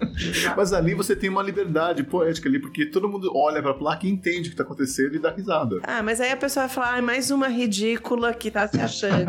Mas 0.55 0.73
ali 0.73 0.93
você 0.93 1.15
tem 1.15 1.29
uma 1.29 1.41
liberdade 1.41 2.03
poética 2.03 2.47
ali, 2.47 2.59
porque 2.59 2.85
todo 2.85 3.09
mundo 3.09 3.31
olha 3.35 3.61
pra 3.61 3.73
placa 3.73 4.05
e 4.05 4.09
entende 4.09 4.47
o 4.47 4.51
que 4.51 4.57
tá 4.57 4.63
acontecendo 4.63 5.15
e 5.15 5.19
dá 5.19 5.31
risada. 5.31 5.79
Ah, 5.83 6.03
mas 6.03 6.21
aí 6.21 6.31
a 6.31 6.37
pessoa 6.37 6.67
vai 6.67 6.75
falar, 6.75 6.97
ah, 6.97 7.01
mais 7.01 7.31
uma 7.31 7.47
ridícula 7.47 8.33
que 8.33 8.51
tá 8.51 8.67
se 8.67 8.79
achando. 8.79 9.25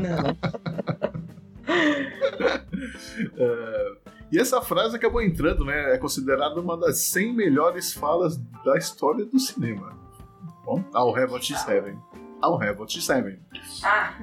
Não. 0.00 0.36
É, 3.36 3.92
E 4.32 4.38
essa 4.38 4.62
frase 4.62 4.96
acabou 4.96 5.20
entrando, 5.20 5.62
né? 5.62 5.94
É 5.94 5.98
considerada 5.98 6.58
uma 6.58 6.74
das 6.74 6.96
100 7.00 7.34
melhores 7.34 7.92
falas 7.92 8.38
da 8.64 8.78
história 8.78 9.26
do 9.26 9.38
cinema. 9.38 9.92
Bom, 10.64 10.82
I'll 10.94 11.14
have 11.14 11.30
what 11.30 11.44
she's 11.44 11.62
having. 11.68 11.98
I'll 12.42 12.60
have 12.60 12.78
what 12.78 12.90
she's 12.90 13.08
having. 13.10 13.38
Ah, 13.84 14.14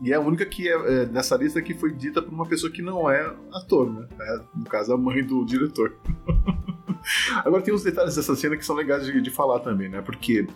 E 0.00 0.12
é 0.12 0.14
a 0.14 0.20
única 0.20 0.46
que 0.46 0.68
é, 0.68 0.72
é, 0.74 1.06
nessa 1.06 1.36
lista 1.36 1.60
que 1.60 1.74
foi 1.74 1.92
dita 1.92 2.22
por 2.22 2.32
uma 2.32 2.46
pessoa 2.46 2.70
que 2.70 2.80
não 2.80 3.10
é 3.10 3.34
ator, 3.52 3.92
né? 3.92 4.06
É, 4.20 4.40
no 4.54 4.64
caso, 4.66 4.92
a 4.92 4.96
mãe 4.96 5.24
do 5.24 5.44
diretor. 5.44 5.96
Agora 7.44 7.60
tem 7.60 7.74
uns 7.74 7.82
detalhes 7.82 8.14
dessa 8.14 8.36
cena 8.36 8.56
que 8.56 8.64
são 8.64 8.76
legais 8.76 9.04
de, 9.04 9.20
de 9.20 9.30
falar 9.30 9.60
também, 9.60 9.88
né? 9.88 10.00
Porque 10.00 10.46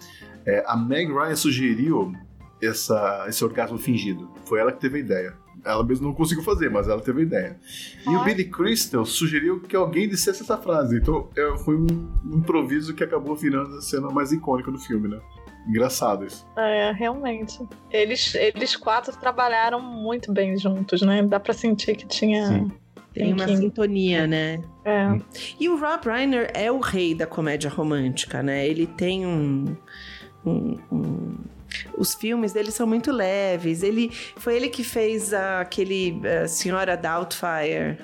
é, 0.46 0.62
a 0.66 0.76
Meg 0.76 1.12
Ryan 1.12 1.34
sugeriu 1.34 2.12
essa, 2.62 3.26
esse 3.28 3.44
orgasmo 3.44 3.76
fingido. 3.76 4.30
Foi 4.44 4.60
ela 4.60 4.70
que 4.70 4.80
teve 4.80 4.98
a 4.98 5.00
ideia. 5.00 5.36
Ela 5.64 5.82
mesmo 5.84 6.06
não 6.06 6.14
conseguiu 6.14 6.44
fazer, 6.44 6.70
mas 6.70 6.88
ela 6.88 7.00
teve 7.00 7.20
a 7.20 7.22
ideia. 7.24 7.56
E 8.06 8.10
o. 8.10 8.24
Billy 8.24 8.44
Crystal 8.44 9.04
sugeriu 9.04 9.60
que 9.60 9.74
alguém 9.76 10.08
dissesse 10.08 10.42
essa 10.42 10.56
frase. 10.56 10.96
Então 10.96 11.28
é, 11.36 11.58
foi 11.58 11.76
um 11.76 11.86
improviso 12.34 12.94
que 12.94 13.02
acabou 13.04 13.34
virando 13.36 13.76
a 13.76 13.80
cena 13.80 14.08
mais 14.10 14.32
icônica 14.32 14.70
do 14.70 14.78
filme, 14.78 15.08
né? 15.08 15.18
Engraçado 15.68 16.24
isso. 16.24 16.46
É, 16.56 16.92
realmente. 16.92 17.58
Eles, 17.90 18.34
eles 18.34 18.74
quatro 18.76 19.14
trabalharam 19.18 19.80
muito 19.82 20.32
bem 20.32 20.56
juntos, 20.56 21.02
né? 21.02 21.22
Dá 21.22 21.38
pra 21.38 21.52
sentir 21.52 21.94
que 21.96 22.06
tinha. 22.06 22.46
Sim. 22.46 22.72
tem 23.12 23.32
uma 23.34 23.46
sintonia, 23.48 24.26
né? 24.26 24.62
É. 24.84 25.20
E 25.60 25.68
o 25.68 25.76
Rob 25.78 26.06
Reiner 26.06 26.50
é 26.54 26.70
o 26.72 26.78
rei 26.78 27.14
da 27.14 27.26
comédia 27.26 27.68
romântica, 27.68 28.42
né? 28.42 28.66
Ele 28.66 28.86
tem 28.86 29.26
um. 29.26 29.76
um- 30.46 30.78
um- 30.90 31.34
Os 31.96 32.14
filmes 32.14 32.52
dele 32.52 32.70
são 32.70 32.86
muito 32.86 33.10
leves. 33.12 33.82
Ele 33.82 34.10
foi 34.36 34.56
ele 34.56 34.68
que 34.68 34.84
fez 34.84 35.32
aquele 35.32 36.20
eh, 36.24 36.46
Senhora 36.46 36.96
Doubtfire. 36.96 37.98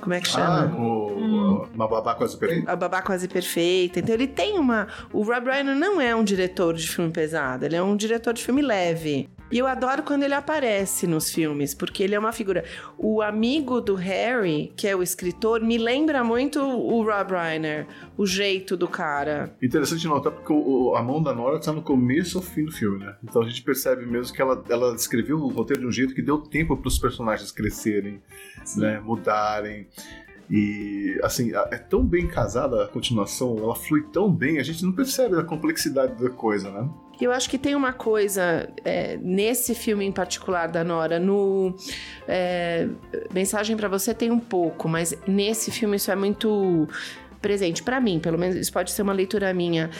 Como 0.00 0.14
é 0.14 0.20
que 0.20 0.28
Ah, 0.28 0.30
chama? 0.30 0.76
o, 0.76 1.10
Hum. 1.18 1.66
uma 1.74 1.86
babá 1.88 2.14
quase 2.14 2.36
perfeita. 2.38 2.70
A 2.72 2.76
Babá 2.76 3.02
Quase 3.02 3.28
Perfeita. 3.28 3.98
Então 4.00 4.14
ele 4.14 4.26
tem 4.26 4.58
uma. 4.58 4.88
O 5.12 5.22
Rob 5.22 5.46
Reiner 5.50 5.74
não 5.76 6.00
é 6.00 6.14
um 6.14 6.24
diretor 6.24 6.74
de 6.74 6.88
filme 6.88 7.10
pesado, 7.12 7.64
ele 7.64 7.76
é 7.76 7.82
um 7.82 7.96
diretor 7.96 8.32
de 8.32 8.42
filme 8.42 8.62
leve. 8.62 9.28
E 9.52 9.58
eu 9.58 9.66
adoro 9.66 10.04
quando 10.04 10.22
ele 10.22 10.34
aparece 10.34 11.08
nos 11.08 11.28
filmes, 11.32 11.74
porque 11.74 12.04
ele 12.04 12.14
é 12.14 12.18
uma 12.18 12.30
figura. 12.30 12.64
O 12.96 13.20
amigo 13.20 13.80
do 13.80 13.96
Harry, 13.96 14.72
que 14.76 14.86
é 14.86 14.94
o 14.94 15.02
escritor, 15.02 15.60
me 15.60 15.76
lembra 15.76 16.22
muito 16.22 16.60
o 16.60 17.02
Rob 17.02 17.32
Reiner, 17.32 17.84
o 18.16 18.24
jeito 18.24 18.76
do 18.76 18.86
cara. 18.86 19.52
Interessante 19.60 20.06
notar 20.06 20.30
porque 20.30 20.52
o- 20.52 20.94
a 20.94 21.02
mão 21.02 21.20
da 21.20 21.34
Nora 21.34 21.58
tá 21.58 21.72
no 21.72 21.82
começo 21.82 22.38
ao 22.38 22.44
fim 22.44 22.64
do 22.64 22.70
filme, 22.70 23.00
né? 23.04 23.16
Então 23.24 23.42
a 23.42 23.48
gente 23.48 23.60
percebe 23.62 24.06
mesmo 24.06 24.32
que 24.32 24.40
ela, 24.40 24.62
ela 24.68 24.94
escreveu 24.94 25.38
o 25.38 25.48
roteiro 25.48 25.82
de 25.82 25.88
um 25.88 25.92
jeito 25.92 26.14
que 26.14 26.22
deu 26.22 26.38
tempo 26.38 26.76
para 26.76 26.86
os 26.86 26.98
personagens 26.98 27.50
crescerem, 27.50 28.22
né? 28.76 29.00
Mudarem. 29.00 29.86
E, 30.50 31.16
assim, 31.22 31.52
é 31.54 31.78
tão 31.78 32.04
bem 32.04 32.26
casada 32.26 32.82
a 32.82 32.88
continuação, 32.88 33.56
ela 33.58 33.76
flui 33.76 34.02
tão 34.12 34.28
bem, 34.28 34.58
a 34.58 34.64
gente 34.64 34.84
não 34.84 34.90
percebe 34.90 35.38
a 35.38 35.44
complexidade 35.44 36.20
da 36.20 36.28
coisa, 36.28 36.70
né? 36.72 36.88
Eu 37.20 37.30
acho 37.30 37.48
que 37.48 37.58
tem 37.58 37.76
uma 37.76 37.92
coisa 37.92 38.68
é, 38.84 39.16
nesse 39.18 39.74
filme 39.74 40.04
em 40.04 40.10
particular 40.10 40.66
da 40.68 40.82
Nora, 40.82 41.20
no 41.20 41.74
é, 42.26 42.88
Mensagem 43.32 43.76
pra 43.76 43.88
Você 43.88 44.12
tem 44.12 44.30
um 44.30 44.40
pouco, 44.40 44.88
mas 44.88 45.16
nesse 45.26 45.70
filme 45.70 45.96
isso 45.96 46.10
é 46.10 46.16
muito 46.16 46.88
presente 47.40 47.82
Pra 47.82 48.00
mim, 48.00 48.18
pelo 48.18 48.38
menos 48.38 48.56
isso 48.56 48.72
pode 48.72 48.90
ser 48.90 49.02
uma 49.02 49.12
leitura 49.12 49.52
minha. 49.54 49.90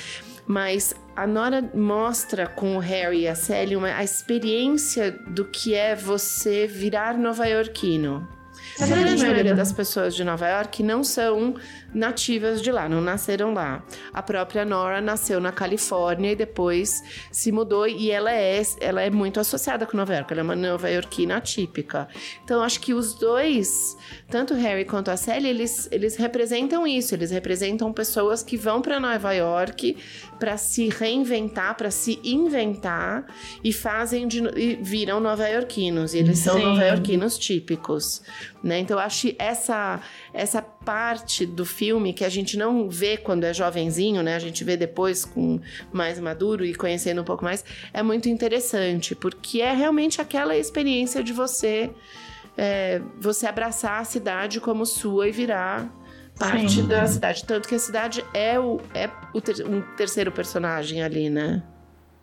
Mas 0.47 0.95
a 1.15 1.27
Nora 1.27 1.63
mostra 1.75 2.47
com 2.47 2.77
o 2.77 2.81
Harry 2.81 3.21
e 3.21 3.29
a 3.29 3.35
Sally 3.35 3.77
uma, 3.77 3.95
a 3.95 4.03
experiência 4.03 5.13
do 5.13 5.45
que 5.45 5.75
é 5.75 5.95
você 5.95 6.67
virar 6.67 7.17
nova-iorquino. 7.17 8.40
A 8.81 8.87
grande 8.87 9.23
maioria 9.23 9.55
das 9.55 9.73
pessoas 9.73 10.15
de 10.15 10.25
Nova 10.25 10.49
York 10.49 10.83
não 10.83 11.05
são 11.05 11.55
nativas 11.93 12.63
de 12.63 12.73
lá, 12.73 12.89
não 12.89 13.03
nasceram 13.03 13.53
lá. 13.53 13.85
A 14.13 14.23
própria 14.23 14.65
Nora 14.65 15.03
nasceu 15.03 15.39
na 15.39 15.53
Califórnia 15.53 16.33
e 16.33 16.37
depois 16.37 17.03
se 17.31 17.53
mudou 17.53 17.87
e 17.87 18.11
ela 18.11 18.33
é, 18.33 18.63
ela 18.81 19.03
é 19.03 19.11
muito 19.11 19.39
associada 19.39 19.85
com 19.85 19.97
Nova 19.97 20.15
York, 20.15 20.33
ela 20.33 20.41
é 20.41 20.45
uma 20.45 20.57
nova-iorquina 20.57 21.37
atípica. 21.37 22.09
Então 22.43 22.63
acho 22.63 22.81
que 22.81 22.95
os 22.95 23.13
dois, 23.13 23.99
tanto 24.31 24.55
Harry 24.55 24.87
quanto 24.87 25.11
a 25.11 25.17
Sally, 25.17 25.49
eles, 25.49 25.87
eles 25.93 26.17
representam 26.17 26.87
isso, 26.87 27.15
eles 27.15 27.31
representam 27.31 27.93
pessoas 27.93 28.43
que 28.43 28.57
vão 28.57 28.81
para 28.81 28.99
Nova 28.99 29.33
York 29.33 29.97
para 30.41 30.57
se 30.57 30.89
reinventar, 30.89 31.77
para 31.77 31.91
se 31.91 32.19
inventar 32.25 33.27
e 33.63 33.73
fazem 33.73 34.27
de, 34.27 34.41
e 34.59 34.77
viram 34.77 35.21
nova-iorquinos. 35.21 36.15
E 36.15 36.19
eles 36.19 36.39
são 36.39 36.57
Sim. 36.57 36.65
nova-iorquinos 36.65 37.39
típicos, 37.39 38.23
né? 38.63 38.79
Então 38.79 38.97
eu 38.97 39.03
acho 39.03 39.29
que 39.29 39.37
essa 39.39 40.01
essa 40.33 40.63
parte 40.63 41.45
do 41.45 41.67
filme 41.67 42.15
que 42.15 42.25
a 42.25 42.29
gente 42.31 42.57
não 42.57 42.89
vê 42.89 43.19
quando 43.19 43.45
é 43.45 43.53
jovenzinho, 43.53 44.23
né? 44.23 44.35
A 44.35 44.39
gente 44.39 44.65
vê 44.65 44.77
depois 44.77 45.27
com 45.27 45.61
mais 45.93 46.19
maduro 46.19 46.65
e 46.65 46.75
conhecendo 46.75 47.21
um 47.21 47.25
pouco 47.25 47.45
mais, 47.45 47.63
é 47.93 48.03
muito 48.03 48.29
interessante, 48.29 49.15
porque 49.15 49.61
é 49.61 49.73
realmente 49.75 50.23
aquela 50.23 50.57
experiência 50.57 51.23
de 51.23 51.35
você 51.35 51.91
é, 52.57 53.01
você 53.19 53.47
abraçar 53.47 54.01
a 54.01 54.05
cidade 54.05 54.61
como 54.61 54.85
sua 54.87 55.29
e 55.29 55.31
virar 55.31 55.91
parte 56.41 56.77
Sim. 56.77 56.89
da 56.89 57.07
cidade. 57.07 57.45
Tanto 57.45 57.69
que 57.69 57.75
a 57.75 57.79
cidade 57.79 58.25
é 58.35 58.59
o, 58.59 58.81
é 58.95 59.09
o 59.35 59.41
ter- 59.41 59.65
um 59.67 59.81
terceiro 59.97 60.33
personagem 60.33 61.03
ali, 61.03 61.31
né? 61.31 61.63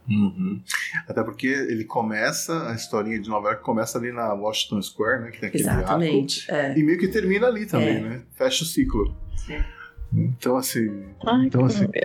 Uhum. 0.10 0.62
Até 1.08 1.22
porque 1.24 1.48
ele 1.48 1.84
começa, 1.84 2.70
a 2.70 2.74
historinha 2.74 3.20
de 3.20 3.30
Nova 3.30 3.50
York 3.50 3.64
começa 3.64 3.98
ali 3.98 4.12
na 4.12 4.34
Washington 4.34 4.82
Square, 4.82 5.22
né? 5.24 5.32
Que 5.32 5.40
tem 5.40 5.50
aquele 5.50 5.64
Exatamente. 5.64 6.50
É. 6.52 6.68
arco, 6.68 6.80
e 6.80 6.84
meio 6.84 6.98
que 6.98 7.08
termina 7.10 7.48
ali 7.48 7.66
também, 7.66 7.98
É. 7.98 8.00
né? 8.02 8.22
Fecha 8.34 8.64
o 8.64 8.68
ciclo. 8.68 9.16
Então, 10.14 10.56
assim. 10.58 10.88
Ai, 11.26 11.46
Então, 11.48 11.66
assim, 11.66 11.88
que- 11.90 12.00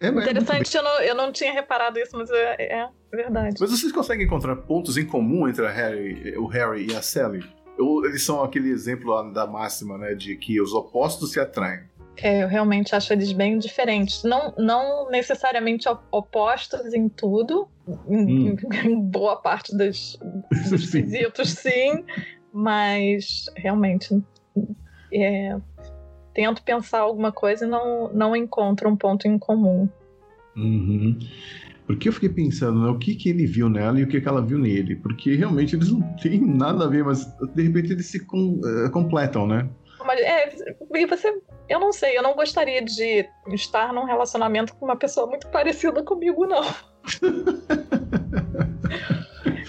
É, 0.00 0.06
é 0.06 0.08
Interessante, 0.08 0.76
eu 0.76 0.82
não, 0.82 1.00
eu 1.00 1.14
não 1.14 1.30
tinha 1.32 1.52
reparado 1.52 1.96
isso, 2.00 2.16
mas 2.18 2.28
é, 2.30 2.56
é 2.60 2.88
verdade. 3.16 3.54
Mas 3.60 3.70
vocês 3.70 3.92
conseguem 3.92 4.26
encontrar 4.26 4.56
pontos 4.56 4.96
em 4.96 5.06
comum 5.06 5.46
entre 5.48 5.64
a 5.64 5.70
Harry, 5.70 6.36
o 6.36 6.46
Harry 6.48 6.88
e 6.90 6.96
a 6.96 7.00
Sally? 7.00 7.44
Ou 7.78 8.04
eles 8.06 8.22
são 8.24 8.42
aquele 8.42 8.70
exemplo 8.70 9.30
da 9.32 9.46
máxima, 9.46 9.96
né? 9.98 10.14
De 10.14 10.36
que 10.36 10.60
os 10.60 10.72
opostos 10.72 11.32
se 11.32 11.40
atraem. 11.40 11.80
É, 12.18 12.42
eu 12.42 12.48
realmente 12.48 12.94
acho 12.94 13.12
eles 13.12 13.32
bem 13.32 13.58
diferentes. 13.58 14.22
Não, 14.22 14.52
não 14.58 15.08
necessariamente 15.10 15.88
op- 15.88 16.04
opostos 16.12 16.92
em 16.92 17.08
tudo, 17.08 17.66
em, 18.08 18.50
Hum. 18.50 18.56
em 18.84 19.00
boa 19.00 19.36
parte 19.36 19.74
dos, 19.76 20.18
dos 20.68 20.90
Sim. 20.92 21.02
quesitos, 21.04 21.50
sim, 21.50 22.04
mas 22.52 23.46
realmente 23.56 24.22
é, 25.12 25.56
tento 26.34 26.62
pensar 26.62 27.00
alguma 27.00 27.32
coisa 27.32 27.64
e 27.64 27.68
não, 27.68 28.12
não 28.12 28.36
encontro 28.36 28.90
um 28.90 28.96
ponto 28.96 29.26
em 29.26 29.38
comum. 29.38 29.88
Uhum. 30.54 31.18
Porque 31.92 32.08
eu 32.08 32.12
fiquei 32.12 32.30
pensando, 32.30 32.80
né, 32.80 32.88
o 32.88 32.98
que, 32.98 33.14
que 33.14 33.28
ele 33.28 33.44
viu 33.44 33.68
nela 33.68 34.00
e 34.00 34.04
o 34.04 34.08
que, 34.08 34.18
que 34.18 34.26
ela 34.26 34.40
viu 34.40 34.58
nele. 34.58 34.96
Porque 34.96 35.36
realmente 35.36 35.76
eles 35.76 35.92
não 35.92 36.00
têm 36.16 36.40
nada 36.40 36.86
a 36.86 36.88
ver, 36.88 37.04
mas 37.04 37.26
de 37.54 37.62
repente 37.62 37.92
eles 37.92 38.06
se 38.06 38.24
com- 38.24 38.58
eh, 38.64 38.88
completam, 38.88 39.46
né? 39.46 39.68
Mas, 40.02 40.18
é, 40.20 40.56
e 40.94 41.06
você, 41.06 41.38
eu 41.68 41.78
não 41.78 41.92
sei, 41.92 42.16
eu 42.16 42.22
não 42.22 42.34
gostaria 42.34 42.82
de 42.82 43.28
estar 43.48 43.92
num 43.92 44.04
relacionamento 44.04 44.74
com 44.74 44.86
uma 44.86 44.96
pessoa 44.96 45.26
muito 45.26 45.48
parecida 45.48 46.02
comigo, 46.02 46.46
não. 46.46 46.64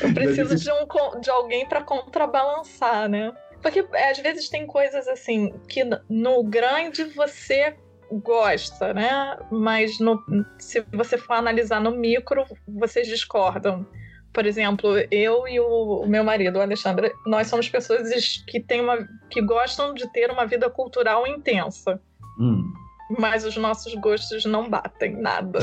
eu 0.02 0.14
preciso 0.14 0.56
de, 0.56 0.72
um, 0.72 1.20
de 1.20 1.30
alguém 1.30 1.68
para 1.68 1.84
contrabalançar, 1.84 3.10
né? 3.10 3.34
Porque 3.62 3.86
é, 3.94 4.12
às 4.12 4.20
vezes 4.20 4.48
tem 4.48 4.66
coisas 4.66 5.10
assim 5.10 5.54
que 5.68 5.84
no 6.10 6.42
grande 6.44 7.04
você 7.04 7.76
gosta, 8.12 8.94
né? 8.94 9.38
Mas 9.52 10.00
no- 10.00 10.24
se 10.60 10.84
você 10.94 11.18
for 11.18 11.34
analisar 11.34 11.80
no 11.80 11.92
micro, 11.92 12.44
vocês 12.68 13.08
discordam. 13.08 13.86
Por 14.34 14.46
exemplo, 14.48 14.96
eu 15.12 15.48
e 15.48 15.60
o, 15.60 16.06
meu 16.08 16.24
marido, 16.24 16.58
o 16.58 16.62
Alexandre, 16.62 17.14
nós 17.26 17.48
somos 17.48 17.70
pessoas 17.70 18.10
que, 18.48 18.60
têm 18.60 18.82
uma, 18.82 19.08
que 19.30 19.42
gostam 19.42 19.94
de 19.94 20.12
ter 20.12 20.32
uma 20.32 20.46
vida 20.46 20.70
cultural 20.70 21.28
intensa. 21.28 22.02
Hum. 22.40 22.74
Mas 23.20 23.46
os 23.46 23.56
nossos 23.58 23.94
gostos 23.96 24.44
não 24.46 24.68
batem 24.70 25.16
nada. 25.18 25.60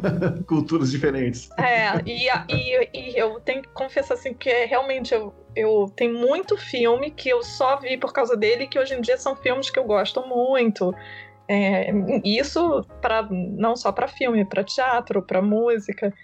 Culturas 0.46 0.90
diferentes. 0.90 1.48
É, 1.56 1.98
e, 2.04 2.26
e, 2.52 2.90
e 2.92 3.18
eu 3.18 3.40
tenho 3.40 3.62
que 3.62 3.68
confessar 3.68 4.14
assim 4.14 4.34
que 4.34 4.50
é, 4.50 4.66
realmente 4.66 5.14
eu, 5.14 5.32
eu 5.56 5.90
tenho 5.96 6.18
muito 6.18 6.58
filme 6.58 7.10
que 7.10 7.28
eu 7.28 7.42
só 7.42 7.76
vi 7.76 7.96
por 7.96 8.12
causa 8.12 8.36
dele, 8.36 8.66
que 8.66 8.78
hoje 8.78 8.94
em 8.94 9.00
dia 9.00 9.16
são 9.16 9.34
filmes 9.34 9.70
que 9.70 9.78
eu 9.78 9.84
gosto 9.84 10.26
muito. 10.26 10.94
É, 11.52 11.90
isso 12.24 12.86
para 13.02 13.26
não 13.28 13.74
só 13.74 13.90
para 13.90 14.06
filme, 14.06 14.44
para 14.44 14.62
teatro, 14.62 15.20
para 15.20 15.42
música. 15.42 16.14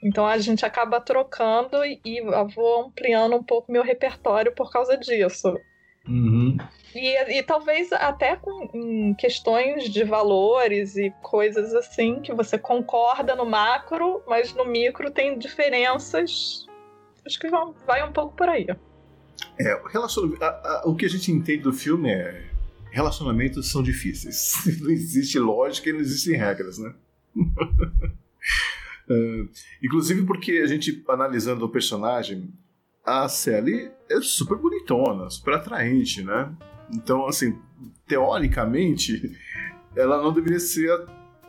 Então 0.00 0.24
a 0.24 0.38
gente 0.38 0.64
acaba 0.64 1.00
trocando 1.00 1.84
e, 1.84 2.00
e 2.04 2.20
vou 2.54 2.84
ampliando 2.86 3.34
um 3.34 3.42
pouco 3.42 3.72
meu 3.72 3.82
repertório 3.82 4.54
por 4.54 4.70
causa 4.70 4.96
disso. 4.96 5.58
Uhum. 6.06 6.56
E, 6.94 7.38
e 7.38 7.42
talvez 7.42 7.92
até 7.92 8.36
com 8.36 8.70
em 8.72 9.12
questões 9.14 9.90
de 9.90 10.04
valores 10.04 10.96
e 10.96 11.12
coisas 11.20 11.74
assim, 11.74 12.20
que 12.20 12.32
você 12.32 12.56
concorda 12.56 13.34
no 13.34 13.44
macro, 13.44 14.22
mas 14.24 14.54
no 14.54 14.64
micro 14.64 15.10
tem 15.10 15.36
diferenças. 15.36 16.64
Acho 17.26 17.40
que 17.40 17.48
vão- 17.48 17.74
vai 17.84 18.08
um 18.08 18.12
pouco 18.12 18.36
por 18.36 18.48
aí. 18.48 18.68
É, 19.58 19.72
a- 19.72 20.82
o 20.84 20.94
que 20.94 21.06
a 21.06 21.08
gente 21.08 21.32
entende 21.32 21.62
do 21.64 21.72
filme 21.72 22.08
é 22.08 22.44
relacionamentos 22.96 23.70
são 23.70 23.82
difíceis. 23.82 24.54
Não 24.80 24.90
existe 24.90 25.38
lógica 25.38 25.90
e 25.90 25.92
não 25.92 26.00
existem 26.00 26.34
regras, 26.34 26.78
né? 26.78 26.94
É, 29.08 29.44
inclusive 29.84 30.24
porque 30.24 30.62
a 30.64 30.66
gente, 30.66 31.04
analisando 31.06 31.66
o 31.66 31.68
personagem, 31.68 32.50
a 33.04 33.28
Sally 33.28 33.90
é 34.08 34.20
super 34.22 34.56
bonitona, 34.56 35.28
super 35.28 35.54
atraente, 35.54 36.24
né? 36.24 36.50
Então, 36.90 37.26
assim, 37.26 37.58
teoricamente, 38.06 39.36
ela 39.94 40.22
não 40.22 40.32
deveria 40.32 40.58
ser 40.58 40.90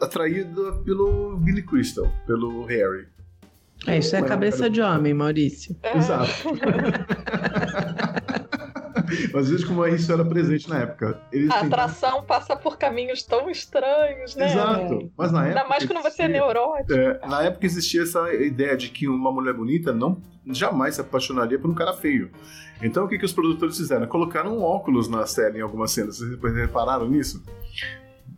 atraída 0.02 0.74
pelo 0.84 1.38
Billy 1.38 1.64
Crystal, 1.64 2.12
pelo 2.26 2.66
Harry. 2.66 3.08
É, 3.86 4.00
isso 4.00 4.16
é 4.16 4.22
cabeça 4.22 4.70
de 4.70 4.82
homem, 4.82 5.14
Maurício. 5.14 5.78
É, 5.82 5.98
Exato. 5.98 6.30
Mas 9.34 9.50
veja 9.50 9.66
como 9.66 9.86
isso 9.88 10.12
era 10.12 10.24
presente 10.24 10.70
na 10.70 10.80
época. 10.80 11.22
Eles 11.32 11.50
A 11.52 11.62
atração 11.62 12.24
passa 12.24 12.56
por 12.56 12.78
caminhos 12.78 13.24
tão 13.24 13.50
estranhos, 13.50 14.36
né? 14.36 14.46
Exato. 14.46 15.12
Mas 15.18 15.32
na 15.32 15.46
época. 15.46 15.60
Ainda 15.60 15.70
mais 15.70 15.86
quando 15.86 16.02
você 16.02 16.24
é 16.24 16.28
neurótico. 16.28 16.94
É, 16.94 17.28
na 17.28 17.44
época 17.44 17.66
existia 17.66 18.04
essa 18.04 18.34
ideia 18.34 18.76
de 18.76 18.90
que 18.90 19.08
uma 19.08 19.32
mulher 19.32 19.54
bonita 19.54 19.94
não 19.94 20.22
jamais 20.46 20.96
se 20.96 21.02
apaixonaria 21.02 21.60
por 21.60 21.70
um 21.70 21.76
cara 21.76 21.94
feio. 21.94 22.32
Então 22.82 23.06
o 23.06 23.08
que, 23.08 23.18
que 23.18 23.26
os 23.26 23.34
produtores 23.34 23.78
fizeram? 23.78 24.08
Colocaram 24.08 24.58
um 24.58 24.64
óculos 24.64 25.08
na 25.08 25.26
série 25.26 25.60
em 25.60 25.62
algumas 25.62 25.92
cenas. 25.92 26.20
Vocês 26.20 26.56
repararam 26.56 27.08
nisso? 27.08 27.44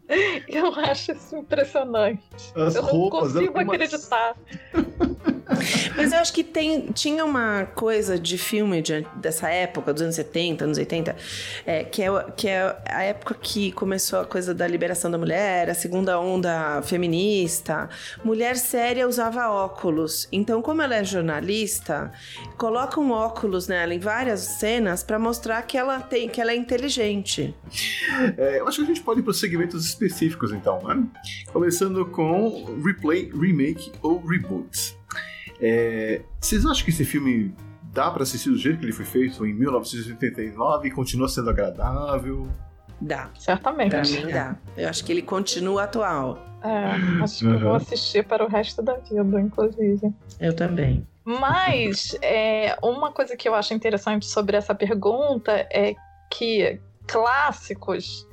Eu 0.48 0.74
acho 0.74 1.12
isso 1.12 1.36
impressionante. 1.36 2.24
As 2.56 2.76
Eu 2.76 2.84
não 2.84 2.90
roupas 2.90 3.36
eram 3.36 3.54
consigo 3.54 3.74
acreditar. 3.74 4.36
Mas 5.98 6.12
eu 6.12 6.20
acho 6.20 6.32
que 6.34 6.44
tem, 6.44 6.88
tinha 6.94 7.26
uma 7.26 7.66
coisa 7.76 8.18
de 8.20 8.38
filme 8.38 8.82
de- 8.82 9.06
dessa 9.16 9.50
época, 9.50 9.92
dos 9.94 10.02
anos 10.02 10.16
70, 10.16 10.64
anos 10.66 10.78
80, 10.78 11.16
é, 11.66 11.84
que, 11.84 12.02
é, 12.04 12.08
que 12.36 12.48
é 12.48 12.78
a 12.86 13.04
época 13.04 13.36
que 13.42 13.72
começou 13.72 14.20
a 14.20 14.26
coisa 14.26 14.54
da 14.54 14.68
liberação 14.68 15.10
da 15.10 15.18
mulher, 15.18 15.70
a 15.70 15.74
segunda 15.74 16.20
onda 16.20 16.82
feminista. 16.84 17.90
Mulher 18.24 18.56
séria 18.58 19.08
usava 19.08 19.50
óculos. 19.50 20.28
Então, 20.32 20.62
como 20.62 20.82
ela 20.82 20.96
é 20.96 21.04
jornalista, 21.04 22.12
coloca 22.58 23.00
um 23.00 23.12
óculos 23.12 23.68
nela 23.68 23.94
em 23.94 24.00
várias 24.00 24.42
cenas 24.42 25.04
para 25.04 25.18
mostrar 25.18 25.62
que 25.64 25.78
ela 25.78 26.00
tem, 26.00 26.30
que 26.30 26.40
ela 26.40 26.52
é 26.52 26.56
inteligente. 26.56 27.56
É, 28.38 28.60
eu 28.60 28.68
acho 28.68 28.78
que 28.78 28.84
a 28.84 28.88
gente 28.88 29.02
pode 29.02 29.20
ir 29.20 29.24
para 29.24 29.32
os 29.32 29.40
segmentos 29.40 29.86
específicos, 29.86 30.52
então, 30.52 30.80
né? 30.84 31.04
Começando 31.52 32.06
com 32.06 32.80
replay, 32.84 33.32
remake 33.34 33.92
ou 34.02 34.24
reboot. 34.26 34.99
É, 35.62 36.22
vocês 36.40 36.66
acham 36.66 36.84
que 36.86 36.90
esse 36.92 37.04
filme 37.06 37.54
dá 37.94 38.10
para 38.12 38.24
assistir 38.24 38.50
do 38.50 38.58
jeito 38.58 38.80
que 38.80 38.86
ele 38.86 38.94
foi 38.94 39.06
feito 39.06 39.46
em 39.46 39.54
1989 39.54 40.88
e 40.88 40.92
continua 40.92 41.28
sendo 41.28 41.50
agradável? 41.50 42.48
Dá. 43.02 43.30
Certamente. 43.38 43.92
Pra 43.92 44.02
mim 44.04 44.28
dá. 44.32 44.56
Eu 44.78 44.90
acho 44.90 45.04
que 45.06 45.12
ele 45.12 45.22
continua 45.22 45.84
atual. 45.84 46.38
É, 46.62 47.24
acho 47.24 47.40
que 47.40 47.46
eu 47.46 47.60
vou 47.60 47.70
Uhum. 47.70 47.76
assistir 47.76 48.26
para 48.26 48.44
o 48.46 48.50
resto 48.50 48.82
da 48.82 48.96
vida, 48.98 49.40
inclusive. 49.40 50.14
Eu 50.40 50.54
também. 50.56 51.08
Mas 51.24 52.18
é, 52.22 52.76
uma 52.84 53.12
coisa 53.12 53.38
que 53.38 53.48
eu 53.48 53.56
acho 53.56 53.74
interessante 53.74 54.26
sobre 54.26 54.58
essa 54.58 54.76
pergunta 54.76 55.52
é 55.72 55.96
que 56.32 56.80
clássicos 57.08 58.28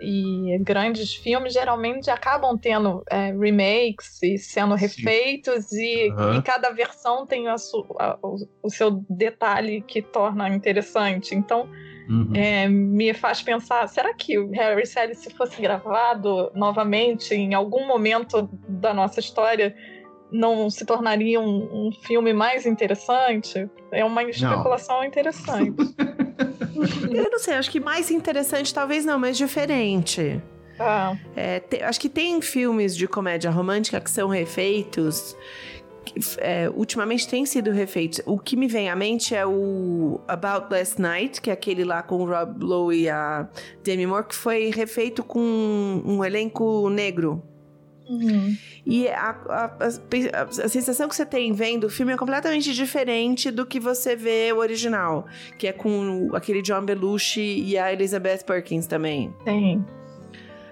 e 0.00 0.58
grandes 0.62 1.14
filmes 1.14 1.52
geralmente 1.52 2.10
acabam 2.10 2.56
tendo 2.56 3.02
é, 3.10 3.32
remakes 3.32 4.22
e 4.22 4.38
sendo 4.38 4.74
refeitos 4.74 5.70
e, 5.72 6.08
Aham. 6.10 6.38
e 6.38 6.42
cada 6.42 6.70
versão 6.70 7.26
tem 7.26 7.48
a 7.48 7.58
su- 7.58 7.86
a- 7.98 8.18
o, 8.22 8.36
o 8.62 8.70
seu 8.70 8.90
detalhe 9.10 9.82
que 9.82 10.00
torna 10.02 10.48
interessante. 10.48 11.34
Então 11.34 11.68
Uhum. 12.08 12.32
é, 12.34 12.66
me 12.68 13.14
faz 13.14 13.40
pensar, 13.40 13.86
será 13.88 14.12
que 14.14 14.36
o 14.36 14.50
Harry 14.50 14.84
Sally, 14.84 15.14
se 15.14 15.30
fosse 15.30 15.60
gravado 15.62 16.50
novamente 16.56 17.34
em 17.34 17.54
algum 17.54 17.86
momento 17.86 18.48
da 18.68 18.92
nossa 18.92 19.20
história, 19.20 19.72
não 20.32 20.68
se 20.70 20.84
tornaria 20.84 21.40
um, 21.40 21.88
um 21.88 21.90
filme 22.04 22.32
mais 22.32 22.66
interessante? 22.66 23.68
É 23.92 24.04
uma 24.04 24.22
especulação 24.24 25.04
interessante. 25.04 25.76
Eu 26.40 27.30
não 27.30 27.38
sei, 27.38 27.54
acho 27.54 27.70
que 27.70 27.80
mais 27.80 28.10
interessante 28.10 28.72
talvez 28.72 29.04
não, 29.04 29.18
mas 29.18 29.36
diferente. 29.36 30.40
Tá. 30.76 31.16
É, 31.36 31.60
te- 31.60 31.82
acho 31.82 32.00
que 32.00 32.08
tem 32.08 32.40
filmes 32.40 32.96
de 32.96 33.06
comédia 33.06 33.50
romântica 33.50 34.00
que 34.00 34.10
são 34.10 34.28
refeitos. 34.28 35.36
que, 36.04 36.18
é, 36.38 36.68
ultimamente 36.74 37.28
tem 37.28 37.44
sido 37.44 37.70
refeitos. 37.70 38.20
O 38.24 38.38
que 38.38 38.56
me 38.56 38.66
vem 38.66 38.88
à 38.88 38.96
mente 38.96 39.34
é 39.34 39.44
o 39.46 40.20
About 40.26 40.66
Last 40.74 41.00
Night, 41.00 41.40
que 41.40 41.50
é 41.50 41.52
aquele 41.52 41.84
lá 41.84 42.02
com 42.02 42.16
o 42.16 42.24
Rob 42.24 42.64
Lowe 42.64 42.96
e 43.02 43.08
a 43.08 43.46
Demi 43.84 44.06
Moore, 44.06 44.24
que 44.26 44.34
foi 44.34 44.70
refeito 44.70 45.22
com 45.22 45.38
um 46.04 46.24
elenco 46.24 46.88
negro. 46.88 47.42
Uhum. 48.10 48.56
E 48.84 49.06
a, 49.08 49.30
a- 49.48 49.76
a- 49.78 50.42
a 50.42 50.68
sensação 50.68 51.08
que 51.08 51.14
você 51.14 51.24
tem 51.24 51.52
vendo 51.52 51.84
o 51.84 51.88
filme 51.90 52.12
é 52.12 52.16
completamente 52.16 52.74
diferente 52.74 53.50
do 53.52 53.64
que 53.64 53.78
você 53.78 54.16
vê 54.16 54.52
o 54.52 54.56
original, 54.58 55.26
que 55.56 55.68
é 55.68 55.72
com 55.72 56.28
aquele 56.34 56.60
John 56.60 56.84
Belushi 56.84 57.40
e 57.62 57.78
a 57.78 57.92
Elizabeth 57.92 58.44
Perkins 58.44 58.86
também. 58.86 59.32
Tem. 59.44 59.84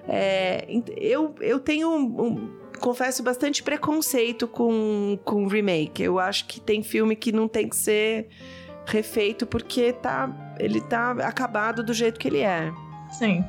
É, 0.08 0.66
eu, 0.96 1.34
eu 1.40 1.60
tenho, 1.60 1.88
um- 1.90 2.22
um- 2.22 2.50
confesso, 2.80 3.22
bastante 3.22 3.62
preconceito 3.62 4.48
com, 4.48 5.18
com 5.24 5.46
remake. 5.46 6.02
Eu 6.02 6.18
acho 6.18 6.46
que 6.46 6.60
tem 6.60 6.82
filme 6.82 7.14
que 7.14 7.30
não 7.30 7.46
tem 7.46 7.68
que 7.68 7.76
ser 7.76 8.26
refeito 8.86 9.46
porque 9.46 9.92
tá, 9.92 10.56
ele 10.58 10.80
tá 10.80 11.10
acabado 11.12 11.82
do 11.84 11.92
jeito 11.92 12.18
que 12.18 12.26
ele 12.28 12.40
é. 12.40 12.72
Sim. 13.10 13.44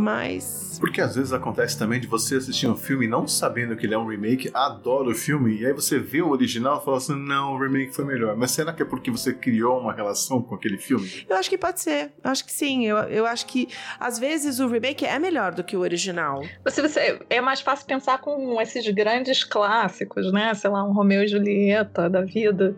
Mas 0.00 0.78
Porque 0.80 0.98
às 0.98 1.14
vezes 1.14 1.30
acontece 1.30 1.78
também 1.78 2.00
de 2.00 2.06
você 2.06 2.36
assistir 2.36 2.66
um 2.66 2.74
filme 2.74 3.06
não 3.06 3.28
sabendo 3.28 3.76
que 3.76 3.84
ele 3.84 3.94
é 3.94 3.98
um 3.98 4.06
remake, 4.06 4.50
adora 4.54 5.10
o 5.10 5.14
filme, 5.14 5.60
e 5.60 5.66
aí 5.66 5.74
você 5.74 5.98
vê 5.98 6.22
o 6.22 6.30
original 6.30 6.80
e 6.80 6.84
fala 6.84 6.96
assim: 6.96 7.14
não, 7.14 7.52
o 7.52 7.58
remake 7.58 7.94
foi 7.94 8.06
melhor. 8.06 8.34
Mas 8.34 8.52
será 8.52 8.72
que 8.72 8.82
é 8.82 8.84
porque 8.86 9.10
você 9.10 9.34
criou 9.34 9.78
uma 9.78 9.92
relação 9.92 10.40
com 10.40 10.54
aquele 10.54 10.78
filme? 10.78 11.26
eu 11.28 11.36
acho 11.36 11.50
que 11.50 11.58
pode 11.58 11.82
ser. 11.82 12.12
Eu 12.24 12.30
acho 12.30 12.46
que 12.46 12.52
sim. 12.52 12.86
Eu, 12.86 12.96
eu 12.96 13.26
acho 13.26 13.44
que 13.46 13.68
às 13.98 14.18
vezes 14.18 14.58
o 14.58 14.66
remake 14.66 15.04
é 15.04 15.18
melhor 15.18 15.52
do 15.54 15.62
que 15.62 15.76
o 15.76 15.80
original. 15.80 16.42
Você, 16.64 16.80
você, 16.80 17.20
é 17.28 17.42
mais 17.42 17.60
fácil 17.60 17.86
pensar 17.86 18.18
com 18.18 18.58
esses 18.58 18.88
grandes 18.88 19.44
clássicos, 19.44 20.32
né? 20.32 20.54
Sei 20.54 20.70
lá, 20.70 20.82
um 20.82 20.92
Romeu 20.92 21.22
e 21.22 21.28
Julieta 21.28 22.08
da 22.08 22.22
vida. 22.22 22.74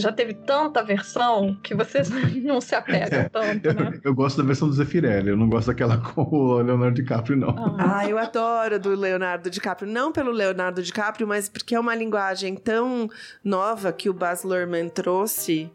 Já 0.00 0.12
teve 0.12 0.34
tanta 0.34 0.82
versão 0.82 1.56
que 1.62 1.74
você 1.74 2.02
não 2.42 2.60
se 2.60 2.74
apega 2.74 3.28
tanto, 3.30 3.72
né? 3.72 3.92
Eu, 3.94 4.00
eu 4.10 4.14
gosto 4.14 4.38
da 4.38 4.44
versão 4.44 4.68
do 4.68 4.74
Zeffirelli, 4.74 5.28
eu 5.30 5.36
não 5.36 5.48
gosto 5.48 5.68
daquela 5.68 5.98
com 6.12 6.22
o 6.22 6.58
Leonardo 6.60 6.94
DiCaprio, 6.94 7.36
não. 7.36 7.50
Ah, 7.78 7.98
Ah, 7.98 8.08
eu 8.08 8.18
adoro 8.18 8.78
do 8.78 8.90
Leonardo 8.94 9.48
DiCaprio. 9.50 9.90
Não 9.90 10.12
pelo 10.12 10.30
Leonardo 10.30 10.82
DiCaprio, 10.82 11.26
mas 11.26 11.48
porque 11.48 11.74
é 11.74 11.80
uma 11.80 11.94
linguagem 11.94 12.54
tão 12.56 13.08
nova 13.42 13.92
que 13.92 14.08
o 14.10 14.12
Baz 14.12 14.42
Luhrmann 14.42 14.88
trouxe 14.88 15.70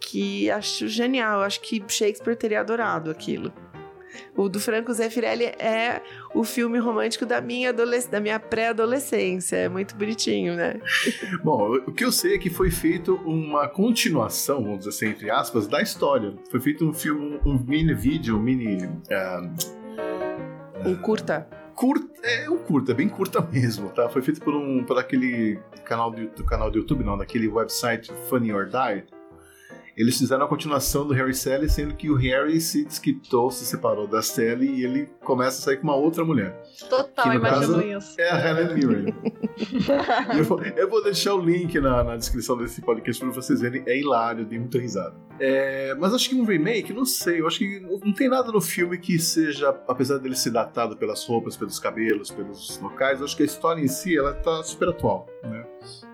que 0.00 0.50
acho 0.50 0.88
genial. 0.88 1.42
Acho 1.42 1.60
que 1.60 1.82
Shakespeare 1.86 2.36
teria 2.36 2.60
adorado 2.60 3.10
aquilo. 3.10 3.52
O 4.36 4.48
do 4.48 4.58
Franco 4.60 4.92
Zeffirelli 4.92 5.44
é 5.44 6.00
o 6.34 6.44
filme 6.44 6.78
romântico 6.78 7.24
da 7.26 7.40
minha, 7.40 7.70
adolesc- 7.70 8.10
da 8.10 8.20
minha 8.20 8.38
pré-adolescência. 8.40 9.56
É 9.56 9.68
muito 9.68 9.94
bonitinho, 9.96 10.54
né? 10.56 10.80
Bom, 11.44 11.74
o 11.86 11.92
que 11.92 12.04
eu 12.04 12.12
sei 12.12 12.34
é 12.34 12.38
que 12.38 12.50
foi 12.50 12.70
feito 12.70 13.14
uma 13.24 13.68
continuação, 13.68 14.62
vamos 14.62 14.78
dizer 14.80 14.90
assim, 14.90 15.06
entre 15.08 15.30
aspas, 15.30 15.66
da 15.66 15.80
história. 15.82 16.34
Foi 16.50 16.60
feito 16.60 16.84
um 16.88 16.92
filme, 16.92 17.38
um 17.44 17.58
mini 17.58 17.94
vídeo, 17.94 18.36
um 18.36 18.40
mini. 18.40 18.88
ah, 19.10 19.42
Um 20.84 20.94
curta. 20.96 21.46
curta, 21.74 22.08
é 22.26 22.48
um 22.50 22.58
curta, 22.58 22.94
bem 22.94 23.08
curta 23.08 23.40
mesmo, 23.52 23.88
tá? 23.90 24.08
Foi 24.08 24.22
feito 24.22 24.40
por 24.40 24.54
um 24.54 24.84
por 24.84 24.98
aquele 24.98 25.58
canal 25.84 26.10
do, 26.10 26.26
do 26.28 26.44
canal 26.44 26.70
do 26.70 26.78
YouTube, 26.78 27.04
não, 27.04 27.16
daquele 27.18 27.48
website 27.48 28.12
Funny 28.28 28.52
or 28.52 28.66
Die. 28.66 29.04
Eles 30.00 30.16
fizeram 30.16 30.46
a 30.46 30.48
continuação 30.48 31.06
do 31.06 31.12
Harry 31.12 31.34
Sally, 31.34 31.68
sendo 31.68 31.94
que 31.94 32.08
o 32.08 32.14
Harry 32.14 32.58
se 32.58 32.86
desquitou, 32.86 33.50
se 33.50 33.66
separou 33.66 34.06
da 34.06 34.22
Sally 34.22 34.66
e 34.66 34.82
ele 34.82 35.10
começa 35.22 35.58
a 35.58 35.62
sair 35.62 35.76
com 35.76 35.82
uma 35.82 35.94
outra 35.94 36.24
mulher. 36.24 36.58
total, 36.88 37.34
imagino 37.34 37.74
caso 37.74 37.82
isso. 37.82 38.18
É 38.18 38.30
a 38.30 38.48
Helen 38.48 38.74
Mirren. 38.74 39.14
E 40.34 40.38
eu, 40.38 40.44
vou, 40.44 40.62
eu 40.62 40.88
vou 40.88 41.04
deixar 41.04 41.34
o 41.34 41.40
link 41.44 41.78
na, 41.78 42.02
na 42.02 42.16
descrição 42.16 42.56
desse 42.56 42.80
podcast 42.80 43.22
para 43.22 43.30
vocês 43.30 43.60
verem. 43.60 43.82
É 43.84 43.98
hilário, 43.98 44.46
dei 44.46 44.58
muita 44.58 44.78
risada. 44.78 45.14
É, 45.38 45.94
mas 45.96 46.14
acho 46.14 46.30
que 46.30 46.34
um 46.34 46.44
remake, 46.44 46.94
não 46.94 47.04
sei. 47.04 47.42
Eu 47.42 47.46
acho 47.46 47.58
que 47.58 47.80
não 47.80 48.14
tem 48.14 48.30
nada 48.30 48.50
no 48.50 48.60
filme 48.62 48.96
que 48.96 49.18
seja, 49.18 49.68
apesar 49.86 50.16
dele 50.16 50.34
ser 50.34 50.50
datado 50.50 50.96
pelas 50.96 51.26
roupas, 51.26 51.58
pelos 51.58 51.78
cabelos, 51.78 52.30
pelos 52.30 52.80
locais, 52.80 53.18
eu 53.18 53.26
acho 53.26 53.36
que 53.36 53.42
a 53.42 53.46
história 53.46 53.82
em 53.82 53.88
si 53.88 54.16
ela 54.16 54.32
tá 54.32 54.62
super 54.62 54.88
atual, 54.88 55.26
né? 55.42 55.66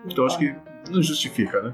Então 0.05 0.25
acho 0.25 0.37
que 0.37 0.53
não 0.91 1.01
justifica, 1.01 1.61
né? 1.61 1.73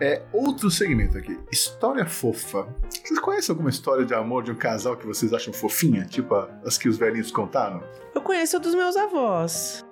É, 0.00 0.22
outro 0.32 0.70
segmento 0.70 1.18
aqui, 1.18 1.38
história 1.50 2.06
fofa. 2.06 2.68
Vocês 2.88 3.18
conhecem 3.18 3.52
alguma 3.52 3.70
história 3.70 4.04
de 4.04 4.14
amor 4.14 4.44
de 4.44 4.52
um 4.52 4.54
casal 4.54 4.96
que 4.96 5.06
vocês 5.06 5.32
acham 5.32 5.52
fofinha? 5.52 6.04
Tipo 6.04 6.34
as 6.64 6.78
que 6.78 6.88
os 6.88 6.96
velhinhos 6.96 7.32
contaram? 7.32 7.82
Eu 8.14 8.20
conheço 8.20 8.60
dos 8.60 8.74
meus 8.74 8.96
avós. 8.96 9.84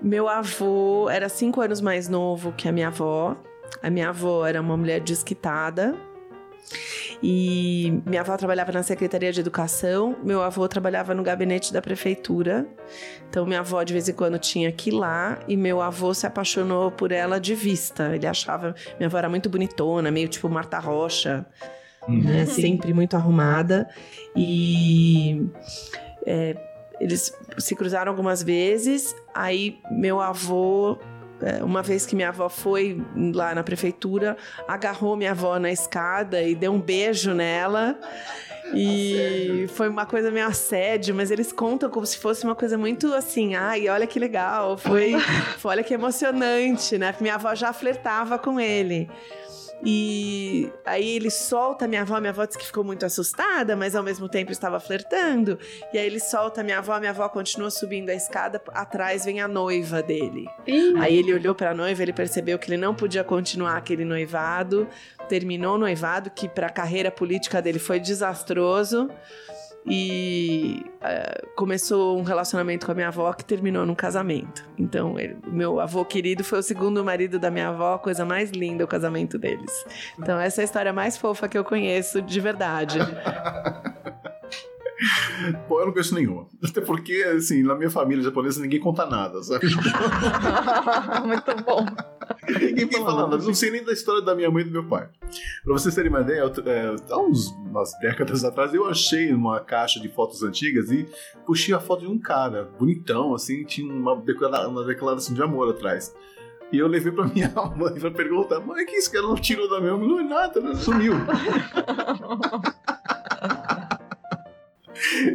Meu 0.00 0.28
avô 0.28 1.08
era 1.08 1.28
cinco 1.28 1.60
anos 1.60 1.80
mais 1.80 2.08
novo 2.08 2.52
que 2.52 2.68
a 2.68 2.72
minha 2.72 2.88
avó. 2.88 3.36
A 3.80 3.88
minha 3.88 4.08
avó 4.08 4.44
era 4.44 4.60
uma 4.60 4.76
mulher 4.76 5.00
desquitada. 5.00 5.94
E 7.22 8.02
minha 8.06 8.20
avó 8.20 8.36
trabalhava 8.36 8.72
na 8.72 8.82
Secretaria 8.82 9.32
de 9.32 9.40
Educação, 9.40 10.16
meu 10.24 10.42
avô 10.42 10.66
trabalhava 10.66 11.14
no 11.14 11.22
gabinete 11.22 11.72
da 11.72 11.80
prefeitura. 11.80 12.66
Então 13.28 13.46
minha 13.46 13.60
avó 13.60 13.82
de 13.82 13.92
vez 13.92 14.08
em 14.08 14.12
quando 14.12 14.38
tinha 14.38 14.72
que 14.72 14.90
ir 14.90 14.94
lá 14.94 15.38
e 15.46 15.56
meu 15.56 15.80
avô 15.80 16.12
se 16.12 16.26
apaixonou 16.26 16.90
por 16.90 17.12
ela 17.12 17.38
de 17.38 17.54
vista. 17.54 18.14
Ele 18.14 18.26
achava 18.26 18.74
minha 18.98 19.06
avó 19.06 19.18
era 19.18 19.28
muito 19.28 19.48
bonitona, 19.48 20.10
meio 20.10 20.28
tipo 20.28 20.48
Marta 20.48 20.78
Rocha 20.78 21.46
né? 22.08 22.46
Sempre 22.46 22.92
muito 22.92 23.16
arrumada. 23.16 23.88
E 24.36 25.46
é, 26.26 26.56
eles 27.00 27.32
se 27.58 27.74
cruzaram 27.74 28.10
algumas 28.10 28.42
vezes. 28.42 29.14
Aí 29.34 29.78
meu 29.90 30.20
avô, 30.20 30.98
uma 31.62 31.82
vez 31.82 32.06
que 32.06 32.14
minha 32.14 32.28
avó 32.28 32.48
foi 32.48 33.00
lá 33.34 33.54
na 33.54 33.62
prefeitura, 33.62 34.36
agarrou 34.66 35.16
minha 35.16 35.32
avó 35.32 35.58
na 35.58 35.70
escada 35.70 36.42
e 36.42 36.54
deu 36.54 36.72
um 36.72 36.80
beijo 36.80 37.34
nela. 37.34 37.98
E 38.74 39.66
foi 39.74 39.88
uma 39.88 40.06
coisa 40.06 40.30
meio 40.30 40.46
assédio, 40.46 41.14
mas 41.14 41.30
eles 41.30 41.52
contam 41.52 41.90
como 41.90 42.06
se 42.06 42.16
fosse 42.16 42.44
uma 42.44 42.54
coisa 42.54 42.78
muito 42.78 43.12
assim, 43.12 43.54
ai, 43.54 43.88
olha 43.88 44.06
que 44.06 44.18
legal, 44.18 44.78
foi, 44.78 45.14
foi 45.58 45.72
olha 45.72 45.82
que 45.82 45.92
emocionante, 45.92 46.96
né? 46.96 47.14
Minha 47.20 47.34
avó 47.34 47.54
já 47.54 47.72
flertava 47.72 48.38
com 48.38 48.58
ele. 48.58 49.10
E 49.84 50.70
aí 50.84 51.16
ele 51.16 51.30
solta 51.30 51.86
a 51.86 51.88
minha 51.88 52.02
avó, 52.02 52.20
minha 52.20 52.30
avó 52.30 52.44
disse 52.44 52.58
que 52.58 52.66
ficou 52.66 52.84
muito 52.84 53.04
assustada, 53.04 53.74
mas 53.74 53.96
ao 53.96 54.02
mesmo 54.02 54.28
tempo 54.28 54.52
estava 54.52 54.78
flertando. 54.78 55.58
E 55.92 55.98
aí 55.98 56.06
ele 56.06 56.20
solta 56.20 56.60
a 56.60 56.64
minha 56.64 56.78
avó, 56.78 56.98
minha 57.00 57.10
avó 57.10 57.28
continua 57.28 57.70
subindo 57.70 58.10
a 58.10 58.14
escada, 58.14 58.62
atrás 58.68 59.24
vem 59.24 59.40
a 59.40 59.48
noiva 59.48 60.02
dele. 60.02 60.46
Aí 61.00 61.16
ele 61.16 61.34
olhou 61.34 61.54
para 61.54 61.70
a 61.70 61.74
noiva, 61.74 62.00
ele 62.00 62.12
percebeu 62.12 62.58
que 62.58 62.70
ele 62.70 62.76
não 62.76 62.94
podia 62.94 63.24
continuar 63.24 63.76
aquele 63.76 64.04
noivado, 64.04 64.88
terminou 65.28 65.74
o 65.74 65.78
noivado, 65.78 66.30
que 66.30 66.48
para 66.48 66.68
a 66.68 66.70
carreira 66.70 67.10
política 67.10 67.60
dele 67.60 67.78
foi 67.80 67.98
desastroso. 67.98 69.10
E 69.86 70.84
eh, 71.00 71.44
começou 71.56 72.16
um 72.18 72.22
relacionamento 72.22 72.86
com 72.86 72.92
a 72.92 72.94
minha 72.94 73.08
avó 73.08 73.32
que 73.32 73.44
terminou 73.44 73.84
num 73.84 73.94
casamento. 73.96 74.64
Então, 74.78 75.18
ele- 75.18 75.36
o 75.46 75.50
meu 75.50 75.80
avô 75.80 76.04
querido 76.04 76.44
foi 76.44 76.60
o 76.60 76.62
segundo 76.62 77.04
marido 77.04 77.38
da 77.38 77.50
minha 77.50 77.68
avó, 77.68 77.94
a 77.94 77.98
coisa 77.98 78.24
mais 78.24 78.50
linda 78.52 78.84
o 78.84 78.88
casamento 78.88 79.36
deles. 79.38 79.72
Então, 80.18 80.38
essa 80.38 80.60
é 80.60 80.62
a 80.62 80.64
história 80.64 80.92
mais 80.92 81.16
fofa 81.16 81.48
que 81.48 81.58
eu 81.58 81.64
conheço 81.64 82.22
de 82.22 82.38
verdade. 82.40 82.98
Pô, 85.66 85.80
eu 85.80 85.86
não 85.86 85.92
conheço 85.92 86.14
nenhuma. 86.14 86.46
Até 86.64 86.80
porque, 86.80 87.12
assim, 87.36 87.62
na 87.64 87.74
minha 87.74 87.90
família 87.90 88.22
japonesa 88.22 88.60
ninguém 88.60 88.78
conta 88.78 89.04
nada, 89.04 89.42
sabe? 89.42 89.66
Muito 91.26 91.64
bom. 91.64 91.84
Ninguém 92.48 92.88
fala 93.04 93.28
nada. 93.28 93.42
Não 93.44 93.54
sei 93.54 93.70
nem 93.70 93.84
da 93.84 93.92
história 93.92 94.20
da 94.22 94.34
minha 94.34 94.50
mãe 94.50 94.62
e 94.62 94.64
do 94.66 94.70
meu 94.72 94.84
pai. 94.88 95.08
Pra 95.64 95.72
vocês 95.72 95.94
terem 95.94 96.10
uma 96.10 96.20
ideia, 96.20 96.40
é, 96.66 96.96
há 97.12 97.18
uns, 97.18 97.48
umas 97.52 97.92
décadas 98.00 98.44
atrás 98.44 98.74
eu 98.74 98.86
achei 98.86 99.32
uma 99.32 99.60
caixa 99.60 100.00
de 100.00 100.08
fotos 100.08 100.42
antigas 100.42 100.90
e 100.90 101.06
puxei 101.46 101.74
a 101.74 101.80
foto 101.80 102.00
de 102.02 102.08
um 102.08 102.18
cara, 102.18 102.64
bonitão, 102.78 103.34
assim, 103.34 103.64
tinha 103.64 103.92
uma, 103.92 104.16
declara- 104.16 104.68
uma 104.68 104.84
declaração 104.84 105.34
de 105.34 105.42
amor 105.42 105.70
atrás. 105.70 106.14
E 106.72 106.78
eu 106.78 106.86
levei 106.88 107.12
pra 107.12 107.26
minha 107.26 107.52
mãe 107.76 107.94
pra 108.00 108.10
perguntar: 108.10 108.60
mãe, 108.60 108.84
que 108.86 108.96
esse 108.96 109.10
cara 109.12 109.26
não 109.26 109.34
tirou 109.34 109.68
da 109.68 109.78
minha 109.80 109.96
mão? 109.96 110.08
Não 110.08 110.20
é 110.20 110.22
nada, 110.24 110.60
né? 110.60 110.74
sumiu. 110.74 111.12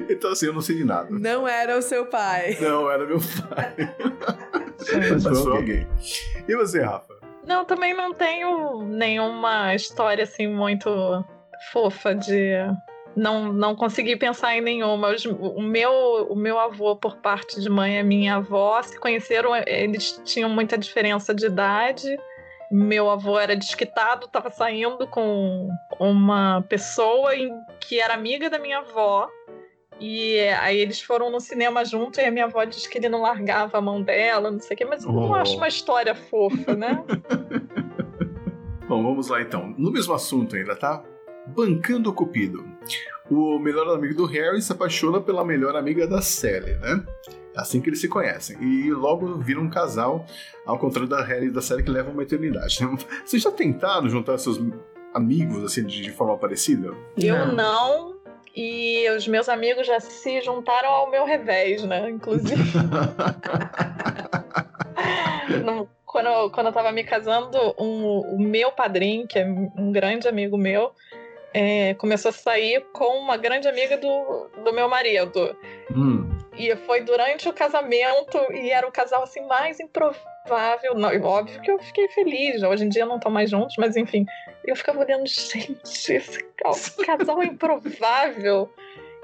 então, 0.10 0.32
assim, 0.32 0.48
eu 0.48 0.54
não 0.54 0.62
sei 0.62 0.78
de 0.78 0.84
nada. 0.84 1.08
Não 1.12 1.48
era 1.48 1.78
o 1.78 1.82
seu 1.82 2.06
pai. 2.08 2.58
Não, 2.60 2.90
era 2.90 3.06
meu 3.06 3.20
pai. 3.20 3.76
Mas 4.80 5.24
Mas 5.24 5.24
foi 5.24 5.36
foi 5.36 5.58
alguém. 5.58 5.88
E 6.48 6.56
você, 6.56 6.82
Rafa? 6.82 7.14
Não, 7.46 7.64
também 7.66 7.94
não 7.94 8.14
tenho 8.14 8.82
nenhuma 8.84 9.74
história 9.74 10.24
assim 10.24 10.48
muito 10.48 10.90
fofa 11.72 12.14
de 12.14 12.54
não, 13.16 13.52
não 13.52 13.76
consegui 13.76 14.16
pensar 14.16 14.56
em 14.56 14.62
nenhuma. 14.62 15.10
O, 15.40 15.62
meu, 15.62 15.92
o 16.30 16.36
meu 16.36 16.60
avô, 16.60 16.96
por 16.96 17.18
parte 17.18 17.60
de 17.60 17.70
mãe, 17.70 17.98
e 17.98 18.04
minha 18.04 18.36
avó 18.36 18.80
se 18.84 19.00
conheceram, 19.00 19.52
eles 19.66 20.22
tinham 20.24 20.50
muita 20.50 20.78
diferença 20.78 21.34
de 21.34 21.48
idade. 21.48 22.16
Meu 22.70 23.10
avô 23.10 23.40
era 23.40 23.56
desquitado, 23.56 24.26
estava 24.26 24.52
saindo 24.52 25.08
com 25.08 25.70
uma 26.00 26.64
pessoa 26.70 27.34
em- 27.36 27.50
que 27.80 28.00
era 28.00 28.14
amiga 28.14 28.50
da 28.50 28.60
minha 28.60 28.80
avó. 28.80 29.28
E 30.00 30.40
aí 30.62 30.80
eles 30.80 31.02
foram 31.02 31.32
no 31.32 31.40
cinema 31.40 31.84
junto 31.84 32.20
e 32.20 32.26
a 32.26 32.32
minha 32.32 32.46
avó 32.46 32.64
disse 32.64 32.88
que 32.90 32.98
ele 32.98 33.10
não 33.10 33.22
largava 33.22 33.78
a 33.78 33.82
mão 33.82 34.02
dela, 34.02 34.52
não 34.52 34.60
sei 34.60 34.76
o 34.76 34.78
quê, 34.78 34.86
mas 34.86 35.04
eu 35.04 35.12
não 35.12 35.30
Oh. 35.32 35.36
acho 35.36 35.58
uma 35.58 35.68
história 35.68 36.14
fofa, 36.14 36.76
né? 36.76 37.04
Bom, 38.88 39.04
vamos 39.04 39.28
lá 39.28 39.42
então. 39.42 39.74
No 39.78 39.92
mesmo 39.92 40.14
assunto 40.14 40.56
ainda, 40.56 40.76
tá? 40.76 41.04
Bancando 41.48 42.10
o 42.10 42.14
Cupido. 42.14 42.66
O 43.30 43.60
melhor 43.60 43.88
amigo 43.94 44.14
do 44.14 44.26
Harry 44.26 44.62
se 44.62 44.72
apaixona 44.72 45.20
pela 45.20 45.44
melhor 45.44 45.76
amiga 45.76 46.08
da 46.08 46.22
Sally, 46.22 46.76
né? 46.76 47.04
É 47.56 47.60
Assim 47.60 47.82
que 47.82 47.90
eles 47.90 48.00
se 48.00 48.08
conhecem. 48.08 48.58
E 48.62 48.92
logo 48.94 49.36
viram 49.40 49.64
um 49.64 49.70
casal, 49.70 50.26
ao 50.66 50.78
contrário 50.78 51.10
da 51.10 51.24
Harry 51.24 51.48
e 51.48 51.52
da 51.52 51.62
Sally, 51.62 51.84
que 51.84 51.90
levam 51.92 52.14
uma 52.14 52.24
eternidade. 52.24 52.78
Vocês 53.26 53.42
já 53.42 53.52
tentaram 53.52 54.08
juntar 54.08 54.38
seus 54.38 54.60
amigos 55.14 55.64
assim 55.64 55.84
de, 55.86 56.02
de 56.02 56.12
forma 56.12 56.38
parecida? 56.38 56.94
Eu 57.18 57.48
não. 57.54 58.17
E 58.60 59.08
os 59.12 59.28
meus 59.28 59.48
amigos 59.48 59.86
já 59.86 60.00
se 60.00 60.42
juntaram 60.42 60.90
ao 60.90 61.12
meu 61.12 61.26
revés, 61.26 61.84
né? 61.84 62.10
Inclusive. 62.10 62.56
No- 65.64 65.88
quando, 66.06 66.28
eu- 66.28 66.50
quando 66.50 66.68
eu 66.68 66.74
tava 66.74 66.92
me 66.92 67.04
casando, 67.04 67.58
um- 67.78 68.36
o 68.36 68.40
meu 68.40 68.72
padrinho, 68.72 69.28
que 69.28 69.38
é 69.38 69.46
um 69.46 69.92
grande 69.92 70.28
amigo 70.28 70.58
meu, 70.58 70.92
é, 71.54 71.94
começou 71.96 72.30
a 72.30 72.34
sair 72.34 72.86
com 72.94 73.20
uma 73.20 73.38
grande 73.38 73.68
amiga 73.68 73.98
do, 73.98 74.50
do 74.64 74.74
meu 74.74 74.90
marido. 74.90 75.56
Hum. 75.92 76.30
E 76.58 76.76
foi 76.76 77.02
durante 77.02 77.48
o 77.48 77.54
casamento, 77.54 78.38
e 78.52 78.72
era 78.72 78.88
o 78.88 78.92
casal 78.92 79.24
assim 79.24 79.46
mais 79.46 79.80
improvável. 79.80 80.96
Não, 80.96 81.10
óbvio 81.22 81.62
que 81.62 81.70
eu 81.70 81.80
fiquei 81.80 82.08
feliz. 82.10 82.64
Hoje 82.64 82.86
em 82.86 82.90
dia 82.90 83.06
não 83.06 83.18
estão 83.18 83.32
mais 83.32 83.50
juntos, 83.50 83.76
mas 83.78 83.96
enfim. 83.96 84.26
Eu 84.66 84.76
ficava 84.76 85.00
olhando, 85.00 85.28
gente, 85.28 86.14
esse 86.14 86.44
ca- 86.58 86.72
casal 87.06 87.42
é 87.42 87.46
improvável. 87.46 88.70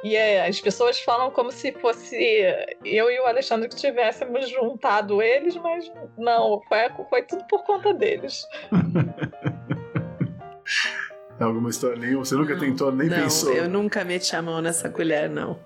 E 0.03 0.15
é, 0.15 0.45
as 0.45 0.59
pessoas 0.59 0.99
falam 0.99 1.31
como 1.31 1.51
se 1.51 1.71
fosse 1.71 2.15
eu 2.83 3.09
e 3.09 3.19
o 3.19 3.25
Alexandre 3.25 3.69
que 3.69 3.75
tivéssemos 3.75 4.49
juntado 4.49 5.21
eles, 5.21 5.55
mas 5.55 5.91
não, 6.17 6.61
foi, 6.67 7.05
foi 7.09 7.23
tudo 7.23 7.43
por 7.45 7.63
conta 7.63 7.93
deles. 7.93 8.45
Alguma 11.43 11.69
história 11.69 11.97
nenhuma? 11.97 12.25
Você 12.25 12.35
nunca 12.35 12.53
Não, 12.53 12.59
tentou, 12.59 12.91
nem 12.91 13.09
não, 13.09 13.17
pensou? 13.17 13.53
eu 13.53 13.69
nunca 13.69 14.03
meti 14.03 14.35
a 14.35 14.41
mão 14.41 14.61
nessa 14.61 14.89
colher, 14.89 15.29
não. 15.29 15.57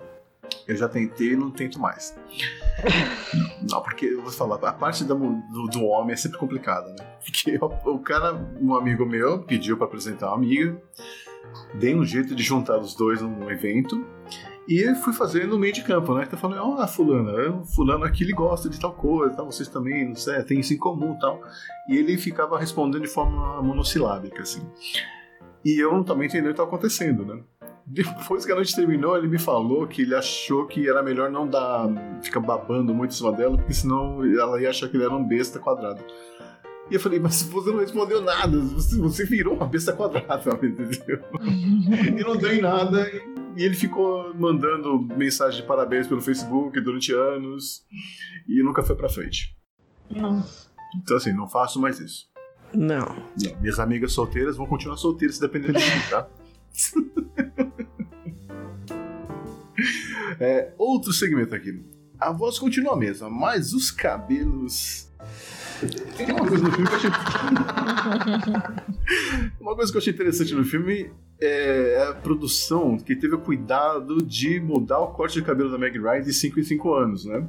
Eu 0.66 0.76
já 0.76 0.88
tentei 0.88 1.32
e 1.32 1.36
não 1.36 1.50
tento 1.50 1.78
mais. 1.78 2.16
não, 3.70 3.82
porque 3.82 4.06
eu 4.06 4.22
vou 4.22 4.30
falar, 4.32 4.56
a 4.56 4.72
parte 4.72 5.04
mu- 5.04 5.42
do, 5.52 5.66
do 5.66 5.84
homem 5.84 6.12
é 6.12 6.16
sempre 6.16 6.38
complicada, 6.38 6.88
né? 6.90 7.06
Porque 7.24 7.58
o, 7.60 7.92
o 7.94 7.98
cara, 7.98 8.34
um 8.60 8.74
amigo 8.74 9.04
meu, 9.06 9.40
pediu 9.42 9.76
pra 9.76 9.86
apresentar 9.86 10.28
uma 10.28 10.36
amiga, 10.36 10.80
dei 11.74 11.94
um 11.94 12.04
jeito 12.04 12.34
de 12.34 12.42
juntar 12.42 12.78
os 12.78 12.94
dois 12.94 13.20
num 13.20 13.50
evento. 13.50 14.06
E 14.66 14.80
eu 14.86 14.94
fui 14.96 15.14
fazer 15.14 15.46
no 15.46 15.58
meio 15.58 15.72
de 15.72 15.82
campo, 15.82 16.14
né? 16.14 16.24
Então 16.26 16.38
falei, 16.38 16.58
ó, 16.58 16.86
fulana, 16.86 17.30
eu- 17.32 17.64
fulano 17.64 18.04
aqui 18.04 18.22
ele 18.24 18.32
gosta 18.32 18.68
de 18.68 18.78
tal 18.78 18.92
coisa, 18.92 19.34
tal, 19.34 19.46
vocês 19.50 19.68
também, 19.68 20.06
não 20.08 20.14
sei, 20.14 20.42
tem 20.44 20.60
isso 20.60 20.74
em 20.74 20.78
comum 20.78 21.14
e 21.14 21.18
tal. 21.18 21.40
E 21.88 21.96
ele 21.96 22.16
ficava 22.18 22.58
respondendo 22.58 23.00
de 23.02 23.08
forma 23.08 23.62
monossilábica, 23.62 24.42
assim. 24.42 24.62
E 25.64 25.78
eu 25.78 25.92
não 25.92 26.04
tava 26.04 26.24
entendendo 26.24 26.46
o 26.46 26.48
que 26.48 26.52
estava 26.52 26.68
acontecendo, 26.68 27.24
né? 27.24 27.42
Depois 27.84 28.44
que 28.44 28.52
a 28.52 28.54
noite 28.54 28.76
terminou, 28.76 29.16
ele 29.16 29.28
me 29.28 29.38
falou 29.38 29.86
que 29.86 30.02
ele 30.02 30.14
achou 30.14 30.66
que 30.66 30.88
era 30.88 31.02
melhor 31.02 31.30
não 31.30 31.48
dar. 31.48 31.88
ficar 32.22 32.40
babando 32.40 32.94
muito 32.94 33.12
em 33.12 33.14
cima 33.14 33.32
dela, 33.32 33.56
porque 33.56 33.72
senão 33.72 34.22
ela 34.24 34.60
ia 34.60 34.68
achar 34.68 34.88
que 34.88 34.96
ele 34.96 35.04
era 35.04 35.14
um 35.14 35.26
besta 35.26 35.58
quadrado. 35.58 36.04
E 36.90 36.94
eu 36.94 37.00
falei, 37.00 37.18
mas 37.18 37.42
você 37.42 37.70
não 37.70 37.78
respondeu 37.78 38.20
nada, 38.20 38.58
você, 38.58 39.24
virou 39.24 39.54
uma 39.54 39.66
besta 39.66 39.92
quadrada, 39.92 40.52
entendeu? 40.64 41.22
E 42.16 42.24
não 42.24 42.36
deu 42.36 42.52
em 42.52 42.60
nada. 42.60 43.10
E 43.56 43.62
ele 43.62 43.74
ficou 43.74 44.34
mandando 44.34 45.00
mensagem 45.16 45.60
de 45.60 45.66
parabéns 45.66 46.06
pelo 46.06 46.20
Facebook 46.20 46.80
durante 46.80 47.12
anos. 47.12 47.84
E 48.46 48.62
nunca 48.62 48.82
foi 48.82 48.96
pra 48.96 49.08
frente. 49.08 49.56
Não. 50.10 50.42
Então, 50.96 51.16
assim, 51.16 51.32
não 51.32 51.48
faço 51.48 51.80
mais 51.80 52.00
isso. 52.00 52.26
Não. 52.74 53.22
Não, 53.36 53.60
minhas 53.60 53.78
amigas 53.78 54.12
solteiras 54.12 54.56
vão 54.56 54.66
continuar 54.66 54.96
solteiras 54.96 55.36
se 55.36 55.40
depender 55.40 55.72
de 55.72 55.78
mim, 55.78 56.02
tá? 56.10 56.28
É, 60.40 60.72
outro 60.78 61.12
segmento 61.12 61.54
aqui. 61.54 61.82
A 62.18 62.32
voz 62.32 62.58
continua 62.58 62.94
a 62.94 62.96
mesma, 62.96 63.30
mas 63.30 63.72
os 63.72 63.90
cabelos. 63.90 65.08
Tem 66.16 66.32
uma 66.32 66.46
coisa 66.46 66.64
no 66.64 66.72
filme 66.72 66.88
que 66.88 66.94
eu 66.94 66.96
achei. 66.96 67.10
Uma 69.60 69.76
coisa 69.76 69.92
que 69.92 69.96
eu 69.96 70.00
achei 70.00 70.12
interessante 70.12 70.54
no 70.54 70.64
filme 70.64 71.10
é 71.40 72.04
a 72.08 72.14
produção 72.14 72.98
que 72.98 73.14
teve 73.14 73.36
o 73.36 73.38
cuidado 73.38 74.24
de 74.24 74.58
mudar 74.60 74.98
o 74.98 75.12
corte 75.12 75.34
de 75.34 75.42
cabelo 75.42 75.70
da 75.70 75.78
Meg 75.78 75.96
Ryan 75.98 76.22
de 76.22 76.32
5 76.32 76.58
em 76.58 76.64
5 76.64 76.94
anos, 76.94 77.24
né? 77.24 77.46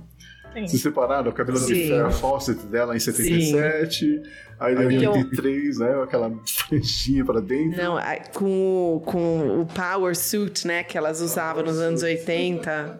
Sim. 0.53 0.67
Se 0.67 0.79
separaram 0.79 1.29
o 1.29 1.33
cabelo 1.33 1.59
de 1.59 1.87
Sim. 1.87 2.11
Fawcett 2.19 2.65
dela 2.65 2.95
em 2.95 2.99
77, 2.99 4.21
aí 4.59 4.75
Aí 4.77 4.95
em 4.95 5.03
eu- 5.03 5.11
83, 5.11 5.77
né? 5.79 6.03
Aquela 6.03 6.31
flechinha 6.67 7.23
pra 7.23 7.39
dentro. 7.39 7.81
Não, 7.81 7.97
com, 8.33 8.95
o- 8.95 8.99
com 9.01 9.61
o 9.61 9.65
power 9.67 10.15
suit, 10.15 10.65
né, 10.67 10.83
que 10.83 10.97
elas 10.97 11.21
usavam 11.21 11.63
nos 11.63 11.79
anos 11.79 12.01
80. 12.03 12.99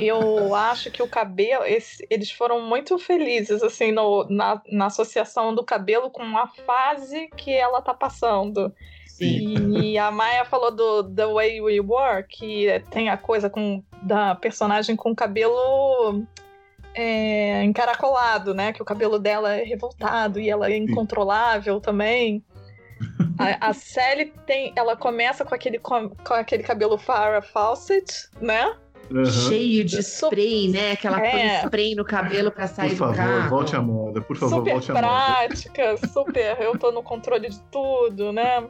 Eu 0.00 0.54
acho 0.54 0.90
que 0.90 1.02
o 1.02 1.08
cabelo, 1.08 1.64
esse- 1.64 2.06
eles 2.10 2.30
foram 2.30 2.60
muito 2.62 2.98
felizes, 2.98 3.62
assim, 3.62 3.92
no- 3.92 4.26
na, 4.28 4.60
na 4.70 4.86
associação 4.86 5.54
do 5.54 5.62
cabelo 5.64 6.10
com 6.10 6.22
a 6.36 6.46
fase 6.48 7.28
que 7.36 7.52
ela 7.52 7.80
tá 7.82 7.92
passando. 7.94 8.72
E 9.18 9.96
a 9.96 10.10
Maia 10.10 10.44
falou 10.44 10.70
do 10.70 11.02
The 11.04 11.26
Way 11.26 11.60
We 11.62 11.80
Were, 11.80 12.22
que 12.28 12.66
tem 12.90 13.08
a 13.08 13.16
coisa 13.16 13.48
com, 13.48 13.82
da 14.02 14.34
personagem 14.34 14.94
com 14.94 15.14
cabelo 15.14 16.22
é, 16.96 17.62
encaracolado, 17.62 18.54
né? 18.54 18.72
Que 18.72 18.80
o 18.82 18.84
cabelo 18.84 19.18
dela 19.18 19.54
é 19.54 19.62
revoltado 19.62 20.40
e 20.40 20.48
ela 20.50 20.70
é 20.70 20.76
incontrolável 20.76 21.80
também. 21.80 22.42
A, 23.38 23.68
a 23.68 23.72
Sally 23.74 24.32
tem, 24.46 24.72
ela 24.74 24.96
começa 24.96 25.44
com 25.44 25.54
aquele, 25.54 25.78
com, 25.78 26.08
com 26.08 26.34
aquele 26.34 26.62
cabelo 26.62 26.96
Farrah 26.96 27.42
Fawcett, 27.42 28.28
né? 28.40 28.74
Aham. 29.12 29.24
Cheio 29.26 29.84
de 29.84 30.02
Su- 30.02 30.26
spray, 30.26 30.68
né? 30.68 30.96
Que 30.96 31.06
ela 31.06 31.20
põe 31.20 31.28
É. 31.40 31.62
spray 31.64 31.94
no 31.94 32.04
cabelo 32.04 32.50
pra 32.50 32.66
Por 32.66 32.74
sair 32.74 32.90
do 32.90 32.96
favor, 32.96 33.14
carro. 33.14 33.50
volte 33.50 33.76
à 33.76 33.80
moda. 33.82 34.20
Por 34.20 34.36
favor, 34.36 34.56
super 34.56 34.72
volte 34.72 34.90
à 34.90 34.94
moda. 34.94 35.06
prática, 35.06 35.96
super. 36.08 36.60
Eu 36.60 36.76
tô 36.76 36.90
no 36.90 37.02
controle 37.04 37.48
de 37.48 37.60
tudo, 37.70 38.32
né? 38.32 38.66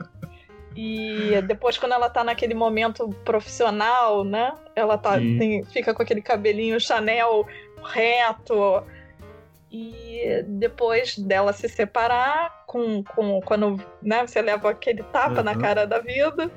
E 0.77 1.40
depois, 1.47 1.78
quando 1.78 1.93
ela 1.93 2.11
tá 2.11 2.23
naquele 2.23 2.53
momento 2.53 3.09
profissional, 3.24 4.24
né? 4.24 4.53
Ela 4.74 4.98
tá, 4.98 5.19
Sim. 5.19 5.39
tem- 5.39 5.65
fica 5.65 5.94
com 5.94 6.03
aquele 6.03 6.20
cabelinho 6.20 6.78
Chanel 6.78 7.47
reto. 7.86 8.82
E 9.70 10.44
depois 10.46 11.18
dela 11.18 11.52
se 11.52 11.68
separar, 11.68 12.64
com, 12.66 13.02
com 13.02 13.40
quando 13.42 13.80
né, 14.00 14.26
você 14.26 14.40
leva 14.40 14.70
aquele 14.70 15.02
tapa 15.02 15.42
na 15.42 15.52
Uhum. 15.52 15.58
cara 15.58 15.86
da 15.86 15.98
vida, 15.98 16.50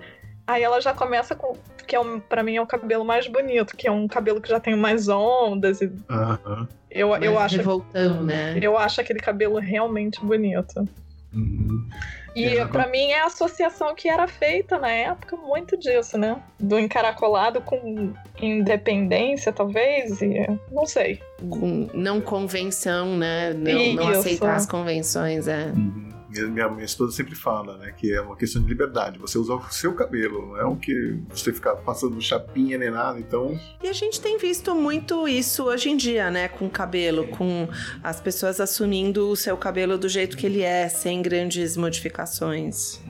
aí 0.46 0.64
ela 0.64 0.80
já 0.80 0.94
começa 0.94 1.36
com. 1.36 1.58
Que 1.88 1.96
é 1.96 2.00
um, 2.00 2.20
pra 2.20 2.44
mim 2.44 2.56
é 2.56 2.62
o 2.62 2.68
cabelo 2.68 3.04
mais 3.04 3.28
bonito, 3.28 3.76
que 3.76 3.88
é 3.88 3.92
um 3.92 4.08
cabelo 4.08 4.40
que 4.40 4.48
já 4.50 4.60
tem 4.60 4.76
mais 4.76 5.08
ondas. 5.10 5.82
E 5.82 5.92
Aham. 6.08 6.68
eu, 6.92 7.16
eu, 7.16 7.34
Mais 7.34 7.46
acho, 7.46 7.58
revoltão, 7.58 8.24
né? 8.24 8.60
eu 8.62 8.78
acho 8.78 9.02
aquele 9.02 9.20
cabelo 9.20 9.58
realmente 9.58 10.24
bonito. 10.24 10.88
Uhum. 11.34 11.90
E 12.36 12.46
É, 12.46 12.66
pra 12.66 12.88
mim 12.88 13.12
é 13.12 13.22
a 13.22 13.26
associação 13.26 13.94
que 13.96 14.08
era 14.10 14.28
feita 14.28 14.78
na 14.78 14.90
época 14.90 15.36
muito 15.36 15.78
disso, 15.78 16.18
né? 16.18 16.42
Do 16.60 16.80
encaracolado 16.80 17.62
com 17.62 18.14
independência, 18.42 19.52
talvez, 19.52 20.22
e 20.22 20.46
não 20.72 20.86
sei. 20.86 21.22
Com 21.50 21.88
não 21.94 22.22
convenção, 22.22 23.18
né? 23.18 23.54
Não, 23.54 23.94
não 23.94 24.08
aceitar 24.10 24.56
as 24.56 24.66
convenções, 24.66 25.48
é. 25.48 25.68
Uhum. 25.68 26.19
Minha, 26.30 26.70
minha, 26.70 26.86
esposa 26.86 27.12
sempre 27.12 27.34
fala, 27.36 27.78
né, 27.78 27.92
que 27.92 28.14
é 28.14 28.22
uma 28.22 28.36
questão 28.36 28.62
de 28.62 28.68
liberdade. 28.68 29.18
Você 29.20 29.38
usar 29.38 29.56
o 29.56 29.72
seu 29.72 29.94
cabelo, 29.94 30.48
não 30.48 30.58
é 30.58 30.64
o 30.64 30.76
que 30.76 31.20
você 31.30 31.52
ficar 31.52 31.76
passando 31.78 32.22
chapinha 32.22 32.78
nem 32.78 32.92
nada. 32.92 33.20
Então, 33.20 33.60
E 33.82 33.88
a 33.88 33.94
gente 33.94 34.22
tem 34.22 34.38
visto 34.38 34.76
muito 34.76 35.28
isso 35.28 35.64
hoje 35.64 35.90
em 35.90 35.98
dia, 35.98 36.30
né? 36.30 36.48
Com 36.48 36.68
o 36.68 36.70
cabelo, 36.70 37.28
com 37.30 37.68
as 38.04 38.22
pessoas 38.22 38.60
assumindo 38.60 39.30
o 39.30 39.36
seu 39.36 39.58
cabelo 39.58 39.98
do 39.98 40.08
jeito 40.08 40.38
que 40.38 40.46
ele 40.46 40.62
é, 40.62 40.88
sem 40.88 41.22
grandes 41.22 41.76
modificações. 41.76 43.02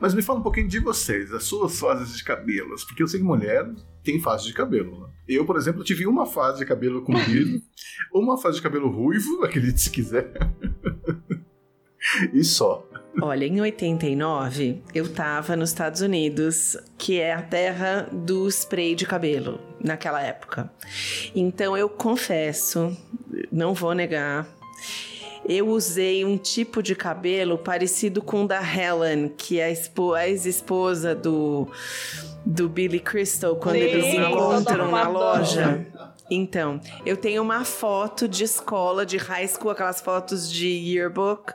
mas 0.00 0.14
me 0.14 0.22
fala 0.22 0.40
um 0.40 0.42
pouquinho 0.42 0.68
de 0.68 0.78
vocês, 0.78 1.32
as 1.32 1.44
suas 1.44 1.78
fases 1.78 2.16
de 2.16 2.24
cabelos, 2.24 2.84
porque 2.84 3.02
eu 3.02 3.08
sei 3.08 3.20
que 3.20 3.26
mulher 3.26 3.66
tem 4.02 4.20
fase 4.20 4.44
de 4.46 4.52
cabelo. 4.52 5.00
Né? 5.00 5.08
Eu, 5.28 5.46
por 5.46 5.56
exemplo, 5.56 5.84
tive 5.84 6.06
uma 6.06 6.26
fase 6.26 6.58
de 6.58 6.66
cabelo 6.66 7.02
comprido, 7.02 7.60
uma 8.12 8.36
fase 8.36 8.56
de 8.56 8.62
cabelo 8.62 8.88
ruivo, 8.88 9.42
acredite 9.44 9.80
se 9.80 9.90
quiser, 9.90 10.32
e 12.32 12.42
só. 12.44 12.86
Olha, 13.20 13.44
em 13.44 13.60
89, 13.60 14.82
eu 14.94 15.12
tava 15.12 15.54
nos 15.54 15.68
Estados 15.68 16.00
Unidos, 16.00 16.78
que 16.96 17.20
é 17.20 17.34
a 17.34 17.42
terra 17.42 18.08
do 18.10 18.48
spray 18.48 18.94
de 18.94 19.04
cabelo, 19.04 19.60
naquela 19.78 20.22
época. 20.22 20.72
Então 21.34 21.76
eu 21.76 21.90
confesso, 21.90 22.96
não 23.52 23.74
vou 23.74 23.92
negar, 23.94 24.48
eu 25.46 25.68
usei 25.68 26.24
um 26.24 26.38
tipo 26.38 26.82
de 26.82 26.94
cabelo 26.94 27.58
parecido 27.58 28.22
com 28.22 28.44
o 28.44 28.48
da 28.48 28.62
Helen, 28.62 29.28
que 29.36 29.58
é 29.58 29.64
a 29.66 30.28
ex-esposa 30.28 31.14
do, 31.14 31.68
do 32.46 32.68
Billy 32.68 33.00
Crystal, 33.00 33.56
quando 33.56 33.76
Sim, 33.76 33.80
eles 33.80 34.14
encontram 34.14 34.90
na 34.90 35.08
loja. 35.08 35.86
Então, 36.30 36.80
eu 37.04 37.16
tenho 37.16 37.42
uma 37.42 37.64
foto 37.64 38.28
de 38.28 38.44
escola, 38.44 39.04
de 39.04 39.16
high 39.16 39.46
school, 39.48 39.70
aquelas 39.70 40.00
fotos 40.00 40.50
de 40.50 40.68
yearbook, 40.68 41.52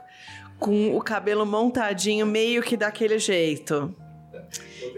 com 0.60 0.96
o 0.96 1.02
cabelo 1.02 1.46
montadinho, 1.46 2.26
meio 2.26 2.62
que 2.62 2.76
daquele 2.78 3.20
jeito. 3.20 3.94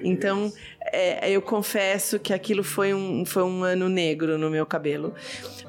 Então, 0.01 0.51
é, 0.93 1.29
eu 1.29 1.41
confesso 1.41 2.19
que 2.19 2.33
aquilo 2.33 2.63
foi 2.63 2.93
um, 2.93 3.25
foi 3.25 3.43
um 3.43 3.63
ano 3.63 3.89
negro 3.89 4.37
no 4.37 4.49
meu 4.49 4.65
cabelo. 4.65 5.13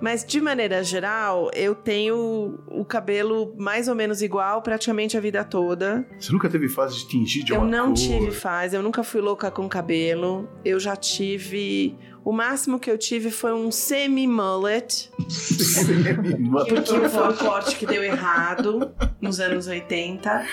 Mas, 0.01 0.25
de 0.25 0.41
maneira 0.41 0.83
geral, 0.85 1.51
eu 1.53 1.75
tenho 1.75 2.59
o 2.69 2.85
cabelo 2.85 3.53
mais 3.59 3.89
ou 3.89 3.95
menos 3.95 4.23
igual 4.23 4.63
praticamente 4.63 5.17
a 5.17 5.21
vida 5.21 5.43
toda. 5.45 6.07
Você 6.19 6.33
nunca 6.33 6.49
teve 6.49 6.69
fase 6.69 6.99
de 6.99 7.09
tingir 7.09 7.43
de 7.45 7.53
Eu 7.53 7.61
uma 7.61 7.67
não 7.71 7.87
cor? 7.87 7.95
tive 7.95 8.31
fase, 8.31 8.77
eu 8.77 8.83
nunca 8.83 9.03
fui 9.03 9.21
louca 9.21 9.51
com 9.51 9.69
cabelo. 9.69 10.49
Eu 10.65 10.79
já 10.79 10.95
tive. 10.97 11.97
O 12.25 12.33
máximo 12.33 12.79
que 12.79 12.91
eu 12.91 12.99
tive 12.99 13.31
foi 13.31 13.53
um 13.55 13.71
semi-mullet, 13.71 15.11
que, 15.17 16.83
que 16.83 17.09
foi 17.09 17.29
um 17.29 17.37
corte 17.37 17.77
que 17.77 17.87
deu 17.87 18.03
errado 18.05 18.93
nos 19.21 19.41
anos 19.41 19.67
80. 19.67 20.45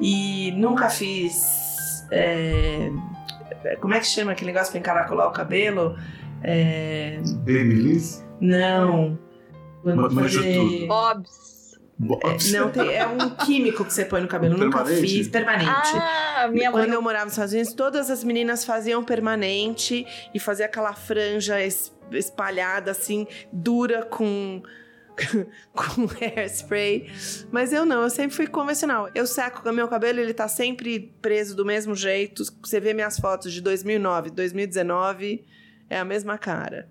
E 0.00 0.52
nunca 0.52 0.88
fiz. 0.88 1.42
é, 2.12 2.90
como 3.80 3.94
é 3.94 4.00
que 4.00 4.06
chama 4.06 4.32
aquele 4.32 4.52
negócio 4.52 4.70
pra 4.70 4.78
encaracolar 4.80 5.28
o 5.28 5.32
cabelo? 5.32 5.96
É, 6.42 7.18
Babyliss? 7.38 8.24
não. 8.40 9.18
Manjo 9.84 10.38
fazer- 10.38 10.54
tudo. 10.54 10.86
Bobs. 10.86 11.57
Bobs. 11.98 12.52
Não, 12.52 12.70
tem- 12.70 12.94
é 12.94 13.06
um 13.06 13.30
químico 13.30 13.84
que 13.84 13.92
você 13.92 14.04
põe 14.04 14.20
no 14.20 14.28
cabelo. 14.28 14.56
Nunca 14.56 14.84
fiz. 14.84 15.26
Permanente. 15.28 15.70
Ah, 15.94 16.48
minha 16.52 16.70
mãe 16.70 16.82
Quando 16.84 16.92
eu 16.94 17.02
morava 17.02 17.24
nos 17.24 17.32
Estados 17.34 17.52
Unidos, 17.52 17.72
todas 17.72 18.08
as 18.10 18.22
meninas 18.22 18.64
faziam 18.64 19.02
permanente 19.04 20.06
e 20.32 20.38
fazia 20.38 20.66
aquela 20.66 20.94
franja 20.94 21.60
es- 21.60 21.92
espalhada, 22.12 22.92
assim, 22.92 23.26
dura 23.52 24.04
com. 24.04 24.62
com 25.74 26.06
hairspray. 26.20 27.10
Mas 27.50 27.72
eu 27.72 27.84
não, 27.84 28.02
eu 28.04 28.10
sempre 28.10 28.36
fui 28.36 28.46
convencional. 28.46 29.08
Eu 29.16 29.26
seco 29.26 29.68
o 29.68 29.72
meu 29.72 29.88
cabelo, 29.88 30.20
ele 30.20 30.32
tá 30.32 30.46
sempre 30.46 31.12
preso 31.20 31.56
do 31.56 31.64
mesmo 31.64 31.92
jeito. 31.96 32.44
Você 32.62 32.78
vê 32.78 32.94
minhas 32.94 33.18
fotos 33.18 33.52
de 33.52 33.60
2009, 33.60 34.30
2019, 34.30 35.44
é 35.90 35.98
a 35.98 36.04
mesma 36.04 36.38
cara. 36.38 36.88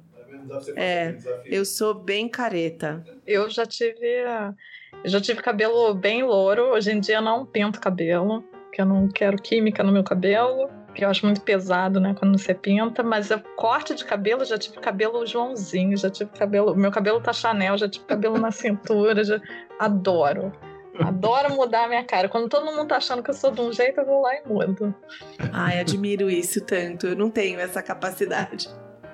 É, 0.75 1.15
eu 1.45 1.63
sou 1.63 1.93
bem 1.93 2.27
careta. 2.27 3.01
Eu 3.25 3.49
já 3.49 3.65
tive. 3.65 4.19
ah, 4.25 4.53
Eu 5.03 5.09
já 5.09 5.21
tive 5.21 5.41
cabelo 5.41 5.93
bem 5.93 6.23
louro. 6.23 6.73
Hoje 6.73 6.91
em 6.91 6.99
dia 6.99 7.17
eu 7.17 7.21
não 7.21 7.45
pinto 7.45 7.79
cabelo, 7.79 8.41
porque 8.63 8.81
eu 8.81 8.85
não 8.85 9.07
quero 9.07 9.37
química 9.41 9.83
no 9.83 9.91
meu 9.91 10.03
cabelo, 10.03 10.69
que 10.93 11.05
eu 11.05 11.09
acho 11.09 11.25
muito 11.25 11.41
pesado, 11.41 11.99
né, 11.99 12.15
quando 12.17 12.37
você 12.37 12.53
pinta. 12.53 13.03
Mas 13.03 13.29
eu 13.29 13.39
corte 13.55 13.93
de 13.93 14.03
cabelo, 14.03 14.43
já 14.43 14.57
tive 14.57 14.79
cabelo 14.79 15.25
Joãozinho, 15.25 15.95
já 15.95 16.09
tive 16.09 16.31
cabelo. 16.31 16.75
Meu 16.75 16.91
cabelo 16.91 17.21
tá 17.21 17.31
Chanel, 17.31 17.77
já 17.77 17.87
tive 17.87 18.05
cabelo 18.05 18.37
na 18.37 18.51
cintura, 18.51 19.23
já... 19.23 19.39
adoro. 19.79 20.51
Adoro 20.99 21.53
mudar 21.53 21.85
a 21.85 21.87
minha 21.87 22.03
cara. 22.03 22.27
Quando 22.27 22.49
todo 22.49 22.65
mundo 22.65 22.87
tá 22.87 22.97
achando 22.97 23.21
que 23.21 23.29
eu 23.29 23.33
sou 23.33 23.51
de 23.51 23.61
um 23.61 23.71
jeito, 23.71 23.99
eu 23.99 24.05
vou 24.05 24.21
lá 24.21 24.35
e 24.35 24.47
mudo. 24.47 24.95
Ai, 25.53 25.79
admiro 25.79 26.29
isso 26.29 26.59
tanto. 26.65 27.07
Eu 27.07 27.15
não 27.15 27.29
tenho 27.29 27.59
essa 27.59 27.83
capacidade. 27.83 28.67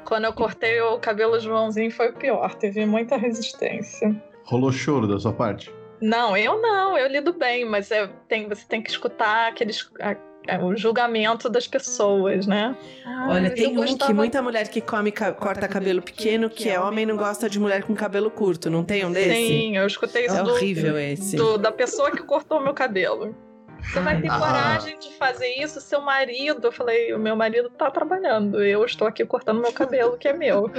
Quando 0.05 0.25
eu 0.25 0.33
cortei 0.33 0.79
o 0.81 0.97
cabelo 0.99 1.39
Joãozinho 1.39 1.91
foi 1.91 2.09
o 2.09 2.13
pior, 2.13 2.55
teve 2.55 2.85
muita 2.85 3.17
resistência. 3.17 4.15
Rolou 4.43 4.71
choro 4.71 5.07
da 5.07 5.19
sua 5.19 5.33
parte? 5.33 5.73
Não, 6.01 6.35
eu 6.35 6.61
não, 6.61 6.97
eu 6.97 7.07
lido 7.07 7.33
bem, 7.33 7.63
mas 7.65 7.89
é, 7.91 8.07
tem, 8.27 8.47
você 8.49 8.65
tem 8.67 8.81
que 8.81 8.89
escutar 8.89 9.47
aqueles, 9.49 9.89
a- 10.01 10.17
a- 10.53 10.65
o 10.65 10.75
julgamento 10.75 11.49
das 11.49 11.65
pessoas, 11.65 12.45
né? 12.45 12.75
Ah, 13.05 13.27
Olha, 13.29 13.49
tem 13.49 13.67
um 13.71 13.75
gostava- 13.75 14.11
que 14.11 14.13
muita 14.13 14.41
mulher 14.41 14.67
que 14.67 14.81
come 14.81 15.11
ca- 15.13 15.31
corta 15.31 15.65
cabelo 15.67 16.01
pequeno, 16.01 16.49
que 16.49 16.69
é 16.69 16.77
homem, 16.77 17.05
não 17.05 17.15
gosta 17.15 17.49
de 17.49 17.57
mulher 17.57 17.83
com 17.83 17.95
cabelo 17.95 18.29
curto. 18.29 18.69
Não 18.69 18.83
tem 18.83 19.05
um 19.05 19.11
desse? 19.13 19.29
Sim, 19.47 19.77
eu 19.77 19.87
escutei 19.87 20.25
isso 20.25 20.35
É 20.35 20.43
do- 20.43 20.51
horrível 20.51 20.97
esse. 20.99 21.37
do- 21.37 21.57
da 21.57 21.71
pessoa 21.71 22.11
que 22.11 22.21
cortou 22.23 22.61
meu 22.61 22.73
cabelo. 22.73 23.33
Você 23.81 23.99
vai 24.01 24.19
ter 24.21 24.29
Ah. 24.29 24.39
coragem 24.39 24.97
de 24.99 25.09
fazer 25.13 25.47
isso, 25.61 25.79
seu 25.79 26.01
marido? 26.01 26.67
Eu 26.67 26.71
falei, 26.71 27.13
o 27.13 27.19
meu 27.19 27.35
marido 27.35 27.69
tá 27.69 27.89
trabalhando, 27.91 28.61
eu 28.63 28.83
estou 28.83 29.07
aqui 29.07 29.25
cortando 29.25 29.61
meu 29.61 29.71
cabelo, 29.71 30.17
que 30.17 30.27
é 30.27 30.33
meu. 30.33 30.69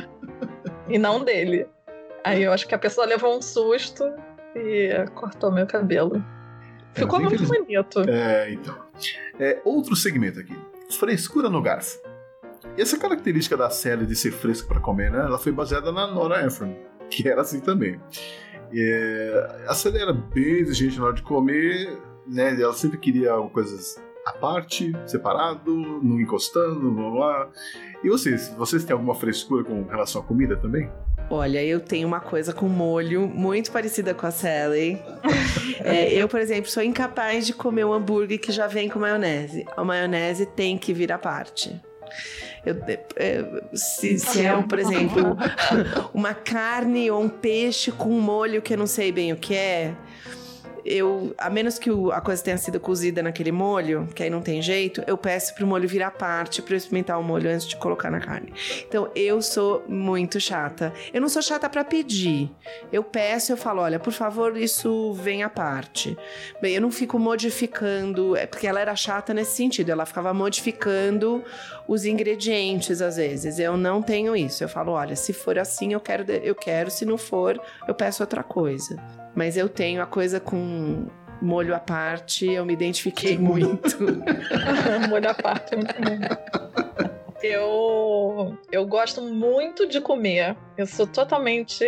e 0.88 0.98
não 0.98 1.24
dele. 1.24 1.66
Aí 2.24 2.42
eu 2.42 2.52
acho 2.52 2.66
que 2.66 2.74
a 2.74 2.78
pessoa 2.78 3.06
levou 3.06 3.36
um 3.36 3.42
susto 3.42 4.02
e 4.56 4.90
cortou 5.14 5.52
meu 5.52 5.66
cabelo. 5.66 6.24
Ficou 6.94 7.20
mas 7.20 7.28
muito 7.30 7.42
infeliz- 7.44 7.64
bonito. 7.66 8.00
É, 8.08 8.52
então. 8.52 8.76
É, 9.38 9.60
outro 9.64 9.94
segmento 9.94 10.40
aqui. 10.40 10.56
Frescura 10.98 11.48
no 11.50 11.60
garfo. 11.60 11.98
E 12.76 12.82
essa 12.82 12.96
característica 12.98 13.56
da 13.56 13.68
Sally 13.68 14.06
de 14.06 14.16
ser 14.16 14.30
fresca 14.32 14.66
para 14.66 14.80
comer, 14.80 15.10
né? 15.10 15.18
Ela 15.18 15.38
foi 15.38 15.52
baseada 15.52 15.92
na 15.92 16.06
Nora 16.06 16.44
Ephron, 16.46 16.74
que 17.10 17.28
era 17.28 17.42
assim 17.42 17.60
também. 17.60 18.00
É, 18.72 19.64
a 19.68 19.74
Sally 19.74 19.98
era 20.00 20.12
bem 20.12 20.60
exigente 20.60 20.98
na 20.98 21.06
hora 21.06 21.14
de 21.14 21.22
comer, 21.22 21.98
né? 22.26 22.58
Ela 22.60 22.72
sempre 22.72 22.98
queria 22.98 23.32
coisas 23.52 24.02
à 24.26 24.32
parte, 24.32 24.92
separado, 25.06 25.74
não 26.02 26.18
encostando, 26.20 26.90
blá 26.90 27.10
blá. 27.10 27.48
E 28.02 28.08
vocês? 28.08 28.48
Vocês 28.56 28.84
têm 28.84 28.94
alguma 28.94 29.14
frescura 29.14 29.62
com 29.64 29.82
relação 29.84 30.22
à 30.22 30.24
comida 30.24 30.56
também? 30.56 30.90
Olha, 31.30 31.64
eu 31.64 31.80
tenho 31.80 32.06
uma 32.06 32.20
coisa 32.20 32.52
com 32.52 32.68
molho 32.68 33.26
muito 33.26 33.72
parecida 33.72 34.14
com 34.14 34.26
a 34.26 34.30
Sally. 34.30 35.00
É, 35.82 36.14
eu, 36.14 36.26
por 36.28 36.40
exemplo, 36.40 36.70
sou 36.70 36.82
incapaz 36.82 37.46
de 37.46 37.52
comer 37.52 37.84
um 37.84 37.92
hambúrguer 37.92 38.40
que 38.40 38.50
já 38.50 38.66
vem 38.66 38.88
com 38.88 38.98
maionese. 38.98 39.66
A 39.76 39.84
maionese 39.84 40.46
tem 40.46 40.78
que 40.78 40.94
vir 40.94 41.12
à 41.12 41.18
parte. 41.18 41.78
Eu, 42.64 42.76
é, 43.16 43.44
se, 43.74 44.18
se 44.18 44.46
é, 44.46 44.62
por 44.62 44.78
exemplo, 44.78 45.36
uma 46.14 46.32
carne 46.32 47.10
ou 47.10 47.22
um 47.22 47.28
peixe 47.28 47.92
com 47.92 48.10
um 48.10 48.20
molho 48.20 48.62
que 48.62 48.72
eu 48.72 48.78
não 48.78 48.86
sei 48.86 49.12
bem 49.12 49.32
o 49.32 49.36
que 49.36 49.54
é, 49.54 49.94
eu, 50.84 51.34
a 51.38 51.48
menos 51.48 51.78
que 51.78 51.90
o- 51.90 52.12
a 52.12 52.20
coisa 52.20 52.42
tenha 52.42 52.58
sido 52.58 52.78
cozida 52.78 53.22
naquele 53.22 53.50
molho, 53.52 54.08
que 54.14 54.22
aí 54.22 54.30
não 54.30 54.42
tem 54.42 54.60
jeito, 54.60 55.02
eu 55.06 55.16
peço 55.16 55.54
pro 55.54 55.66
molho 55.66 55.88
vir 55.88 56.02
à 56.02 56.10
parte 56.10 56.60
para 56.62 56.76
experimentar 56.76 57.18
o 57.18 57.22
molho 57.22 57.50
antes 57.50 57.66
de 57.66 57.76
colocar 57.76 58.10
na 58.10 58.20
carne. 58.20 58.52
Então, 58.86 59.10
eu 59.14 59.40
sou 59.40 59.82
muito 59.88 60.38
chata. 60.40 60.92
Eu 61.12 61.20
não 61.20 61.28
sou 61.28 61.40
chata 61.42 61.68
para 61.68 61.84
pedir. 61.84 62.50
Eu 62.92 63.02
peço, 63.02 63.52
eu 63.52 63.56
falo, 63.56 63.82
olha, 63.82 63.98
por 63.98 64.12
favor, 64.12 64.56
isso 64.56 65.12
vem 65.14 65.42
à 65.42 65.48
parte. 65.48 66.16
Bem, 66.60 66.74
eu 66.74 66.80
não 66.80 66.90
fico 66.90 67.18
modificando, 67.18 68.36
é 68.36 68.46
porque 68.46 68.66
ela 68.66 68.80
era 68.80 68.94
chata 68.96 69.32
nesse 69.32 69.56
sentido, 69.56 69.90
ela 69.90 70.04
ficava 70.06 70.32
modificando 70.34 71.42
os 71.88 72.04
ingredientes 72.04 73.00
às 73.00 73.16
vezes. 73.16 73.58
Eu 73.58 73.76
não 73.76 74.02
tenho 74.02 74.34
isso. 74.36 74.62
Eu 74.64 74.68
falo, 74.68 74.92
olha, 74.92 75.16
se 75.16 75.32
for 75.32 75.58
assim, 75.58 75.92
eu 75.92 76.00
quero, 76.00 76.30
eu 76.30 76.54
quero, 76.54 76.90
se 76.90 77.04
não 77.04 77.16
for, 77.18 77.60
eu 77.88 77.94
peço 77.94 78.22
outra 78.22 78.42
coisa. 78.42 78.96
Mas 79.34 79.56
eu 79.56 79.68
tenho 79.68 80.02
a 80.02 80.06
coisa 80.06 80.38
com 80.40 81.06
molho 81.42 81.74
à 81.74 81.78
parte, 81.80 82.50
eu 82.50 82.64
me 82.64 82.72
identifiquei 82.72 83.36
muito. 83.36 83.96
Molho 85.08 85.28
à 85.30 85.34
parte, 85.34 85.76
muito 85.76 85.94
bom. 85.94 86.18
Eu, 87.42 88.56
eu 88.72 88.86
gosto 88.86 89.20
muito 89.20 89.86
de 89.86 90.00
comer. 90.00 90.56
Eu 90.78 90.86
sou 90.86 91.06
totalmente 91.06 91.84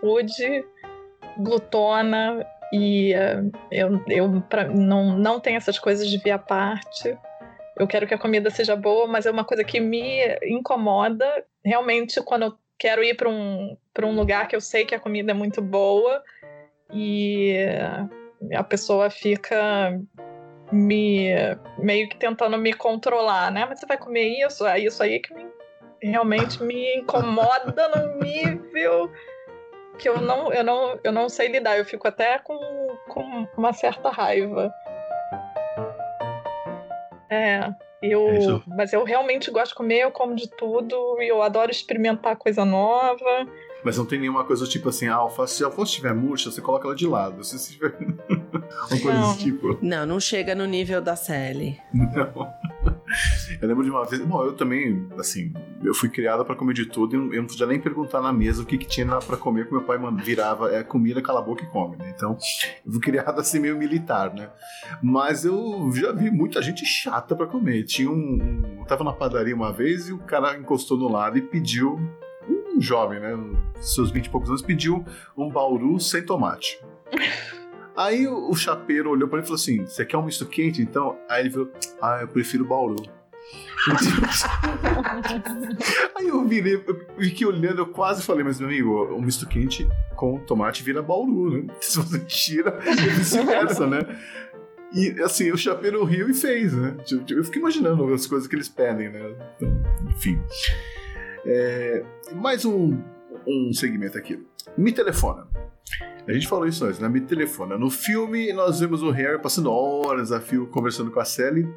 food, 0.00 0.64
glutona 1.38 2.46
e 2.72 3.12
eh, 3.12 3.42
eu, 3.70 4.02
eu 4.08 4.40
pra- 4.48 4.68
não, 4.68 5.18
não 5.18 5.38
tenho 5.40 5.56
essas 5.56 5.78
coisas 5.78 6.08
de 6.08 6.18
via 6.18 6.38
parte. 6.38 7.16
Eu 7.78 7.86
quero 7.86 8.06
que 8.06 8.14
a 8.14 8.18
comida 8.18 8.50
seja 8.50 8.76
boa, 8.76 9.06
mas 9.06 9.26
é 9.26 9.30
uma 9.30 9.44
coisa 9.44 9.64
que 9.64 9.80
me 9.80 10.20
incomoda 10.44 11.26
realmente 11.64 12.22
quando 12.22 12.44
eu 12.44 12.54
quero 12.78 13.02
ir 13.02 13.14
para 13.14 13.28
um, 13.28 13.76
para 13.92 14.06
um 14.06 14.14
lugar 14.14 14.48
que 14.48 14.56
eu 14.56 14.60
sei 14.60 14.84
que 14.84 14.94
a 14.94 15.00
comida 15.00 15.32
é 15.32 15.34
muito 15.34 15.60
boa 15.60 16.22
e 16.94 17.56
a 18.54 18.62
pessoa 18.62 19.10
fica 19.10 20.00
me 20.72 21.28
meio 21.78 22.08
que 22.08 22.16
tentando 22.16 22.56
me 22.56 22.72
controlar, 22.72 23.50
né? 23.50 23.66
Mas 23.68 23.80
você 23.80 23.86
vai 23.86 23.98
comer 23.98 24.28
isso? 24.46 24.64
É 24.66 24.78
isso 24.78 25.02
aí 25.02 25.18
que 25.20 25.34
me- 25.34 25.46
realmente 26.00 26.62
me 26.62 26.96
incomoda 26.96 27.88
no 27.88 28.18
nível 28.22 29.10
que 29.98 30.08
eu 30.08 30.20
não, 30.20 30.52
eu 30.52 30.64
não, 30.64 30.98
eu 31.04 31.12
não 31.12 31.28
sei 31.28 31.48
lidar. 31.48 31.78
Eu 31.78 31.84
fico 31.84 32.06
até 32.08 32.38
com, 32.38 32.56
com 33.08 33.46
uma 33.56 33.72
certa 33.72 34.10
raiva. 34.10 34.72
É, 37.30 37.72
eu, 38.02 38.28
É 38.28 38.60
mas 38.76 38.92
eu 38.92 39.02
realmente 39.04 39.50
gosto 39.50 39.70
de 39.70 39.74
comer, 39.76 40.00
eu 40.00 40.10
como 40.10 40.34
de 40.34 40.48
tudo 40.48 41.20
e 41.20 41.28
eu 41.28 41.42
adoro 41.42 41.70
experimentar 41.70 42.36
coisa 42.36 42.64
nova. 42.64 43.46
Mas 43.84 43.98
não 43.98 44.06
tem 44.06 44.18
nenhuma 44.18 44.44
coisa 44.44 44.66
tipo 44.66 44.88
assim, 44.88 45.08
ah, 45.08 45.16
alface, 45.16 45.56
se 45.56 45.62
a 45.62 45.66
alface 45.66 45.90
estiver 45.90 46.14
murcha, 46.14 46.50
você 46.50 46.60
coloca 46.60 46.86
ela 46.86 46.96
de 46.96 47.06
lado. 47.06 47.44
Se. 47.44 47.78
Uma 48.90 49.00
coisa 49.00 49.12
Não. 49.12 49.32
desse 49.32 49.44
tipo. 49.44 49.78
Não, 49.80 50.06
não 50.06 50.18
chega 50.18 50.54
no 50.54 50.64
nível 50.64 51.00
da 51.00 51.14
Sally. 51.16 51.78
Não. 51.92 52.52
Eu 53.60 53.68
lembro 53.68 53.84
de 53.84 53.90
uma 53.90 54.04
vez. 54.04 54.22
Bom, 54.24 54.44
eu 54.44 54.54
também, 54.54 55.06
assim, 55.18 55.52
eu 55.82 55.94
fui 55.94 56.08
criada 56.08 56.44
pra 56.44 56.56
comer 56.56 56.74
de 56.74 56.86
tudo 56.86 57.14
e 57.14 57.36
eu 57.36 57.42
não 57.42 57.48
podia 57.48 57.66
nem 57.66 57.80
perguntar 57.80 58.20
na 58.20 58.32
mesa 58.32 58.62
o 58.62 58.66
que, 58.66 58.76
que 58.76 58.86
tinha 58.86 59.06
lá 59.06 59.18
pra 59.18 59.36
comer, 59.36 59.68
porque 59.68 59.76
meu 59.76 59.84
pai 59.84 59.98
virava, 60.22 60.74
é 60.74 60.82
comida, 60.82 61.22
cala 61.22 61.40
a 61.40 61.42
boca 61.42 61.62
e 61.62 61.66
come, 61.66 61.96
né? 61.96 62.12
Então, 62.14 62.36
eu 62.84 62.92
fui 62.92 63.00
criada 63.00 63.40
assim 63.40 63.58
meio 63.58 63.76
militar, 63.76 64.34
né? 64.34 64.50
Mas 65.02 65.44
eu 65.44 65.90
já 65.94 66.12
vi 66.12 66.30
muita 66.30 66.60
gente 66.60 66.84
chata 66.84 67.36
pra 67.36 67.46
comer. 67.46 67.84
Tinha 67.84 68.10
um. 68.10 68.14
um 68.14 68.78
eu 68.80 68.86
tava 68.86 69.04
na 69.04 69.12
padaria 69.12 69.54
uma 69.54 69.72
vez 69.72 70.08
e 70.08 70.12
o 70.12 70.18
cara 70.18 70.56
encostou 70.58 70.98
no 70.98 71.08
lado 71.08 71.38
e 71.38 71.42
pediu. 71.42 71.98
Um 72.74 72.80
jovem, 72.80 73.20
né? 73.20 73.36
Seus 73.80 74.10
20 74.10 74.26
e 74.26 74.30
poucos 74.30 74.48
anos, 74.48 74.62
pediu 74.62 75.04
um 75.36 75.48
bauru 75.48 76.00
sem 76.00 76.24
tomate. 76.24 76.80
Aí 77.96 78.26
o, 78.26 78.50
o 78.50 78.56
chapeiro 78.56 79.10
olhou 79.10 79.28
pra 79.28 79.38
ele 79.38 79.44
e 79.44 79.46
falou 79.46 79.60
assim: 79.60 79.86
Você 79.86 80.04
quer 80.04 80.18
um 80.18 80.24
misto 80.24 80.44
quente? 80.46 80.82
Então. 80.82 81.16
Aí 81.28 81.42
ele 81.42 81.50
falou: 81.50 81.70
Ah, 82.02 82.18
eu 82.22 82.28
prefiro 82.28 82.64
bauru. 82.64 82.96
Aí 86.16 86.28
eu 86.28 86.46
virei, 86.46 86.74
eu 86.74 87.06
fiquei 87.18 87.46
olhando, 87.46 87.80
eu 87.80 87.86
quase 87.86 88.22
falei, 88.22 88.42
mas 88.42 88.58
meu 88.58 88.68
amigo, 88.68 89.14
um 89.14 89.20
misto 89.20 89.46
quente 89.46 89.86
com 90.16 90.38
tomate 90.38 90.82
vira 90.82 91.02
bauru, 91.02 91.50
né? 91.50 91.66
Se 91.80 91.98
você 91.98 92.18
tira, 92.20 92.78
vice-versa, 92.80 93.86
né? 93.86 93.98
E 94.92 95.20
assim, 95.22 95.50
o 95.50 95.58
chapeiro 95.58 96.04
riu 96.04 96.30
e 96.30 96.34
fez, 96.34 96.72
né? 96.72 96.96
Tipo, 97.04 97.32
Eu 97.32 97.44
fiquei 97.44 97.60
imaginando 97.60 98.12
as 98.14 98.26
coisas 98.26 98.48
que 98.48 98.54
eles 98.54 98.68
pedem, 98.68 99.10
né? 99.10 99.34
Então, 99.56 99.82
enfim. 100.08 100.40
É, 101.46 102.04
mais 102.32 102.64
um, 102.64 102.98
um 103.46 103.72
segmento 103.72 104.16
aqui. 104.16 104.42
Me 104.76 104.92
telefona. 104.92 105.46
A 106.26 106.32
gente 106.32 106.48
falou 106.48 106.66
isso 106.66 106.84
antes, 106.84 106.98
né? 106.98 107.08
Me 107.08 107.20
telefona. 107.20 107.76
No 107.76 107.90
filme, 107.90 108.52
nós 108.52 108.80
vemos 108.80 109.02
o 109.02 109.10
Harry 109.10 109.40
passando 109.40 109.70
horas 109.70 110.32
a 110.32 110.40
fio 110.40 110.66
conversando 110.68 111.10
com 111.10 111.20
a 111.20 111.24
Sally, 111.24 111.68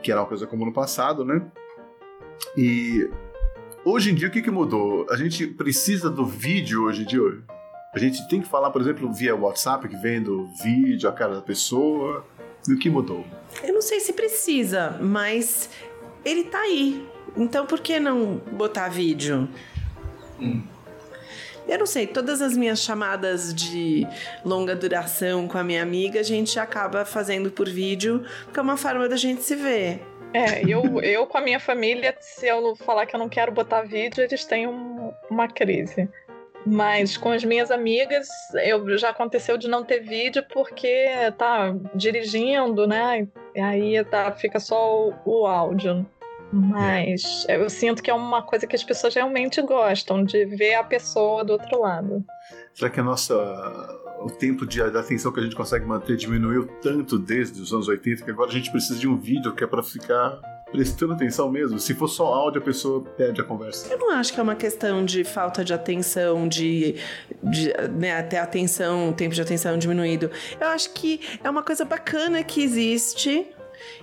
que 0.00 0.12
era 0.12 0.20
uma 0.20 0.28
coisa 0.28 0.46
como 0.46 0.64
no 0.64 0.72
passado, 0.72 1.24
né? 1.24 1.42
E 2.56 3.10
hoje 3.84 4.12
em 4.12 4.14
dia, 4.14 4.28
o 4.28 4.30
que, 4.30 4.42
que 4.42 4.50
mudou? 4.50 5.06
A 5.10 5.16
gente 5.16 5.46
precisa 5.46 6.08
do 6.08 6.24
vídeo 6.24 6.84
hoje 6.84 7.02
em 7.02 7.06
dia. 7.06 7.20
A 7.92 7.98
gente 7.98 8.26
tem 8.28 8.40
que 8.40 8.48
falar, 8.48 8.70
por 8.70 8.80
exemplo, 8.80 9.12
via 9.12 9.34
WhatsApp, 9.34 9.88
que 9.88 9.96
vendo 9.96 10.48
vídeo, 10.62 11.08
a 11.08 11.12
cara 11.12 11.34
da 11.34 11.42
pessoa. 11.42 12.24
E 12.68 12.72
o 12.72 12.78
que 12.78 12.88
mudou? 12.88 13.24
Eu 13.64 13.74
não 13.74 13.82
sei 13.82 13.98
se 13.98 14.12
precisa, 14.12 14.98
mas 15.00 15.70
ele 16.24 16.44
tá 16.44 16.60
aí. 16.60 17.04
Então 17.36 17.66
por 17.66 17.80
que 17.80 17.98
não 18.00 18.36
botar 18.52 18.88
vídeo? 18.88 19.48
Eu 21.68 21.78
não 21.78 21.86
sei, 21.86 22.06
todas 22.06 22.42
as 22.42 22.56
minhas 22.56 22.80
chamadas 22.80 23.54
de 23.54 24.06
longa 24.44 24.74
duração 24.74 25.46
com 25.46 25.56
a 25.58 25.62
minha 25.62 25.82
amiga, 25.82 26.18
a 26.20 26.22
gente 26.22 26.58
acaba 26.58 27.04
fazendo 27.04 27.50
por 27.50 27.68
vídeo, 27.68 28.24
porque 28.44 28.58
é 28.58 28.62
uma 28.62 28.76
forma 28.76 29.08
da 29.08 29.16
gente 29.16 29.42
se 29.42 29.54
ver. 29.54 30.02
É, 30.32 30.62
eu, 30.64 31.00
eu 31.02 31.26
com 31.26 31.38
a 31.38 31.40
minha 31.40 31.60
família, 31.60 32.16
se 32.20 32.46
eu 32.46 32.74
falar 32.76 33.06
que 33.06 33.14
eu 33.14 33.18
não 33.18 33.28
quero 33.28 33.52
botar 33.52 33.82
vídeo, 33.82 34.22
eles 34.24 34.44
têm 34.44 34.66
um- 34.66 35.12
uma 35.30 35.46
crise. 35.48 36.08
Mas 36.66 37.16
com 37.16 37.30
as 37.32 37.42
minhas 37.42 37.70
amigas, 37.70 38.28
eu 38.64 38.96
já 38.98 39.10
aconteceu 39.10 39.56
de 39.56 39.66
não 39.68 39.82
ter 39.82 40.00
vídeo 40.00 40.44
porque 40.52 41.06
tá 41.38 41.74
dirigindo, 41.94 42.86
né? 42.86 43.26
E 43.54 43.60
aí 43.60 44.04
tá, 44.04 44.30
fica 44.32 44.60
só 44.60 45.08
o, 45.08 45.14
o 45.24 45.46
áudio. 45.46 46.06
Mas 46.52 47.46
eu 47.48 47.68
sinto 47.70 48.02
que 48.02 48.10
é 48.10 48.14
uma 48.14 48.42
coisa 48.42 48.66
que 48.66 48.74
as 48.74 48.82
pessoas 48.82 49.14
realmente 49.14 49.62
gostam, 49.62 50.24
de 50.24 50.44
ver 50.46 50.74
a 50.74 50.84
pessoa 50.84 51.44
do 51.44 51.52
outro 51.52 51.80
lado. 51.80 52.24
Será 52.74 52.90
que 52.90 53.00
a 53.00 53.02
nossa. 53.02 53.34
O 54.20 54.30
tempo 54.30 54.66
de, 54.66 54.82
de 54.82 54.98
atenção 54.98 55.32
que 55.32 55.40
a 55.40 55.42
gente 55.42 55.56
consegue 55.56 55.86
manter 55.86 56.14
diminuiu 56.14 56.66
tanto 56.82 57.18
desde 57.18 57.58
os 57.62 57.72
anos 57.72 57.88
80 57.88 58.22
que 58.22 58.30
agora 58.30 58.50
a 58.50 58.52
gente 58.52 58.70
precisa 58.70 58.98
de 58.98 59.08
um 59.08 59.16
vídeo 59.16 59.54
que 59.54 59.64
é 59.64 59.66
pra 59.66 59.82
ficar 59.82 60.38
prestando 60.70 61.14
atenção 61.14 61.50
mesmo? 61.50 61.78
Se 61.78 61.94
for 61.94 62.06
só 62.06 62.26
áudio, 62.26 62.60
a 62.60 62.64
pessoa 62.64 63.02
perde 63.02 63.40
a 63.40 63.44
conversa. 63.44 63.90
Eu 63.90 63.98
não 63.98 64.10
acho 64.10 64.32
que 64.32 64.38
é 64.38 64.42
uma 64.42 64.54
questão 64.54 65.04
de 65.04 65.24
falta 65.24 65.64
de 65.64 65.72
atenção, 65.72 66.46
de, 66.46 66.96
de 67.42 67.72
né, 67.96 68.22
ter 68.22 68.36
atenção, 68.36 69.10
tempo 69.12 69.34
de 69.34 69.40
atenção 69.40 69.78
diminuído. 69.78 70.30
Eu 70.60 70.68
acho 70.68 70.92
que 70.92 71.20
é 71.42 71.48
uma 71.48 71.62
coisa 71.62 71.86
bacana 71.86 72.42
que 72.42 72.62
existe, 72.62 73.46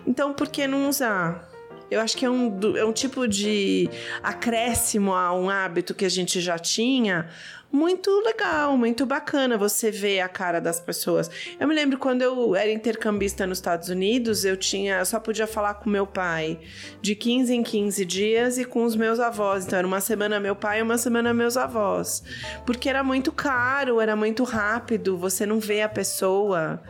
então 0.06 0.34
por 0.34 0.48
que 0.48 0.66
não 0.66 0.90
usar? 0.90 1.48
Eu 1.90 2.02
acho 2.02 2.18
que 2.18 2.26
é 2.26 2.30
um, 2.30 2.60
é 2.76 2.84
um 2.84 2.92
tipo 2.92 3.28
de 3.28 3.90
acréscimo 4.22 5.14
a 5.14 5.34
um 5.34 5.50
hábito 5.50 5.94
que 5.94 6.06
a 6.06 6.10
gente 6.10 6.42
já 6.42 6.60
tinha, 6.60 7.30
muito 7.72 8.10
legal, 8.22 8.78
muito 8.78 9.06
bacana 9.06 9.58
você 9.58 9.92
ver 9.92 10.22
a 10.22 10.30
cara 10.30 10.60
das 10.60 10.80
pessoas. 10.80 11.30
Eu 11.60 11.68
me 11.68 11.76
lembro 11.76 11.98
quando 11.98 12.22
eu 12.22 12.56
era 12.56 12.72
intercambista 12.72 13.46
nos 13.46 13.58
Estados 13.58 13.90
Unidos, 13.90 14.46
eu 14.46 14.56
tinha, 14.56 15.04
só 15.04 15.20
podia 15.20 15.46
falar 15.46 15.76
com 15.76 15.90
meu 15.90 16.08
pai 16.08 16.60
de 17.02 17.14
15 17.14 17.54
em 17.54 17.64
15 17.64 18.06
dias 18.06 18.58
e 18.58 18.66
com 18.66 18.84
os 18.84 18.96
meus 18.96 19.20
avós. 19.20 19.66
Então 19.66 19.80
era 19.80 19.88
uma 19.88 20.00
semana 20.00 20.40
meu 20.40 20.56
pai 20.56 20.80
e 20.80 20.82
uma 20.82 20.98
semana 20.98 21.34
meus 21.34 21.58
avós. 21.58 22.24
Porque 22.66 22.88
era 22.90 23.04
muito 23.04 23.32
caro, 23.32 24.00
era 24.00 24.16
muito 24.16 24.44
rápido, 24.44 25.18
você 25.18 25.46
não 25.46 25.60
vê 25.60 25.82
a 25.82 25.90
pessoa. 25.90 26.82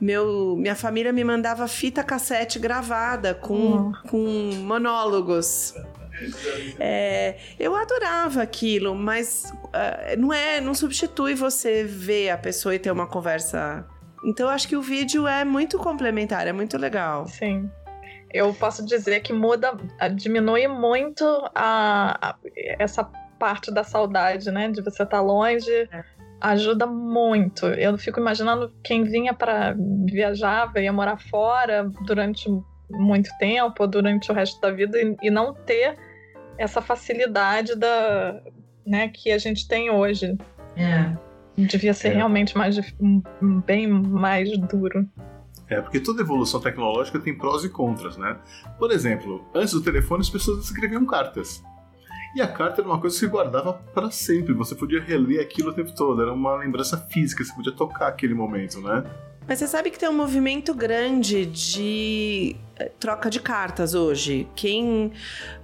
Meu, 0.00 0.54
minha 0.56 0.74
família 0.74 1.12
me 1.12 1.24
mandava 1.24 1.66
fita 1.66 2.04
cassete 2.04 2.58
gravada 2.58 3.34
com, 3.34 3.92
com 4.10 4.50
monólogos. 4.62 5.72
É, 6.78 7.36
eu 7.58 7.74
adorava 7.76 8.42
aquilo, 8.42 8.94
mas 8.94 9.52
ah, 9.72 10.14
não 10.18 10.32
é, 10.32 10.60
não 10.60 10.74
substitui 10.74 11.34
você 11.34 11.84
ver 11.84 12.30
a 12.30 12.38
pessoa 12.38 12.74
e 12.74 12.78
ter 12.78 12.90
uma 12.90 13.06
conversa. 13.06 13.86
Então 14.24 14.46
eu 14.46 14.50
acho 14.52 14.66
que 14.68 14.76
o 14.76 14.82
vídeo 14.82 15.26
é 15.26 15.44
muito 15.44 15.78
complementar, 15.78 16.46
é 16.46 16.52
muito 16.52 16.76
legal. 16.76 17.26
Sim. 17.26 17.70
Eu 18.32 18.52
posso 18.54 18.84
dizer 18.84 19.20
que 19.20 19.32
muda, 19.32 19.76
a- 19.98 20.08
diminui 20.08 20.66
muito 20.68 21.24
a, 21.54 22.30
a- 22.30 22.36
essa 22.78 23.04
parte 23.38 23.72
da 23.72 23.84
saudade, 23.84 24.50
né? 24.50 24.68
De 24.70 24.82
você 24.82 25.02
estar 25.04 25.20
longe. 25.20 25.88
Ajuda 26.50 26.86
muito. 26.86 27.66
Eu 27.66 27.98
fico 27.98 28.20
imaginando 28.20 28.72
quem 28.84 29.02
vinha 29.02 29.34
para 29.34 29.74
viajava, 30.08 30.80
ia 30.80 30.92
morar 30.92 31.16
fora 31.16 31.90
durante 32.04 32.48
muito 32.88 33.28
tempo, 33.38 33.84
durante 33.86 34.30
o 34.30 34.34
resto 34.34 34.60
da 34.60 34.70
vida, 34.70 34.96
e, 34.96 35.16
e 35.22 35.30
não 35.30 35.52
ter 35.52 35.96
essa 36.56 36.80
facilidade 36.80 37.74
da, 37.74 38.40
né, 38.86 39.08
que 39.08 39.32
a 39.32 39.38
gente 39.38 39.66
tem 39.66 39.90
hoje. 39.90 40.38
É. 40.76 41.16
Devia 41.56 41.92
ser 41.92 42.08
É. 42.08 42.14
realmente 42.14 42.56
mais, 42.56 42.78
bem 43.66 43.88
mais 43.88 44.56
duro. 44.56 45.04
É, 45.68 45.80
porque 45.80 45.98
toda 45.98 46.22
evolução 46.22 46.60
tecnológica 46.60 47.18
tem 47.18 47.36
prós 47.36 47.64
e 47.64 47.68
contras, 47.68 48.16
né? 48.16 48.38
Por 48.78 48.92
exemplo, 48.92 49.44
antes 49.52 49.72
do 49.72 49.82
telefone 49.82 50.20
as 50.20 50.30
pessoas 50.30 50.64
escreviam 50.64 51.04
cartas. 51.04 51.60
E 52.36 52.42
a 52.42 52.46
carta 52.46 52.82
era 52.82 52.88
uma 52.90 53.00
coisa 53.00 53.16
que 53.16 53.20
você 53.20 53.28
guardava 53.28 53.72
para 53.72 54.10
sempre, 54.10 54.52
você 54.52 54.74
podia 54.74 55.00
reler 55.00 55.40
aquilo 55.40 55.70
o 55.70 55.72
tempo 55.72 55.90
todo, 55.96 56.20
era 56.20 56.30
uma 56.30 56.54
lembrança 56.56 56.98
física, 56.98 57.42
você 57.42 57.50
podia 57.54 57.72
tocar 57.72 58.08
aquele 58.08 58.34
momento, 58.34 58.78
né? 58.78 59.04
Mas 59.48 59.58
você 59.58 59.66
sabe 59.66 59.90
que 59.90 59.98
tem 59.98 60.06
um 60.06 60.14
movimento 60.14 60.74
grande 60.74 61.46
de 61.46 62.54
troca 63.00 63.30
de 63.30 63.40
cartas 63.40 63.94
hoje. 63.94 64.46
Quem, 64.54 65.12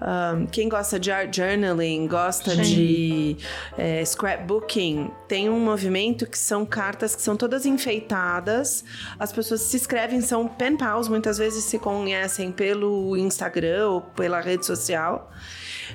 ahn, 0.01 0.47
quem 0.51 0.69
gosta 0.69 0.99
de 0.99 1.11
art 1.11 1.35
journaling, 1.37 2.07
gosta 2.07 2.53
Sim. 2.57 2.63
de 2.63 3.37
eh, 3.77 4.05
scrapbooking, 4.05 5.11
tem 5.29 5.49
um 5.51 5.61
movimento 5.61 6.27
que 6.27 6.39
são 6.39 6.65
cartas 6.65 7.15
que 7.15 7.23
são 7.23 7.37
todas 7.37 7.67
enfeitadas. 7.67 8.85
As 9.19 9.33
pessoas 9.33 9.61
se 9.63 9.77
escrevem, 9.77 10.21
são 10.21 10.47
pen 10.49 10.77
pals, 10.77 11.09
muitas 11.09 11.39
vezes 11.39 11.65
se 11.65 11.79
conhecem 11.79 12.51
pelo 12.51 13.17
Instagram 13.17 13.89
ou 13.91 14.01
pela 14.01 14.41
rede 14.41 14.65
social. 14.65 15.31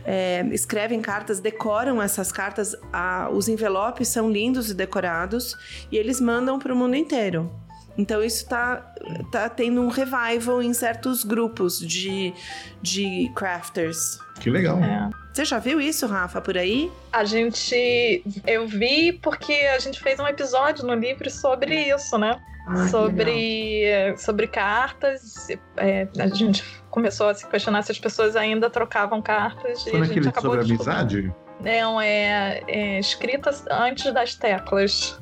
É, 0.06 0.46
escrevem 0.52 1.02
cartas, 1.02 1.40
decoram 1.40 2.02
essas 2.02 2.32
cartas, 2.32 2.76
a- 2.94 3.30
os 3.32 3.48
envelopes 3.50 4.08
são 4.08 4.30
lindos 4.30 4.70
e 4.70 4.74
decorados 4.74 5.56
e 5.92 5.98
eles 5.98 6.22
mandam 6.22 6.60
para 6.60 6.72
o 6.74 6.76
mundo 6.78 6.96
inteiro. 6.96 7.52
Então 7.98 8.24
isso 8.24 8.48
tá, 8.48 8.94
tá 9.32 9.50
tendo 9.50 9.82
um 9.82 9.88
revival 9.88 10.62
em 10.62 10.74
certos 10.74 11.24
grupos 11.24 11.80
de, 11.80 12.34
de 12.82 13.32
crafters. 13.36 14.20
Que 14.40 14.50
legal. 14.50 14.78
É. 14.84 15.10
Você 15.34 15.46
já 15.46 15.60
viu 15.60 15.82
isso, 15.82 16.06
Rafa, 16.06 16.40
por 16.40 16.58
aí? 16.58 16.92
A 17.12 17.24
gente. 17.24 18.24
Eu 18.46 18.68
vi 18.68 19.14
porque 19.14 19.54
a 19.54 19.80
gente 19.80 20.00
fez 20.00 20.20
um 20.20 20.28
episódio 20.28 20.86
no 20.86 20.94
livro 20.94 21.30
sobre 21.30 21.90
isso, 21.90 22.18
né? 22.18 22.40
Ah, 22.68 22.88
sobre, 22.90 24.16
sobre 24.18 24.48
cartas. 24.48 25.48
É, 25.78 26.08
a 26.20 26.28
gente 26.28 26.64
começou 26.90 27.30
a 27.30 27.34
se 27.34 27.48
questionar 27.48 27.82
se 27.82 27.92
as 27.92 28.00
pessoas 28.00 28.36
ainda 28.36 28.70
trocavam 28.70 29.22
cartas. 29.22 29.84
Foi 29.84 29.94
e 29.94 29.96
a 29.96 30.00
gente 30.00 30.08
naquele 30.10 30.30
acabou 30.30 30.52
sobre 30.52 30.74
amizade? 30.74 31.34
Não, 31.62 32.00
é, 32.00 32.62
é 32.68 33.00
escritas 33.00 33.64
antes 33.70 34.14
das 34.14 34.36
teclas. 34.36 35.20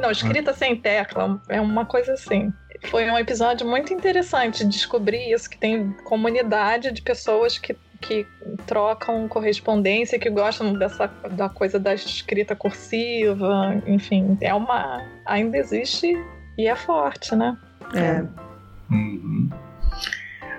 Não, 0.00 0.10
escrita 0.10 0.52
sem 0.52 0.76
tecla, 0.76 1.40
é 1.48 1.60
uma 1.60 1.84
coisa 1.84 2.14
assim. 2.14 2.52
Foi 2.86 3.08
um 3.10 3.18
episódio 3.18 3.66
muito 3.66 3.92
interessante 3.92 4.64
descobrir 4.64 5.32
isso, 5.32 5.48
que 5.48 5.58
tem 5.58 5.92
comunidade 6.04 6.90
de 6.92 7.02
pessoas 7.02 7.58
que 7.58 7.76
que 8.00 8.26
trocam 8.66 9.28
correspondência, 9.28 10.18
que 10.18 10.30
gostam 10.30 10.72
dessa 10.72 11.06
da 11.32 11.48
coisa 11.48 11.78
da 11.78 11.94
escrita 11.94 12.56
cursiva, 12.56 13.80
enfim, 13.86 14.38
é 14.40 14.54
uma 14.54 15.06
ainda 15.26 15.58
existe 15.58 16.16
e 16.56 16.66
é 16.66 16.74
forte, 16.74 17.34
né? 17.36 17.56
É. 17.94 18.22
Uhum. 18.90 19.50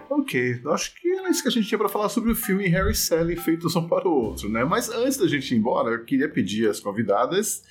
Ok, 0.09 0.61
acho 0.67 0.93
que 0.95 1.09
era 1.09 1.29
isso 1.29 1.41
que 1.41 1.47
a 1.47 1.51
gente 1.51 1.67
tinha 1.67 1.79
pra 1.79 1.89
falar 1.89 2.09
sobre 2.09 2.31
o 2.31 2.35
filme 2.35 2.67
Harry 2.67 2.91
e 2.91 2.95
Sally 2.95 3.38
feitos 3.38 3.75
um 3.75 3.88
para 3.88 4.07
o 4.07 4.11
outro, 4.11 4.49
né? 4.49 4.63
Mas 4.63 4.89
antes 4.89 5.17
da 5.17 5.27
gente 5.27 5.55
ir 5.55 5.57
embora, 5.57 5.89
eu 5.91 6.05
queria 6.05 6.29
pedir 6.29 6.69
às 6.69 6.79
convidadas 6.79 7.63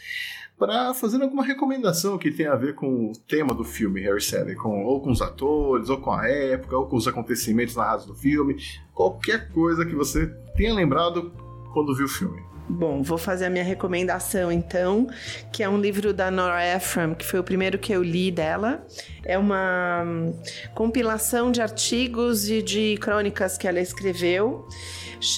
para 0.61 0.93
fazer 0.93 1.23
alguma 1.23 1.43
recomendação 1.43 2.19
que 2.19 2.31
tenha 2.31 2.53
a 2.53 2.57
ver 2.57 2.75
com 2.75 3.11
o 3.11 3.13
tema 3.27 3.55
do 3.55 3.65
filme 3.65 4.03
Harry 4.03 4.21
Sally, 4.21 4.55
com, 4.55 4.85
ou 4.85 5.01
com 5.01 5.11
os 5.11 5.23
atores, 5.23 5.89
ou 5.89 5.97
com 5.97 6.13
a 6.13 6.29
época, 6.29 6.77
ou 6.77 6.87
com 6.87 6.97
os 6.97 7.09
acontecimentos 7.09 7.75
narrados 7.75 8.07
no 8.07 8.15
filme, 8.15 8.59
qualquer 8.93 9.49
coisa 9.49 9.87
que 9.87 9.95
você 9.95 10.27
tenha 10.55 10.75
lembrado 10.75 11.33
quando 11.73 11.97
viu 11.97 12.05
o 12.05 12.09
filme. 12.09 12.43
Bom, 12.69 13.03
vou 13.03 13.17
fazer 13.17 13.47
a 13.47 13.51
minha 13.51 13.65
recomendação 13.65 14.53
então, 14.53 15.09
que 15.51 15.63
é 15.63 15.69
um 15.69 15.81
livro 15.81 16.13
da 16.13 16.31
Nora 16.31 16.63
Ephron, 16.77 17.15
que 17.15 17.25
foi 17.25 17.41
o 17.41 17.43
primeiro 17.43 17.79
que 17.79 17.91
eu 17.91 18.03
li 18.03 18.31
dela. 18.31 18.87
É 19.25 19.39
uma 19.39 20.05
hum, 20.07 20.35
compilação 20.75 21.51
de 21.51 21.63
artigos 21.63 22.51
e 22.51 22.61
de 22.61 22.99
crônicas 22.99 23.57
que 23.57 23.67
ela 23.67 23.81
escreveu. 23.81 24.69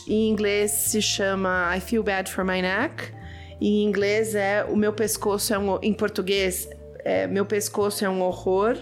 Em 0.08 0.28
inglês 0.28 0.72
se 0.72 1.00
chama 1.00 1.74
I 1.76 1.80
Feel 1.80 2.02
Bad 2.02 2.28
for 2.28 2.44
My 2.44 2.60
Neck. 2.60 3.21
Em 3.64 3.84
inglês 3.84 4.34
é 4.34 4.64
O 4.68 4.74
Meu 4.76 4.92
Pescoço 4.92 5.54
é 5.54 5.58
um. 5.58 5.78
Em 5.82 5.92
português 5.92 6.68
é 7.04 7.26
Meu 7.28 7.46
Pescoço 7.46 8.04
é 8.04 8.08
um 8.08 8.20
Horror 8.20 8.76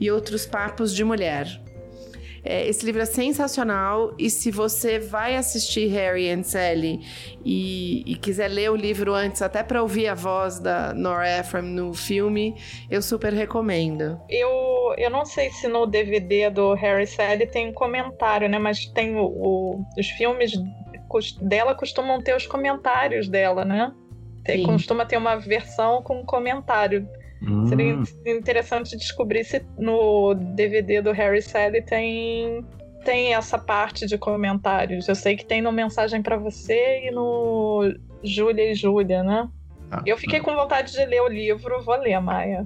e 0.00 0.10
Outros 0.10 0.46
Papos 0.46 0.94
de 0.94 1.04
Mulher. 1.04 1.46
É, 2.44 2.66
esse 2.66 2.84
livro 2.84 3.00
é 3.00 3.04
sensacional 3.04 4.14
e 4.18 4.28
se 4.28 4.50
você 4.50 4.98
vai 4.98 5.36
assistir 5.36 5.86
Harry 5.88 6.28
and 6.28 6.42
Sally 6.42 6.98
e, 7.44 8.02
e 8.04 8.16
quiser 8.16 8.48
ler 8.48 8.68
o 8.70 8.74
livro 8.74 9.14
antes, 9.14 9.42
até 9.42 9.62
para 9.62 9.80
ouvir 9.80 10.08
a 10.08 10.14
voz 10.14 10.58
da 10.58 10.92
Nora 10.92 11.38
Ephron 11.38 11.62
no 11.62 11.94
filme, 11.94 12.56
eu 12.90 13.00
super 13.00 13.32
recomendo. 13.32 14.18
Eu, 14.28 14.48
eu 14.98 15.08
não 15.10 15.24
sei 15.24 15.50
se 15.50 15.68
no 15.68 15.86
DVD 15.86 16.50
do 16.50 16.74
Harry 16.74 17.06
Sally 17.06 17.46
tem 17.46 17.68
um 17.68 17.72
comentário, 17.72 18.48
né? 18.48 18.58
Mas 18.58 18.86
tem 18.86 19.14
o, 19.14 19.24
o- 19.24 19.84
os 19.96 20.08
filmes 20.08 20.52
dela 21.42 21.74
costumam 21.76 22.20
ter 22.20 22.34
os 22.34 22.46
comentários 22.46 23.28
dela, 23.28 23.64
né? 23.64 23.92
Tem- 24.44 24.64
costuma 24.66 25.04
ter 25.06 25.16
uma 25.16 25.36
versão 25.36 26.02
com 26.02 26.24
comentário. 26.24 27.08
Hum, 27.42 27.66
Seria 27.66 27.86
in- 27.92 28.04
interessante 28.26 28.96
descobrir 28.96 29.44
se 29.44 29.64
no 29.78 30.34
DVD 30.34 31.00
do 31.02 31.12
Harry 31.12 31.42
Sally 31.42 31.82
tem 31.82 32.64
tem 33.04 33.34
essa 33.34 33.58
parte 33.58 34.06
de 34.06 34.16
comentários. 34.16 35.08
Eu 35.08 35.16
sei 35.16 35.36
que 35.36 35.44
tem 35.44 35.60
no 35.60 35.72
Mensagem 35.72 36.22
pra 36.22 36.36
Você 36.36 37.00
e 37.04 37.10
no 37.10 37.92
Júlia 38.22 38.70
e 38.70 38.74
Júlia, 38.74 39.24
né? 39.24 39.48
tá. 39.90 40.02
Eu 40.06 40.16
fiquei 40.16 40.38
com 40.38 40.54
vontade 40.54 40.92
de 40.92 41.04
ler 41.04 41.20
o 41.20 41.26
livro, 41.28 41.82
vou 41.82 41.96
ler, 41.96 42.20
Maia. 42.20 42.64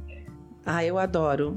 Ah, 0.67 0.85
eu 0.85 0.99
adoro. 0.99 1.57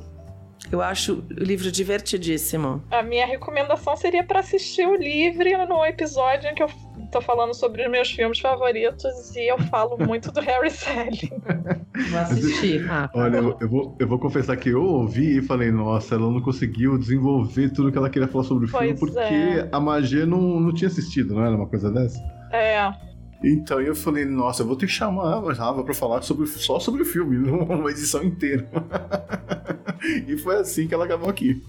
Eu 0.71 0.81
acho 0.81 1.15
o 1.15 1.43
livro 1.43 1.69
divertidíssimo. 1.71 2.81
A 2.89 3.01
minha 3.03 3.25
recomendação 3.25 3.97
seria 3.97 4.23
para 4.23 4.39
assistir 4.39 4.87
o 4.87 4.95
livre 4.95 5.57
no 5.65 5.85
episódio 5.85 6.49
em 6.49 6.55
que 6.55 6.63
eu 6.63 6.69
tô 7.09 7.21
falando 7.21 7.53
sobre 7.53 7.83
os 7.83 7.91
meus 7.91 8.11
filmes 8.11 8.39
favoritos 8.39 9.35
e 9.35 9.49
eu 9.51 9.57
falo 9.63 9.97
muito 10.05 10.31
do 10.31 10.39
Harry 10.41 10.69
Sally. 10.69 11.31
Vou 12.09 12.19
assistir. 12.19 12.89
Ah, 12.89 13.09
Olha, 13.13 13.37
eu, 13.37 13.57
eu 13.59 13.69
vou, 13.69 13.95
eu 13.99 14.07
vou 14.07 14.19
confessar 14.19 14.55
que 14.57 14.69
eu 14.69 14.83
ouvi 14.83 15.37
e 15.37 15.41
falei, 15.41 15.71
nossa, 15.71 16.15
ela 16.15 16.29
não 16.29 16.41
conseguiu 16.41 16.97
desenvolver 16.97 17.69
tudo 17.69 17.91
que 17.91 17.97
ela 17.97 18.09
queria 18.09 18.27
falar 18.27 18.43
sobre 18.43 18.65
o 18.65 18.67
filme 18.67 18.87
Pois 18.95 18.99
porque 18.99 19.19
é. 19.19 19.69
a 19.71 19.79
magia 19.79 20.25
não, 20.25 20.59
não 20.59 20.73
tinha 20.73 20.87
assistido, 20.87 21.33
não 21.33 21.45
era 21.45 21.55
uma 21.55 21.67
coisa 21.67 21.91
dessa? 21.91 22.19
É, 22.51 22.91
Então 23.43 23.79
eu 23.79 23.95
falei, 23.95 24.25
nossa, 24.25 24.63
eu 24.63 24.67
vou 24.67 24.75
ter 24.75 24.85
que 24.85 24.91
chamar 24.91 25.35
a 25.35 25.53
Rafa 25.53 25.83
pra 25.83 25.93
falar 25.93 26.21
sobre, 26.21 26.45
só 26.47 26.79
sobre 26.79 27.01
o 27.01 27.05
filme, 27.05 27.37
uma 27.49 27.89
edição 27.89 28.23
inteira. 28.23 28.67
e 30.27 30.37
foi 30.37 30.57
assim 30.57 30.87
que 30.87 30.93
ela 30.93 31.05
acabou 31.05 31.29
aqui. 31.29 31.61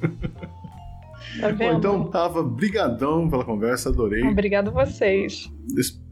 Tá 1.39 1.49
Bom, 1.51 1.57
vendo? 1.57 1.79
então, 1.79 2.11
Rafa, 2.11 2.43
brigadão 2.43 3.29
pela 3.29 3.45
conversa, 3.45 3.91
adorei. 3.91 4.23
Obrigado 4.25 4.69
a 4.69 4.85
vocês. 4.85 5.51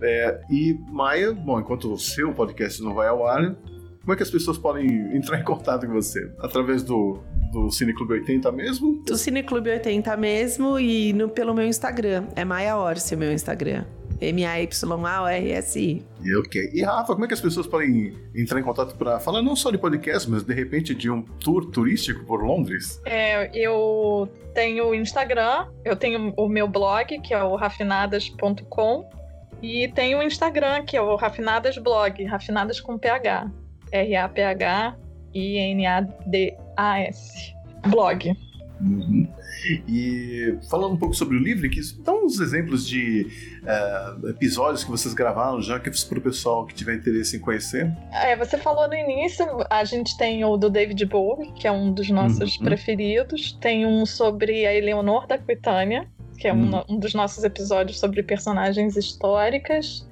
É, 0.02 0.40
e 0.50 0.78
Maia, 0.90 1.32
bom, 1.32 1.58
enquanto 1.58 1.92
o 1.92 1.98
seu 1.98 2.32
podcast 2.32 2.82
não 2.82 2.94
vai 2.94 3.08
ao 3.08 3.26
ar, 3.26 3.56
como 4.00 4.14
é 4.14 4.16
que 4.16 4.22
as 4.22 4.30
pessoas 4.30 4.56
podem 4.56 4.86
entrar 5.14 5.38
em 5.40 5.44
contato 5.44 5.86
com 5.86 5.92
você? 5.92 6.32
Através 6.38 6.82
do, 6.82 7.18
do 7.52 7.70
Cine 7.70 7.92
Clube 7.94 8.14
80 8.14 8.50
mesmo? 8.52 9.02
do 9.04 9.16
Cineclube 9.16 9.68
80 9.68 10.16
mesmo 10.16 10.78
e 10.78 11.12
no, 11.12 11.28
pelo 11.28 11.54
meu 11.54 11.66
Instagram. 11.66 12.24
É 12.34 12.44
Maia 12.44 12.76
Orsi 12.76 13.14
o 13.14 13.18
meu 13.18 13.32
Instagram. 13.32 13.84
M-A-Y-A-O-R-S-I. 14.20 16.04
E 16.22 16.36
ok. 16.36 16.70
E 16.72 16.82
Rafa, 16.82 17.12
como 17.12 17.24
é 17.24 17.28
que 17.28 17.34
as 17.34 17.40
pessoas 17.40 17.66
podem 17.66 18.14
entrar 18.34 18.60
em 18.60 18.62
contato 18.62 18.96
para 18.96 19.20
falar 19.20 19.42
não 19.42 19.54
só 19.54 19.70
de 19.70 19.78
podcast, 19.78 20.28
mas 20.30 20.42
de 20.42 20.54
repente 20.54 20.94
de 20.94 21.10
um 21.10 21.22
tour 21.22 21.70
turístico 21.70 22.24
por 22.24 22.42
Londres? 22.42 23.00
É, 23.04 23.50
eu 23.54 24.28
tenho 24.54 24.88
o 24.88 24.94
Instagram, 24.94 25.66
eu 25.84 25.96
tenho 25.96 26.32
o 26.36 26.48
meu 26.48 26.66
blog, 26.68 27.20
que 27.20 27.32
é 27.32 27.42
o 27.42 27.54
rafinadas.com, 27.56 29.08
e 29.62 29.88
tenho 29.88 30.18
o 30.18 30.22
Instagram, 30.22 30.84
que 30.84 30.96
é 30.96 31.02
o 31.02 31.16
Rafinadas 31.16 31.76
Blog, 31.78 32.24
Rafinadas 32.24 32.80
com 32.80 32.96
PH. 32.96 33.50
R-A-P-H-I-N-A-D-A-S. 33.90 34.98
Blog. 37.88 38.36
Uhum. 38.80 39.26
E 39.88 40.56
falando 40.70 40.92
um 40.94 40.96
pouco 40.96 41.14
sobre 41.14 41.36
o 41.36 41.40
livro, 41.40 41.68
que 41.68 41.80
dá 42.02 42.12
uns 42.12 42.38
exemplos 42.40 42.86
de 42.86 43.26
eh, 43.64 44.14
episódios 44.30 44.84
que 44.84 44.90
vocês 44.90 45.14
gravaram 45.14 45.60
já, 45.60 45.78
que 45.80 45.90
para 46.08 46.18
o 46.18 46.22
pessoal 46.22 46.64
que 46.66 46.74
tiver 46.74 46.94
interesse 46.94 47.36
em 47.36 47.40
conhecer. 47.40 47.90
É, 48.12 48.36
você 48.36 48.56
falou 48.58 48.86
no 48.88 48.94
início, 48.94 49.44
a 49.70 49.84
gente 49.84 50.16
tem 50.16 50.44
o 50.44 50.56
do 50.56 50.70
David 50.70 51.04
Bowie, 51.06 51.52
que 51.54 51.66
é 51.66 51.72
um 51.72 51.92
dos 51.92 52.08
nossos 52.10 52.56
Uhum. 52.58 52.64
preferidos. 52.64 53.52
Tem 53.60 53.84
um 53.86 54.04
sobre 54.06 54.64
a 54.66 54.74
Eleonor 54.74 55.26
da 55.26 55.34
Aquitânia, 55.34 56.06
que 56.38 56.46
é 56.46 56.52
um, 56.52 56.70
Uhum. 56.72 56.84
um 56.90 56.98
dos 56.98 57.14
nossos 57.14 57.42
episódios 57.44 57.98
sobre 57.98 58.22
personagens 58.22 58.96
históricas. 58.96 60.06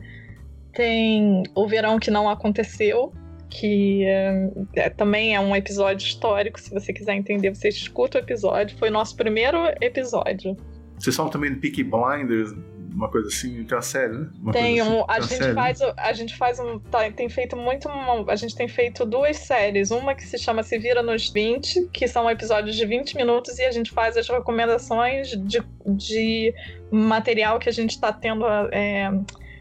Tem 0.74 1.42
o 1.54 1.66
Verão 1.66 1.98
que 1.98 2.10
Não 2.10 2.28
Aconteceu, 2.28 3.12
que 3.58 4.04
é, 4.04 4.50
é- 4.76 4.90
também 4.90 5.34
é 5.34 5.40
um 5.40 5.54
episódio 5.54 6.06
histórico. 6.06 6.60
Se 6.60 6.70
você 6.72 6.92
quiser 6.92 7.14
entender, 7.14 7.54
você 7.54 7.68
escuta 7.68 8.18
o 8.18 8.20
episódio. 8.20 8.76
Foi 8.78 8.88
o 8.88 8.92
nosso 8.92 9.16
primeiro 9.16 9.58
episódio. 9.80 10.56
Vocês 10.98 11.14
falam 11.16 11.30
também 11.30 11.52
do 11.52 11.60
Peaky 11.60 11.84
Blinders, 11.84 12.52
uma 12.94 13.10
coisa 13.10 13.28
assim, 13.28 13.62
tem 13.64 13.76
uma 13.76 13.82
série, 13.82 14.12
né? 14.16 14.28
Uma 14.40 14.52
Tem 14.52 14.76
coisa 14.78 14.90
um, 14.90 14.94
assim, 15.02 15.04
a 15.08 15.14
tem 15.14 15.22
gente 15.22 15.38
série, 15.38 15.48
né? 15.48 15.54
faz, 15.54 15.80
a 15.82 16.12
gente 16.14 16.36
faz 16.36 16.58
um, 16.60 16.78
tá, 16.78 17.10
tem 17.12 17.28
feito 17.28 17.54
muito, 17.54 17.86
uma- 17.88 18.32
a 18.32 18.36
gente 18.36 18.56
tem 18.56 18.66
feito 18.68 19.04
duas 19.04 19.36
séries, 19.36 19.90
uma 19.90 20.14
que 20.14 20.24
se 20.24 20.38
chama 20.38 20.62
Se 20.62 20.78
Vira 20.78 21.02
nos 21.02 21.28
20, 21.28 21.88
que 21.92 22.08
são 22.08 22.30
episódios 22.30 22.74
de 22.74 22.86
20 22.86 23.14
minutos 23.16 23.58
e 23.58 23.64
a 23.64 23.70
gente 23.70 23.90
faz 23.90 24.16
as 24.16 24.26
recomendações 24.28 25.28
de, 25.28 25.62
de 25.86 26.54
material 26.90 27.58
que 27.58 27.68
a 27.68 27.72
gente 27.72 27.90
está 27.90 28.10
tendo, 28.12 28.46
é, 28.72 29.10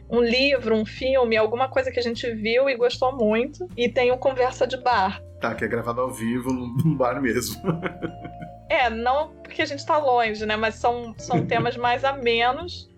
um 0.10 0.22
livro, 0.22 0.76
um 0.76 0.86
filme, 0.86 1.36
alguma 1.38 1.68
coisa 1.68 1.91
que 1.91 1.99
a 1.99 2.03
gente 2.03 2.30
viu 2.34 2.69
e 2.69 2.76
gostou 2.76 3.15
muito. 3.15 3.68
E 3.76 3.90
tem 3.90 4.11
o 4.11 4.18
Conversa 4.18 4.65
de 4.68 4.77
Bar. 4.77 5.22
Tá, 5.41 5.53
que 5.56 5.64
é 5.65 5.68
gravado 5.68 6.02
ao 6.02 6.11
vivo 6.11 6.52
num 6.52 6.95
bar 6.95 7.22
mesmo. 7.22 7.61
É, 8.68 8.90
não 8.90 9.30
porque 9.44 9.61
a 9.61 9.65
gente 9.65 9.77
está 9.80 9.99
longe, 9.99 10.44
né? 10.44 10.56
Mas 10.56 10.73
são, 10.76 11.14
são 11.19 11.45
temas 11.45 11.77
mais 11.77 12.03
amenos. 12.03 12.90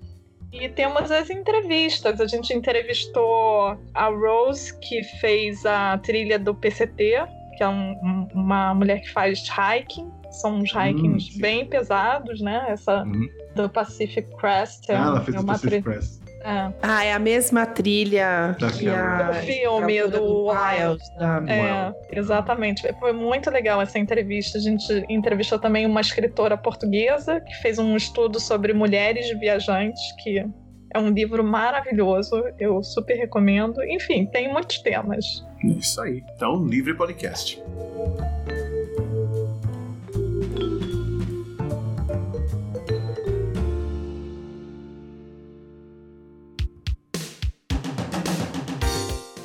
E 0.53 0.69
temos 0.69 1.11
as 1.11 1.29
entrevistas. 1.29 2.21
A 2.21 2.25
gente 2.25 2.53
entrevistou 2.53 3.77
a 3.93 4.07
Rose, 4.07 4.73
que 4.79 5.03
fez 5.19 5.65
a 5.65 5.97
trilha 5.97 6.39
do 6.39 6.55
PCT, 6.55 7.17
que 7.57 7.63
é 7.63 7.67
um- 7.67 7.91
um- 8.01 8.27
uma 8.33 8.73
mulher 8.73 9.01
que 9.01 9.11
faz 9.11 9.43
hiking. 9.49 10.09
São 10.31 10.55
uns 10.59 10.71
hikings 10.73 11.33
sim. 11.33 11.41
bem 11.41 11.65
pesados, 11.65 12.39
né? 12.39 12.65
Essa 12.69 13.03
Uhum. 13.03 13.27
do 13.53 13.69
Pacific 13.69 14.25
Crest. 14.37 14.89
É, 14.89 14.95
Ah, 14.95 15.01
ela 15.07 15.21
fez 15.21 15.35
é 15.35 15.39
o 15.41 15.45
Pacific 15.45 15.69
tri- 15.69 15.93
Crest. 15.93 16.21
É. 16.47 16.73
Ah, 16.81 17.03
é 17.03 17.11
a 17.11 17.19
mesma 17.19 17.65
trilha 17.65 18.55
que 18.77 18.87
a 18.87 19.31
Do 19.31 19.33
filme, 19.45 19.95
gravadora 19.95 20.09
do 20.09 20.47
Wild. 20.47 21.03
Da... 21.19 21.43
É, 21.45 21.93
exatamente. 22.17 22.87
Foi 22.99 23.11
muito 23.11 23.49
legal 23.49 23.81
essa 23.81 23.99
entrevista. 23.99 24.57
A 24.57 24.61
gente 24.61 25.05
entrevistou 25.09 25.59
também 25.59 25.85
uma 25.85 25.99
escritora 25.99 26.57
portuguesa 26.57 27.41
que 27.41 27.53
fez 27.55 27.77
um 27.77 27.97
estudo 27.97 28.39
sobre 28.39 28.73
mulheres 28.73 29.29
viajantes, 29.37 30.01
que 30.23 30.39
é 30.39 30.99
um 30.99 31.09
livro 31.09 31.43
maravilhoso. 31.43 32.41
Eu 32.57 32.81
super 32.81 33.17
recomendo. 33.17 33.83
Enfim, 33.83 34.25
tem 34.27 34.49
muitos 34.49 34.79
temas. 34.79 35.45
Isso 35.61 36.01
aí. 36.01 36.23
Então, 36.33 36.65
livre 36.65 36.93
podcast. 36.93 37.61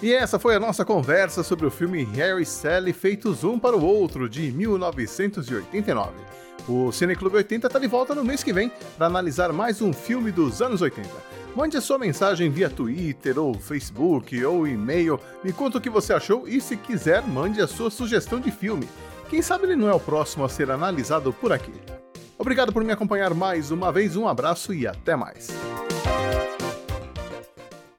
E 0.03 0.13
essa 0.13 0.37
foi 0.37 0.57
a 0.57 0.61
nossa 0.61 0.85
conversa 0.85 1.45
sobre 1.45 1.65
o 1.65 1.71
filme 1.71 2.03
Harry 2.03 2.43
e 2.43 2.47
Sally 2.47 2.93
Feitos 2.93 3.45
Um 3.45 3.57
para 3.57 3.77
o 3.77 3.85
Outro, 3.85 4.29
de 4.29 4.51
1989. 4.51 6.11
O 6.69 6.91
Cineclube 6.91 7.37
80 7.37 7.69
está 7.69 7.79
de 7.79 7.87
volta 7.87 8.13
no 8.13 8.25
mês 8.25 8.43
que 8.43 8.53
vem 8.53 8.73
para 8.97 9.07
analisar 9.07 9.53
mais 9.53 9.81
um 9.81 9.93
filme 9.93 10.33
dos 10.33 10.61
anos 10.61 10.83
80. 10.83 11.09
Mande 11.55 11.77
a 11.77 11.81
sua 11.81 11.99
mensagem 11.99 12.51
via 12.51 12.69
Twitter 12.69 13.39
ou 13.39 13.55
Facebook 13.55 14.45
ou 14.45 14.67
e-mail, 14.67 15.21
me 15.45 15.53
conta 15.53 15.79
o 15.79 15.81
que 15.81 15.91
você 15.91 16.13
achou 16.13 16.49
e 16.49 16.61
se 16.61 16.77
quiser, 16.77 17.23
mande 17.23 17.63
a 17.63 17.69
sua 17.69 17.89
sugestão 17.89 18.41
de 18.41 18.51
filme. 18.51 18.89
Quem 19.31 19.41
sabe 19.41 19.67
ele 19.67 19.77
não 19.77 19.89
é 19.89 19.95
o 19.95 20.01
próximo 20.01 20.45
a 20.45 20.49
ser 20.49 20.69
analisado 20.73 21.33
por 21.33 21.53
aqui. 21.53 21.73
Obrigado 22.37 22.73
por 22.73 22.83
me 22.83 22.93
acompanhar 22.93 23.33
mais 23.35 23.71
uma 23.71 23.93
vez, 23.93 24.17
um 24.17 24.27
abraço 24.27 24.75
e 24.75 24.85
até 24.85 25.15
mais. 25.15 25.47